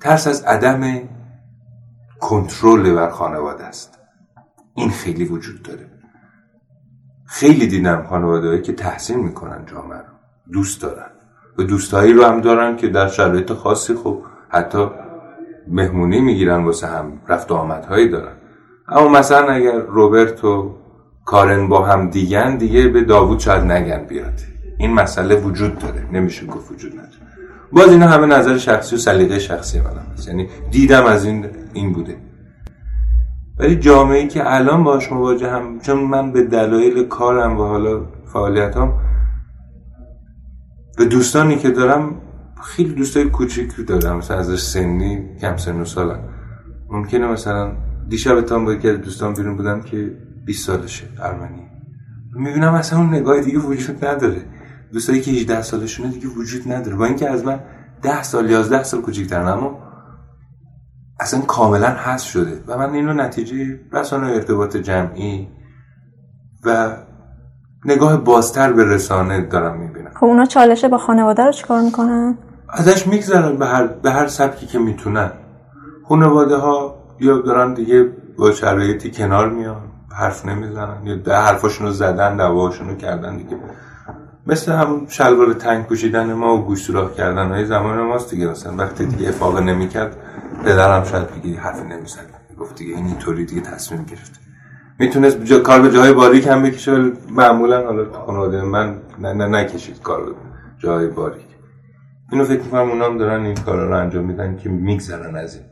ترس 0.00 0.26
از 0.26 0.42
عدم 0.42 1.08
کنترل 2.20 2.94
بر 2.94 3.10
خانواده 3.10 3.64
است. 3.64 3.98
این 4.74 4.90
خیلی 4.90 5.24
وجود 5.24 5.62
داره. 5.62 5.90
خیلی 7.24 7.66
دیدم 7.66 8.02
خانواده 8.02 8.62
که 8.62 8.72
تحسین 8.72 9.20
می‌کنن 9.20 9.66
جامعه 9.66 9.98
رو. 9.98 10.04
دوست 10.52 10.82
دارن. 10.82 11.10
و 11.58 11.62
دوستایی 11.62 12.12
رو 12.12 12.24
هم 12.24 12.40
دارن 12.40 12.76
که 12.76 12.88
در 12.88 13.08
شرایط 13.08 13.52
خاصی 13.52 13.94
خب 13.94 14.22
حتی 14.48 14.90
مهمونی 15.68 16.20
می‌گیرن 16.20 16.64
واسه 16.64 16.86
هم 16.86 17.20
رفت 17.28 17.52
آمدهایی 17.52 18.08
دارن. 18.08 18.36
اما 18.88 19.08
مثلا 19.08 19.52
اگر 19.52 19.78
روبرت 19.78 20.44
و 20.44 20.74
کارن 21.28 21.68
با 21.68 21.86
هم 21.86 22.10
دیگن 22.10 22.56
دیگه 22.56 22.88
به 22.88 23.04
داوود 23.04 23.38
شاید 23.38 23.64
نگن 23.64 24.04
بیاد. 24.04 24.40
این 24.78 24.92
مسئله 24.94 25.36
وجود 25.36 25.78
داره. 25.78 26.06
نمیشه 26.12 26.46
گفت 26.46 26.72
وجود 26.72 26.92
نداره. 26.92 27.08
باز 27.72 27.88
اینا 27.88 28.06
همه 28.06 28.26
نظر 28.26 28.58
شخصی 28.58 28.94
و 28.94 28.98
سلیقه 28.98 29.38
شخصی 29.38 29.80
منم 29.80 30.06
هست. 30.12 30.28
یعنی 30.28 30.48
دیدم 30.70 31.04
از 31.04 31.24
این 31.24 31.46
این 31.72 31.92
بوده. 31.92 32.16
ولی 33.58 33.76
جامعه 33.76 34.26
که 34.26 34.54
الان 34.54 34.84
باش 34.84 35.12
مواجه 35.12 35.50
هم 35.50 35.80
چون 35.80 35.98
من 35.98 36.32
به 36.32 36.42
دلایل 36.42 37.04
کارم 37.04 37.60
و 37.60 37.64
حالا 37.64 38.06
فعالیتام 38.32 39.00
به 40.98 41.04
دوستانی 41.04 41.56
که 41.56 41.70
دارم 41.70 42.14
خیلی 42.62 42.94
دوستای 42.94 43.24
کوچیک 43.24 43.86
دارم. 43.86 44.16
مثلا 44.16 44.38
از 44.38 44.60
سنی 44.60 45.36
کم 45.40 45.56
سن 45.56 45.80
و 45.80 45.84
سالم. 45.84 46.20
ممکنه 46.90 47.26
مثلا 47.26 47.72
دیشب 48.08 48.40
تام 48.40 48.64
با 48.64 48.72
یکی 48.72 48.92
دوستان 48.92 49.34
بیرون 49.34 49.56
بودم 49.56 49.80
که 49.80 50.27
20 50.48 50.66
سالشه 50.66 51.04
ارمنی. 51.22 51.62
می‌بینم 52.34 52.74
اصلا 52.74 52.98
اون 52.98 53.08
نگاه 53.08 53.40
دیگه 53.40 53.58
وجود 53.58 54.04
نداره. 54.04 54.42
دوستایی 54.92 55.20
که 55.20 55.30
18 55.30 55.62
سالشونه 55.62 56.10
دیگه 56.10 56.28
وجود 56.28 56.72
نداره. 56.72 56.96
با 56.96 57.04
اینکه 57.04 57.30
از 57.30 57.44
من 57.44 57.60
10 58.02 58.22
سال 58.22 58.50
11 58.50 58.82
سال 58.82 59.00
کوچیک‌ترن 59.00 59.48
اما 59.48 59.78
اصلا 61.20 61.40
کاملا 61.40 61.86
حذف 61.86 62.26
شده 62.26 62.62
و 62.66 62.78
من 62.78 62.94
اینو 62.94 63.12
نتیجه 63.12 63.80
رسانه 63.92 64.26
ارتباط 64.26 64.76
جمعی 64.76 65.48
و 66.64 66.96
نگاه 67.84 68.16
بازتر 68.24 68.72
به 68.72 68.84
رسانه 68.84 69.40
دارم 69.40 69.80
می‌بینم. 69.80 70.10
خب 70.14 70.24
اونا 70.24 70.44
چالشه 70.44 70.88
با 70.88 70.98
خانواده 70.98 71.44
رو 71.44 71.52
چیکار 71.52 71.80
می‌کنن؟ 71.80 72.38
ازش 72.68 73.06
میگذرن 73.06 73.56
به 73.56 73.66
هر, 73.66 73.86
به 73.86 74.10
هر 74.10 74.26
سبکی 74.26 74.66
که 74.66 74.78
می‌تونن. 74.78 75.32
خانواده 76.08 76.56
ها 76.56 76.98
یا 77.20 77.38
دارن 77.38 77.74
دیگه 77.74 78.12
با 78.38 78.52
شرایطی 78.52 79.10
کنار 79.10 79.50
میان. 79.50 79.87
حرف 80.12 80.46
نمی‌زنن. 80.46 81.06
یا 81.06 81.16
ده 81.16 81.36
حرفاشون 81.36 81.86
رو 81.86 81.92
زدن 81.92 82.36
دواشون 82.36 82.88
رو 82.88 82.94
کردن 82.94 83.36
دیگه. 83.36 83.56
مثل 84.46 84.72
همون 84.72 85.06
شلوار 85.08 85.52
تنگ 85.52 85.86
پوشیدن 85.86 86.32
ما 86.32 86.56
و 86.56 86.64
گوش 86.64 86.82
سوراخ 86.82 87.14
کردن. 87.14 87.48
های 87.48 87.66
زمان 87.66 88.00
ماست 88.00 88.30
دیگه. 88.30 88.46
مثلا 88.46 88.76
وقتی 88.76 89.06
دیگه 89.06 89.28
افاقه 89.28 89.60
نمی‌کرد 89.60 90.16
پدرم 90.64 91.04
شاید 91.04 91.34
بگی 91.34 91.54
حرفی 91.54 91.88
نمی‌زد. 91.88 92.26
گفت 92.58 92.74
دیگه 92.74 92.94
این 92.94 93.06
اینطوری 93.06 93.44
دیگه 93.44 93.60
تصمیم 93.60 94.04
گرفت. 94.04 94.40
می‌تونست 94.98 95.44
جا... 95.44 95.58
کار 95.58 95.82
به 95.82 95.90
جای 95.90 96.12
باریک 96.12 96.46
هم 96.46 96.62
بکشه 96.62 96.92
ولی 96.92 97.12
معمولا 97.30 97.84
حالا 97.84 98.12
خانواده 98.12 98.62
من 98.62 98.98
نه, 99.18 99.32
نه 99.32 99.46
نکشید 99.46 100.02
کار 100.02 100.24
به 100.24 100.32
جای 100.78 101.06
باریک. 101.06 101.46
اینو 102.32 102.44
فکر 102.44 102.62
می‌کنم 102.62 102.90
اونام 102.90 103.18
دارن 103.18 103.44
این 103.44 103.54
کار 103.54 103.86
رو 103.86 103.96
انجام 103.96 104.24
میدن 104.24 104.56
که 104.56 104.68
میگذرن 104.68 105.36
از 105.36 105.54
این. 105.54 105.64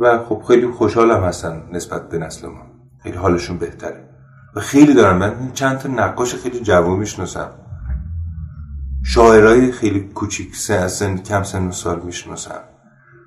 و 0.00 0.18
خب 0.18 0.42
خیلی 0.48 0.66
خوشحالم 0.66 1.24
هستن 1.24 1.62
نسبت 1.72 2.08
به 2.08 2.18
نسل 2.18 2.48
ما. 2.48 2.62
خیلی 3.02 3.16
حالشون 3.16 3.58
بهتره. 3.58 4.08
و 4.56 4.60
خیلی 4.60 4.94
دارم 4.94 5.16
من 5.16 5.50
چند 5.54 5.78
تا 5.78 5.88
نقاش 5.88 6.34
خیلی 6.34 6.60
جوان 6.60 6.98
می‌شناسم. 6.98 7.50
شاعرای 9.04 9.72
خیلی 9.72 10.00
کوچیک 10.00 10.56
سن 10.56 11.16
کم 11.16 11.42
سن 11.42 11.68
و 11.68 11.72
سال 11.72 12.00
می‌شناسم. 12.00 12.60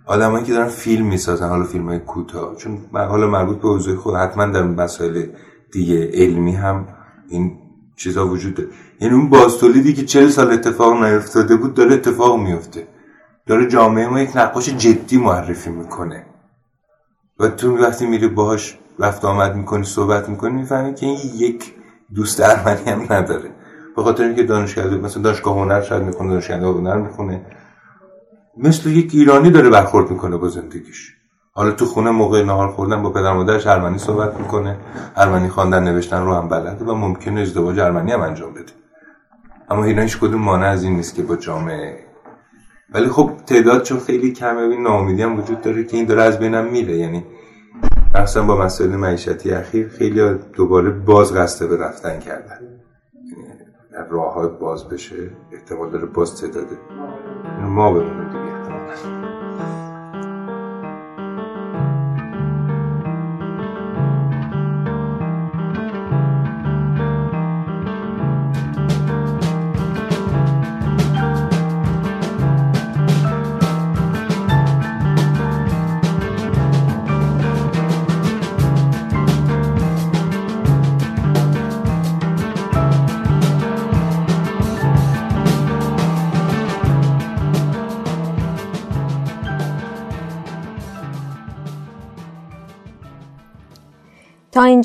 آدمایی 0.06 0.46
که 0.46 0.54
دارن 0.54 0.68
فیلم 0.68 1.06
می‌سازن 1.06 1.50
حالا 1.50 1.64
فیلم 1.64 1.90
های 1.90 2.00
کوتاه. 2.00 2.56
چون 2.56 2.78
حالا 2.94 3.28
مربوط 3.28 3.62
به 3.62 3.68
حوزه 3.68 3.96
خود 3.96 4.16
حتما 4.16 4.46
در 4.46 4.64
مسائل 4.64 5.26
دیگه 5.72 6.10
علمی 6.14 6.56
هم 6.56 6.88
این 7.30 7.60
چیزا 7.96 8.28
وجود 8.28 8.54
داره. 8.56 8.70
یعنی 9.02 9.14
اون 9.14 9.30
بازتولیدی 9.30 9.94
که 9.94 10.06
چل 10.06 10.28
سال 10.28 10.52
اتفاق 10.52 11.04
نیفتاده 11.04 11.56
بود 11.56 11.74
داره 11.74 11.94
اتفاق 11.94 12.40
میفته 12.40 12.88
داره 13.46 13.68
جامعه 13.68 14.08
ما 14.08 14.20
یک 14.20 14.38
نقاش 14.38 14.70
جدی 14.70 15.18
معرفی 15.18 15.70
می‌کنه. 15.70 16.26
و 17.44 17.48
تو 17.48 17.78
وقتی 17.78 18.06
میری 18.06 18.28
باهاش 18.28 18.78
رفت 19.00 19.26
آمد 19.26 19.56
می‌کنی 19.56 19.84
صحبت 19.84 20.30
می‌کنی 20.30 20.54
می‌فهمی 20.54 20.94
که 20.94 21.06
این 21.06 21.20
یک 21.36 21.74
دوست 22.16 22.42
ارمنی 22.42 22.90
هم 22.90 23.02
نداره. 23.10 23.50
به 23.96 24.04
خاطر 24.04 24.24
اینکه 24.24 24.44
دانشگاه 24.44 24.88
مثلا 24.88 25.24
دانشگاه 25.24 25.58
هنر 25.58 25.82
شاید 25.82 26.04
می‌کنه 26.04 26.30
دانشگاه 26.30 26.58
هنر 26.60 26.98
می‌خونه. 26.98 27.42
مثل 28.58 28.90
یک 28.90 29.12
ایرانی 29.14 29.52
داره 29.52 29.70
برخورد 29.70 30.12
می‌کنه 30.12 30.38
با 30.38 30.48
زندگیش. 30.48 31.14
حالا 31.54 31.72
تو 31.72 31.86
خونه 31.86 32.12
موقع 32.12 32.44
نهار 32.44 32.68
خوردن 32.68 33.04
با 33.04 33.10
پدر 33.10 33.34
مادرش 33.34 33.68
ارمنی 33.68 33.98
صحبت 33.98 34.40
می‌کنه. 34.40 34.78
ارمنی 35.16 35.50
خواندن 35.50 35.84
نوشتن 35.84 36.26
رو 36.26 36.34
هم 36.34 36.50
بلده 36.50 36.86
و 36.86 36.96
ممکنه 36.96 37.42
ازدواج 37.42 37.80
ارمنی 37.80 38.12
هم 38.12 38.22
انجام 38.22 38.54
بده. 38.54 38.72
اما 39.70 39.84
اینا 39.84 40.02
هیچ 40.02 40.20
کدوم 40.20 40.42
مانع 40.42 40.68
از 40.68 40.84
این 40.84 40.96
نیست 40.96 41.16
که 41.16 41.24
با 41.24 41.36
جامعه 41.36 42.00
ولی 42.94 43.08
خب 43.08 43.32
تعداد 43.46 43.84
چون 43.84 44.00
خیلی 44.00 44.32
کمه 44.32 44.62
این 44.62 44.84
ناامیدی 44.84 45.22
هم 45.22 45.40
وجود 45.40 45.62
داره 45.62 45.84
که 45.84 45.98
این 45.98 46.06
داره 46.06 46.22
از 46.22 46.40
بینم 46.40 46.66
میره. 46.66 46.98
یعنی 46.98 47.26
مثلا 48.16 48.44
با 48.44 48.58
مسائل 48.66 48.90
معیشتی 48.90 49.52
اخیر 49.52 49.88
خیلی 49.88 50.34
دوباره 50.54 50.90
باز 50.90 51.34
قصده 51.36 51.68
به 51.68 51.78
رفتن 51.78 52.20
کردن. 52.20 52.60
یعنی 53.94 54.06
راه 54.10 54.48
باز 54.48 54.90
بشه 54.90 55.16
احتمال 55.52 55.92
داره 55.92 56.06
باز 56.06 56.42
تعداده 56.42 56.78
ما 57.62 57.94
بمونیم 57.94 58.43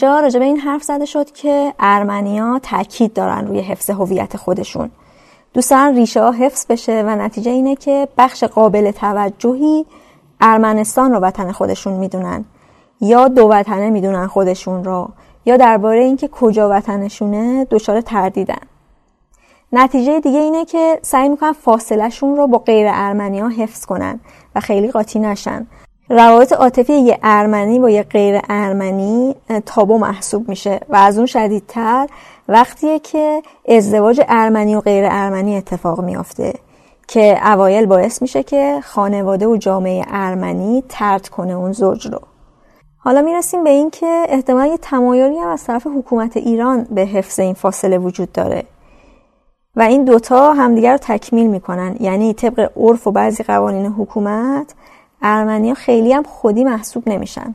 اینجا 0.03 0.21
راجع 0.21 0.39
به 0.39 0.45
این 0.45 0.59
حرف 0.59 0.83
زده 0.83 1.05
شد 1.05 1.31
که 1.31 1.75
ارمنیا 1.79 2.61
تاکید 2.63 3.13
دارن 3.13 3.47
روی 3.47 3.61
حفظ 3.61 3.91
هویت 3.91 4.37
خودشون. 4.37 4.91
دوست 5.55 5.71
دارن 5.71 5.95
ریشه 5.95 6.23
ها 6.23 6.31
حفظ 6.31 6.67
بشه 6.67 7.03
و 7.07 7.17
نتیجه 7.17 7.51
اینه 7.51 7.77
که 7.77 8.09
بخش 8.19 8.45
قابل 8.45 8.91
توجهی 8.91 9.87
ارمنستان 10.41 11.13
رو 11.13 11.19
وطن 11.19 11.53
خودشون 11.53 11.93
می‌دونن 11.93 12.45
یا 13.01 13.29
دو 13.29 13.49
وطنه 13.49 13.91
می‌دونن 13.91 14.27
خودشون 14.27 14.85
رو 14.85 15.09
یا 15.47 15.57
درباره 15.57 16.05
اینکه 16.05 16.29
کجا 16.29 16.69
وطنشونه 16.71 17.67
دچار 17.71 18.01
تردیدن. 18.01 18.63
نتیجه 19.73 20.21
دیگه 20.21 20.39
اینه 20.39 20.65
که 20.65 20.99
سعی 21.03 21.29
می‌کنن 21.29 21.53
فاصلهشون 21.53 22.37
رو 22.37 22.47
با 22.47 22.59
غیر 22.59 22.87
ارمنیا 22.91 23.49
حفظ 23.49 23.87
کنن 23.87 24.21
و 24.55 24.61
خیلی 24.61 24.91
قاطی 24.91 25.19
نشن. 25.19 25.67
روابط 26.11 26.53
عاطفی 26.53 26.93
یه 26.93 27.19
ارمنی 27.23 27.79
با 27.79 27.91
یه 27.91 28.03
غیر 28.03 28.41
ارمنی 28.49 29.35
تابو 29.67 29.99
محسوب 29.99 30.49
میشه 30.49 30.81
و 30.89 30.97
از 30.97 31.17
اون 31.17 31.27
شدیدتر 31.27 32.07
وقتیه 32.49 32.99
که 32.99 33.43
ازدواج 33.69 34.21
ارمنی 34.29 34.75
و 34.75 34.81
غیر 34.81 35.05
ارمنی 35.11 35.57
اتفاق 35.57 36.01
میافته 36.01 36.55
که 37.09 37.51
اوایل 37.53 37.87
باعث 37.87 38.23
میشه 38.23 38.43
که 38.43 38.81
خانواده 38.85 39.47
و 39.47 39.57
جامعه 39.57 40.05
ارمنی 40.09 40.85
ترد 40.89 41.29
کنه 41.29 41.53
اون 41.53 41.73
زوج 41.73 42.07
رو. 42.07 42.21
حالا 42.99 43.23
می‌رسیم 43.23 43.65
به 43.65 43.71
این 43.71 43.91
که 43.91 44.27
احتمال 44.29 44.67
یه 44.67 44.79
تمایلی 44.79 45.39
هم 45.39 45.49
از 45.49 45.65
طرف 45.65 45.87
حکومت 45.87 46.37
ایران 46.37 46.87
به 46.91 47.01
حفظ 47.01 47.41
این 47.41 47.55
فاصله 47.55 47.99
وجود 47.99 48.33
داره. 48.33 48.65
و 49.77 49.83
این 49.83 50.05
دوتا 50.05 50.53
همدیگر 50.53 50.93
رو 50.93 50.99
تکمیل 50.99 51.47
می‌کنن. 51.47 51.97
یعنی 52.01 52.35
طبق 52.35 52.71
عرف 52.77 53.07
و 53.07 53.11
بعضی 53.11 53.43
قوانین 53.43 53.87
حکومت 53.87 54.75
ارمنیا 55.23 55.75
خیلی 55.75 56.13
هم 56.13 56.23
خودی 56.23 56.65
محسوب 56.65 57.09
نمیشن. 57.09 57.55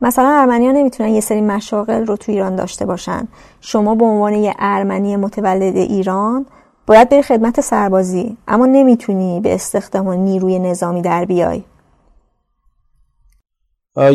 مثلا 0.00 0.28
ارمنیا 0.28 0.72
نمی‌تونن 0.72 1.08
یه 1.08 1.20
سری 1.20 1.40
مشاغل 1.40 2.06
رو 2.06 2.16
تو 2.16 2.32
ایران 2.32 2.56
داشته 2.56 2.86
باشن. 2.86 3.28
شما 3.60 3.94
به 3.94 4.04
عنوان 4.04 4.32
یه 4.32 4.54
ارمنی 4.58 5.16
متولد 5.16 5.76
ایران 5.76 6.46
باید 6.86 7.08
بری 7.08 7.22
خدمت 7.22 7.60
سربازی 7.60 8.36
اما 8.48 8.66
نمی‌تونی 8.66 9.40
به 9.40 9.54
استخدام 9.54 10.08
نیروی 10.08 10.58
نظامی 10.58 11.02
در 11.02 11.24
بیای. 11.24 11.62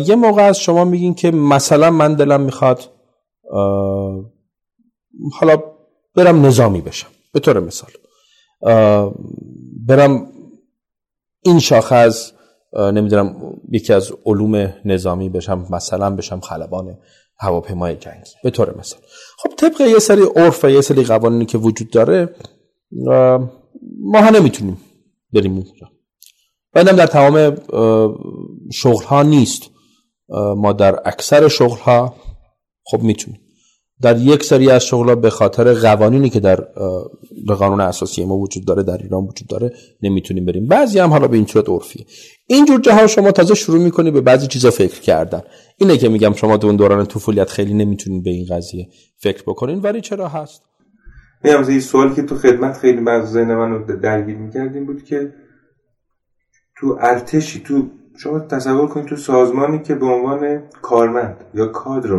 یه 0.05 0.15
موقع 0.15 0.43
از 0.43 0.59
شما 0.59 0.85
میگین 0.85 1.13
که 1.13 1.31
مثلا 1.31 1.91
من 1.91 2.13
دلم 2.13 2.41
می‌خواد 2.41 2.89
حالا 5.33 5.57
برم 6.15 6.45
نظامی 6.45 6.81
بشم. 6.81 7.07
به 7.33 7.39
طور 7.39 7.59
مثال 7.59 7.91
برم 9.87 10.27
این 11.41 11.59
شاخه 11.59 11.95
از 11.95 12.31
نمی‌دونم 12.77 13.55
یکی 13.71 13.93
از 13.93 14.11
علوم 14.25 14.73
نظامی 14.85 15.29
بشم 15.29 15.67
مثلا 15.69 16.15
بشم 16.15 16.39
خلبان 16.39 16.97
هواپیمای 17.39 17.95
جنگی. 17.95 18.31
به 18.43 18.49
طور 18.49 18.77
مثال. 18.77 19.01
خب 19.37 19.49
طبق 19.57 19.81
یه 19.81 19.99
سری 19.99 20.21
عرف 20.35 20.65
و 20.65 20.69
یه 20.69 20.81
سری 20.81 21.03
قوانینی 21.03 21.45
که 21.45 21.57
وجود 21.57 21.89
داره 21.89 22.35
ما 23.99 24.21
ها 24.21 24.29
نمی‌تونیم 24.29 24.77
بریم 25.33 25.51
اونجا. 25.51 25.89
بعدم 26.73 26.95
در 26.95 27.07
تمام 27.07 27.55
شغل 28.71 29.03
ها 29.03 29.23
نیست. 29.23 29.63
ما 30.57 30.73
در 30.73 30.99
اکثر 31.05 31.47
شغل 31.47 31.77
ها 31.77 32.15
خب 32.85 33.01
می‌تونیم. 33.01 33.39
در 34.03 34.17
یک 34.17 34.43
سری 34.43 34.71
از 34.71 34.85
شغلا 34.85 35.15
به 35.15 35.29
خاطر 35.29 35.73
قوانینی 35.73 36.29
که 36.29 36.39
در 36.39 36.55
قانون 37.47 37.81
اساسی 37.81 38.25
ما 38.25 38.37
وجود 38.37 38.65
داره 38.65 38.83
در 38.83 38.97
ایران 38.97 39.23
وجود 39.23 39.47
داره 39.47 39.73
نمی‌تونیم 40.01 40.45
بریم. 40.45 40.67
بعضی 40.67 40.99
هم 40.99 41.09
حالا 41.09 41.27
به 41.27 41.37
این 41.37 41.45
صورت 41.45 41.69
عرفیه. 41.69 42.05
اینجور 42.47 42.81
جاها 42.81 43.07
شما 43.07 43.31
تازه 43.31 43.55
شروع 43.55 43.79
می‌کنی 43.79 44.11
به 44.11 44.21
بعضی 44.21 44.47
چیزا 44.47 44.71
فکر 44.71 45.01
کردن. 45.01 45.41
اینه 45.77 45.97
که 45.97 46.09
میگم 46.09 46.33
شما 46.33 46.55
اون 46.63 46.75
دوران 46.75 47.05
طفولیت 47.05 47.49
خیلی 47.49 47.73
نمی‌تونین 47.73 48.23
به 48.23 48.29
این 48.29 48.45
قضیه 48.49 48.87
فکر 49.17 49.43
بکنین. 49.47 49.79
ولی 49.79 50.01
چرا 50.01 50.27
هست؟ 50.27 50.61
میگم 51.43 51.67
این 51.67 51.79
سوالی 51.79 52.15
که 52.15 52.23
تو 52.23 52.35
خدمت 52.35 52.77
خیلی 52.77 53.01
بعض 53.01 53.31
ذهن 53.31 53.55
منو 53.55 53.99
درگیر 54.01 54.37
می‌کردیم 54.37 54.85
بود 54.85 55.03
که 55.03 55.33
تو 56.77 56.97
ارتشی 57.01 57.59
تو 57.59 57.83
شما 58.17 58.39
تصور 58.39 58.87
کنید 58.87 59.05
تو 59.05 59.15
سازمانی 59.15 59.79
که 59.79 59.95
به 59.95 60.05
عنوان 60.05 60.63
کارمند 60.81 61.45
یا 61.53 61.67
کادر 61.67 62.09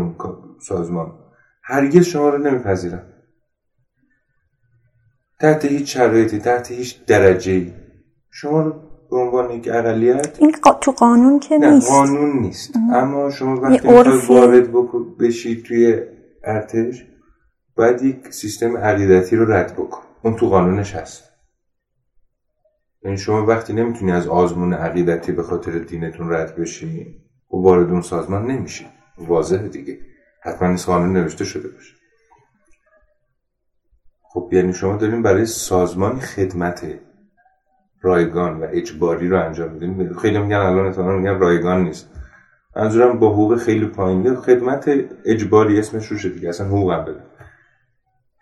سازمان 0.60 1.12
هرگز 1.66 2.04
شما 2.04 2.28
رو 2.28 2.38
نمیپذیرن 2.38 3.02
تحت 5.40 5.64
هیچ 5.64 5.94
شرایطی 5.94 6.38
تحت 6.38 6.70
هیچ 6.70 7.04
درجه 7.04 7.72
شما 8.30 8.60
رو 8.60 8.74
به 9.10 9.16
عنوان 9.16 9.50
یک 9.50 9.68
اقلیت؟ 9.72 10.36
این 10.40 10.52
تو 10.80 10.92
قانون 10.92 11.40
که 11.40 11.58
نه 11.58 11.74
نیست. 11.74 11.90
قانون 11.90 12.38
نیست. 12.38 12.76
اما 12.92 13.30
شما 13.30 13.60
وقتی 13.60 13.88
وارد 14.28 14.72
بشید 15.18 15.64
توی 15.64 16.02
ارتش 16.44 17.06
باید 17.76 18.02
یک 18.02 18.32
سیستم 18.32 18.76
عقیدتی 18.76 19.36
رو 19.36 19.52
رد 19.52 19.72
بکن. 19.72 20.02
اون 20.22 20.36
تو 20.36 20.48
قانونش 20.48 20.94
هست. 20.94 21.24
یعنی 23.02 23.16
شما 23.16 23.46
وقتی 23.46 23.72
نمی‌تونی 23.72 24.12
از 24.12 24.28
آزمون 24.28 24.72
عقیدتی 24.72 25.32
به 25.32 25.42
خاطر 25.42 25.78
دینتون 25.78 26.32
رد 26.32 26.56
بشی 26.56 27.16
و 27.52 27.56
وارد 27.56 27.90
اون 27.90 28.02
سازمان 28.02 28.46
نمیشی. 28.46 28.86
واضحه 29.18 29.68
دیگه. 29.68 29.98
حتما 30.44 30.68
نیست 30.68 30.86
قانون 30.86 31.12
نوشته 31.12 31.44
شده 31.44 31.68
باشه. 31.68 31.94
خب 34.22 34.48
یعنی 34.52 34.74
شما 34.74 34.96
داریم 34.96 35.22
برای 35.22 35.46
سازمان 35.46 36.20
خدمت 36.20 36.86
رایگان 38.02 38.60
و 38.60 38.66
اجباری 38.70 39.28
رو 39.28 39.44
انجام 39.44 39.70
میدین. 39.70 40.14
خیلی 40.14 40.38
میگن 40.38 40.56
الان 40.56 40.86
اتفاقا 40.86 41.12
میگن 41.12 41.38
رایگان 41.38 41.84
نیست. 41.84 42.10
منظورم 42.76 43.18
با 43.18 43.32
حقوق 43.32 43.56
خیلی 43.56 43.86
پایین 43.86 44.34
خدمت 44.34 44.90
اجباری 45.24 45.78
اسمش 45.78 46.06
روشه 46.06 46.28
دیگه. 46.28 46.48
اصلا 46.48 46.66
حقوق 46.66 46.92
هم 46.92 47.04
بده. 47.04 47.20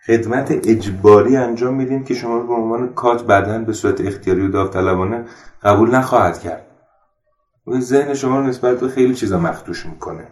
خدمت 0.07 0.51
اجباری 0.51 1.37
انجام 1.37 1.73
میدین 1.73 2.03
که 2.03 2.13
شما 2.13 2.39
به 2.39 2.53
عنوان 2.53 2.93
کات 2.93 3.27
بدن 3.27 3.65
به 3.65 3.73
صورت 3.73 4.01
اختیاری 4.01 4.41
و 4.41 4.49
داوطلبانه 4.49 5.25
قبول 5.63 5.95
نخواهد 5.95 6.39
کرد. 6.39 6.65
و 7.67 7.79
ذهن 7.79 8.13
شما 8.13 8.41
نسبت 8.41 8.79
به 8.79 8.87
خیلی 8.87 9.13
چیزا 9.13 9.39
مخدوش 9.39 9.85
می‌کنه. 9.85 10.27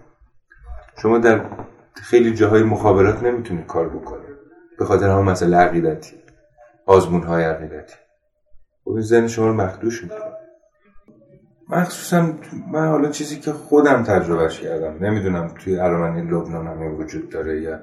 شما 0.97 1.17
در 1.17 1.45
خیلی 1.93 2.33
جاهای 2.33 2.63
مخابرات 2.63 3.23
نمی‌تونید 3.23 3.65
کار 3.65 3.89
بکنید 3.89 4.35
به 4.79 4.85
خاطر 4.85 5.09
همون 5.09 5.25
مسئله 5.25 5.57
عقیدتی. 5.57 6.15
آزمون 6.85 7.23
های 7.23 7.43
عقیدتی. 7.43 7.95
خب 8.85 8.91
این 8.91 9.01
ذهن 9.01 9.27
شما 9.27 9.47
رو 9.47 9.53
مخدوش 9.53 10.03
می‌کنه. 10.03 10.37
مخصوصا 11.69 12.33
من 12.71 12.87
حالا 12.87 13.09
چیزی 13.09 13.39
که 13.39 13.51
خودم 13.51 14.03
تجربهش 14.03 14.59
کردم. 14.59 15.05
نمی‌دونم 15.05 15.47
توی 15.47 15.79
ارمنی 15.79 16.21
لبنان 16.21 16.67
هم 16.67 16.99
وجود 16.99 17.29
داره 17.29 17.61
یا 17.61 17.79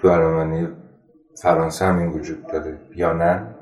تو 0.00 0.08
ارمنی 0.08 0.68
فرانسه 1.42 1.84
هم 1.84 1.98
این 1.98 2.08
وجود 2.08 2.46
داره 2.46 2.78
یا 2.96 3.12
نه. 3.12 3.54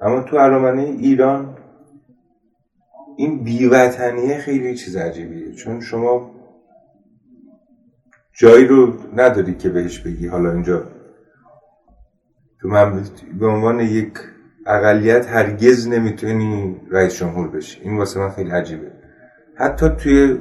اما 0.00 0.20
تو 0.20 0.36
ارامنه 0.36 0.82
ایران 0.82 1.56
این 3.16 3.44
بیوطنیه 3.44 4.38
خیلی 4.38 4.74
چیز 4.74 4.96
عجیبیه. 4.96 5.52
چون 5.52 5.80
شما 5.80 6.30
جایی 8.38 8.66
رو 8.66 8.94
نداری 9.16 9.54
که 9.54 9.68
بهش 9.68 9.98
بگی 9.98 10.26
حالا 10.26 10.52
اینجا. 10.52 10.82
تو 12.60 12.68
من 12.68 13.02
به 13.38 13.46
عنوان 13.46 13.80
یک 13.80 14.12
اقلیت 14.66 15.26
هرگز 15.26 15.88
نمی‌تونی 15.88 16.76
رئیس 16.90 17.14
جمهور 17.14 17.48
بشی. 17.48 17.80
این 17.82 17.98
واسه 17.98 18.20
من 18.20 18.30
خیلی 18.30 18.50
عجیبه. 18.50 18.92
حتی 19.54 19.88
توی 19.88 20.38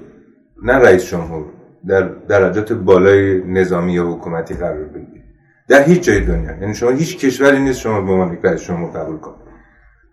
نه 0.63 0.73
رئیس 0.73 1.05
جمهور 1.05 1.45
در 1.87 2.01
درجات 2.07 2.73
بالای 2.73 3.43
نظامی 3.43 3.93
یا 3.93 4.05
حکومتی 4.05 4.53
قرار 4.53 4.85
بگیری. 4.85 5.23
در 5.67 5.83
هیچ 5.83 6.03
جای 6.03 6.19
دنیا. 6.19 6.57
یعنی 6.57 6.73
شما 6.73 6.89
هیچ 6.89 7.17
کشوری 7.25 7.59
نیست 7.59 7.79
شما 7.79 8.01
به 8.01 8.11
عنوان 8.11 8.37
رئیس 8.43 8.63
جمهور 8.63 8.91
قبول 8.91 9.17
کنید 9.17 9.47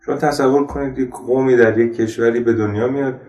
شما 0.07 0.16
تصور 0.16 0.66
کنید 0.66 0.99
یک 0.99 1.11
قومی 1.11 1.57
در 1.57 1.78
یک 1.78 1.97
کشوری 1.97 2.41
به 2.41 2.53
دنیا 2.53 2.89
میاد 2.89 3.20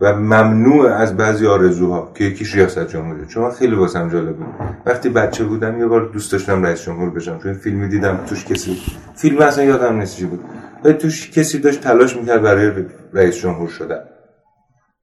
و 0.00 0.14
ممنوع 0.16 0.86
از 0.86 1.16
بعضی 1.16 1.46
آرزوها 1.46 2.12
که 2.14 2.24
یکیش 2.24 2.54
ریاست 2.54 2.88
جمهوری 2.88 3.26
چون 3.26 3.50
خیلی 3.50 3.74
واسم 3.74 4.08
جالب 4.08 4.36
بود. 4.36 4.46
وقتی 4.86 5.08
بچه 5.08 5.44
بودم 5.44 5.78
یه 5.78 5.86
بار 5.86 6.10
دوست 6.12 6.32
داشتم 6.32 6.62
رئیس 6.62 6.82
جمهور 6.82 7.10
بشم. 7.10 7.38
چون 7.38 7.52
فیلمی 7.52 7.88
دیدم 7.88 8.18
توش 8.26 8.44
کسی 8.44 8.76
فیلم 9.16 9.38
اصلا 9.38 9.64
یادم 9.64 9.96
نیست 9.96 10.20
بود. 10.20 10.40
ولی 10.84 10.94
توش 10.94 11.30
کسی 11.30 11.58
داشت 11.58 11.80
تلاش 11.80 12.16
می‌کرد 12.16 12.42
برای 12.42 12.72
رئیس 13.12 13.36
جمهور 13.36 13.68
شدن. 13.68 14.00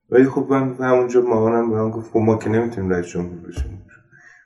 ولی 0.10 0.26
خب 0.26 0.48
من 0.50 0.76
همونجا 0.80 1.22
مامانم 1.22 1.72
به 1.72 1.76
من 1.76 1.90
گفت 1.90 2.12
خب 2.12 2.20
ما 2.20 2.36
که 2.36 2.50
نمی‌تونیم 2.50 2.90
رئیس 2.90 3.06
جمهور 3.06 3.38
بشیم. 3.48 3.82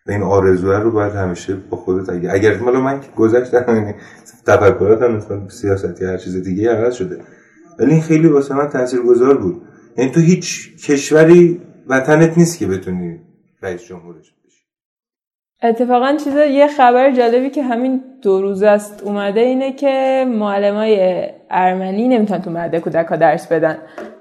و 0.07 0.11
این 0.11 0.23
آرزوها 0.23 0.77
رو 0.77 0.91
باید 0.91 1.13
همیشه 1.13 1.55
با 1.55 1.77
خودت 1.77 2.09
اگه 2.09 2.33
اگر 2.33 2.57
مالا 2.57 2.81
من 2.81 3.01
که 3.01 3.07
گذشتم 3.15 3.75
یعنی 3.75 3.95
تفکراتم 4.45 5.11
مثلا 5.11 5.49
سیاستی 5.49 6.05
هر 6.05 6.17
چیز 6.17 6.35
دیگه 6.43 6.75
عوض 6.75 6.93
شده. 6.93 7.21
ولی 7.79 8.01
خیلی 8.01 8.27
واسه 8.27 8.55
من 8.55 8.67
تاثیرگذار 8.67 9.37
بود. 9.37 9.61
یعنی 9.97 10.11
تو 10.11 10.19
هیچ 10.19 10.69
کشوری 10.85 11.61
وطنت 11.87 12.37
نیست 12.37 12.59
که 12.59 12.67
بتونی 12.67 13.19
رئیس 13.61 13.83
جمهورش 13.85 14.33
بشی. 14.45 14.63
اتفاقا 15.63 16.17
چیز 16.23 16.35
یه 16.35 16.67
خبر 16.67 17.11
جالبی 17.11 17.49
که 17.49 17.63
همین 17.63 18.01
دو 18.21 18.41
روز 18.41 18.63
است 18.63 19.03
اومده 19.03 19.39
اینه 19.39 19.73
که 19.73 20.25
معلمای 20.27 21.25
ارمنی 21.49 22.07
نمی‌تونن 22.07 22.41
تو 22.41 22.51
مهد 22.51 22.75
کودک 22.75 23.09
درس 23.09 23.47
بدن. 23.47 23.77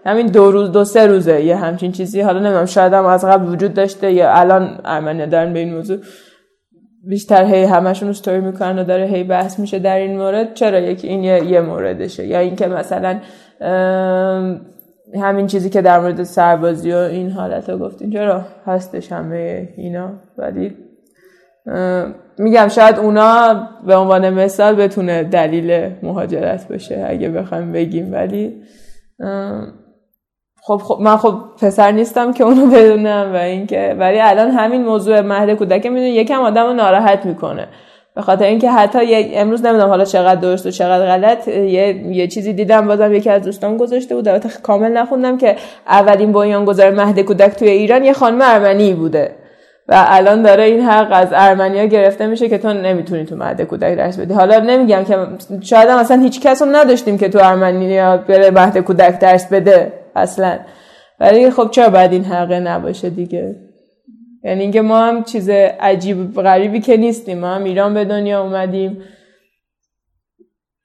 همین 0.06 0.26
دو 0.26 0.50
روز 0.50 0.72
دو 0.72 0.84
سه 0.84 1.06
روزه 1.06 1.42
یه 1.42 1.56
همچین 1.56 1.92
چیزی. 1.92 2.20
حالا 2.20 2.40
نمی‌دونم 2.40 2.66
شاید 2.66 2.92
هم 2.92 3.06
از 3.06 3.24
قبل 3.24 3.52
وجود 3.52 3.74
داشته 3.74 4.12
یا 4.12 4.32
الان 4.32 4.80
ارمنی 4.84 5.26
دارن 5.26 5.52
به 5.52 5.58
این 5.58 5.74
موضوع 5.74 5.98
بیشتر 7.08 7.44
هی 7.44 7.64
همشون 7.64 8.08
استوری 8.08 8.40
می‌کنن 8.40 8.78
و 8.78 8.84
داره 8.84 9.06
هی 9.06 9.24
بحث 9.24 9.58
میشه 9.58 9.78
در 9.78 9.96
این 9.96 10.16
مورد. 10.16 10.54
چرا 10.54 10.80
یکی 10.80 11.08
این 11.08 11.24
یه, 11.24 11.44
یه 11.44 11.60
موردشه؟ 11.60 12.26
یا 12.26 12.38
اینکه 12.38 12.66
مثلا 12.66 13.20
همین 15.14 15.46
چیزی 15.46 15.70
که 15.70 15.82
در 15.82 16.00
مورد 16.00 16.22
سربازی 16.22 16.92
و 16.92 16.96
این 16.96 17.30
حالت 17.30 17.78
گفتین. 17.78 18.10
چرا 18.10 18.44
هستش 18.66 19.12
همه 19.12 19.68
اینا؟ 19.76 20.10
ولی 20.38 20.76
میگم 22.38 22.68
شاید 22.68 22.98
اونا 22.98 23.68
به 23.86 23.96
عنوان 23.96 24.30
مثال 24.30 24.74
بتونه 24.74 25.24
دلیل 25.24 25.90
مهاجرت 26.02 26.68
باشه 26.68 27.06
اگه 27.08 27.28
بخوایم 27.28 27.72
بگیم. 27.72 28.12
ولی 28.12 28.62
خب, 30.62 30.76
خب 30.76 30.98
من 31.00 31.16
خب 31.16 31.34
پسر 31.60 31.90
نیستم 31.90 32.32
که 32.32 32.44
اونو 32.44 32.66
بدونم 32.66 33.30
و 33.34 33.36
اینکه 33.36 33.96
ولی 33.98 34.20
الان 34.20 34.50
همین 34.50 34.84
موضوع 34.84 35.20
مهد 35.20 35.54
کودک 35.54 35.86
می‌دونی 35.86 36.10
یکم 36.10 36.40
آدم 36.40 36.66
رو 36.66 36.72
ناراحت 36.72 37.26
می‌کنه. 37.26 37.68
به 38.18 38.22
خاطر 38.22 38.44
اینکه 38.44 38.70
حتی 38.70 38.98
امروز 39.34 39.66
نمی‌دونم 39.66 39.88
حالا 39.88 40.04
چقدر 40.04 40.40
درست 40.40 40.66
و 40.66 40.70
چقدر 40.70 41.06
غلط 41.06 41.48
یه, 41.48 42.06
یه 42.06 42.26
چیزی 42.26 42.52
دیدم 42.52 42.86
بازم 42.86 43.14
یکی 43.14 43.30
از 43.30 43.42
دوستان 43.42 43.76
گذاشته 43.76 44.14
بود. 44.14 44.28
البته 44.28 44.48
کامل 44.62 44.92
نخوندم 44.92 45.38
که 45.38 45.56
اولین 45.86 46.32
بنیانگذار 46.32 46.90
مهد 46.90 47.20
کودک 47.20 47.50
توی 47.50 47.68
ایران 47.68 48.04
یه 48.04 48.12
خانم 48.12 48.38
ارمنی 48.42 48.94
بوده. 48.94 49.30
و 49.88 50.04
الان 50.08 50.42
داره 50.42 50.64
این 50.64 50.80
حق 50.80 51.08
از 51.10 51.28
ارمنیا 51.32 51.84
گرفته 51.84 52.26
میشه 52.26 52.48
که 52.48 52.58
تو 52.58 52.72
نمی‌تونی 52.72 53.24
تو 53.24 53.36
مهد 53.36 53.62
کودک 53.62 53.96
درس 53.96 54.18
بدی. 54.18 54.34
حالا 54.34 54.58
نمیگم 54.58 55.04
که 55.04 55.16
شاید 55.60 55.88
هم 55.88 55.98
اصلا 55.98 56.22
هیچ 56.22 56.40
کس 56.40 56.62
رو 56.62 56.68
نداشتیم 56.72 57.18
که 57.18 57.28
تو 57.28 57.38
ارمنیا 57.42 58.16
بره 58.16 58.50
مهد 58.50 58.78
کودک 58.78 59.18
درس 59.18 59.52
بده 59.52 59.92
اصلا. 60.16 60.58
ولی 61.20 61.50
خب 61.50 61.70
چرا 61.70 61.88
باید 61.88 62.12
این 62.12 62.24
حقه 62.24 62.60
نباشه 62.60 63.10
دیگه؟ 63.10 63.56
یعنی 64.44 64.62
اینکه 64.62 64.82
ما 64.82 64.98
هم 64.98 65.24
چیز 65.24 65.48
عجیب 65.80 66.34
غریبی 66.34 66.80
که 66.80 66.96
نیستیم 66.96 67.38
ما 67.38 67.54
هم 67.54 67.64
ایران 67.64 67.94
به 67.94 68.04
دنیا 68.04 68.42
اومدیم. 68.42 69.02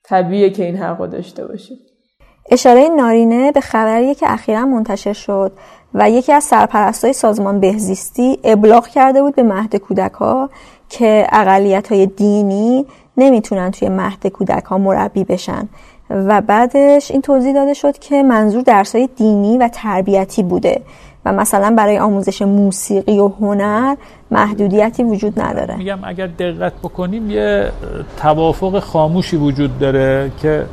طبیعیه 0.03 0.49
که 0.49 0.65
این 0.65 0.77
حق 0.77 1.09
داشته 1.09 1.47
باشیم. 1.47 1.77
اشاره 2.51 2.87
نارینه 2.87 3.51
به 3.51 3.61
خبری 3.61 4.15
که 4.15 4.31
اخیرا 4.31 4.65
منتشر 4.65 5.13
شد 5.13 5.51
و 5.93 6.09
یکی 6.09 6.31
از 6.31 6.43
سرپرستای 6.43 7.13
سازمان 7.13 7.59
بهزیستی 7.59 8.39
ابلاغ 8.43 8.87
کرده 8.87 9.21
بود 9.21 9.35
به 9.35 9.43
مهد 9.43 9.75
کودک 9.75 10.11
ها 10.11 10.49
که 10.89 11.27
اقلیت 11.31 11.91
های 11.91 12.05
دینی 12.05 12.85
نمی‌تونن 13.17 13.71
توی 13.71 13.89
مهد 13.89 14.27
کودک 14.27 14.63
ها 14.63 14.77
مربی 14.77 15.23
بشن. 15.23 15.69
و 16.09 16.41
بعدش 16.41 17.11
این 17.11 17.21
توضیح 17.21 17.53
داده 17.53 17.73
شد 17.73 17.97
که 17.97 18.23
منظور 18.23 18.61
درسای 18.61 19.09
دینی 19.15 19.57
و 19.57 19.67
تربیتی 19.73 20.43
بوده. 20.43 20.81
و 21.25 21.33
مثلا 21.33 21.75
برای 21.77 21.99
آموزش 21.99 22.41
موسیقی 22.41 23.19
و 23.19 23.27
هنر 23.27 23.95
محدودیتی 24.31 25.03
وجود 25.03 25.41
نداره. 25.41 25.75
میگم 25.75 25.99
اگر 26.03 26.27
دقت 26.27 26.73
بکنیم 26.73 27.29
یه 27.29 27.71
توافق 28.17 28.79
خاموشی 28.79 29.37
وجود 29.37 29.79
داره 29.79 30.31
که 30.41 30.65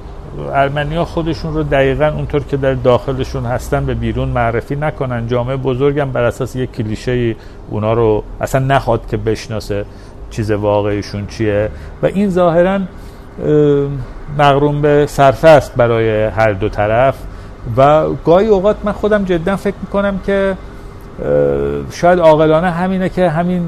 ارمنیا 0.53 1.05
خودشون 1.05 1.55
رو 1.55 1.63
دقیقا 1.63 2.07
اونطور 2.07 2.45
که 2.45 2.57
در 2.57 2.75
داخلشون 2.75 3.47
هستن 3.47 3.87
به 3.87 3.95
بیرون 3.95 4.29
معرفی 4.29 4.77
نکنن. 4.77 5.27
جامعه 5.27 5.57
بزرگم 5.57 6.11
بر 6.11 6.23
اساس 6.23 6.57
یک 6.57 6.73
کلیشه 6.73 7.37
اونا 7.71 7.93
رو 7.93 8.23
اصلا 8.41 8.61
نخواد 8.67 9.07
که 9.07 9.17
بشناسه 9.17 9.85
چیز 10.31 10.51
واقعیشون 10.51 11.27
چیه. 11.27 11.69
و 12.03 12.07
این 12.07 12.31
ظاهرا 12.31 12.81
مغروم 14.39 14.83
به 14.83 15.07
صرفه 15.09 15.49
است 15.49 15.75
برای 15.77 16.25
هر 16.25 16.53
دو 16.53 16.69
طرف. 16.69 17.15
و 17.77 18.09
گاهی 18.25 18.47
اوقات 18.47 18.77
من 18.85 18.93
خودم 18.93 19.25
جدا 19.25 19.57
فکر 19.57 19.77
می‌کنم 19.83 20.21
که 20.27 20.57
شاید 21.93 22.19
عاقلانه 22.19 22.71
همینه 22.71 23.09
که 23.09 23.31
همین 23.31 23.63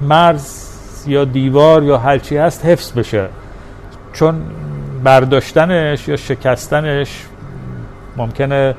مرز 0.00 0.68
یا 1.06 1.24
دیوار 1.24 1.82
یا 1.82 1.98
هرچی 1.98 2.36
هست 2.36 2.64
حفظ 2.64 2.92
بشه. 2.92 3.28
چون 4.12 4.42
برداشتنش 5.04 6.08
یا 6.08 6.16
شکستنش 6.16 7.24
ممکنه 8.16 8.74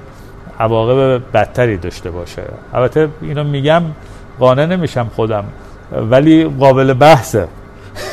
عواقب 0.59 1.22
بدتری 1.34 1.78
داشته 1.78 2.11
باشه. 2.11 2.43
البته 2.74 3.09
اینو 3.22 3.43
میگم 3.43 3.84
قانع 4.39 4.65
نمیشم 4.65 5.11
خودم 5.15 5.43
ولی 5.91 6.43
قابل 6.59 6.93
بحثه. 6.93 7.47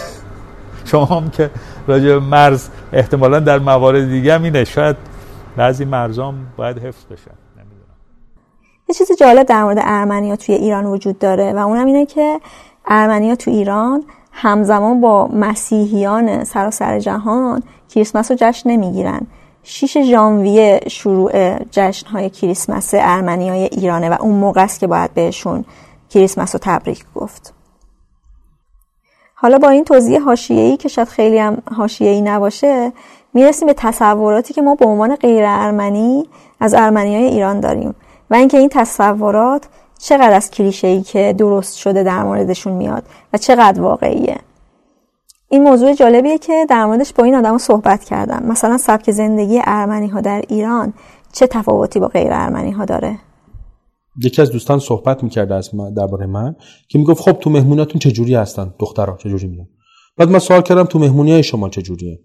شما 0.91 1.05
هم 1.05 1.31
که 1.31 1.51
راجع 1.87 2.19
مرز 2.19 2.69
احتمالا 2.93 3.41
در 3.41 3.59
موارد 3.59 4.09
دیگه 4.09 4.35
هم 4.35 4.43
اینه. 4.43 4.65
شاید 4.65 4.97
بعضی 5.57 5.85
مرزام 5.85 6.47
باید 6.57 6.79
حفظ 6.79 7.05
بشن 7.05 7.31
یه 8.89 8.95
چیز 8.95 9.09
جالب 9.21 9.47
در 9.47 9.63
مورد 9.63 9.79
ارمنیا 9.81 10.37
توی 10.37 10.55
ایران 10.55 10.87
وجود 10.87 11.19
داره 11.19 11.53
و 11.53 11.59
اونم 11.59 11.87
اینه 11.87 12.07
که 12.07 12.41
ارمنیا 12.87 13.37
تو 13.37 13.51
ایران 13.51 14.05
همزمان 14.33 15.01
با 15.01 15.27
مسیحیان 15.27 16.45
سراسر 16.45 16.99
جهان 16.99 17.63
کریسمس 17.89 18.31
رو 18.31 18.37
جشن 18.41 18.71
نمی‌گیرن. 18.71 19.27
6 19.63 20.03
ژانویه 20.03 20.81
شروع 20.89 21.59
جشن 21.59 22.09
های 22.09 22.31
کریسمس 22.31 22.91
ارمنی 22.95 23.49
های 23.49 23.63
ایرانه 23.65 24.11
و 24.11 24.17
اون 24.21 24.35
موقع 24.35 24.63
است 24.63 24.81
که 24.81 24.87
باید 24.87 25.15
بهشون 25.15 25.65
کریسمس 26.11 26.55
رو 26.55 26.61
تبریک 26.63 27.05
گفت. 27.15 27.55
حالا 29.35 29.59
با 29.59 29.69
این 29.69 29.85
توضیح 29.85 30.21
حاشیه‌ای 30.21 30.77
که 30.77 30.89
شاید 30.89 31.09
خیلی 31.09 31.39
هم 31.39 31.63
حاشیه‌ای 31.77 32.21
نباشه 32.21 32.93
می‌رسیم 33.35 33.67
به 33.67 33.75
تصوراتی 33.77 34.55
که 34.55 34.63
ما 34.63 34.75
به 34.75 34.87
عنوان 34.87 35.17
غیر 35.17 35.45
ارمنی 35.47 36.25
از 36.61 36.75
ارمنی 36.75 37.15
های 37.15 37.25
ایران 37.25 37.61
داریم 37.61 37.95
و 38.31 38.35
اینکه 38.35 38.59
این 38.59 38.69
تصورات 38.69 39.69
چقدر 39.99 40.33
از 40.33 40.51
کلیشه 40.51 41.03
که 41.03 41.35
درست 41.39 41.77
شده 41.77 42.03
در 42.03 42.23
موردشون 42.23 42.73
میاد 42.73 43.05
و 43.33 43.39
چقدر 43.39 43.81
واقعیه. 43.81 44.37
این 45.49 45.63
موضوع 45.63 45.95
جالبیه 45.95 46.39
که 46.39 46.67
در 46.69 46.87
موردش 46.87 47.13
با 47.13 47.25
این 47.25 47.35
آدم 47.35 47.59
صحبت 47.59 48.05
کردم. 48.05 48.43
مثلا 48.47 48.79
سبک 48.79 49.11
زندگی 49.11 49.61
ارمنی 49.65 50.09
ها 50.09 50.21
در 50.21 50.43
ایران 50.49 50.93
چه 51.33 51.47
تفاوتی 51.47 52.01
با 52.01 52.09
غیر 52.09 52.29
ارمنی 52.31 52.71
ها 52.71 52.85
داره؟ 52.85 53.19
یکی 54.25 54.43
از 54.43 54.51
دوستان 54.51 54.79
صحبت 54.79 55.23
می‌کرده 55.23 55.55
از 55.55 55.75
من 55.75 55.95
درباره 55.95 56.27
من 56.27 56.57
که 56.89 56.99
می‌گفت 56.99 57.21
خب 57.21 57.33
تو 57.33 57.51
مهموناتون 57.51 57.99
چجوری 57.99 58.35
هستن؟ 58.35 58.75
دخترها 58.79 59.17
چجوری 59.17 59.47
میان 59.47 59.67
بعد 60.17 60.31
من 60.31 60.39
سوال 60.39 60.63
کردم 60.63 60.85
تو 60.85 60.99
مهمونی 60.99 61.33
های 61.33 61.43
شما 61.43 61.69
چجوریه؟ 61.69 62.19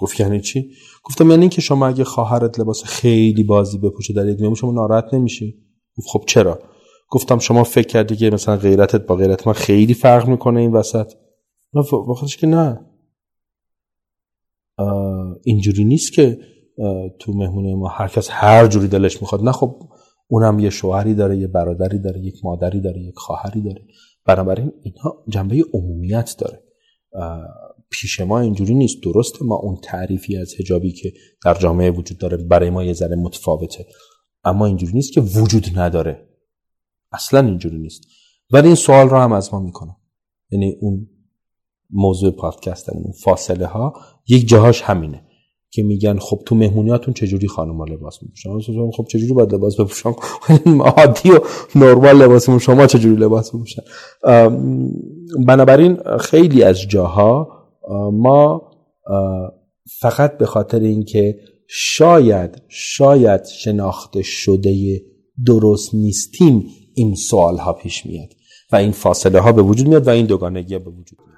گفت 0.00 0.20
یعنی 0.20 0.40
چی؟ 0.40 0.70
گفتم 1.04 1.30
یعنی 1.30 1.48
که 1.48 1.60
شما 1.60 1.86
اگه 1.86 2.04
خواهرت 2.04 2.60
لباس 2.60 2.84
خیلی 2.84 3.44
بازی 3.44 3.78
بپوشه 3.78 4.12
در 4.14 4.28
یک 4.28 4.54
شما 4.54 4.72
ناراحت 4.72 5.14
نمیشی؟ 5.14 5.54
خب 6.06 6.24
چرا؟ 6.26 6.58
گفتم 7.10 7.38
شما 7.38 7.64
فکر 7.64 7.86
کردی 7.86 8.16
که 8.16 8.30
مثلا 8.30 8.56
غیرتت 8.56 9.06
با 9.06 9.16
غیرت 9.16 9.46
من 9.46 9.52
خیلی 9.52 9.94
فرق 9.94 10.28
می‌کنه 10.28 10.60
این 10.60 10.72
وسط. 10.72 11.12
نه 11.74 11.82
که 12.38 12.46
نه. 12.46 12.80
اینجوری 15.44 15.84
نیست 15.84 16.12
که 16.12 16.38
تو 17.18 17.32
مهمونی 17.32 17.74
ما 17.74 17.88
هر 17.88 18.08
کس 18.08 18.28
هر 18.30 18.66
جوری 18.66 18.88
دلش 18.88 19.22
می‌خواد. 19.22 19.42
نه 19.42 19.52
خب 19.52 19.82
اونم 20.28 20.58
یه 20.58 20.70
شوهری 20.70 21.14
داره 21.14 21.38
یه 21.38 21.46
برادری 21.46 21.98
داره 21.98 22.20
یک 22.20 22.34
مادری 22.44 22.80
داره 22.80 23.00
یک 23.00 23.14
خواهری 23.16 23.62
داره. 23.62 23.82
بنابراین 24.26 24.72
اینها 24.82 25.24
جنبه 25.28 25.64
عمومیت 25.74 26.36
داره. 26.38 26.62
پیش 27.90 28.20
ما 28.20 28.40
اینجوری 28.40 28.74
نیست. 28.74 28.96
درسته 29.02 29.44
ما 29.44 29.56
اون 29.56 29.76
تعریفی 29.82 30.36
از 30.36 30.54
هجابی 30.58 30.92
که 30.92 31.12
در 31.44 31.54
جامعه 31.54 31.90
وجود 31.90 32.18
داره 32.18 32.36
برای 32.36 32.70
ما 32.70 32.84
یه 32.84 32.92
ذره 32.92 33.16
متفاوته. 33.16 33.86
اما 34.44 34.66
اینجوری 34.66 34.92
نیست 34.92 35.12
که 35.12 35.20
وجود 35.20 35.78
نداره. 35.78 36.28
اصلا 37.12 37.46
اینجوری 37.46 37.78
نیست. 37.78 38.02
ولی 38.52 38.66
این 38.66 38.76
سوال 38.76 39.08
رو 39.08 39.16
هم 39.16 39.32
از 39.32 39.54
ما 39.54 39.60
می‌کنم 39.60 39.96
یعنی 40.50 40.76
اون 40.80 41.08
موضوع 41.90 42.30
پادکست 42.30 42.88
اون 42.88 43.12
فاصله 43.12 43.66
ها 43.66 43.92
یک 44.28 44.48
جاهاش 44.48 44.82
همینه 44.82 45.24
که 45.70 45.82
میگن 45.82 46.18
خب 46.18 46.42
تو 46.46 46.54
مهمونیاتون 46.54 47.14
چجوری 47.14 47.48
خانم 47.48 47.84
لباس 47.84 48.22
میپوشن؟ 48.22 48.50
خب 48.96 49.06
چجوری 49.08 49.32
باید 49.32 49.54
لباس 49.54 49.80
بپوشن 49.80 50.12
عادی 50.96 51.30
و 51.30 51.40
نرمال 51.74 52.16
لباس 52.16 52.50
شما 52.50 52.86
چجوری 52.86 53.16
لباس 53.16 53.48
بپوشن 53.54 53.82
بنابراین 55.46 55.98
خیلی 56.20 56.62
از 56.62 56.80
جاها 56.80 57.59
ما 58.12 58.70
فقط 60.00 60.38
به 60.38 60.46
خاطر 60.46 60.80
اینکه 60.80 61.38
شاید 61.66 62.62
شاید 62.68 63.44
شناخته 63.44 64.22
شده 64.22 65.00
درست 65.46 65.94
نیستیم 65.94 66.66
این 66.94 67.14
سوال 67.14 67.56
ها 67.56 67.72
پیش 67.72 68.06
میاد 68.06 68.28
و 68.72 68.76
این 68.76 68.92
فاصله 68.92 69.40
ها 69.40 69.52
به 69.52 69.62
وجود 69.62 69.88
میاد 69.88 70.06
و 70.06 70.10
این 70.10 70.26
دوگانگی 70.26 70.78
به 70.78 70.90
وجود 70.90 71.18
میاد. 71.26 71.30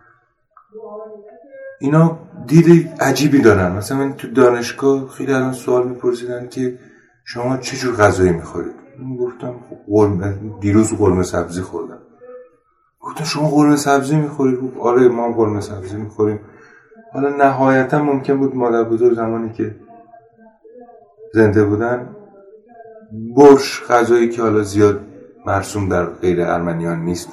اینا 1.81 2.19
دید 2.47 2.89
عجیبی 3.01 3.43
دارن. 3.43 3.77
مثلا 3.77 3.99
من 3.99 4.17
تو 4.17 4.29
دانشگاه 4.29 5.09
خیلی 5.09 5.33
الان 5.33 5.53
سوال 5.53 5.89
میپرسیدن 5.89 6.49
که 6.49 6.79
شما 7.25 7.57
چه 7.57 7.77
جور 7.77 7.97
غذایی 7.97 8.33
می‌خورید؟ 8.33 8.73
گفتم 9.21 9.61
خب 9.71 10.61
دیروز 10.61 10.93
قرمه 10.95 11.23
سبزی 11.23 11.61
خوردم. 11.61 11.99
گفتم 13.03 13.25
شما 13.25 13.49
قرمه 13.49 13.77
سبزی 13.77 14.17
می‌خورید 14.17 14.79
آره 14.79 15.09
ما 15.09 15.33
قرمه 15.33 15.61
سبزی 15.61 15.97
می‌خوریم. 15.97 16.41
حالا 17.13 17.29
نهایتا 17.29 18.03
ممکن 18.03 18.39
بود 18.39 18.57
مادر 18.57 18.85
بزرگ 18.85 19.15
زمانی 19.15 19.53
که 19.53 19.77
زنده 21.35 21.65
بودن 21.65 22.17
برش 23.37 23.83
غذایی 23.89 24.29
که 24.29 24.43
حالا 24.43 24.63
زیاد 24.63 25.01
مرسوم 25.47 25.89
در 25.89 26.05
غیر 26.05 26.43
ارمنیان 26.43 27.05
نیست 27.05 27.29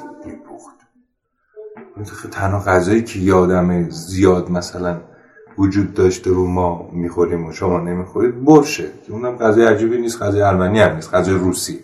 تنها 2.32 2.60
غذایی 2.60 3.04
که 3.04 3.20
یادم 3.20 3.90
زیاد 3.90 4.52
مثلا 4.52 4.98
وجود 5.58 5.94
داشته 5.94 6.30
رو 6.30 6.48
ما 6.48 6.90
می‌خوریم 6.94 7.46
و 7.46 7.52
شما 7.52 7.80
نمی‌خورید 7.80 8.46
برشه. 8.46 8.90
که 9.06 9.14
اونم 9.14 9.38
غذای 9.38 9.66
عجیبی 9.66 10.02
نیست 10.02 10.22
غذای 10.22 10.42
ارمنی 10.42 10.80
هم 10.80 10.96
نیست 10.96 11.14
غذای 11.14 11.36
روسی 11.36 11.80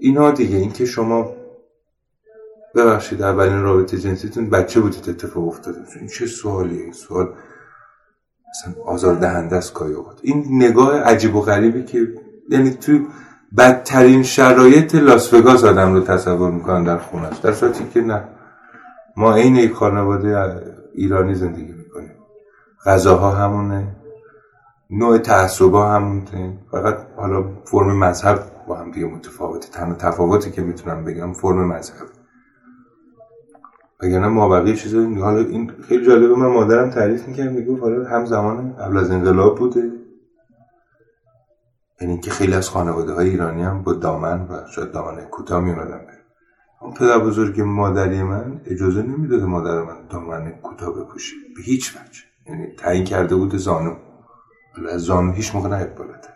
اینا 0.00 0.30
دیگه 0.30 0.56
اینکه 0.56 0.84
شما 0.84 1.32
ببخشید 2.74 3.22
اولین 3.22 3.62
رابطه 3.62 3.98
جنسیتون 3.98 4.50
بچه 4.50 4.80
بودید 4.80 5.10
اتفاق 5.10 5.48
افتاده. 5.48 5.78
این 6.00 6.08
چه 6.08 6.26
سوالیه؟ 6.26 6.82
این 6.82 6.92
سوال 6.92 7.34
مثلا 8.50 8.82
آزار 8.84 9.14
دهنده 9.14 9.56
است 9.56 9.74
این 10.22 10.44
نگاه 10.50 11.00
عجیب 11.00 11.36
و 11.36 11.40
غریبی 11.40 11.84
که 11.84 12.08
یعنی 12.48 12.70
تو 12.70 12.98
بدترین 13.58 14.22
شرایط 14.22 14.94
لاس 14.94 15.34
وگاس 15.34 15.64
آدم 15.64 15.94
رو 15.94 16.00
تصور 16.00 16.50
می‌کنن 16.50 16.84
در 16.84 16.98
است. 17.26 17.42
در 17.42 17.52
صورتی 17.52 17.84
که 17.94 18.00
نه. 18.00 18.24
ما 19.16 19.34
عین 19.34 19.56
یک 19.56 19.72
خانواده 19.72 20.62
ایرانی 20.94 21.34
زندگی 21.34 21.72
می‌کنیم. 21.72 22.12
غذاها 22.86 23.30
همونه. 23.30 23.96
نوع 24.90 25.18
تعصبا 25.18 25.88
همونه. 25.88 26.58
فقط 26.72 26.98
حالا 27.16 27.44
فرم 27.64 27.98
مذهب 27.98 28.55
هم 28.86 28.92
دیگه 28.92 29.06
متفاوته. 29.06 29.68
تنها 29.68 29.94
تفاوتی 29.94 30.50
که 30.50 30.62
می‌تونم 30.62 31.04
بگم 31.04 31.32
فرم 31.32 31.68
مذهب. 31.68 32.06
ما 34.28 34.48
بقیه 34.48 34.76
چیزا 34.76 35.08
حالا 35.08 35.38
این 35.38 35.72
خیلی 35.88 36.06
جالبه. 36.06 36.36
من 36.36 36.46
مادرم 36.46 36.90
تعریف 36.90 37.28
می‌کرد 37.28 37.52
می‌گفت 37.52 37.82
حالا 37.82 38.08
هم 38.08 38.24
زمان 38.24 38.76
قبل 38.76 38.98
از 38.98 39.10
انقلاب 39.10 39.58
بوده. 39.58 39.92
یعنی 42.00 42.20
که 42.20 42.30
خیلی 42.30 42.54
از 42.54 42.68
خانواده 42.68 43.12
های 43.12 43.28
ایرانی 43.28 43.62
هم 43.62 43.82
با 43.82 43.92
دامن 43.92 44.40
و 44.40 44.66
شاید 44.74 44.92
دامن 44.92 45.24
کوتاه 45.24 45.60
میومدن 45.60 46.00
اون 46.80 46.94
پدر 46.94 47.18
بزرگ 47.18 47.60
مادری 47.60 48.22
من 48.22 48.60
اجازه 48.64 49.02
نمی‌داد 49.02 49.42
مادر 49.42 49.82
من 49.82 50.06
دامن 50.10 50.50
کوتاه 50.50 50.94
بپوشه. 50.94 51.34
به 51.56 51.62
هیچ 51.62 51.96
وجه. 51.96 52.20
یعنی 52.46 52.66
تعیین 52.78 53.04
کرده 53.04 53.36
بود 53.36 53.56
زانو. 53.56 53.96
از 54.92 55.00
زانو 55.00 55.32
هیچ 55.32 55.54
موقع 55.54 55.68
نه 55.68 55.84
بالاتر. 55.84 56.35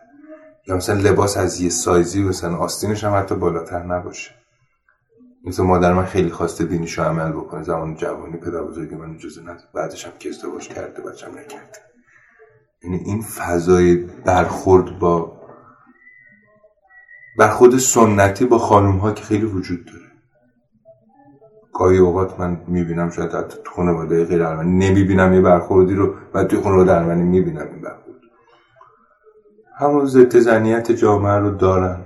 یا 0.66 0.76
مثلا 0.76 1.00
لباس 1.00 1.36
از 1.36 1.61
یه 1.61 1.70
سایزی 1.70 2.22
مثلا 2.22 2.56
آستینش 2.56 3.04
هم 3.04 3.16
حتی 3.16 3.34
بالاتر 3.34 3.82
نباشه. 3.82 4.30
مثل 5.44 5.62
مادر 5.62 5.92
من 5.92 6.04
خیلی 6.04 6.30
خواسته 6.30 6.64
دینیشو 6.64 7.02
عمل 7.02 7.32
بکنه. 7.32 7.62
زمان 7.62 7.94
جوانی 7.94 8.36
پدر 8.36 8.62
بزرگ 8.62 8.94
من 8.94 9.14
اجازه 9.14 9.42
نداد 9.42 9.68
بعدش 9.74 10.06
هم 10.06 10.12
که 10.18 10.28
ازدواج 10.28 10.68
کرده 10.68 11.02
بچم 11.02 11.30
نکرده. 11.30 11.78
یعنی 12.84 12.96
این 12.96 13.22
فضای 13.22 13.96
برخورد 14.24 14.98
با 14.98 15.40
خود 17.50 17.78
سنتی 17.78 18.44
با 18.44 18.58
خانوم 18.58 18.96
ها 18.96 19.12
که 19.12 19.24
خیلی 19.24 19.44
وجود 19.44 19.84
داره. 19.84 20.11
گاهی 21.74 21.98
اوقات 21.98 22.40
من 22.40 22.61
می‌بینم 22.66 23.11
شاید 23.11 23.32
حتی 23.32 23.58
تو 23.64 23.70
خانواده 23.70 24.24
غیر 24.24 24.46
نمی‌بینم 24.62 25.34
یه 25.34 25.40
برخوردی 25.40 25.94
رو 25.94 26.14
و 26.34 26.44
توی 26.44 26.61
خانواده 26.61 26.92
ارمنی 26.92 27.22
می‌بینم 27.22 27.66
این 27.66 27.80
برخورد. 27.80 28.09
همون 29.81 30.07
ضد 30.07 30.39
زنیت 30.39 30.93
جامعه 30.93 31.33
رو 31.33 31.51
دارن. 31.51 32.01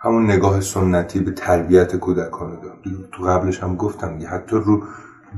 همون 0.00 0.24
نگاه 0.30 0.60
سنتی 0.60 1.20
به 1.20 1.30
تربیت 1.30 1.96
کودکان 1.96 2.50
رو 2.50 2.56
دارن. 2.62 2.78
تو 3.12 3.24
قبلش 3.24 3.62
هم 3.62 3.76
گفتم 3.76 4.20
یه 4.20 4.28
حتی 4.28 4.56
رو 4.56 4.82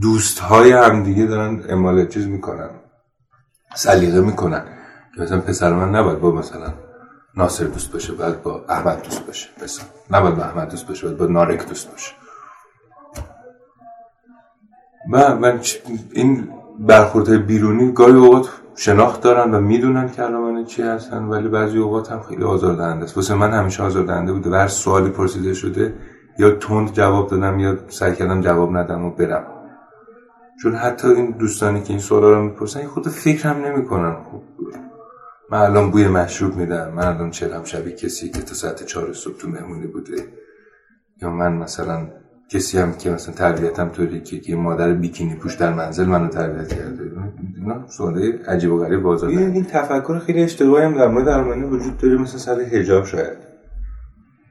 دوست 0.01 0.39
های 0.39 0.73
هم 0.73 1.03
دیگه 1.03 1.27
دارن 1.27 1.63
امال 1.69 2.07
چیز 2.07 2.27
می‌کنن. 2.27 2.71
سلیقه 3.75 4.21
می‌کنن. 4.21 4.65
که 5.15 5.23
مثلا 5.23 5.41
پسر 5.41 5.73
من 5.73 5.95
نباید 5.95 6.21
با 6.21 6.31
مثلا 6.31 6.75
ناصر 7.37 7.65
دوست 7.65 7.93
باشه 7.93 8.13
باید 8.13 8.43
با 8.43 8.65
احمد 8.69 9.03
دوست 9.03 9.27
باشه. 9.27 9.49
مثلا 9.63 9.87
نباید 10.11 10.37
با 10.37 10.43
احمد 10.43 10.71
دوست 10.71 10.87
باشه 10.87 11.07
باید 11.07 11.19
با 11.19 11.27
نارک 11.27 11.69
دوست 11.69 11.91
باشه. 11.91 12.13
و 15.13 15.37
من 15.37 15.61
این 16.13 16.49
برخوردهای 16.79 17.39
بیرونی 17.39 17.93
گاهی 17.93 18.13
اوقات 18.13 18.49
شناخت 18.77 19.21
دارن 19.21 19.55
و 19.55 19.61
می‌دونن 19.61 20.11
که 20.11 20.23
علامانه 20.23 20.65
چی 20.65 20.83
هستن 20.83 21.25
ولی 21.25 21.49
بعضی 21.49 21.79
اوقات 21.79 22.13
هم 22.13 22.23
خیلی 22.23 22.45
آزاردهنده 22.45 23.05
است. 23.05 23.17
واسه 23.17 23.35
من 23.35 23.51
همیشه 23.51 23.83
آزاردهنده 23.83 24.33
بوده 24.33 24.51
و 24.51 24.55
هر 24.55 24.69
سوالی 24.69 25.11
پرسیده 25.11 25.55
شده 25.55 25.95
یا 26.39 26.51
تند 26.51 26.93
جواب 26.93 27.31
دادم 27.31 27.59
یا 27.59 27.79
سعی 27.89 28.15
کردم 28.15 28.41
جواب 28.41 28.77
ندم 28.77 29.05
و 29.05 29.11
برم. 29.11 29.47
چون 30.63 30.75
حتی 30.75 31.09
این 31.09 31.31
دوستانی 31.31 31.83
که 31.83 31.91
این 31.91 31.99
سوالا 31.99 32.31
رو 32.31 32.43
می‌پرسن 32.43 32.87
خود 32.87 33.09
فکرم 33.09 33.57
نمی‌کنن. 33.57 34.17
خب 34.23 34.43
من 35.51 35.59
الان 35.59 35.91
بوی 35.91 36.09
مشروب 36.09 36.57
میدم 36.57 36.93
من 36.93 37.07
الان 37.07 37.31
چرم 37.31 37.65
شبیه 37.65 37.97
کسی 37.97 38.31
که 38.31 38.43
تا 38.43 38.55
ساعت 38.55 38.83
چهار 38.83 39.13
صبح 39.13 39.37
تو 39.37 39.49
مهمونی 39.49 39.87
بوده؟ 39.87 40.17
یا 41.23 41.31
من 41.31 41.53
مثلا 41.53 42.09
کسی 42.51 42.79
هم 42.79 42.93
که 42.93 43.11
مثلا 43.11 43.35
تربیتم 43.35 43.89
طوری 43.89 44.21
که 44.21 44.41
یه 44.49 44.57
مادر 44.57 44.93
بیکینی 44.93 45.35
پوش 45.35 45.55
در 45.55 45.73
منزل 45.73 46.05
منو 46.05 46.29
تربیت 46.29 46.69
کرده. 46.69 47.05
نه 47.59 47.87
سواله 47.89 48.39
عجیب 48.49 48.73
و 48.73 48.79
غریب 48.79 49.03
بازار 49.03 49.31
این, 49.31 49.51
این 49.51 49.65
تفکر 49.65 50.19
خیلی 50.19 50.43
اشتباهی 50.43 50.85
هم 50.85 50.95
در 50.95 51.09
مورد 51.09 51.29
ارمنی 51.29 51.65
وجود 51.65 51.99
داره 51.99 52.17
مثلا 52.19 52.39
سر 52.39 52.61
حجاب 52.61 53.05
شاید. 53.05 53.39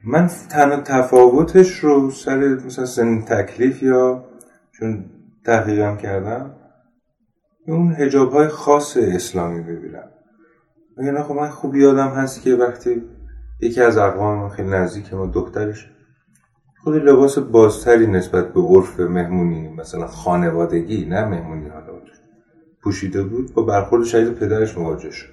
من 0.04 0.30
تنها 0.50 0.80
تفاوتش 0.80 1.78
رو 1.78 2.10
سر 2.10 2.58
مثلا 2.66 2.86
سن 2.86 3.22
تکلیف 3.22 3.82
یا 3.82 4.24
چون 4.72 5.04
تحقیقم 5.44 5.96
کردم 5.96 6.50
اون 7.66 7.92
حجاب 7.92 8.32
های 8.32 8.48
خاص 8.48 8.96
اسلامی 8.96 9.62
ببینم. 9.62 10.10
نه 10.98 11.22
خب 11.22 11.34
من 11.34 11.48
خوب 11.48 11.76
یادم 11.76 12.08
هست 12.08 12.42
که 12.42 12.54
وقتی 12.54 13.02
یکی 13.60 13.80
از 13.80 13.96
اقوام 13.96 14.48
خیلی 14.48 14.68
نزدیک 14.68 15.14
ما 15.14 15.26
دخترش 15.26 15.90
خود 16.86 16.96
لباس 16.96 17.38
بازتری 17.38 18.06
نسبت 18.06 18.52
به 18.52 18.60
عرف 18.60 19.00
مهمونی 19.00 19.68
مثلا 19.68 20.06
خانوادگی 20.06 21.04
نه 21.04 21.24
مهمونی 21.24 21.68
حالا 21.68 22.00
پوشیده 22.82 23.22
بود 23.22 23.54
با 23.54 23.62
برخورد 23.62 24.04
شهید 24.04 24.34
پدرش 24.34 24.78
مواجه 24.78 25.10
شد. 25.10 25.32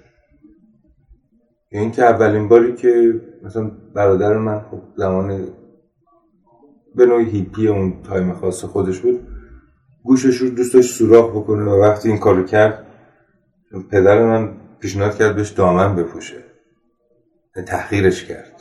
یعنی 1.71 1.91
که 1.91 2.03
اولین 2.03 2.47
باری 2.47 2.75
که 2.75 3.21
مثلا 3.43 3.71
برادر 3.95 4.37
من 4.37 4.59
خب 4.59 4.81
زمان 4.97 5.47
به 6.95 7.05
نوعی 7.05 7.29
هیپی 7.29 7.67
اون 7.67 8.01
time 8.03 8.33
خاص 8.33 8.65
خودش 8.65 8.99
بود 8.99 9.27
گوشش 10.03 10.37
رو 10.37 10.49
دوست 10.49 10.73
داشت 10.73 10.95
سوراخ 10.95 11.29
بکنه 11.29 11.63
و 11.63 11.81
وقتی 11.81 12.09
این 12.09 12.19
کارو 12.19 12.43
کرد 12.43 12.85
پدر 13.91 14.25
من 14.25 14.53
پیشنهاد 14.79 15.17
کرد 15.17 15.35
بهش 15.35 15.49
دامن 15.49 15.95
بپوشه. 15.95 16.43
تحقیرش 17.67 18.25
کرد. 18.25 18.52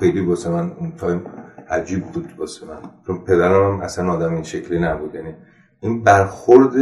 خیلی 0.00 0.20
واسه 0.20 0.50
من 0.50 0.72
اون 0.78 0.92
time 0.96 1.22
عجیب 1.70 2.04
بود 2.04 2.34
واسه 2.38 2.66
من. 2.66 2.90
چون 3.06 3.18
پدرم 3.18 3.72
هم 3.72 3.80
اصلا 3.80 4.12
آدم 4.12 4.34
این 4.34 4.42
شکلی 4.42 4.78
نبود. 4.78 5.14
یعنی 5.14 5.34
این 5.80 6.02
برخورد 6.02 6.76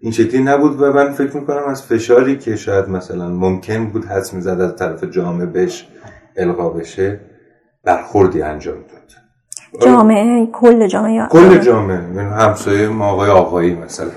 این 0.00 0.12
شکلی 0.12 0.42
نبود 0.42 0.82
و 0.82 0.92
من 0.92 1.12
فکر 1.12 1.36
می‌کنم 1.36 1.64
از 1.68 1.82
فشاری 1.82 2.38
که 2.38 2.56
شاید 2.56 2.88
مثلا 2.88 3.28
ممکن 3.28 3.86
بود 3.86 4.04
حس 4.04 4.34
می‌زد 4.34 4.60
از 4.60 4.76
طرف 4.76 5.04
جامعه 5.04 5.46
بهش 5.46 5.88
القا 6.36 6.68
بشه 6.68 7.20
برخوردی 7.84 8.42
انجام 8.42 8.76
داد. 8.76 9.12
جامعه 9.82 10.46
کل 10.46 10.86
جامعه. 10.86 11.28
کل 11.28 11.58
جامعه. 11.58 12.02
یعنی 12.02 12.18
همسایه 12.18 12.88
ما 12.88 13.06
آقای 13.06 13.30
آقایی 13.30 13.74
مثلا. 13.74 14.10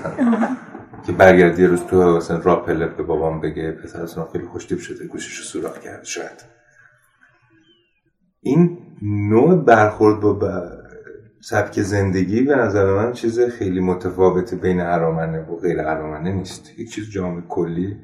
که 1.06 1.12
برگردی 1.12 1.66
روز 1.66 1.80
تو 1.84 2.16
مثلا 2.16 2.38
راه 2.38 2.66
پله 2.66 2.86
به 2.86 3.02
بابام 3.02 3.40
بگه 3.40 3.72
پسر 3.72 4.24
خیلی 4.32 4.44
خوشتیب 4.44 4.78
شده 4.78 5.06
گوشش 5.06 5.36
رو 5.36 5.44
سوراخ 5.44 5.80
کرد 5.80 6.04
شاید. 6.04 6.57
این 8.40 8.78
نوع 9.02 9.64
برخورد 9.64 10.20
با 10.20 10.38
سبک 11.40 11.82
زندگی 11.82 12.42
به 12.42 12.56
نظر 12.56 12.94
من 12.94 13.12
چیز 13.12 13.40
خیلی 13.40 13.80
متفاوتی 13.80 14.56
بین 14.56 14.80
ارامنه 14.80 15.40
و 15.40 15.56
غیر 15.56 15.80
ارامنه 15.80 16.32
نیست. 16.32 16.78
یک 16.78 16.90
چیز 16.90 17.10
جامع 17.10 17.40
کلی 17.48 17.96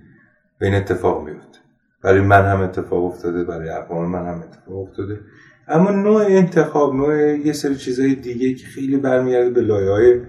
بین 0.61 0.75
اتفاق 0.75 1.25
میفته 1.25 1.59
برای 2.03 2.21
من 2.21 2.45
هم 2.45 2.61
اتفاق 2.61 3.05
افتاده 3.05 3.45
برای 3.45 3.69
اقوام 3.69 4.11
من 4.11 4.27
هم 4.27 4.43
اتفاق 4.43 4.89
افتاده. 4.89 5.21
اما 5.69 5.91
نوع 5.91 6.25
انتخاب 6.29 6.95
نوع 6.95 7.39
یه 7.39 7.53
سری 7.53 7.77
چیزهای 7.77 8.15
دیگه 8.15 8.55
که 8.55 8.67
خیلی 8.67 8.97
برمیگرده 8.97 9.51
به 9.51 9.61
لایه 9.61 9.91
های 9.91 10.21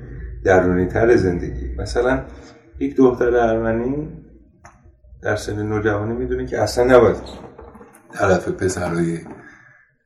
درونی 0.44 0.86
تر 0.86 1.16
زندگی. 1.16 1.76
مثلا 1.78 2.24
یک 2.80 2.96
دختر 2.96 3.36
ارمنی 3.36 4.08
در 5.22 5.36
سن 5.36 5.68
نوجوانی 5.68 6.14
می‌دونه 6.14 6.46
که 6.46 6.62
اصلا 6.62 6.98
نباید 6.98 7.18
طرف 8.14 8.50
پسرهای 8.50 9.20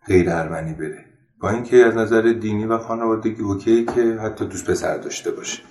غیر 0.09 0.29
ارمنی 0.29 0.73
بره. 0.73 1.05
با 1.41 1.49
اینکه 1.49 1.77
از 1.85 1.97
نظر 1.97 2.21
دینی 2.21 2.65
و 2.65 2.77
خانوادگی 2.77 3.41
اوکی 3.41 3.85
که 3.85 4.17
حتی 4.23 4.45
دوست 4.45 4.71
پسر 4.71 4.97
داشته 4.97 5.31
باشه. 5.31 5.61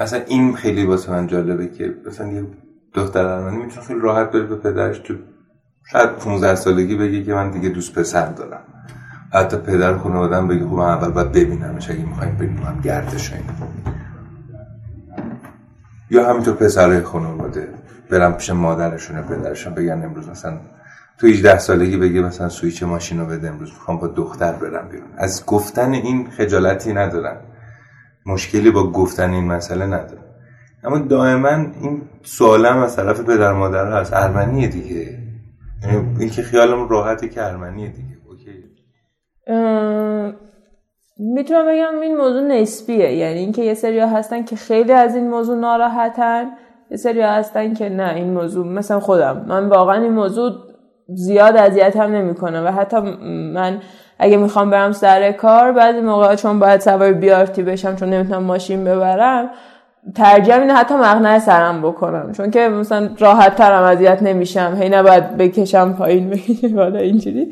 مثلا 0.00 0.20
این 0.26 0.54
خیلی 0.54 0.84
واسه 0.86 1.12
من 1.12 1.26
جالبه 1.26 1.68
که 1.68 1.94
مثلا 2.06 2.28
یه 2.32 2.46
دختر 2.94 3.24
ارمنی 3.24 3.56
می‌تونه 3.56 3.86
خیلی 3.86 4.00
راحت 4.00 4.30
بره 4.30 4.42
به 4.42 4.56
پدرش. 4.56 4.98
تو 4.98 5.14
شاید 5.92 6.10
15 6.10 6.54
سالگی 6.54 6.96
بگه 6.96 7.24
که 7.24 7.34
من 7.34 7.50
دیگه 7.50 7.68
دوست 7.68 7.98
پسر 7.98 8.26
دارم. 8.26 8.62
حتی 9.32 9.56
پدر 9.56 9.96
خانوادم 9.96 10.48
بگه 10.48 10.64
خب 10.64 10.72
من 10.72 10.84
اول 10.84 11.10
باید 11.10 11.32
ببینمش. 11.32 11.90
اگه 11.90 12.04
می‌خوایم 12.04 12.34
ببینم 12.34 12.80
گردش 12.84 13.32
اینا 13.32 13.52
یا 16.10 16.30
همینطور 16.30 16.54
پسرهای 16.54 17.00
خانواده 17.00 17.68
برم 18.10 18.32
پیش 18.32 18.50
مادرشون 18.50 19.22
پدرشون 19.22 19.74
بگن 19.74 20.04
امروز 20.04 20.28
مثلا 20.28 20.60
تو 21.20 21.26
18 21.26 21.58
سالگی 21.58 21.96
بگه 21.96 22.20
مثلا 22.20 22.48
سویچ 22.48 22.82
ماشین 22.82 23.20
رو 23.20 23.26
بده 23.26 23.48
امروز 23.48 23.70
می‌خوام 23.72 23.98
با 23.98 24.06
دختر 24.06 24.52
برم 24.52 24.88
بیرون. 24.88 25.08
از 25.16 25.46
گفتن 25.46 25.92
این 25.92 26.30
خجالتی 26.30 26.92
ندارن 26.92 27.36
مشکلی 28.26 28.70
با 28.70 28.90
گفتن 28.90 29.30
این 29.30 29.44
مسئله 29.44 29.86
ندارن 29.86 30.22
اما 30.84 30.98
دائما 30.98 31.48
این 31.48 32.02
سوالم 32.22 32.78
از 32.78 32.96
طرف 32.96 33.20
پدر 33.20 33.52
مادر 33.52 33.92
هست. 33.92 34.12
ارمنیه 34.12 34.68
دیگه. 34.68 35.18
یعنی 35.82 36.16
این 36.18 36.30
که 36.30 36.42
خیالم 36.42 36.88
راحته 36.88 37.28
که 37.28 37.44
ارمنیه 37.44 37.88
دیگه. 37.88 38.16
اوکی. 38.28 38.64
می‌تونم 41.18 41.66
بگم 41.66 42.00
این 42.00 42.16
موضوع 42.16 42.42
نسبیه. 42.42 43.12
یعنی 43.12 43.38
اینکه 43.38 43.62
یه 43.62 43.74
سری 43.74 43.98
هستن 43.98 44.44
که 44.44 44.56
خیلی 44.56 44.92
از 44.92 45.16
این 45.16 45.30
موضوع 45.30 45.58
ناراحتن 45.58 46.44
یه 46.90 46.96
سری 46.96 47.20
هستن 47.20 47.74
که 47.74 47.88
نه 47.88 48.14
این 48.14 48.34
موضوع 48.34 48.66
مثلا 48.66 49.00
خودم. 49.00 49.44
من 49.48 49.68
واقعا 49.68 50.02
این 50.02 50.12
موضوع 50.12 50.52
زیاد 51.14 51.56
اذیت 51.56 51.96
هم 51.96 52.12
نمی‌کنه 52.12 52.60
و 52.60 52.66
حتی 52.66 52.96
من 53.54 53.80
اگه 54.18 54.36
می‌خوام 54.36 54.70
برم 54.70 54.92
سر 54.92 55.32
کار 55.32 55.72
بعضی 55.72 56.00
موقع 56.00 56.34
چون 56.34 56.58
باید 56.58 56.80
سوار 56.80 57.12
بیارتی 57.12 57.62
بشم 57.62 57.96
چون 57.96 58.10
نمی‌تونم 58.10 58.42
ماشین 58.42 58.84
ببرم 58.84 59.50
ترجیح 60.14 60.54
اینه 60.54 60.74
حتی 60.74 60.94
مقنعه 60.94 61.38
سرم 61.38 61.82
بکنم. 61.82 62.32
چون 62.32 62.50
که 62.50 62.68
مثلا 62.68 63.10
راحت 63.18 63.56
ترم 63.56 63.82
اذیت 63.82 64.22
نمیشم. 64.22 64.76
هی 64.80 64.88
نباید 64.88 65.36
بکشم 65.36 65.92
پایین 65.92 66.30
بکشم 66.30 66.76
بالا 66.76 66.98
اینجوری. 66.98 67.50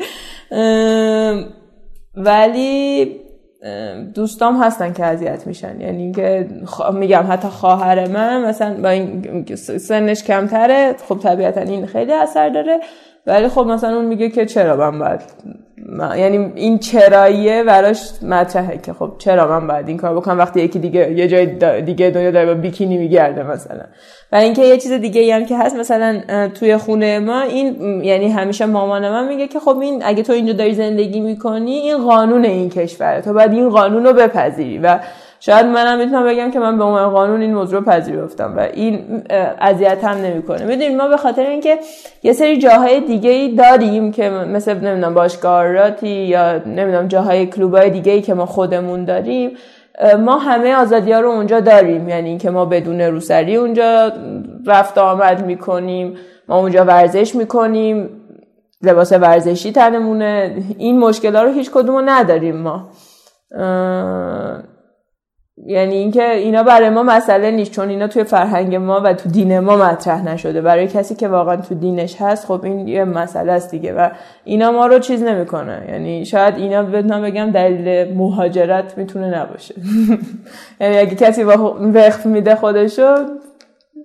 ولی 2.14 3.20
دوستام 4.14 4.62
هستن 4.62 4.92
که 4.92 5.04
اذیت 5.04 5.46
میشن. 5.46 5.80
یعنی 5.80 6.02
اینکه 6.02 6.48
میگم 6.92 7.24
حتی 7.28 7.48
خواهر 7.48 8.08
من 8.08 8.44
مثلا 8.44 8.82
با 8.82 8.88
این 8.88 9.44
سنش 9.78 10.24
کمتره 10.24 10.94
خب 11.08 11.18
طبیعتا 11.18 11.60
این 11.60 11.86
خیلی 11.86 12.12
اثر 12.12 12.48
داره. 12.48 12.80
ولی 13.26 13.48
خب 13.48 13.60
مثلا 13.60 13.96
اون 13.96 14.04
میگه 14.04 14.30
که 14.30 14.46
چرا 14.46 14.90
من 14.90 14.98
باید 14.98 15.20
یعنی 16.16 16.52
این 16.54 16.78
چراییه 16.78 17.64
براش 17.64 18.10
مطرحه 18.22 18.78
که 18.78 18.92
خب 18.92 19.12
چرا 19.18 19.48
من 19.48 19.66
باید 19.66 19.88
این 19.88 19.96
کار 19.96 20.16
بکنم؟ 20.16 20.38
وقتی 20.38 20.60
یکی 20.60 20.78
دیگه 20.78 21.12
یه 21.12 21.28
جای 21.28 21.46
دیگه 21.80 22.10
دنیا 22.10 22.30
داره 22.30 22.46
با 22.46 22.54
بیکینی 22.54 22.98
میگرده 22.98 23.42
مثلا. 23.42 23.84
و 24.32 24.36
اینکه 24.36 24.62
یه 24.62 24.76
چیز 24.76 24.92
دیگه 24.92 25.34
هم 25.34 25.46
که 25.46 25.58
هست 25.58 25.76
مثلا 25.76 26.22
توی 26.48 26.76
خونه 26.76 27.18
ما 27.18 27.40
این 27.40 28.00
یعنی 28.04 28.28
همیشه 28.28 28.66
مامان 28.66 29.10
من 29.10 29.28
میگه 29.28 29.48
که 29.48 29.60
خب 29.60 29.78
این 29.78 30.02
اگه 30.04 30.22
تو 30.22 30.32
اینجا 30.32 30.52
داری 30.52 30.74
زندگی 30.74 31.20
می‌کنی 31.20 31.72
این 31.72 32.06
قانون 32.06 32.44
این 32.44 32.70
کشوره. 32.70 33.20
تو 33.20 33.32
باید 33.32 33.52
این 33.52 33.68
قانون 33.68 34.04
رو 34.04 34.12
بپذیری. 34.12 34.78
و 34.78 34.98
شاید 35.46 35.66
منم 35.66 35.98
می‌تونم 35.98 36.26
بگم 36.26 36.50
که 36.50 36.58
من 36.58 36.78
به 36.78 36.84
عنوان 36.84 37.10
قانون 37.10 37.40
این 37.40 37.54
موضوع 37.54 37.78
رو 37.78 37.84
پذیرفتم 37.84 38.56
و 38.56 38.60
این 38.60 39.22
اذیت 39.60 40.04
هم 40.04 40.16
نمی‌کنه. 40.16 40.64
می‌دونید 40.64 40.96
ما 40.96 41.08
به 41.08 41.16
خاطر 41.16 41.46
اینکه 41.46 41.78
یه 42.22 42.32
سری 42.32 42.58
جاهای 42.58 43.00
دیگه 43.00 43.30
ای 43.30 43.54
داریم 43.54 44.12
که 44.12 44.30
مثل 44.30 44.74
نمی‌دونم 44.74 45.14
باشگاهاتی 45.14 46.08
یا 46.08 46.58
نمی‌دونم 46.58 47.08
جاهای 47.08 47.46
کلوبای 47.46 47.90
دیگه 47.90 48.12
ای 48.12 48.22
که 48.22 48.34
ما 48.34 48.46
خودمون 48.46 49.04
داریم 49.04 49.50
ما 50.18 50.38
همه 50.38 50.74
آزادی 50.74 51.12
ها 51.12 51.20
رو 51.20 51.28
اونجا 51.28 51.60
داریم. 51.60 52.08
یعنی 52.08 52.28
اینکه 52.28 52.50
ما 52.50 52.64
بدون 52.64 53.00
روسری 53.00 53.56
اونجا 53.56 54.12
رفت 54.66 54.98
آمد 54.98 55.46
می‌کنیم 55.46 56.16
ما 56.48 56.58
اونجا 56.58 56.84
ورزش 56.84 57.34
می‌کنیم 57.34 58.08
لباس 58.82 59.12
ورزشی 59.12 59.72
تنمونه. 59.72 60.56
این 60.78 60.98
مشکل 60.98 61.36
رو 61.36 61.52
هیچ 61.52 61.70
کدوم 61.70 62.10
نداریم 62.10 62.56
ما. 62.56 62.88
یعنی 65.56 65.94
اینکه 65.94 66.30
اینا 66.30 66.62
برای 66.62 66.90
ما 66.90 67.02
مسئله 67.02 67.50
نیست 67.50 67.70
چون 67.70 67.88
اینا 67.88 68.08
توی 68.08 68.24
فرهنگ 68.24 68.76
ما 68.76 69.00
و 69.04 69.14
تو 69.14 69.28
دین 69.28 69.58
ما 69.58 69.76
مطرح 69.76 70.24
نشده. 70.24 70.60
برای 70.60 70.88
کسی 70.88 71.14
که 71.14 71.28
واقعا 71.28 71.56
تو 71.56 71.74
دینش 71.74 72.16
هست 72.20 72.46
خب 72.46 72.64
این 72.64 72.88
یه 72.88 73.04
مسئله 73.04 73.52
است 73.52 73.70
دیگه 73.70 73.94
و 73.94 74.08
اینا 74.44 74.72
ما 74.72 74.86
رو 74.86 74.98
چیز 74.98 75.22
نمی‌کنه. 75.22 75.86
یعنی 75.88 76.24
شاید 76.24 76.54
اینا 76.56 76.82
بتونم 76.82 77.22
بگم 77.22 77.50
دلیل 77.50 78.14
مهاجرت 78.14 78.98
می‌تونه 78.98 79.38
نباشه. 79.38 79.74
یعنی 80.80 80.98
اگه 80.98 81.14
کسی 81.14 81.42
وقف 81.42 82.26
میده 82.26 82.54
خودشو 82.54 83.14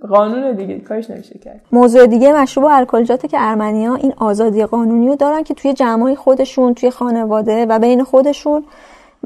قانون 0.10 0.52
دیگه 0.52 0.80
کارش 0.80 1.10
نمیشه 1.10 1.40
کرد. 1.40 1.62
موضوع 1.72 2.08
دیگه 2.08 2.34
مشروب 2.34 2.66
و 2.66 2.68
الکلیجاته 2.68 3.28
که 3.28 3.38
ارمنیا 3.40 3.96
این 3.96 4.14
آزادی 4.18 4.66
قانونی 4.66 5.08
رو 5.08 5.16
دارن 5.16 5.44
که 5.44 5.54
توی 5.54 5.74
جمعای 5.74 6.16
خودشون 6.16 6.74
توی 6.74 6.92
خانواده 6.92 7.66
و 7.66 7.80
بین 7.80 8.04
خودشون 8.04 8.64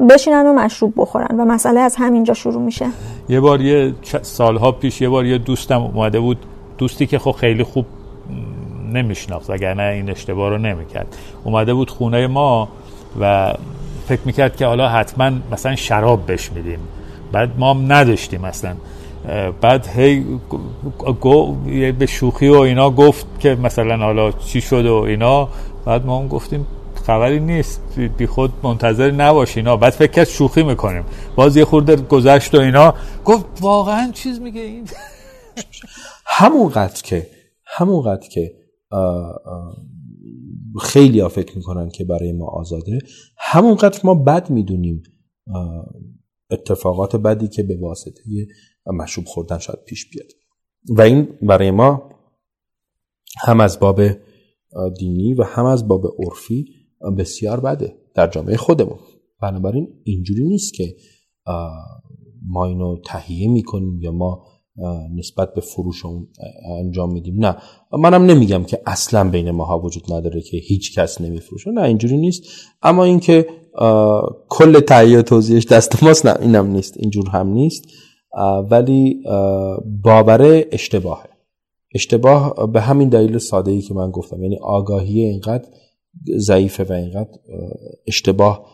بشینن 0.10 0.46
و 0.46 0.54
مشروب 0.54 0.94
بخورن 0.98 1.40
و 1.40 1.46
مسئله 1.46 1.80
از 1.80 1.96
همینجا 1.96 2.34
شروع 2.34 2.62
میشه. 2.62 2.86
یه 3.30 3.40
بار 3.40 3.62
یه 3.62 3.94
سالها 4.22 4.72
پیش 4.72 5.02
یه 5.02 5.10
بار 5.10 5.26
یه 5.26 5.38
دوستم 5.38 5.82
اومده 5.82 6.20
بود 6.20 6.38
دوستی 6.78 7.08
که 7.08 7.20
خب 7.20 7.32
خیلی 7.32 7.64
خوب 7.64 7.86
نمیشناخت 8.94 9.50
وگرنه 9.50 9.84
این 9.84 10.10
اشتباه 10.10 10.50
رو 10.50 10.58
نمی‌کرد. 10.58 11.18
اومده 11.44 11.74
بود 11.74 11.90
خونه 11.90 12.28
ما 12.28 12.68
و 13.20 13.54
فکر 14.08 14.22
می‌کرد 14.26 14.56
که 14.56 14.66
حالا 14.66 14.90
حتما 14.90 15.32
مثلا 15.52 15.76
شراب 15.76 16.32
بش 16.32 16.52
میدیم. 16.52 16.80
بعد 17.32 17.50
ما 17.58 17.74
هم 17.74 17.94
نداشتیم 17.94 18.42
مثلا 18.42 18.74
بعد 19.62 19.88
هی 19.88 20.26
به 22.00 22.06
شوخی 22.06 22.50
و 22.50 22.56
اینا 22.56 22.90
گفت 22.90 23.26
که 23.40 23.56
مثلا 23.56 23.98
حالا 23.98 24.32
چی 24.32 24.62
شد 24.62 24.86
و 24.86 24.96
اینا. 24.96 25.48
بعد 25.86 26.06
ما 26.06 26.20
هم 26.20 26.28
گفتیم 26.28 26.68
خبری 27.04 27.40
نیست. 27.40 28.00
بی 28.18 28.28
خود 28.28 28.52
منتظر 28.64 29.12
نباشی 29.12 29.60
اینا 29.60 29.78
بعد 29.78 29.94
فکر 29.94 30.12
کرد 30.12 30.28
شوخی 30.28 30.64
می‌کنیم. 30.64 31.04
باز 31.36 31.58
یه 31.58 31.66
خورده 31.66 31.96
گذشت 31.96 32.56
و 32.56 32.60
اینا. 32.60 32.94
گفت 33.26 33.46
واقعا 33.62 34.12
چیز 34.14 34.40
میگه 34.40 34.62
این؟ 34.62 34.88
همونقدر 36.38 37.02
که 37.02 37.28
همونقدر 37.66 38.28
که 38.30 38.52
خیلی 40.82 41.20
ها 41.20 41.30
فکر 41.30 41.58
می‌کنن 41.58 41.90
که 41.90 42.04
برای 42.04 42.32
ما 42.32 42.46
آزاده 42.46 43.00
همونقدر 43.38 44.00
ما 44.04 44.16
بد 44.16 44.50
می‌دونیم 44.50 45.04
اتفاقات 46.52 47.16
بدی 47.16 47.48
که 47.48 47.64
به 47.64 47.78
واسطه 47.82 48.22
مشروب 48.86 49.26
خوردن 49.26 49.58
شاید 49.58 49.80
پیش 49.88 50.10
بیاد. 50.10 50.28
و 50.90 51.02
این 51.02 51.28
برای 51.42 51.72
ما 51.72 52.10
هم 53.42 53.60
از 53.60 53.80
باب 53.80 54.02
دینی 55.00 55.34
و 55.34 55.44
هم 55.44 55.66
از 55.66 55.88
باب 55.88 56.16
عرفی 56.20 56.83
بسیار 57.18 57.60
بده 57.60 57.96
در 58.16 58.28
جامعه 58.28 58.58
خودمون. 58.58 58.98
بنابراین 59.42 59.88
اینجوری 60.04 60.44
نیست 60.44 60.74
که 60.74 60.96
ما 62.48 62.66
اینو 62.66 62.98
تهیه 63.06 63.52
می‌کنیم 63.52 64.02
یا 64.02 64.12
ما 64.12 64.46
نسبت 65.16 65.54
به 65.54 65.62
فروش 65.62 66.04
انجام 66.80 67.14
میدیم. 67.14 67.46
نه. 67.46 67.58
منم 68.00 68.26
نمیگم 68.26 68.64
که 68.64 68.82
اصلا 68.86 69.30
بین 69.30 69.52
ماها 69.52 69.80
وجود 69.80 70.14
نداره 70.14 70.42
که 70.42 70.58
هیچ 70.58 71.00
کس 71.00 71.22
نمیفروشه. 71.22 71.72
نه 71.72 71.82
اینجوری 71.82 72.18
نیست. 72.18 72.44
اما 72.82 73.04
اینکه 73.04 73.48
کل 74.50 74.80
تهیه 74.80 75.22
توضیحش 75.22 75.66
دست 75.66 76.04
ماست 76.04 76.26
نه 76.26 76.42
اینم 76.42 76.68
نیست. 76.68 76.98
اینجور 76.98 77.30
هم 77.30 77.48
نیست. 77.48 77.84
ولی 78.72 79.24
باور 80.04 80.66
اشتباهه. 80.72 81.30
اشتباه 81.96 82.72
به 82.72 82.82
همین 82.82 83.10
دلیل 83.10 83.38
ساده 83.38 83.72
ای 83.72 83.82
که 83.82 83.94
من 83.94 84.12
گفتم. 84.12 84.44
یعنی 84.44 84.58
آگاهی 84.62 85.20
اینقدر 85.20 85.66
ضعیفه 86.38 86.84
و 86.84 86.94
اینقدر 86.94 87.30
اشتباه 88.08 88.66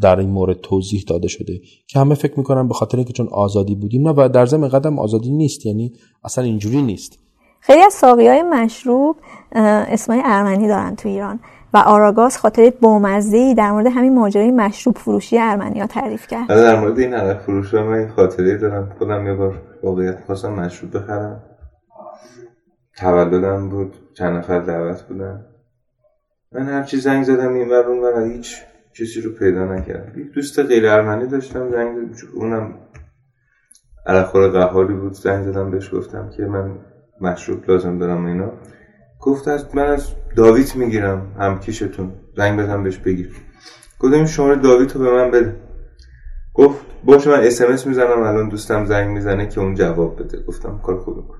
در 0.00 0.18
این 0.18 0.30
مورد 0.30 0.60
توضیح 0.60 1.04
داده 1.08 1.28
شده 1.28 1.60
که 1.86 1.98
همه 1.98 2.14
فکر 2.14 2.38
می‌کنن 2.38 2.68
به 2.68 2.74
خاطر 2.74 2.96
اینکه 2.96 3.12
چون 3.12 3.28
آزادی 3.32 3.74
بودیم 3.74 4.08
نه 4.08 4.14
و 4.16 4.28
در 4.28 4.46
ضمن 4.46 4.68
قدم 4.68 4.98
آزادی 4.98 5.30
نیست 5.30 5.66
یعنی 5.66 5.92
اصلا 6.24 6.44
اینجوری 6.44 6.82
نیست. 6.82 7.18
خیلی 7.60 7.82
از 7.82 7.92
ساقی 7.92 8.26
های 8.26 8.42
مشروب 8.42 9.16
اسمای 9.52 10.20
ارمنی 10.24 10.68
دارن 10.68 10.96
تو 10.96 11.08
ایران 11.08 11.40
و 11.74 11.78
آراگاز 11.78 12.38
خاطر 12.38 12.72
بامزه 12.80 13.54
در 13.54 13.72
مورد 13.72 13.86
همین 13.86 14.14
ماجرای 14.14 14.50
مشروب 14.50 14.98
فروشی 14.98 15.38
ارمنی 15.38 15.80
ها 15.80 15.86
تعریف 15.86 16.26
کرد. 16.26 16.52
آره، 16.52 16.60
در 16.60 16.80
مورد 16.80 16.98
این 16.98 17.14
عرق 17.14 17.42
فروش 17.42 17.74
من 17.74 17.98
این 17.98 18.08
خاطره 18.08 18.58
دارم. 18.58 18.94
خودم 18.98 19.26
یه 19.26 19.34
بار 19.34 19.62
واقعیت 19.82 20.24
خواستم 20.26 20.52
مشروب 20.52 20.96
بخرم. 20.96 21.42
تولدم 22.98 23.68
بود 23.68 23.94
چند 24.16 24.36
نفر 24.36 24.60
دعوت 24.60 25.02
بودن. 25.02 25.46
من 26.54 26.68
هرچی 26.68 26.96
زنگ 26.96 27.24
زدم 27.24 27.54
این 27.54 27.68
بر 27.68 27.82
اون 27.82 28.32
هیچ 28.32 28.56
چیزی 28.92 29.20
رو 29.20 29.32
پیدا 29.32 29.74
نکردم. 29.74 30.20
یک 30.20 30.32
دوست 30.32 30.58
غیر 30.58 30.88
ارمنی 30.88 31.26
داشتم 31.26 31.70
زنگ 31.70 32.14
اونم 32.34 32.74
عرقخور 34.06 34.48
قهاری 34.48 34.94
بود. 34.94 35.12
زنگ 35.12 35.44
زدم 35.44 35.70
بهش 35.70 35.94
گفتم 35.94 36.30
که 36.36 36.42
من 36.42 36.78
مشروب 37.20 37.70
لازم 37.70 37.98
دارم 37.98 38.26
اینا. 38.26 38.52
گفت 39.20 39.48
از 39.48 39.76
من 39.76 39.86
از 39.86 40.14
داویت 40.36 40.76
می‌گیرم 40.76 41.36
هم 41.38 41.60
کیشتون 41.60 42.12
زنگ 42.36 42.60
بزن 42.60 42.82
بهش 42.82 42.98
بگیر. 42.98 43.30
گفتم 44.00 44.24
شماره 44.24 44.56
داویت 44.56 44.96
رو 44.96 45.02
به 45.02 45.10
من 45.10 45.30
بده. 45.30 45.56
گفت 46.54 46.86
باشه 47.04 47.30
من 47.30 47.40
اسمس 47.40 47.86
می‌زنم. 47.86 48.22
الان 48.22 48.48
دوستم 48.48 48.84
زنگ 48.84 49.10
می‌زنه 49.10 49.46
که 49.48 49.60
اون 49.60 49.74
جواب 49.74 50.22
بده. 50.22 50.42
گفتم 50.42 50.80
کار 50.84 50.98
خوبه 50.98 51.22
کن. 51.22 51.38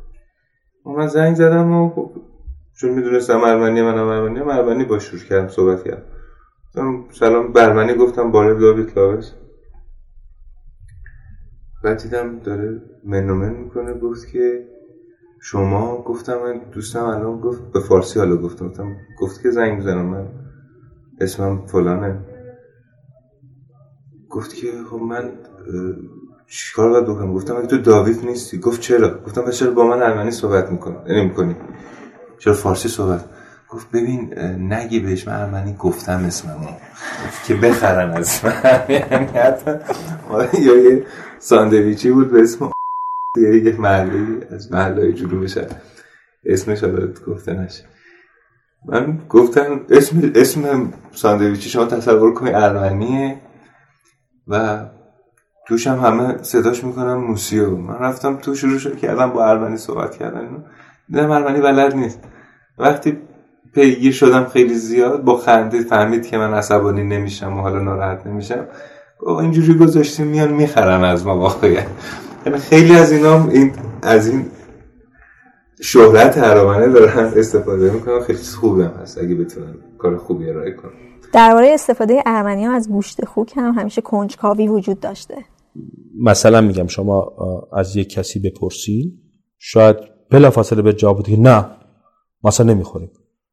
من 0.96 1.06
زنگ 1.06 1.34
زدم 1.34 1.72
و 1.72 1.90
خب 1.90 2.12
چون 2.80 2.90
می‌دونستم 2.90 3.40
ارمنی 3.40 3.82
منم 3.82 4.06
ارمنی 4.06 4.40
ارمنی 4.40 4.84
با 4.84 4.98
شروع 4.98 5.20
کردم 5.22 5.48
صحبت 5.48 5.84
کردم. 5.84 6.02
سلام 7.10 7.52
برمنی 7.52 7.94
گفتم 7.94 8.30
باره 8.30 8.54
داوید 8.54 8.92
لاوس 8.96 9.32
بعد 11.84 12.02
دیدم 12.02 12.38
داره 12.38 12.82
منومن 13.04 13.52
می‌کنه 13.52 13.94
گفت 13.94 14.28
که 14.28 14.68
شما؟ 15.40 16.02
گفتم 16.02 16.58
دوستم 16.72 17.04
الان 17.04 17.40
گفت 17.40 17.72
به 17.72 17.80
فارسی 17.80 18.18
حالا 18.18 18.36
گفتم. 18.36 18.68
گفتم 18.68 18.96
گفت 19.20 19.42
که 19.42 19.50
زنگ 19.50 19.76
می‌زنم 19.76 20.06
من. 20.06 20.28
اسمم 21.20 21.66
فلانه. 21.66 22.18
گفت 24.30 24.54
که 24.54 24.72
خب 24.90 24.96
من 24.96 25.32
چیکار 26.46 26.90
باید 26.90 27.04
بکنم؟ 27.04 27.34
گفتم 27.34 27.66
تو 27.66 27.78
داوید 27.78 28.24
نیستی. 28.24 28.58
گفت 28.58 28.80
چرا؟ 28.80 29.22
گفتم 29.22 29.50
چرا 29.50 29.70
با 29.70 29.86
من 29.86 30.02
ارمنی 30.02 30.30
صحبت 30.30 30.70
می‌کنی؟ 30.70 30.96
یعنی 31.06 31.24
می‌کنی. 31.24 31.56
چرا 32.40 32.54
فارسی 32.54 32.88
صحبت؟ 32.88 33.24
گفت 33.68 33.90
ببین 33.90 34.38
نگی 34.72 35.00
بهش 35.00 35.28
من 35.28 35.40
ارمنی 35.40 35.76
گفتم 35.78 36.24
اسممو. 36.26 36.68
که 37.46 37.54
بخرن 37.54 38.10
از 38.10 38.44
من 38.44 39.28
یا 40.60 40.76
یه 40.76 41.06
ساندویچی 41.38 42.10
بود 42.10 42.32
به 42.32 42.42
اسم 42.42 42.70
یک 43.36 43.80
محلی 43.80 44.40
از 44.50 44.72
محله 44.72 45.12
جنوب 45.12 45.46
شهر. 45.46 45.66
اسمش 46.44 46.84
حالا 46.84 47.06
گفته 47.26 47.52
نشه. 47.52 47.84
من 48.86 49.18
گفتم 49.28 49.80
اسم 49.90 50.32
اسم 50.34 50.92
ساندویچی 51.12 51.70
شما 51.70 51.84
تصور 51.84 52.34
کنید 52.34 52.54
ارمنیه 52.54 53.40
و 54.48 54.86
توش 55.66 55.86
هم 55.86 55.98
همه 55.98 56.42
صداش 56.42 56.84
می‌کنم 56.84 57.14
موسیو. 57.14 57.76
من 57.76 57.98
رفتم 57.98 58.36
تو 58.36 58.54
شروع 58.54 58.78
شد 58.78 58.98
کردم 58.98 59.30
با 59.30 59.46
ارمنی 59.46 59.76
صحبت 59.76 60.16
کردن. 60.16 60.64
دیدم 61.08 61.30
ارمنی 61.30 61.60
بلد 61.60 61.94
نیست. 61.94 62.20
وقتی 62.80 63.18
پیگیر 63.74 64.12
شدم 64.12 64.44
خیلی 64.44 64.74
زیاد 64.74 65.24
با 65.24 65.36
خنده 65.36 65.82
فهمید 65.82 66.26
که 66.26 66.38
من 66.38 66.54
عصبانی 66.54 67.04
نمیشم 67.04 67.58
و 67.58 67.60
حالا 67.60 67.82
ناراحت 67.82 68.26
نمیشم. 68.26 68.66
اینجوری 69.26 69.74
گذاشتیم 69.78 70.26
میان 70.26 70.52
می‌خرن 70.52 71.04
از 71.04 71.26
ما 71.26 71.38
واقعا. 71.38 71.82
یعنی 72.46 72.58
خیلی 72.58 72.96
از 72.96 73.12
اینا 73.12 73.48
این 73.48 73.72
از 74.02 74.28
این 74.28 74.46
شهرت 75.82 76.38
هرامنه 76.38 76.88
دارن 76.88 77.32
استفاده 77.36 77.90
می‌کنن. 77.90 78.20
خیلی 78.20 78.38
خوبه 78.38 78.84
هست 78.84 79.18
اگه 79.18 79.34
بتونن 79.34 79.74
کار 79.98 80.16
خوبی 80.16 80.50
ارائه 80.50 80.72
کنن. 80.72 80.90
درباره 81.32 81.70
استفاده 81.74 82.22
ارمنی 82.26 82.64
ها 82.64 82.72
از 82.72 82.88
گوشت 82.88 83.24
خوک 83.24 83.52
هم 83.56 83.72
همیشه 83.72 84.00
کنجکاوی 84.00 84.68
وجود 84.68 85.00
داشته. 85.00 85.34
مثلا 86.20 86.60
میگم 86.60 86.86
شما 86.86 87.32
از 87.72 87.96
یک 87.96 88.10
کسی 88.10 88.40
بپرسی 88.40 89.12
شاید 89.58 89.96
بلافاصله 90.30 90.82
به 90.82 90.92
جواب 90.92 91.22
که 91.22 91.40
نه. 91.40 91.66
مثلا 92.44 92.74
نمی‌خوریم 92.74 93.10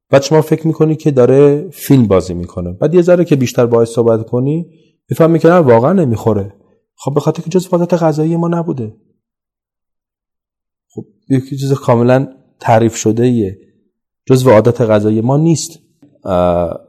بعد 0.09 0.21
شما 0.21 0.41
فکر 0.41 0.67
می‌کنی 0.67 0.95
که 0.95 1.11
داره 1.11 1.69
فیلم 1.69 2.07
بازی 2.07 2.33
می‌کنه. 2.33 2.71
بعد 2.71 2.93
یه 2.93 3.01
ذره 3.01 3.25
که 3.25 3.35
بیشتر 3.35 3.65
باهاش 3.65 3.87
صحبت 3.87 4.25
کنی 4.25 4.65
می‌فهمی 5.09 5.39
که 5.39 5.49
واقعا 5.49 5.93
نمی‌خوره. 5.93 6.53
خب 6.95 7.13
به 7.13 7.19
خاطر 7.19 7.43
که 7.43 7.49
جز 7.49 7.67
عادت 7.67 7.93
غذایی 7.93 8.35
ما 8.35 8.47
نبوده. 8.47 8.95
خب 10.89 11.05
یکی 11.29 11.57
چیز 11.57 11.73
کاملا 11.73 12.27
تعریف 12.59 12.95
شده 12.95 13.23
ایه 13.23 13.59
جز 14.25 14.47
عادت 14.47 14.81
غذایی 14.81 15.21
ما 15.21 15.37
نیست. 15.37 15.79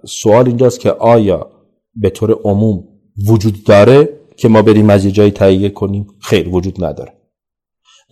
سوال 0.06 0.46
اینجاست 0.46 0.80
که 0.80 0.90
آیا 0.90 1.50
به 1.94 2.10
طور 2.10 2.38
عموم 2.44 2.84
وجود 3.28 3.64
داره 3.64 4.08
که 4.36 4.48
ما 4.48 4.62
بریم 4.62 4.90
از 4.90 5.04
یه 5.04 5.10
جایی 5.10 5.30
تهیه 5.30 5.68
کنیم؟ 5.68 6.06
خیر 6.20 6.48
وجود 6.48 6.84
نداره. 6.84 7.12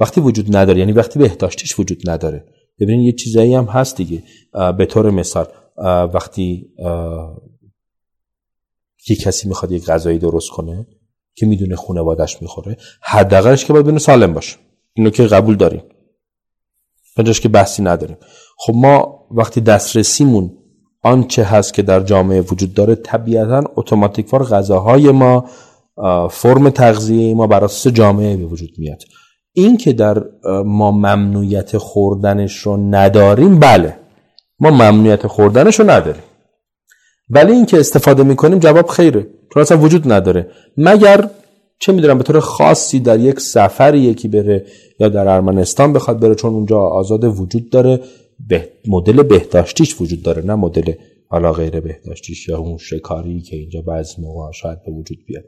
وقتی 0.01 0.21
وجود 0.21 0.57
نداره 0.57 0.79
یعنی 0.79 0.93
وقتی 0.93 1.19
بهداشتیش 1.19 1.79
وجود 1.79 2.11
نداره. 2.11 2.45
ببینید 2.81 3.07
یه 3.07 3.13
چیزایی 3.13 3.55
هم 3.55 3.65
هست 3.65 3.97
دیگه. 3.97 4.23
به 4.79 4.87
طور 4.87 5.11
مثال 5.11 5.47
وقتی 6.15 6.73
یه 9.09 9.17
کسی 9.17 9.49
می‌خواد 9.49 9.73
یک 9.73 9.87
غذایی 9.87 10.19
درست 10.19 10.51
کنه 10.51 10.87
که 11.35 11.47
می‌دونه 11.47 11.77
خانوادش 11.77 12.43
می‌خوره 12.43 12.77
حداقلش 13.03 13.65
که 13.65 13.73
باید 13.73 13.87
بینه 13.87 13.99
سالم 13.99 14.35
باشه. 14.35 14.57
اینو 14.95 15.11
که 15.11 15.27
قبول 15.27 15.57
داریم. 15.57 15.83
بجاش 17.17 17.41
که 17.41 17.49
بحثی 17.49 17.83
نداریم. 17.83 18.17
خب 18.59 18.73
ما 18.77 19.27
وقتی 19.31 19.61
دسترسیمون 19.61 20.59
آنچه 21.03 21.45
هست 21.45 21.75
که 21.75 21.83
در 21.83 22.01
جامعه 22.01 22.41
وجود 22.41 22.75
داره 22.75 22.95
طبیعتا 22.95 23.63
اتوماتیکوار 23.77 24.45
غذاهای 24.45 25.11
ما 25.11 25.49
فرم 26.31 26.71
تغذیه 26.71 27.35
ما 27.35 27.47
بر 27.47 27.65
اساس 27.65 27.95
جامعه 27.95 28.37
به 28.37 28.45
وجود 28.45 28.71
میاد. 28.79 29.03
این 29.57 29.77
که 29.77 29.93
در 29.93 30.25
ما 30.65 30.91
ممنوعیت 30.91 31.79
خوردنش 31.79 32.57
رو 32.57 32.77
نداریم 32.77 33.59
بله. 33.59 33.97
ما 34.61 34.71
ممنوعیت 34.71 35.27
خوردنش 35.27 35.81
رو 35.81 35.91
نداریم. 35.91 36.23
ولی 37.31 37.53
این 37.53 37.67
که 37.67 37.81
استفاده 37.81 38.23
می‌کنیم 38.23 38.59
جواب 38.59 38.87
خیره. 38.87 39.27
چون 39.55 39.63
اصلا 39.63 39.79
وجود 39.79 40.13
نداره. 40.13 40.51
مگر 40.77 41.31
چه 41.81 41.93
می‌دونم 41.93 42.19
به 42.19 42.25
طور 42.25 42.41
خاصی 42.41 43.01
در 43.01 43.21
یک 43.21 43.41
سفری 43.41 43.99
یکی 43.99 44.29
بره 44.29 44.67
یا 45.01 45.09
در 45.09 45.29
ارمنستان 45.29 45.93
بخواد 45.93 46.21
بره 46.21 46.35
چون 46.35 46.55
اونجا 46.55 46.81
آزاد 46.81 47.25
وجود 47.25 47.71
داره. 47.71 48.01
به 48.49 48.69
مدل 48.89 49.23
بهداشتیش 49.23 50.01
وجود 50.01 50.23
داره 50.23 50.43
نه 50.43 50.55
مدل 50.55 50.93
حالا 51.29 51.53
غیر 51.53 51.81
بهداشتیش 51.81 52.49
یا 52.49 52.59
اون 52.59 52.79
شکاری 52.79 53.41
که 53.41 53.57
اینجا 53.57 53.83
بعضی 53.83 54.23
موقع 54.23 54.53
شاید 54.53 54.79
به 54.87 54.93
وجود 54.93 55.19
بیاد. 55.27 55.45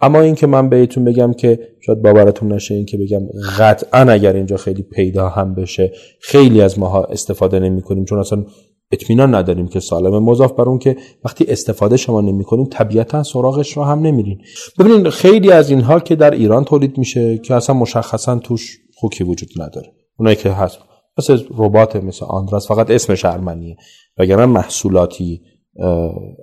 اما 0.00 0.20
این 0.20 0.34
که 0.34 0.46
من 0.46 0.68
بهتون 0.68 1.04
بگم 1.04 1.32
که 1.32 1.58
شاید 1.80 2.02
باورتون 2.02 2.52
نشه 2.52 2.74
این 2.74 2.86
که 2.86 2.98
بگم 2.98 3.20
قطعا 3.58 4.00
اگر 4.00 4.32
اینجا 4.32 4.56
خیلی 4.56 4.82
پیدا 4.82 5.28
هم 5.28 5.54
بشه 5.54 5.92
خیلی 6.20 6.60
از 6.60 6.78
ماها 6.78 7.04
استفاده 7.04 7.58
نمی 7.58 7.82
کنیم 7.82 8.04
چون 8.04 8.18
اصلا 8.18 8.44
اطمینان 8.92 9.34
نداریم 9.34 9.68
که 9.68 9.80
سالم. 9.80 10.24
مضاف 10.24 10.52
بر 10.52 10.64
اون 10.64 10.78
که 10.78 10.96
وقتی 11.24 11.44
استفاده 11.48 11.96
شما 11.96 12.20
نمی 12.20 12.44
کنیم 12.44 12.66
طبیعتا 12.66 13.22
سراغش 13.22 13.76
رو 13.76 13.84
هم 13.84 13.98
نمیرین. 13.98 14.38
ببینید 14.78 15.08
خیلی 15.08 15.52
از 15.52 15.70
اینها 15.70 16.00
که 16.00 16.16
در 16.16 16.30
ایران 16.30 16.64
تولید 16.64 16.98
میشه 16.98 17.38
که 17.38 17.54
اصلا 17.54 17.74
مشخصا 17.74 18.38
توش 18.38 18.78
خوکی 18.94 19.24
وجود 19.24 19.48
نداره. 19.56 19.92
اونایی 20.18 20.36
که 20.36 20.50
هست 20.50 20.78
مثل 21.18 21.38
ربات 21.58 21.96
مثل 21.96 22.24
آندراس 22.24 22.68
فقط 22.68 22.90
اسمش 22.90 23.24
ارمنیه 23.24 23.76
وگرنه 24.18 24.46
محصولاتی 24.46 25.40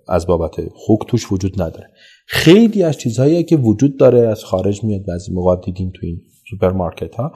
از 0.08 0.28
بابت 0.28 0.56
خوک 0.74 1.00
توش 1.08 1.32
وجود 1.32 1.62
نداره. 1.62 1.90
خیلی 2.26 2.84
از 2.84 2.98
چیزهایی 2.98 3.44
که 3.44 3.58
وجود 3.58 3.98
داره 3.98 4.20
از 4.20 4.44
خارج 4.44 4.84
میاد 4.84 5.06
بعضی 5.06 5.34
موقع 5.34 5.56
دیدیم 5.56 5.92
تو 5.96 6.06
این 6.06 6.22
سوپرمارکت 6.50 7.16
ها 7.16 7.32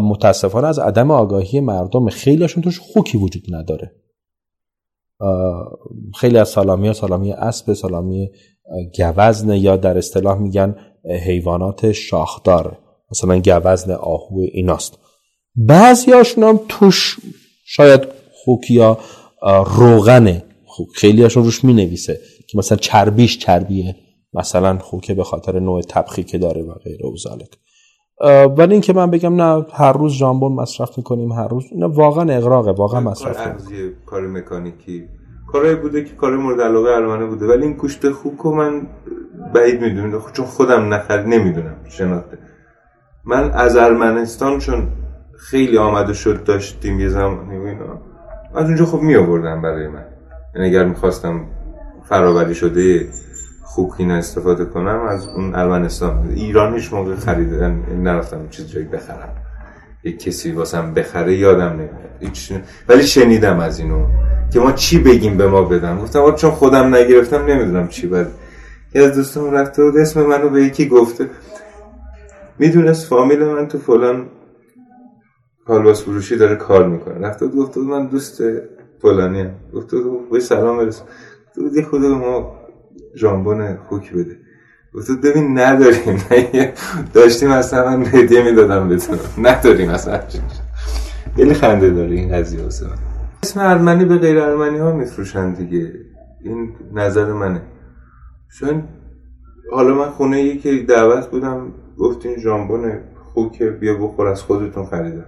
متاسفانه 0.00 0.66
از 0.66 0.78
عدم 0.78 1.10
آگاهی 1.10 1.60
مردم 1.60 2.08
خیلیشون 2.08 2.62
توش 2.62 2.78
خوکی 2.78 3.18
وجود 3.18 3.42
نداره. 3.50 3.92
خیلی 6.20 6.38
از 6.38 6.48
سالامی 6.48 6.86
ها 6.86 6.92
سالامی 6.92 7.32
اسب 7.32 7.72
سالامی 7.72 8.30
گوزن 8.98 9.56
یا 9.56 9.76
در 9.76 9.98
اصطلاح 9.98 10.38
میگن 10.38 10.76
حیوانات 11.26 11.92
شاخدار. 11.92 12.78
مثلا 13.10 13.38
گوزن 13.38 13.90
آهو 13.92 14.40
ایناست. 14.52 14.98
بعضی 15.56 16.12
هم 16.12 16.60
توش 16.68 17.16
شاید 17.64 18.00
خوک 18.32 18.70
یا 18.70 18.98
روغنه. 19.66 20.44
خیلی 20.94 21.22
هاشون 21.22 21.44
روش 21.44 21.64
می 21.64 21.72
نویسه 21.72 22.20
که 22.48 22.58
مثلا 22.58 22.78
چربیش 22.78 23.38
چربیه. 23.38 23.96
مثلا 24.34 24.78
خوکه 24.78 25.14
به 25.14 25.24
خاطر 25.24 25.58
نوع 25.58 25.82
تبخی 25.82 26.24
که 26.24 26.38
داره 26.38 26.62
و 26.62 26.72
غیره 26.72 27.06
و 27.06 27.16
ذالک 27.16 27.58
ولی 28.58 28.72
اینکه 28.72 28.92
من 28.92 29.10
بگم 29.10 29.42
نه 29.42 29.66
هر 29.72 29.92
روز 29.92 30.12
ژامبون 30.12 30.52
مصرف 30.52 30.98
می‌کنیم 30.98 31.32
هر 31.32 31.48
روز 31.48 31.64
نه 31.76 31.86
واقعا 31.86 32.32
اغراقه 32.32 32.70
واقعا 32.70 33.00
مصرف 33.00 33.36
کار 34.06 34.26
مکانیکی. 34.26 35.08
کارهای 35.52 35.74
بوده 35.74 36.04
که 36.04 36.14
کار 36.14 36.36
مورد 36.36 36.60
علاقه 36.60 37.26
بوده 37.26 37.46
ولی 37.46 37.62
این 37.62 37.72
گوشت 37.72 38.10
خوک 38.10 38.46
من 38.46 38.86
بعید 39.54 39.80
می‌دونم 39.80 40.22
چون 40.32 40.46
خودم 40.46 40.94
نخرید 40.94 41.26
نمی‌دونم 41.26 41.76
شناخته. 41.88 42.38
من 43.24 43.50
از 43.50 43.76
ارمنستان 43.76 44.58
چون 44.58 44.88
خیلی 45.38 45.78
آمده 45.78 46.12
شد 46.12 46.44
داشتیم 46.44 47.00
یه 47.00 47.08
زمانی 47.08 47.58
و 47.58 47.62
اینا 47.62 48.00
از 48.54 48.66
اونجا 48.66 48.84
خب 48.84 49.00
می 49.00 49.16
آوردم 49.16 49.62
برای 49.62 49.88
من. 49.88 50.04
یعنی 50.54 50.68
اگر 50.68 50.84
می‌خواستم 50.84 51.46
فرابری 52.08 52.54
شده 52.54 53.08
اینا 53.98 54.14
استفاده 54.14 54.64
کنم 54.64 55.00
از 55.08 55.26
اون 55.26 55.54
ارمنستان 55.54 56.28
ایران 56.34 56.74
هیچ 56.74 56.92
موقع 56.92 57.14
خریدن 57.14 57.82
نرفتم 58.02 58.48
چیز 58.50 58.70
جایی 58.72 58.86
بخرم. 58.86 59.34
یک 60.04 60.18
کسی 60.18 60.52
واسم 60.52 60.94
بخره 60.94 61.36
یادم 61.36 61.72
نمیاد. 61.72 62.62
ولی 62.88 63.02
شنیدم 63.02 63.60
از 63.60 63.78
اینو 63.78 64.06
که 64.52 64.60
ما 64.60 64.72
چی 64.72 64.98
بگیم 64.98 65.36
به 65.36 65.48
ما 65.48 65.62
بدن. 65.62 65.98
گفتم 65.98 66.32
چون 66.32 66.50
خودم 66.50 66.94
نگرفتم 66.94 67.44
نمی‌دونم 67.46 67.88
چی 67.88 68.06
باید. 68.06 68.26
یه 68.94 69.02
از 69.02 69.14
دوستان 69.14 69.52
رفته 69.52 69.84
بود 69.84 69.96
اسم 69.96 70.22
منو 70.22 70.48
به 70.48 70.62
یکی 70.62 70.88
گفته. 70.88 71.30
می‌دونست 72.58 73.06
فامیل 73.06 73.44
من 73.44 73.68
تو 73.68 73.78
فلان 73.78 74.26
کالباس 75.66 76.02
فروشی 76.02 76.36
داره 76.36 76.56
کار 76.56 76.88
می‌کنه. 76.88 77.26
رفته 77.26 77.46
بود 77.46 77.66
گفته 77.66 77.80
من 77.80 78.06
دوست 78.06 78.42
فلانی 79.02 79.40
هم 79.40 79.50
گفته 79.74 79.98
بود 79.98 80.38
سلام 80.38 80.86
گفته 80.86 81.02
یه 81.76 81.82
خود 81.82 82.04
ما 82.04 82.57
ژامبون 83.16 83.76
خوک 83.76 84.12
بده 84.12 84.36
گفته 84.94 85.14
ببین 85.14 85.58
نداریم. 85.58 86.22
داشتیم 87.14 87.50
اصلا 87.50 87.96
من 87.96 88.06
هدیه 88.06 88.42
می‌دادم 88.42 88.88
بهتون. 88.88 89.18
نداریم 89.38 89.90
اصلا. 89.90 90.20
خیلی 91.36 91.54
خنده 91.54 91.90
داره 91.90 92.10
این 92.10 92.32
قضیه 92.32 92.62
واسه 92.62 92.86
اسم 93.42 93.60
ارمنی 93.60 94.04
به 94.04 94.18
غیر 94.18 94.38
ارمنی 94.38 94.78
ها 94.78 94.92
میفروشن 94.92 95.52
دیگه. 95.52 95.92
این 96.40 96.72
نظر 96.92 97.32
منه. 97.32 97.62
چون 98.58 98.82
حالا 99.72 99.94
من 99.94 100.10
خونه 100.10 100.36
ای 100.36 100.58
که 100.58 100.82
دعوت 100.82 101.30
بودم 101.30 101.72
گفتین 101.98 102.38
ژامبون 102.38 103.00
خوکه 103.34 103.70
بیا 103.70 103.94
بخور 103.94 104.26
از 104.26 104.42
خودتون 104.42 104.86
خریدم. 104.86 105.26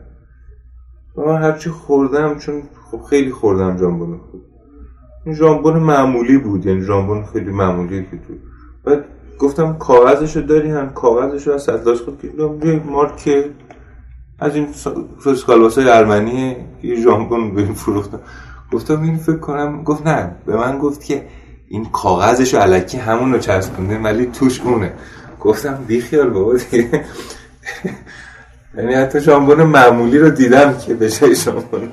و 1.17 1.21
من 1.21 1.43
هرچی 1.43 1.71
خوردم 1.71 2.39
چون 2.39 2.63
خب 2.91 3.03
خیلی 3.03 3.31
خوردم 3.31 3.77
ژامبون 3.79 4.19
خوک 4.19 4.50
این 5.25 5.35
ژامبون 5.35 5.77
معمولی 5.79 6.39
بود 6.39 6.67
یعنی 6.67 6.83
ژامبون 6.83 7.25
خیلی 7.33 7.51
معمولی 7.51 8.03
که 8.03 8.17
تو. 8.17 8.35
بعد 8.85 9.05
گفتم 9.39 9.77
کاغذشو 9.79 10.41
داری 10.41 10.71
هم 10.71 10.91
کاغذشو 10.91 11.53
از 11.53 11.63
صدلاش 11.63 12.03
خود 12.03 12.19
که 12.23 12.83
مارک 12.85 13.45
از 14.39 14.57
این 14.57 14.69
های 15.77 15.89
ارمنی 15.89 16.57
یه 16.83 17.01
ژامبون 17.01 17.55
به 17.55 17.63
این 17.63 17.75
فروختم 17.75 18.21
گفتم 18.73 19.03
این 19.03 19.17
فکر 19.17 19.37
کنم 19.37 19.83
گفت 19.83 20.07
نه 20.07 20.37
به 20.47 20.57
من 20.57 20.79
گفت 20.79 21.05
که 21.05 21.27
این 21.69 21.85
کاغذشو 21.85 22.59
علکی 22.59 22.99
همون 22.99 23.33
رو 23.33 23.39
چسبونده 23.39 23.99
ولی 23.99 24.27
توش 24.27 24.61
اونه. 24.61 24.93
گفتم 25.41 25.85
بیخیال 25.87 26.31
بابا 26.31 26.55
دیگه. 26.55 27.05
یعنی 28.77 28.95
حتی 28.95 29.21
ژامبون 29.21 29.63
معمولی 29.63 30.19
رو 30.19 30.31
دیدم 30.31 30.79
که 30.79 30.95
به 30.95 31.11
جای 31.11 31.35
ژامبون 31.35 31.89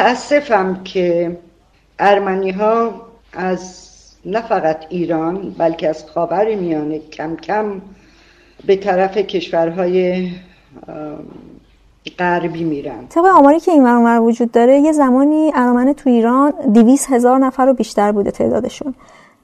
متاسفم 0.00 0.82
که 0.84 1.38
ارمنی 1.98 2.50
ها 2.50 2.92
از 3.32 3.86
نه 4.24 4.40
فقط 4.40 4.76
ایران 4.88 5.54
بلکه 5.58 5.88
از 5.88 6.04
خاور 6.14 6.54
میانه 6.54 6.98
کم 6.98 7.36
کم 7.36 7.80
به 8.66 8.76
طرف 8.76 9.16
کشورهای 9.16 10.30
غربی 12.18 12.64
میرن. 12.64 13.06
طبق 13.08 13.24
آماری 13.24 13.60
که 13.60 13.70
این 13.70 13.82
ورانور 13.82 14.20
وجود 14.20 14.52
داره 14.52 14.80
یه 14.80 14.92
زمانی 14.92 15.52
ارمن 15.54 15.92
تو 15.92 16.10
ایران 16.10 16.52
دیویس 16.72 17.06
هزار 17.10 17.38
نفر 17.38 17.66
رو 17.66 17.74
بیشتر 17.74 18.12
بوده 18.12 18.30
تعدادشون. 18.30 18.94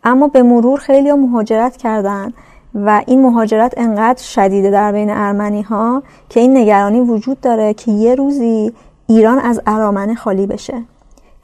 اما 0.04 0.28
به 0.28 0.42
مرور 0.42 0.78
خیلی 0.78 1.12
مهاجرت 1.12 1.76
کردن 1.76 2.32
و 2.74 3.02
این 3.06 3.22
مهاجرت 3.22 3.74
انقدر 3.76 4.22
شدیده 4.22 4.70
در 4.70 4.92
بین 4.92 5.10
ارمنی 5.10 5.62
ها 5.62 6.02
که 6.28 6.40
این 6.40 6.56
نگرانی 6.56 7.00
وجود 7.00 7.40
داره 7.40 7.74
که 7.74 7.90
یه 7.90 8.14
روزی 8.14 8.72
ایران 9.06 9.38
از 9.38 9.60
ارامنه 9.66 10.14
خالی 10.14 10.46
بشه. 10.46 10.82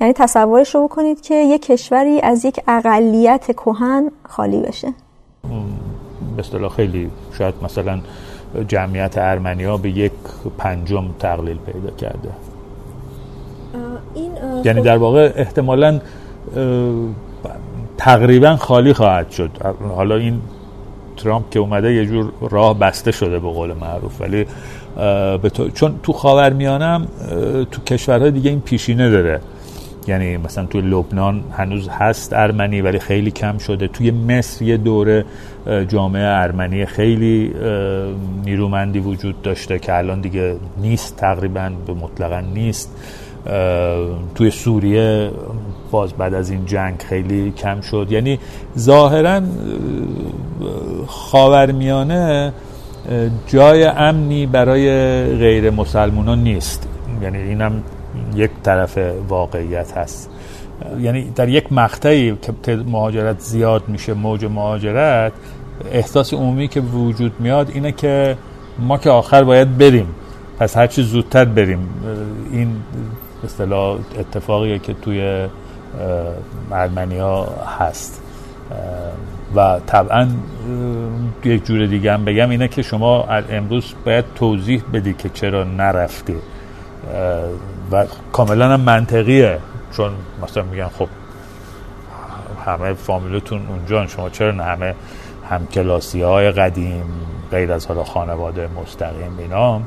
یعنی 0.01 0.13
تصورش 0.13 0.75
رو 0.75 0.89
بکنید 0.89 1.21
که 1.21 1.35
یک 1.35 1.63
کشوری 1.63 2.21
از 2.21 2.45
یک 2.45 2.61
اقلیت 2.69 3.47
کهن 3.47 4.11
خالی 4.29 4.61
بشه. 4.61 4.89
به 6.37 6.41
اصطلاح 6.41 6.71
خیلی 6.71 7.11
شاید 7.39 7.55
مثلا 7.63 8.01
جمعیت 8.69 9.19
ارمنیا 9.19 9.77
به 9.77 9.91
یک 9.91 10.13
پنجم 10.59 11.05
تقلیل 11.19 11.59
پیدا 11.59 11.91
کرده. 11.91 12.29
این 14.15 14.33
یعنی 14.65 14.81
خب 14.81 14.87
در 14.87 14.97
واقع 14.97 15.33
احتمالا 15.37 16.01
تقریبا 17.99 18.57
خالی 18.57 18.93
خواهد 18.93 19.31
شد. 19.31 19.51
حالا 19.97 20.17
این 20.17 20.41
ترامپ 21.17 21.51
که 21.51 21.59
اومده 21.59 21.95
یه 21.95 22.07
جور 22.07 22.33
راه 22.51 22.79
بسته 22.79 23.13
شده 23.13 23.39
به 23.39 23.49
قول 23.49 23.73
معروف. 23.73 24.21
ولی 24.21 24.47
چون 25.75 25.95
تو 26.03 26.13
خاورمیانه 26.13 27.07
تو 27.71 27.83
کشورهای 27.87 28.31
دیگه 28.31 28.51
این 28.51 28.61
پیشینه 28.61 29.11
داره. 29.11 29.41
یعنی 30.07 30.37
مثلا 30.37 30.67
توی 30.67 30.81
لبنان 30.81 31.45
هنوز 31.53 31.89
هست 31.89 32.33
ارمنی 32.33 32.81
ولی 32.81 32.99
خیلی 32.99 33.31
کم 33.31 33.59
شده. 33.59 33.89
توی 33.89 34.11
مصر 34.11 34.65
یه 34.65 34.77
دوره 34.77 35.25
جامعه 35.89 36.27
ارمنی 36.27 36.87
خیلی 36.87 37.55
نیرومندی 38.45 38.99
وجود 38.99 39.43
داشته 39.43 39.79
که 39.79 39.97
الان 39.97 40.21
دیگه 40.21 40.57
نیست 40.79 41.17
تقریبا 41.17 41.71
به 41.87 41.95
مطلقا 41.95 42.41
نیست. 42.41 42.91
توی 44.35 44.51
سوریه 44.51 45.31
باز 45.91 46.13
بعد 46.13 46.35
از 46.35 46.51
این 46.51 46.67
جنگ 46.67 47.03
خیلی 47.09 47.51
کم 47.51 47.81
شد. 47.81 48.07
یعنی 48.11 48.39
ظاهرا 48.79 49.41
خاورمیانه 51.07 52.53
جای 53.47 53.85
امنی 53.85 54.47
برای 54.47 54.87
غیر 55.37 55.71
مسلمانان 55.71 56.43
نیست. 56.43 56.89
یعنی 57.23 57.39
اینم 57.39 57.83
یک 58.35 58.51
طرف 58.63 58.99
واقعیت 59.29 59.97
هست. 59.97 60.31
یعنی 61.01 61.31
در 61.31 61.49
یک 61.49 61.73
مقطعی 61.73 62.37
که 62.63 62.77
مهاجرت 62.77 63.41
زیاد 63.41 63.89
میشه 63.89 64.15
موج 64.15 64.45
مهاجرت 64.45 65.33
احساس 65.93 66.35
عمومی 66.35 66.69
که 66.69 66.81
وجود 66.81 67.33
میاد 67.41 67.71
اینه 67.75 67.93
که 67.93 68.37
ما 68.79 68.99
که 68.99 69.11
آخر 69.11 69.45
باید 69.45 69.79
بریم. 69.79 70.07
پس 70.59 70.77
هرچی 70.77 71.03
زودتر 71.03 71.45
بریم. 71.45 71.89
این 72.53 72.77
اصطلاح 73.45 73.99
اتفاقیه 74.19 74.79
که 74.79 74.95
توی 74.95 75.47
ارمنیا 76.73 77.49
هست. 77.79 78.23
و 79.57 79.81
طبعا 79.87 80.29
یک 81.45 81.67
جور 81.67 81.87
دیگه 81.87 82.13
هم 82.13 82.25
بگم 82.25 82.51
اینه 82.51 82.69
که 82.69 82.83
شما 82.83 83.25
امروز 83.51 83.95
باید 84.05 84.25
توضیح 84.35 84.83
بدی 84.93 85.15
که 85.15 85.29
چرا 85.29 85.65
نرفتی. 85.65 86.37
و 87.93 88.07
کاملا 88.33 88.69
هم 88.69 88.81
منطقیه. 88.81 89.59
چون 89.97 90.13
مثلا 90.43 90.63
میگن 90.63 90.89
خب 90.89 91.09
همه 92.67 92.93
فامیلتون 92.93 93.63
اونجا 93.69 94.07
شما 94.07 94.31
چرا 94.31 94.51
نه 94.51 94.63
همه 94.63 94.95
همکلاسی 95.51 96.23
های 96.23 96.51
قدیم 96.51 97.05
غیر 97.51 97.73
از 97.73 97.87
حالا 97.87 98.05
خانواده 98.05 98.69
مستقیم 98.83 99.39
اینا. 99.39 99.81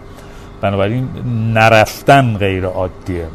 بنابراین 0.61 1.09
نرفتن 1.53 2.37
غیر 2.37 2.65
عادیه. 2.65 3.27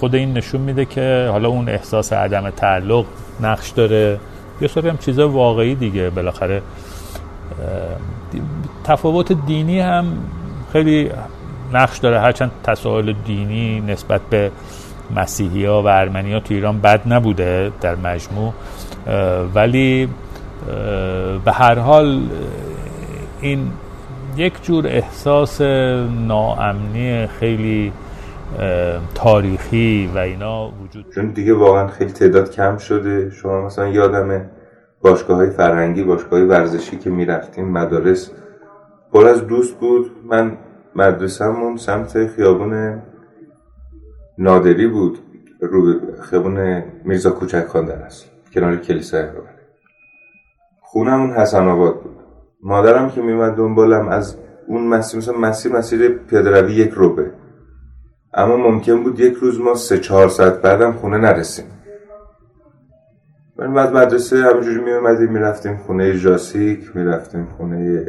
خود 0.00 0.14
این 0.14 0.32
نشون 0.32 0.60
میده 0.60 0.84
که 0.84 1.28
حالا 1.32 1.48
اون 1.48 1.68
احساس 1.68 2.12
عدم 2.12 2.50
تعلق 2.50 3.04
نقش 3.40 3.70
داره. 3.70 4.20
یه 4.60 4.68
سری 4.68 4.88
هم 4.88 4.98
واقعی 5.18 5.74
دیگه. 5.74 6.10
بالاخره 6.10 6.62
تفاوت 8.84 9.32
دینی 9.32 9.80
هم 9.80 10.06
خیلی 10.72 11.10
نقش 11.72 11.98
داره. 11.98 12.20
هرچند 12.20 12.50
تساهل 12.64 13.12
دینی 13.12 13.80
نسبت 13.80 14.20
به 14.30 14.50
مسیحی 15.16 15.64
ها 15.64 15.82
و 15.82 15.86
ارمنی 15.86 16.32
ها 16.32 16.40
تو 16.40 16.54
ایران 16.54 16.80
بد 16.80 17.12
نبوده 17.12 17.72
در 17.80 17.94
مجموع. 17.94 18.52
ولی 19.54 20.08
به 21.44 21.52
هر 21.52 21.78
حال 21.78 22.22
این 23.40 23.70
یک 24.36 24.52
جور 24.62 24.86
احساس 24.86 25.60
ناامنی 26.26 27.26
خیلی 27.26 27.92
تاریخی 29.14 30.10
و 30.14 30.18
اینا 30.18 30.72
وجود 30.82 31.06
چون 31.14 31.26
دیگه 31.26 31.54
واقعا 31.54 31.86
خیلی 31.86 32.12
تعداد 32.12 32.50
کم 32.50 32.76
شده. 32.76 33.30
شما 33.30 33.66
مثلا 33.66 33.88
یادمه 33.88 34.50
باشگاه 35.00 35.36
های 35.36 35.50
فرهنگی 35.50 36.04
باشگاه 36.04 36.40
ورزشی 36.40 36.96
که 36.96 37.10
می‌رفتیم 37.10 37.68
مدارس. 37.68 38.30
پر 39.12 39.28
از 39.28 39.46
دوست 39.46 39.78
بود. 39.80 40.10
من 40.24 40.52
مدرسهمون 40.94 41.76
سمت 41.76 42.26
خیابون 42.26 43.02
نادری 44.38 44.86
بود. 44.86 45.18
رو 45.60 45.94
خیابون 46.22 46.84
میرزا 47.04 47.30
کوچک 47.30 47.66
خان 47.66 47.84
در 47.84 47.94
است. 47.94 48.30
کنار 48.52 48.76
کلیسای 48.76 49.22
رو 49.22 49.42
خونمون 50.80 51.30
حسن 51.30 51.68
آباد 51.68 52.02
بود. 52.02 52.16
مادرم 52.62 53.10
که 53.10 53.22
میومد 53.22 53.54
دنبالم 53.54 54.08
از 54.08 54.36
اون 54.66 54.86
مسیر 54.86 55.18
مثلا 55.20 55.38
مسیر 55.38 55.72
مسیر 55.72 56.08
پیاده 56.08 56.50
روی 56.50 56.74
یک 56.74 56.90
روبه 56.90 57.30
اما 58.36 58.56
ممکن 58.56 59.02
بود 59.02 59.20
یک 59.20 59.34
روز 59.34 59.60
ما 59.60 59.74
سه 59.74 59.98
چهار 59.98 60.28
ساعت 60.28 60.62
بعدم 60.62 60.92
خونه 60.92 61.18
نرسیم. 61.18 61.64
من 63.58 63.74
بعد 63.74 63.96
مدرسه 63.96 64.36
همینجوری 64.36 64.80
می 64.80 65.26
می‌رفتیم 65.26 65.76
خونه 65.76 66.18
جاسیک 66.18 66.96
می‌رفتیم 66.96 67.48
خونه 67.56 68.06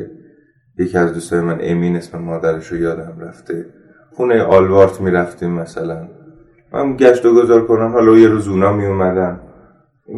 یکی 0.79 0.97
از 0.97 1.13
دوستای 1.13 1.39
من 1.39 1.57
امین 1.61 1.95
اسم 1.95 2.17
مادرش 2.17 2.67
رو 2.67 2.77
یادم 2.77 3.17
رفته. 3.21 3.65
خونه 4.13 4.43
آلوارت 4.43 5.01
می‌رفتیم 5.01 5.51
مثلا. 5.51 6.07
من 6.73 6.95
گشت 6.97 7.25
و 7.25 7.33
گذار 7.33 7.65
کنم 7.65 7.91
حالا 7.91 8.17
یه 8.17 8.27
روز 8.27 8.47
اونا 8.47 8.73
می 8.73 8.85
اومدن. 8.85 9.39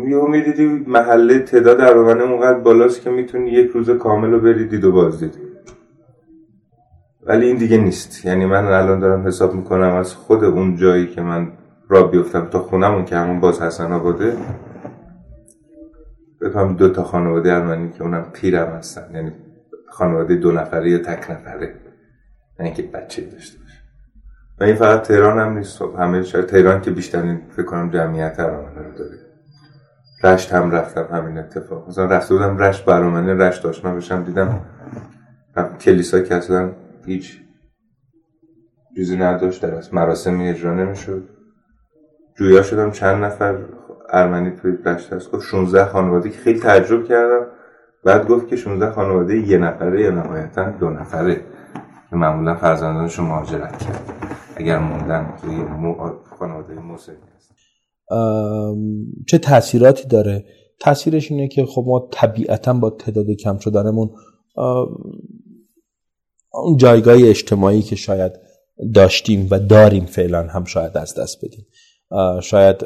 یهو 0.07 0.27
می‌دیدی 0.27 0.85
محله 0.87 1.39
تعداد 1.39 1.81
ارمنه 1.81 2.23
اونقدر 2.23 2.59
بالاست 2.59 3.01
که 3.01 3.09
می‌تونی 3.09 3.49
یک 3.49 3.71
روز 3.71 3.89
کامل 3.89 4.31
رو 4.31 4.39
بری 4.39 4.67
دید 4.67 4.85
و 4.85 4.91
بازدید. 4.91 5.48
ولی 7.29 7.45
این 7.45 7.57
دیگه 7.57 7.77
نیست. 7.77 8.25
یعنی 8.25 8.45
من 8.45 8.65
الان 8.65 8.99
دارم 8.99 9.27
حساب 9.27 9.53
می‌کنم 9.53 9.93
از 9.93 10.13
خود 10.13 10.43
اون 10.43 10.75
جایی 10.75 11.07
که 11.07 11.21
من 11.21 11.51
را 11.89 12.03
بیفتم 12.03 12.45
تا 12.45 12.59
خونمون 12.59 13.05
که 13.05 13.17
همون 13.17 13.39
باز 13.39 13.61
حسن 13.61 13.91
آباده 13.91 14.37
بفهم 16.41 16.75
دو 16.75 16.89
تا 16.89 17.03
خانواده 17.03 17.53
ارمنی 17.53 17.91
که 17.91 18.03
اونم 18.03 18.25
پیرم 18.33 18.67
هستن. 18.67 19.15
یعنی 19.15 19.31
خانواده 19.89 20.35
دو 20.35 20.51
نفره 20.51 20.89
یا 20.89 20.97
تک 20.97 21.31
نفره. 21.31 21.75
نه 22.59 22.65
اینکه 22.65 22.83
بچه 22.83 23.21
داشته 23.21 23.59
باشه. 23.59 23.79
و 24.59 24.63
این 24.63 24.75
فقط 24.75 25.01
تهران 25.01 25.39
هم 25.39 25.57
نیست. 25.57 25.77
خب 25.77 25.95
همه 25.99 26.23
شاید 26.23 26.45
تهران 26.45 26.81
که 26.81 26.91
بیشترین 26.91 27.41
فکر 27.49 27.65
کنم 27.65 27.91
جمعیت 27.91 28.39
ارمنه 28.39 28.81
رو 28.87 28.97
داره. 28.97 29.17
رشت 30.23 30.53
هم 30.53 30.71
رفتم 30.71 31.07
همین 31.11 31.37
اتفاق. 31.37 31.89
مثلا 31.89 32.05
رفته 32.05 32.33
بودم 32.33 32.57
رشت 32.57 32.85
برامنه 32.85 33.33
رشت 33.33 33.65
آشنا 33.65 33.95
بشم 33.95 34.23
دیدم 34.23 34.61
کلیسا 35.81 36.19
که 36.19 36.35
اصلا 36.35 36.71
هیچ 37.09 37.39
چیزی 38.95 39.17
نداشت 39.17 39.61
در 39.61 39.83
مراسمی 39.93 40.49
اجرا 40.49 40.73
نمی‌شد. 40.73 41.29
جویا 42.37 42.63
شدم 42.63 42.91
چند 42.91 43.23
نفر 43.23 43.65
ارمنی 44.09 44.51
توی 44.51 44.77
رشت 44.85 45.13
هست 45.13 45.31
گفت 45.31 45.45
16 45.45 45.85
خانواده 45.85 46.29
که 46.29 46.37
خیلی 46.37 46.59
تعجب 46.59 47.05
کردم. 47.05 47.45
بعد 48.03 48.27
گفت 48.27 48.47
که 48.47 48.55
16 48.55 48.91
خانواده 48.91 49.37
یه 49.37 49.57
نفره 49.57 50.01
یا 50.01 50.11
نهایتا 50.11 50.69
دو 50.69 50.89
نفره. 50.89 51.35
که 52.09 52.15
معمولا 52.15 52.55
فرزندانشون 52.55 53.25
مهاجرت 53.25 53.77
کرد 53.77 54.13
اگر 54.55 54.79
موندن 54.79 55.33
توی 55.41 55.63
خانواده 56.23 56.79
مسلمی 56.79 57.17
هست. 57.35 57.51
چه 59.27 59.37
تاثیراتی 59.37 60.07
داره؟ 60.07 60.45
تاثیرش 60.79 61.31
اینه 61.31 61.47
که 61.47 61.65
خب 61.65 61.83
ما 61.87 62.09
طبیعتا 62.11 62.73
با 62.73 62.89
تعداد 62.89 63.25
کم 63.31 63.57
شدنمون 63.57 64.09
اون 66.53 66.77
جایگاه 66.77 67.15
اجتماعی 67.23 67.81
که 67.81 67.95
شاید 67.95 68.31
داشتیم 68.93 69.47
و 69.51 69.59
داریم 69.59 70.05
فعلا 70.05 70.47
هم 70.47 70.63
شاید 70.65 70.97
از 70.97 71.15
دست 71.15 71.45
بدیم. 71.45 71.65
شاید 72.41 72.85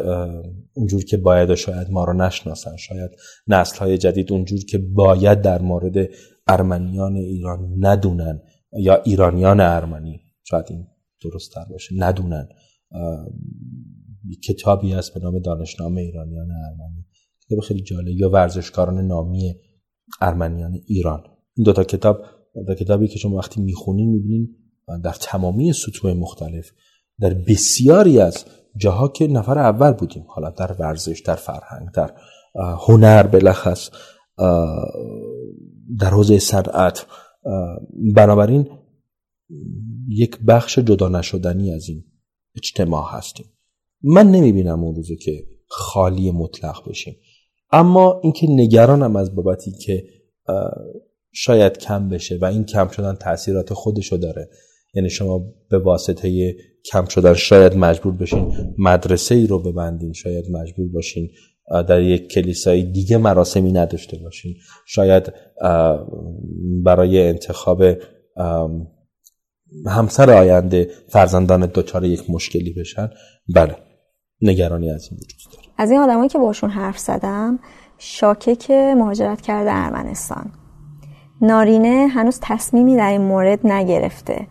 اونجور 0.74 1.04
که 1.04 1.18
باید 1.18 1.56
شاید 1.56 1.92
ما 1.92 2.04
رو 2.04 2.14
نشناسن 2.14 2.76
شاید 2.76 3.12
نسل 3.48 3.78
های 3.78 3.98
جدید 3.98 4.32
اونجور 4.32 4.60
که 4.60 4.78
باید 4.78 5.42
در 5.42 5.62
مورد 5.62 6.10
ارمنیان 6.48 7.16
ایران 7.16 7.76
ندونن 7.80 8.42
یا 8.80 8.96
ایرانیان 8.96 9.60
ارمنی 9.60 10.22
شاید 10.44 10.66
این 10.70 10.88
درست 11.22 11.52
تر 11.54 11.66
باشه 11.70 11.96
ندونن. 11.98 12.50
کتابی 14.48 14.94
هست 14.94 15.14
به 15.14 15.20
نام 15.20 15.40
دانشنامه 15.40 16.02
ایرانیان 16.02 16.52
ارمنی 16.52 17.06
کتاب 17.46 17.60
خیلی 17.60 17.82
جالب 17.82 18.08
یا 18.08 18.30
ورزشکاران 18.30 19.08
نامی 19.08 19.56
ارمنیان 20.22 20.74
ایران. 20.86 21.24
این 21.56 21.64
دوتا 21.64 21.84
کتاب 21.84 22.22
در 22.68 22.76
کتابی 22.76 23.08
که 23.08 23.20
شما 23.20 23.36
وقتی 23.36 23.62
می‌خونین 23.62 24.10
می‌بینین 24.10 24.56
در 25.04 25.14
تمامی 25.14 25.74
سطوح 25.74 26.14
مختلف 26.14 26.72
در 27.20 27.34
بسیاری 27.34 28.20
از 28.20 28.46
جاها 28.78 29.08
که 29.08 29.28
نفر 29.28 29.60
اول 29.60 29.92
بودیم 29.92 30.26
حالا 30.28 30.50
در 30.50 30.76
ورزش 30.80 31.22
در 31.26 31.36
فرهنگ 31.36 31.90
در 31.94 32.14
هنر 32.88 33.24
بلخص 33.24 33.90
در 36.00 36.10
حوزه 36.10 36.40
صنعت 36.40 37.06
بنابراین 38.16 38.70
یک 40.10 40.40
بخش 40.48 40.80
جدا 40.80 41.10
نشدنی 41.10 41.74
از 41.74 41.90
این 41.90 42.04
اجتماع 42.56 43.06
هستیم. 43.12 43.46
من 44.04 44.32
نمی‌بینم 44.32 44.84
اون 44.84 44.96
روزو 44.96 45.16
که 45.16 45.44
خالی 45.68 46.32
مطلق 46.32 46.90
بشیم. 46.90 47.16
اما 47.72 48.20
اینکه 48.24 48.48
نگرانم 48.50 49.16
از 49.16 49.36
بابتی 49.36 49.72
که 49.72 50.04
شاید 51.34 51.78
کم 51.78 52.10
بشه 52.10 52.38
و 52.42 52.46
این 52.46 52.64
کم 52.66 52.88
شدن 52.88 53.16
تاثیرات 53.16 53.74
خودشو 53.74 54.18
داره. 54.18 54.50
یعنی 54.94 55.10
شما 55.10 55.42
به 55.70 55.80
واسطه 55.80 56.56
کم 56.92 57.06
شدن 57.06 57.34
شاید 57.34 57.78
مجبور 57.78 58.14
بشین 58.14 58.74
مدرسه 58.78 59.36
ای 59.36 59.48
رو 59.48 59.60
ببندین 59.60 60.14
شاید 60.14 60.46
مجبور 60.52 60.88
باشین 60.88 61.30
در 61.88 62.02
یک 62.02 62.28
کلیسای 62.28 62.84
دیگه 62.84 63.18
مراسمی 63.18 63.72
نداشته 63.72 64.18
باشین. 64.18 64.56
شاید 64.86 65.34
برای 66.84 67.28
انتخاب 67.28 67.84
همسر 69.86 70.30
آینده 70.32 70.90
فرزندان 71.08 71.72
دچار 71.74 72.06
یک 72.06 72.30
مشکلی 72.30 72.74
بشن. 72.74 73.10
بله 73.56 73.76
نگرانی 74.42 74.92
از 74.92 75.08
این 75.12 75.20
وجود 75.20 75.54
داره. 75.54 75.68
از 75.78 75.92
این 75.92 76.00
آدمایی 76.00 76.30
که 76.30 76.38
باشون 76.38 76.70
حرف 76.70 77.00
زدم 77.00 77.60
شاکک 77.98 78.72
مهاجرت 78.72 79.42
کرده 79.42 79.70
ارمنستان. 79.74 80.52
نارینه 81.44 82.08
هنوز 82.08 82.40
تصمیمی 82.42 82.98
در 82.98 83.10
این 83.10 83.22
مورد 83.22 83.68
نگرفته. 83.68 84.48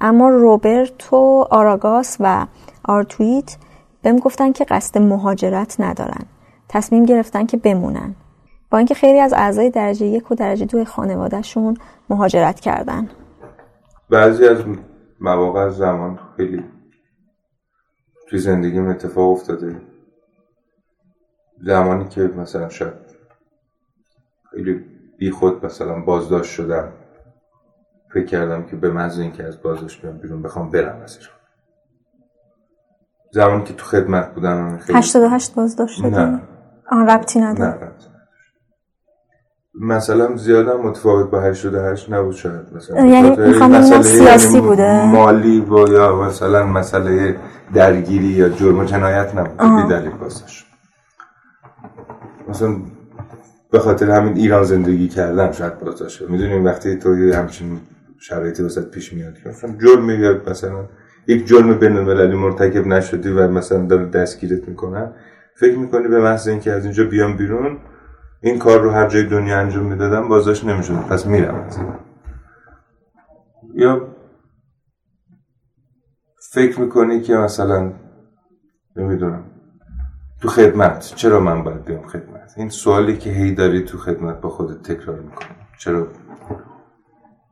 اما 0.00 0.28
روبرتو 0.28 1.46
آراگاس 1.50 2.16
و 2.20 2.46
آرتویت 2.84 3.56
بهم 4.02 4.18
گفتن 4.18 4.52
که 4.52 4.64
قصد 4.64 4.98
مهاجرت 4.98 5.76
ندارن. 5.78 6.24
تصمیم 6.68 7.04
گرفتن 7.04 7.46
که 7.46 7.56
بمونن. 7.56 8.14
با 8.70 8.78
اینکه 8.78 8.94
خیلی 8.94 9.20
از 9.20 9.32
اعضای 9.32 9.70
درجه 9.70 10.06
یک 10.06 10.30
و 10.30 10.34
درجه 10.34 10.66
دو 10.66 10.84
خانوادهشون 10.84 11.76
مهاجرت 12.10 12.60
کردن. 12.60 13.08
بعضی 14.10 14.48
از 14.48 14.64
مواقع 15.20 15.68
زمان 15.68 16.18
خیلی 16.36 16.64
توی 18.28 18.38
زندگیم 18.38 18.88
اتفاق 18.88 19.30
افتاده. 19.30 19.80
زمانی 21.62 22.08
که 22.08 22.20
مثلا 22.20 22.68
شاید 22.68 22.94
خیلی 24.50 24.84
بی 25.18 25.30
خود 25.30 25.66
مثلا 25.66 26.00
بازداشت 26.00 26.50
شدم. 26.52 26.92
فکر 28.14 28.26
کردم 28.26 28.62
که 28.62 28.76
به 28.76 28.90
محض 28.90 29.18
اینکه 29.18 29.44
از 29.44 29.62
بازداشت 29.62 30.02
بیام 30.02 30.18
بیرون 30.18 30.42
بخوام 30.42 30.70
برم 30.70 31.00
ازش 31.02 31.30
زمانی 33.30 33.64
که 33.64 33.74
تو 33.74 33.84
خدمت 33.84 34.34
بودم 34.34 34.78
خیلی 34.78 34.98
88 34.98 35.54
بازداشت 35.54 35.98
شدی؟ 35.98 36.10
نه. 36.10 36.42
آن 36.90 37.06
ربطی 37.10 37.40
نداره. 37.40 37.84
نه 37.84 37.92
مثلا 39.80 40.36
زیادم 40.36 40.80
متفاوت 40.80 41.30
با 41.30 41.40
88 41.40 42.12
نبود 42.12 42.34
شاید. 42.34 42.72
مثلا 42.72 43.06
یعنی 43.06 43.30
مسئله 43.30 44.02
سیاسی 44.02 44.54
یعنی 44.54 44.68
بوده؟ 44.68 45.06
مالی 45.06 45.60
و 45.60 45.88
یا 45.88 46.16
مثلا 46.16 46.66
مسئله 46.66 47.36
درگیری 47.74 48.26
یا 48.26 48.48
جرم 48.48 48.78
و 48.78 48.84
جنایت 48.84 49.34
نبود. 49.34 49.82
بی 49.82 49.88
دلیل 49.88 50.10
بازداشت 50.10 50.66
مثلا 52.48 52.76
به 53.70 53.78
خاطر 53.78 54.10
همین 54.10 54.36
ایران 54.36 54.64
زندگی 54.64 55.08
کردم 55.08 55.52
شاید 55.52 55.78
بازداشت 55.78 56.22
می‌دونیم 56.22 56.64
وقتی 56.64 56.96
تو 56.96 57.32
همچین 57.32 57.80
شرایطی 58.20 58.62
وسط 58.62 58.90
پیش 58.90 59.12
میاد 59.12 59.38
که 59.38 59.48
مثلا 59.48 59.76
جرم 59.78 60.04
میاد 60.04 60.50
مثلا 60.50 60.84
یک 61.26 61.46
جرم 61.46 61.78
بین 61.78 61.96
المللی 61.96 62.36
مرتکب 62.36 62.86
نشدی 62.86 63.28
و 63.28 63.48
مثلا 63.48 63.86
داره 63.86 64.06
دستگیرت 64.06 64.68
می‌کنن 64.68 65.12
فکر 65.56 65.78
می‌کنی 65.78 66.08
به 66.08 66.20
محض 66.20 66.48
اینکه 66.48 66.72
از 66.72 66.84
اینجا 66.84 67.04
بیام 67.04 67.36
بیرون 67.36 67.78
این 68.40 68.58
کار 68.58 68.80
رو 68.80 68.90
هر 68.90 69.08
جای 69.08 69.24
دنیا 69.24 69.58
انجام 69.58 69.86
می‌دادم 69.86 70.28
بازداشت 70.28 70.64
نمی‌شد. 70.64 70.94
پس 70.94 71.26
میرم 71.26 71.54
از 71.54 71.78
یا 73.74 74.08
فکر 76.52 76.80
می‌کنی 76.80 77.20
که 77.20 77.36
مثلا 77.36 77.92
نمی‌دونم. 78.96 79.47
تو 80.40 80.48
خدمت. 80.48 81.12
چرا 81.16 81.40
من 81.40 81.62
باید 81.62 81.84
بیام 81.84 82.02
خدمت؟ 82.02 82.54
این 82.56 82.68
سوالی 82.68 83.16
که 83.16 83.30
هی 83.30 83.54
داری 83.54 83.84
تو 83.84 83.98
خدمت 83.98 84.40
با 84.40 84.48
خودت 84.48 84.82
تکرار 84.82 85.20
می‌کنی. 85.20 85.48
چرا؟ 85.78 86.06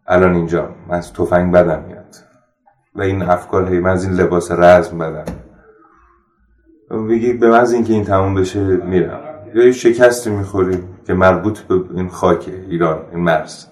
الان 0.06 0.34
اینجا. 0.34 0.74
من 0.88 0.94
از 0.96 1.12
تفنگ 1.12 1.52
بدم 1.52 1.82
میاد. 1.82 2.16
و 2.94 3.02
این 3.02 3.22
افکار 3.22 3.68
هی 3.68 3.80
من 3.80 3.90
از 3.90 4.04
این 4.04 4.14
لباس 4.14 4.50
رزم 4.50 4.98
بدم. 4.98 5.24
میگی 6.90 7.32
به 7.32 7.50
محض 7.50 7.72
اینکه 7.72 7.92
این 7.92 8.04
تموم 8.04 8.34
بشه 8.34 8.60
میرم. 8.60 9.20
یا 9.54 9.64
یه 9.64 9.72
شکستی 9.72 10.30
می‌خوری 10.30 10.82
که 11.06 11.14
مربوط 11.14 11.58
به 11.58 11.74
این 11.94 12.08
خاک 12.08 12.48
ایران 12.48 12.98
این 13.10 13.20
مرز. 13.20 13.66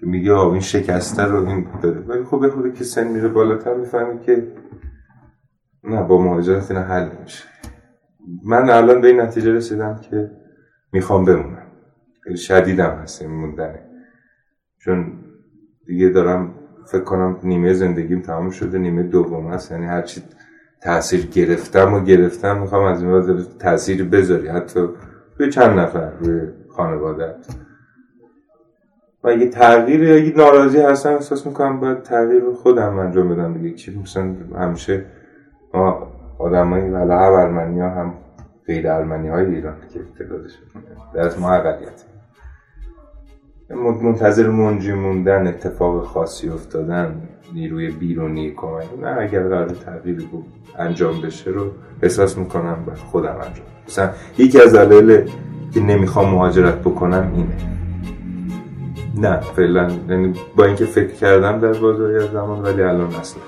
که 0.00 0.06
میگی 0.06 0.30
آه 0.30 0.52
این 0.52 0.60
شکسته 0.60 1.22
رو 1.22 1.48
این 1.48 1.66
داره. 1.82 2.00
ولی 2.00 2.24
خب 2.24 2.46
بخوده 2.46 2.72
که 2.72 2.84
سن 2.84 3.08
میره 3.08 3.28
بالاتر 3.28 3.74
می‌فهمی 3.74 4.20
که 4.20 4.52
نه 5.84 6.02
با 6.02 6.22
مهاجرت 6.22 6.70
این 6.70 6.80
حل 6.80 7.08
میشه 7.22 7.44
من 8.44 8.70
الان 8.70 9.00
به 9.00 9.08
این 9.08 9.20
نتیجه 9.20 9.52
رسیدم 9.52 10.00
که 10.10 10.30
می‌خوام 10.92 11.24
بمونم. 11.24 11.66
شدیدم 12.36 12.90
هست 12.90 13.22
این 13.22 13.30
موندنه 13.30 13.82
چون 14.78 15.12
دیگه 15.86 16.08
دارم 16.08 16.54
فکر 16.86 17.02
کنم 17.02 17.38
نیمه 17.42 17.72
زندگیم 17.72 18.20
تمام 18.20 18.50
شده 18.50 18.78
نیمه 18.78 19.02
دوم 19.02 19.46
هست 19.46 19.70
یعنی 19.70 19.86
هرچی 19.86 20.22
تاثیر 20.82 21.26
گرفتم 21.26 21.94
و 21.94 22.00
گرفتم 22.00 22.60
می‌خوام 22.60 22.84
از 22.84 23.02
این 23.02 23.12
بعد 23.12 23.58
تاثیر 23.58 24.04
بذاری. 24.04 24.48
حتی 24.48 24.88
به 25.38 25.48
چند 25.48 25.78
نفر 25.78 26.10
به 26.10 26.52
خانوادت 26.68 27.46
و 29.24 29.28
اگه 29.28 29.48
تغییر 29.48 30.02
یا 30.02 30.14
اگه 30.14 30.36
ناراضی 30.36 30.78
هستم 30.78 31.12
احساس 31.12 31.46
می‌کنم 31.46 31.80
باید 31.80 32.02
تغییر 32.02 32.50
خودم 32.50 32.98
انجام 32.98 33.28
بدم 33.28 33.54
دیگه. 33.54 33.74
چی 33.74 34.00
مثلا 34.00 34.34
همیشه 34.54 35.04
ما 35.74 36.11
آدمایی 36.52 36.84
هم 36.84 37.10
ارمنی 37.10 37.80
ها 37.80 37.88
هم 37.88 38.14
غیر 38.66 38.90
ارمنی 38.90 39.28
های 39.28 39.54
ایران 39.54 39.74
که 39.92 40.00
تعدادش 40.18 40.52
در 41.14 41.20
از 41.20 41.40
ما 41.40 41.52
اقلیت 41.52 42.04
منتظر 44.02 44.48
منجی 44.48 44.92
موندن 44.92 45.46
اتفاق 45.46 46.04
خاصی 46.04 46.48
افتادن 46.48 47.22
نیروی 47.54 47.90
بیرونی 47.90 48.50
کمک. 48.50 48.84
نه 49.02 49.16
اگر 49.20 49.42
قرار 49.42 49.68
تغییر 49.68 50.28
انجام 50.78 51.20
بشه 51.20 51.50
رو 51.50 51.70
احساس 52.02 52.38
می‌کنم 52.38 52.84
به 52.86 52.94
خودم 52.94 53.34
انجام. 53.34 53.66
مثلا 53.88 54.10
یکی 54.38 54.60
از 54.60 54.74
دلایل 54.74 55.30
که 55.74 55.80
نمی‌خوام 55.80 56.34
مهاجرت 56.34 56.78
بکنم 56.80 57.32
اینه. 57.34 57.56
نه 59.28 59.40
فعلا 59.40 59.90
یعنی 60.08 60.34
با 60.56 60.64
اینکه 60.64 60.84
فکر 60.84 61.14
کردم 61.14 61.58
در 61.58 61.72
بازاری 61.72 62.16
از 62.16 62.30
زمان 62.30 62.62
ولی 62.62 62.82
الان 62.82 63.14
اصلا. 63.14 63.42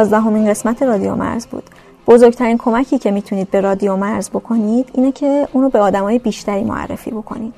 یازدهمین 0.00 0.50
قسمت 0.50 0.82
رادیو 0.82 1.14
مرز 1.14 1.46
بود. 1.46 1.62
بزرگترین 2.06 2.58
کمکی 2.58 2.98
که 2.98 3.10
می‌تونید 3.10 3.50
به 3.50 3.60
رادیو 3.60 3.96
مرز 3.96 4.30
بکنید 4.30 4.90
اینه 4.94 5.12
که 5.12 5.48
اونو 5.52 5.68
به 5.68 5.78
آدمای 5.78 6.18
بیشتری 6.18 6.64
معرفی 6.64 7.10
بکنید. 7.10 7.54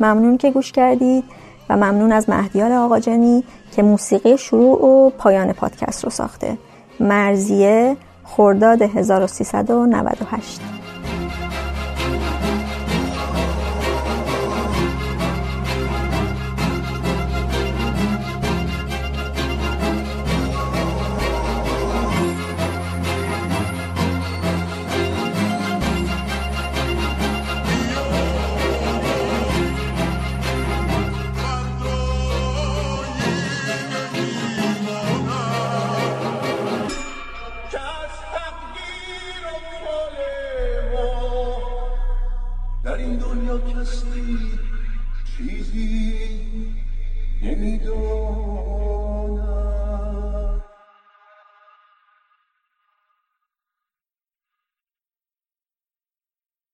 ممنون 0.00 0.36
که 0.36 0.50
گوش 0.50 0.72
کردید 0.72 1.24
و 1.68 1.76
ممنون 1.76 2.12
از 2.12 2.28
مهدیار 2.28 2.72
آقاجنی 2.72 3.44
که 3.72 3.82
موسیقی 3.82 4.38
شروع 4.38 4.84
و 4.84 5.10
پایان 5.10 5.52
پادکست 5.52 6.04
رو 6.04 6.10
ساخته. 6.10 6.58
مرزیه 7.00 7.96
خرداد 8.24 8.82
1398 8.82 10.75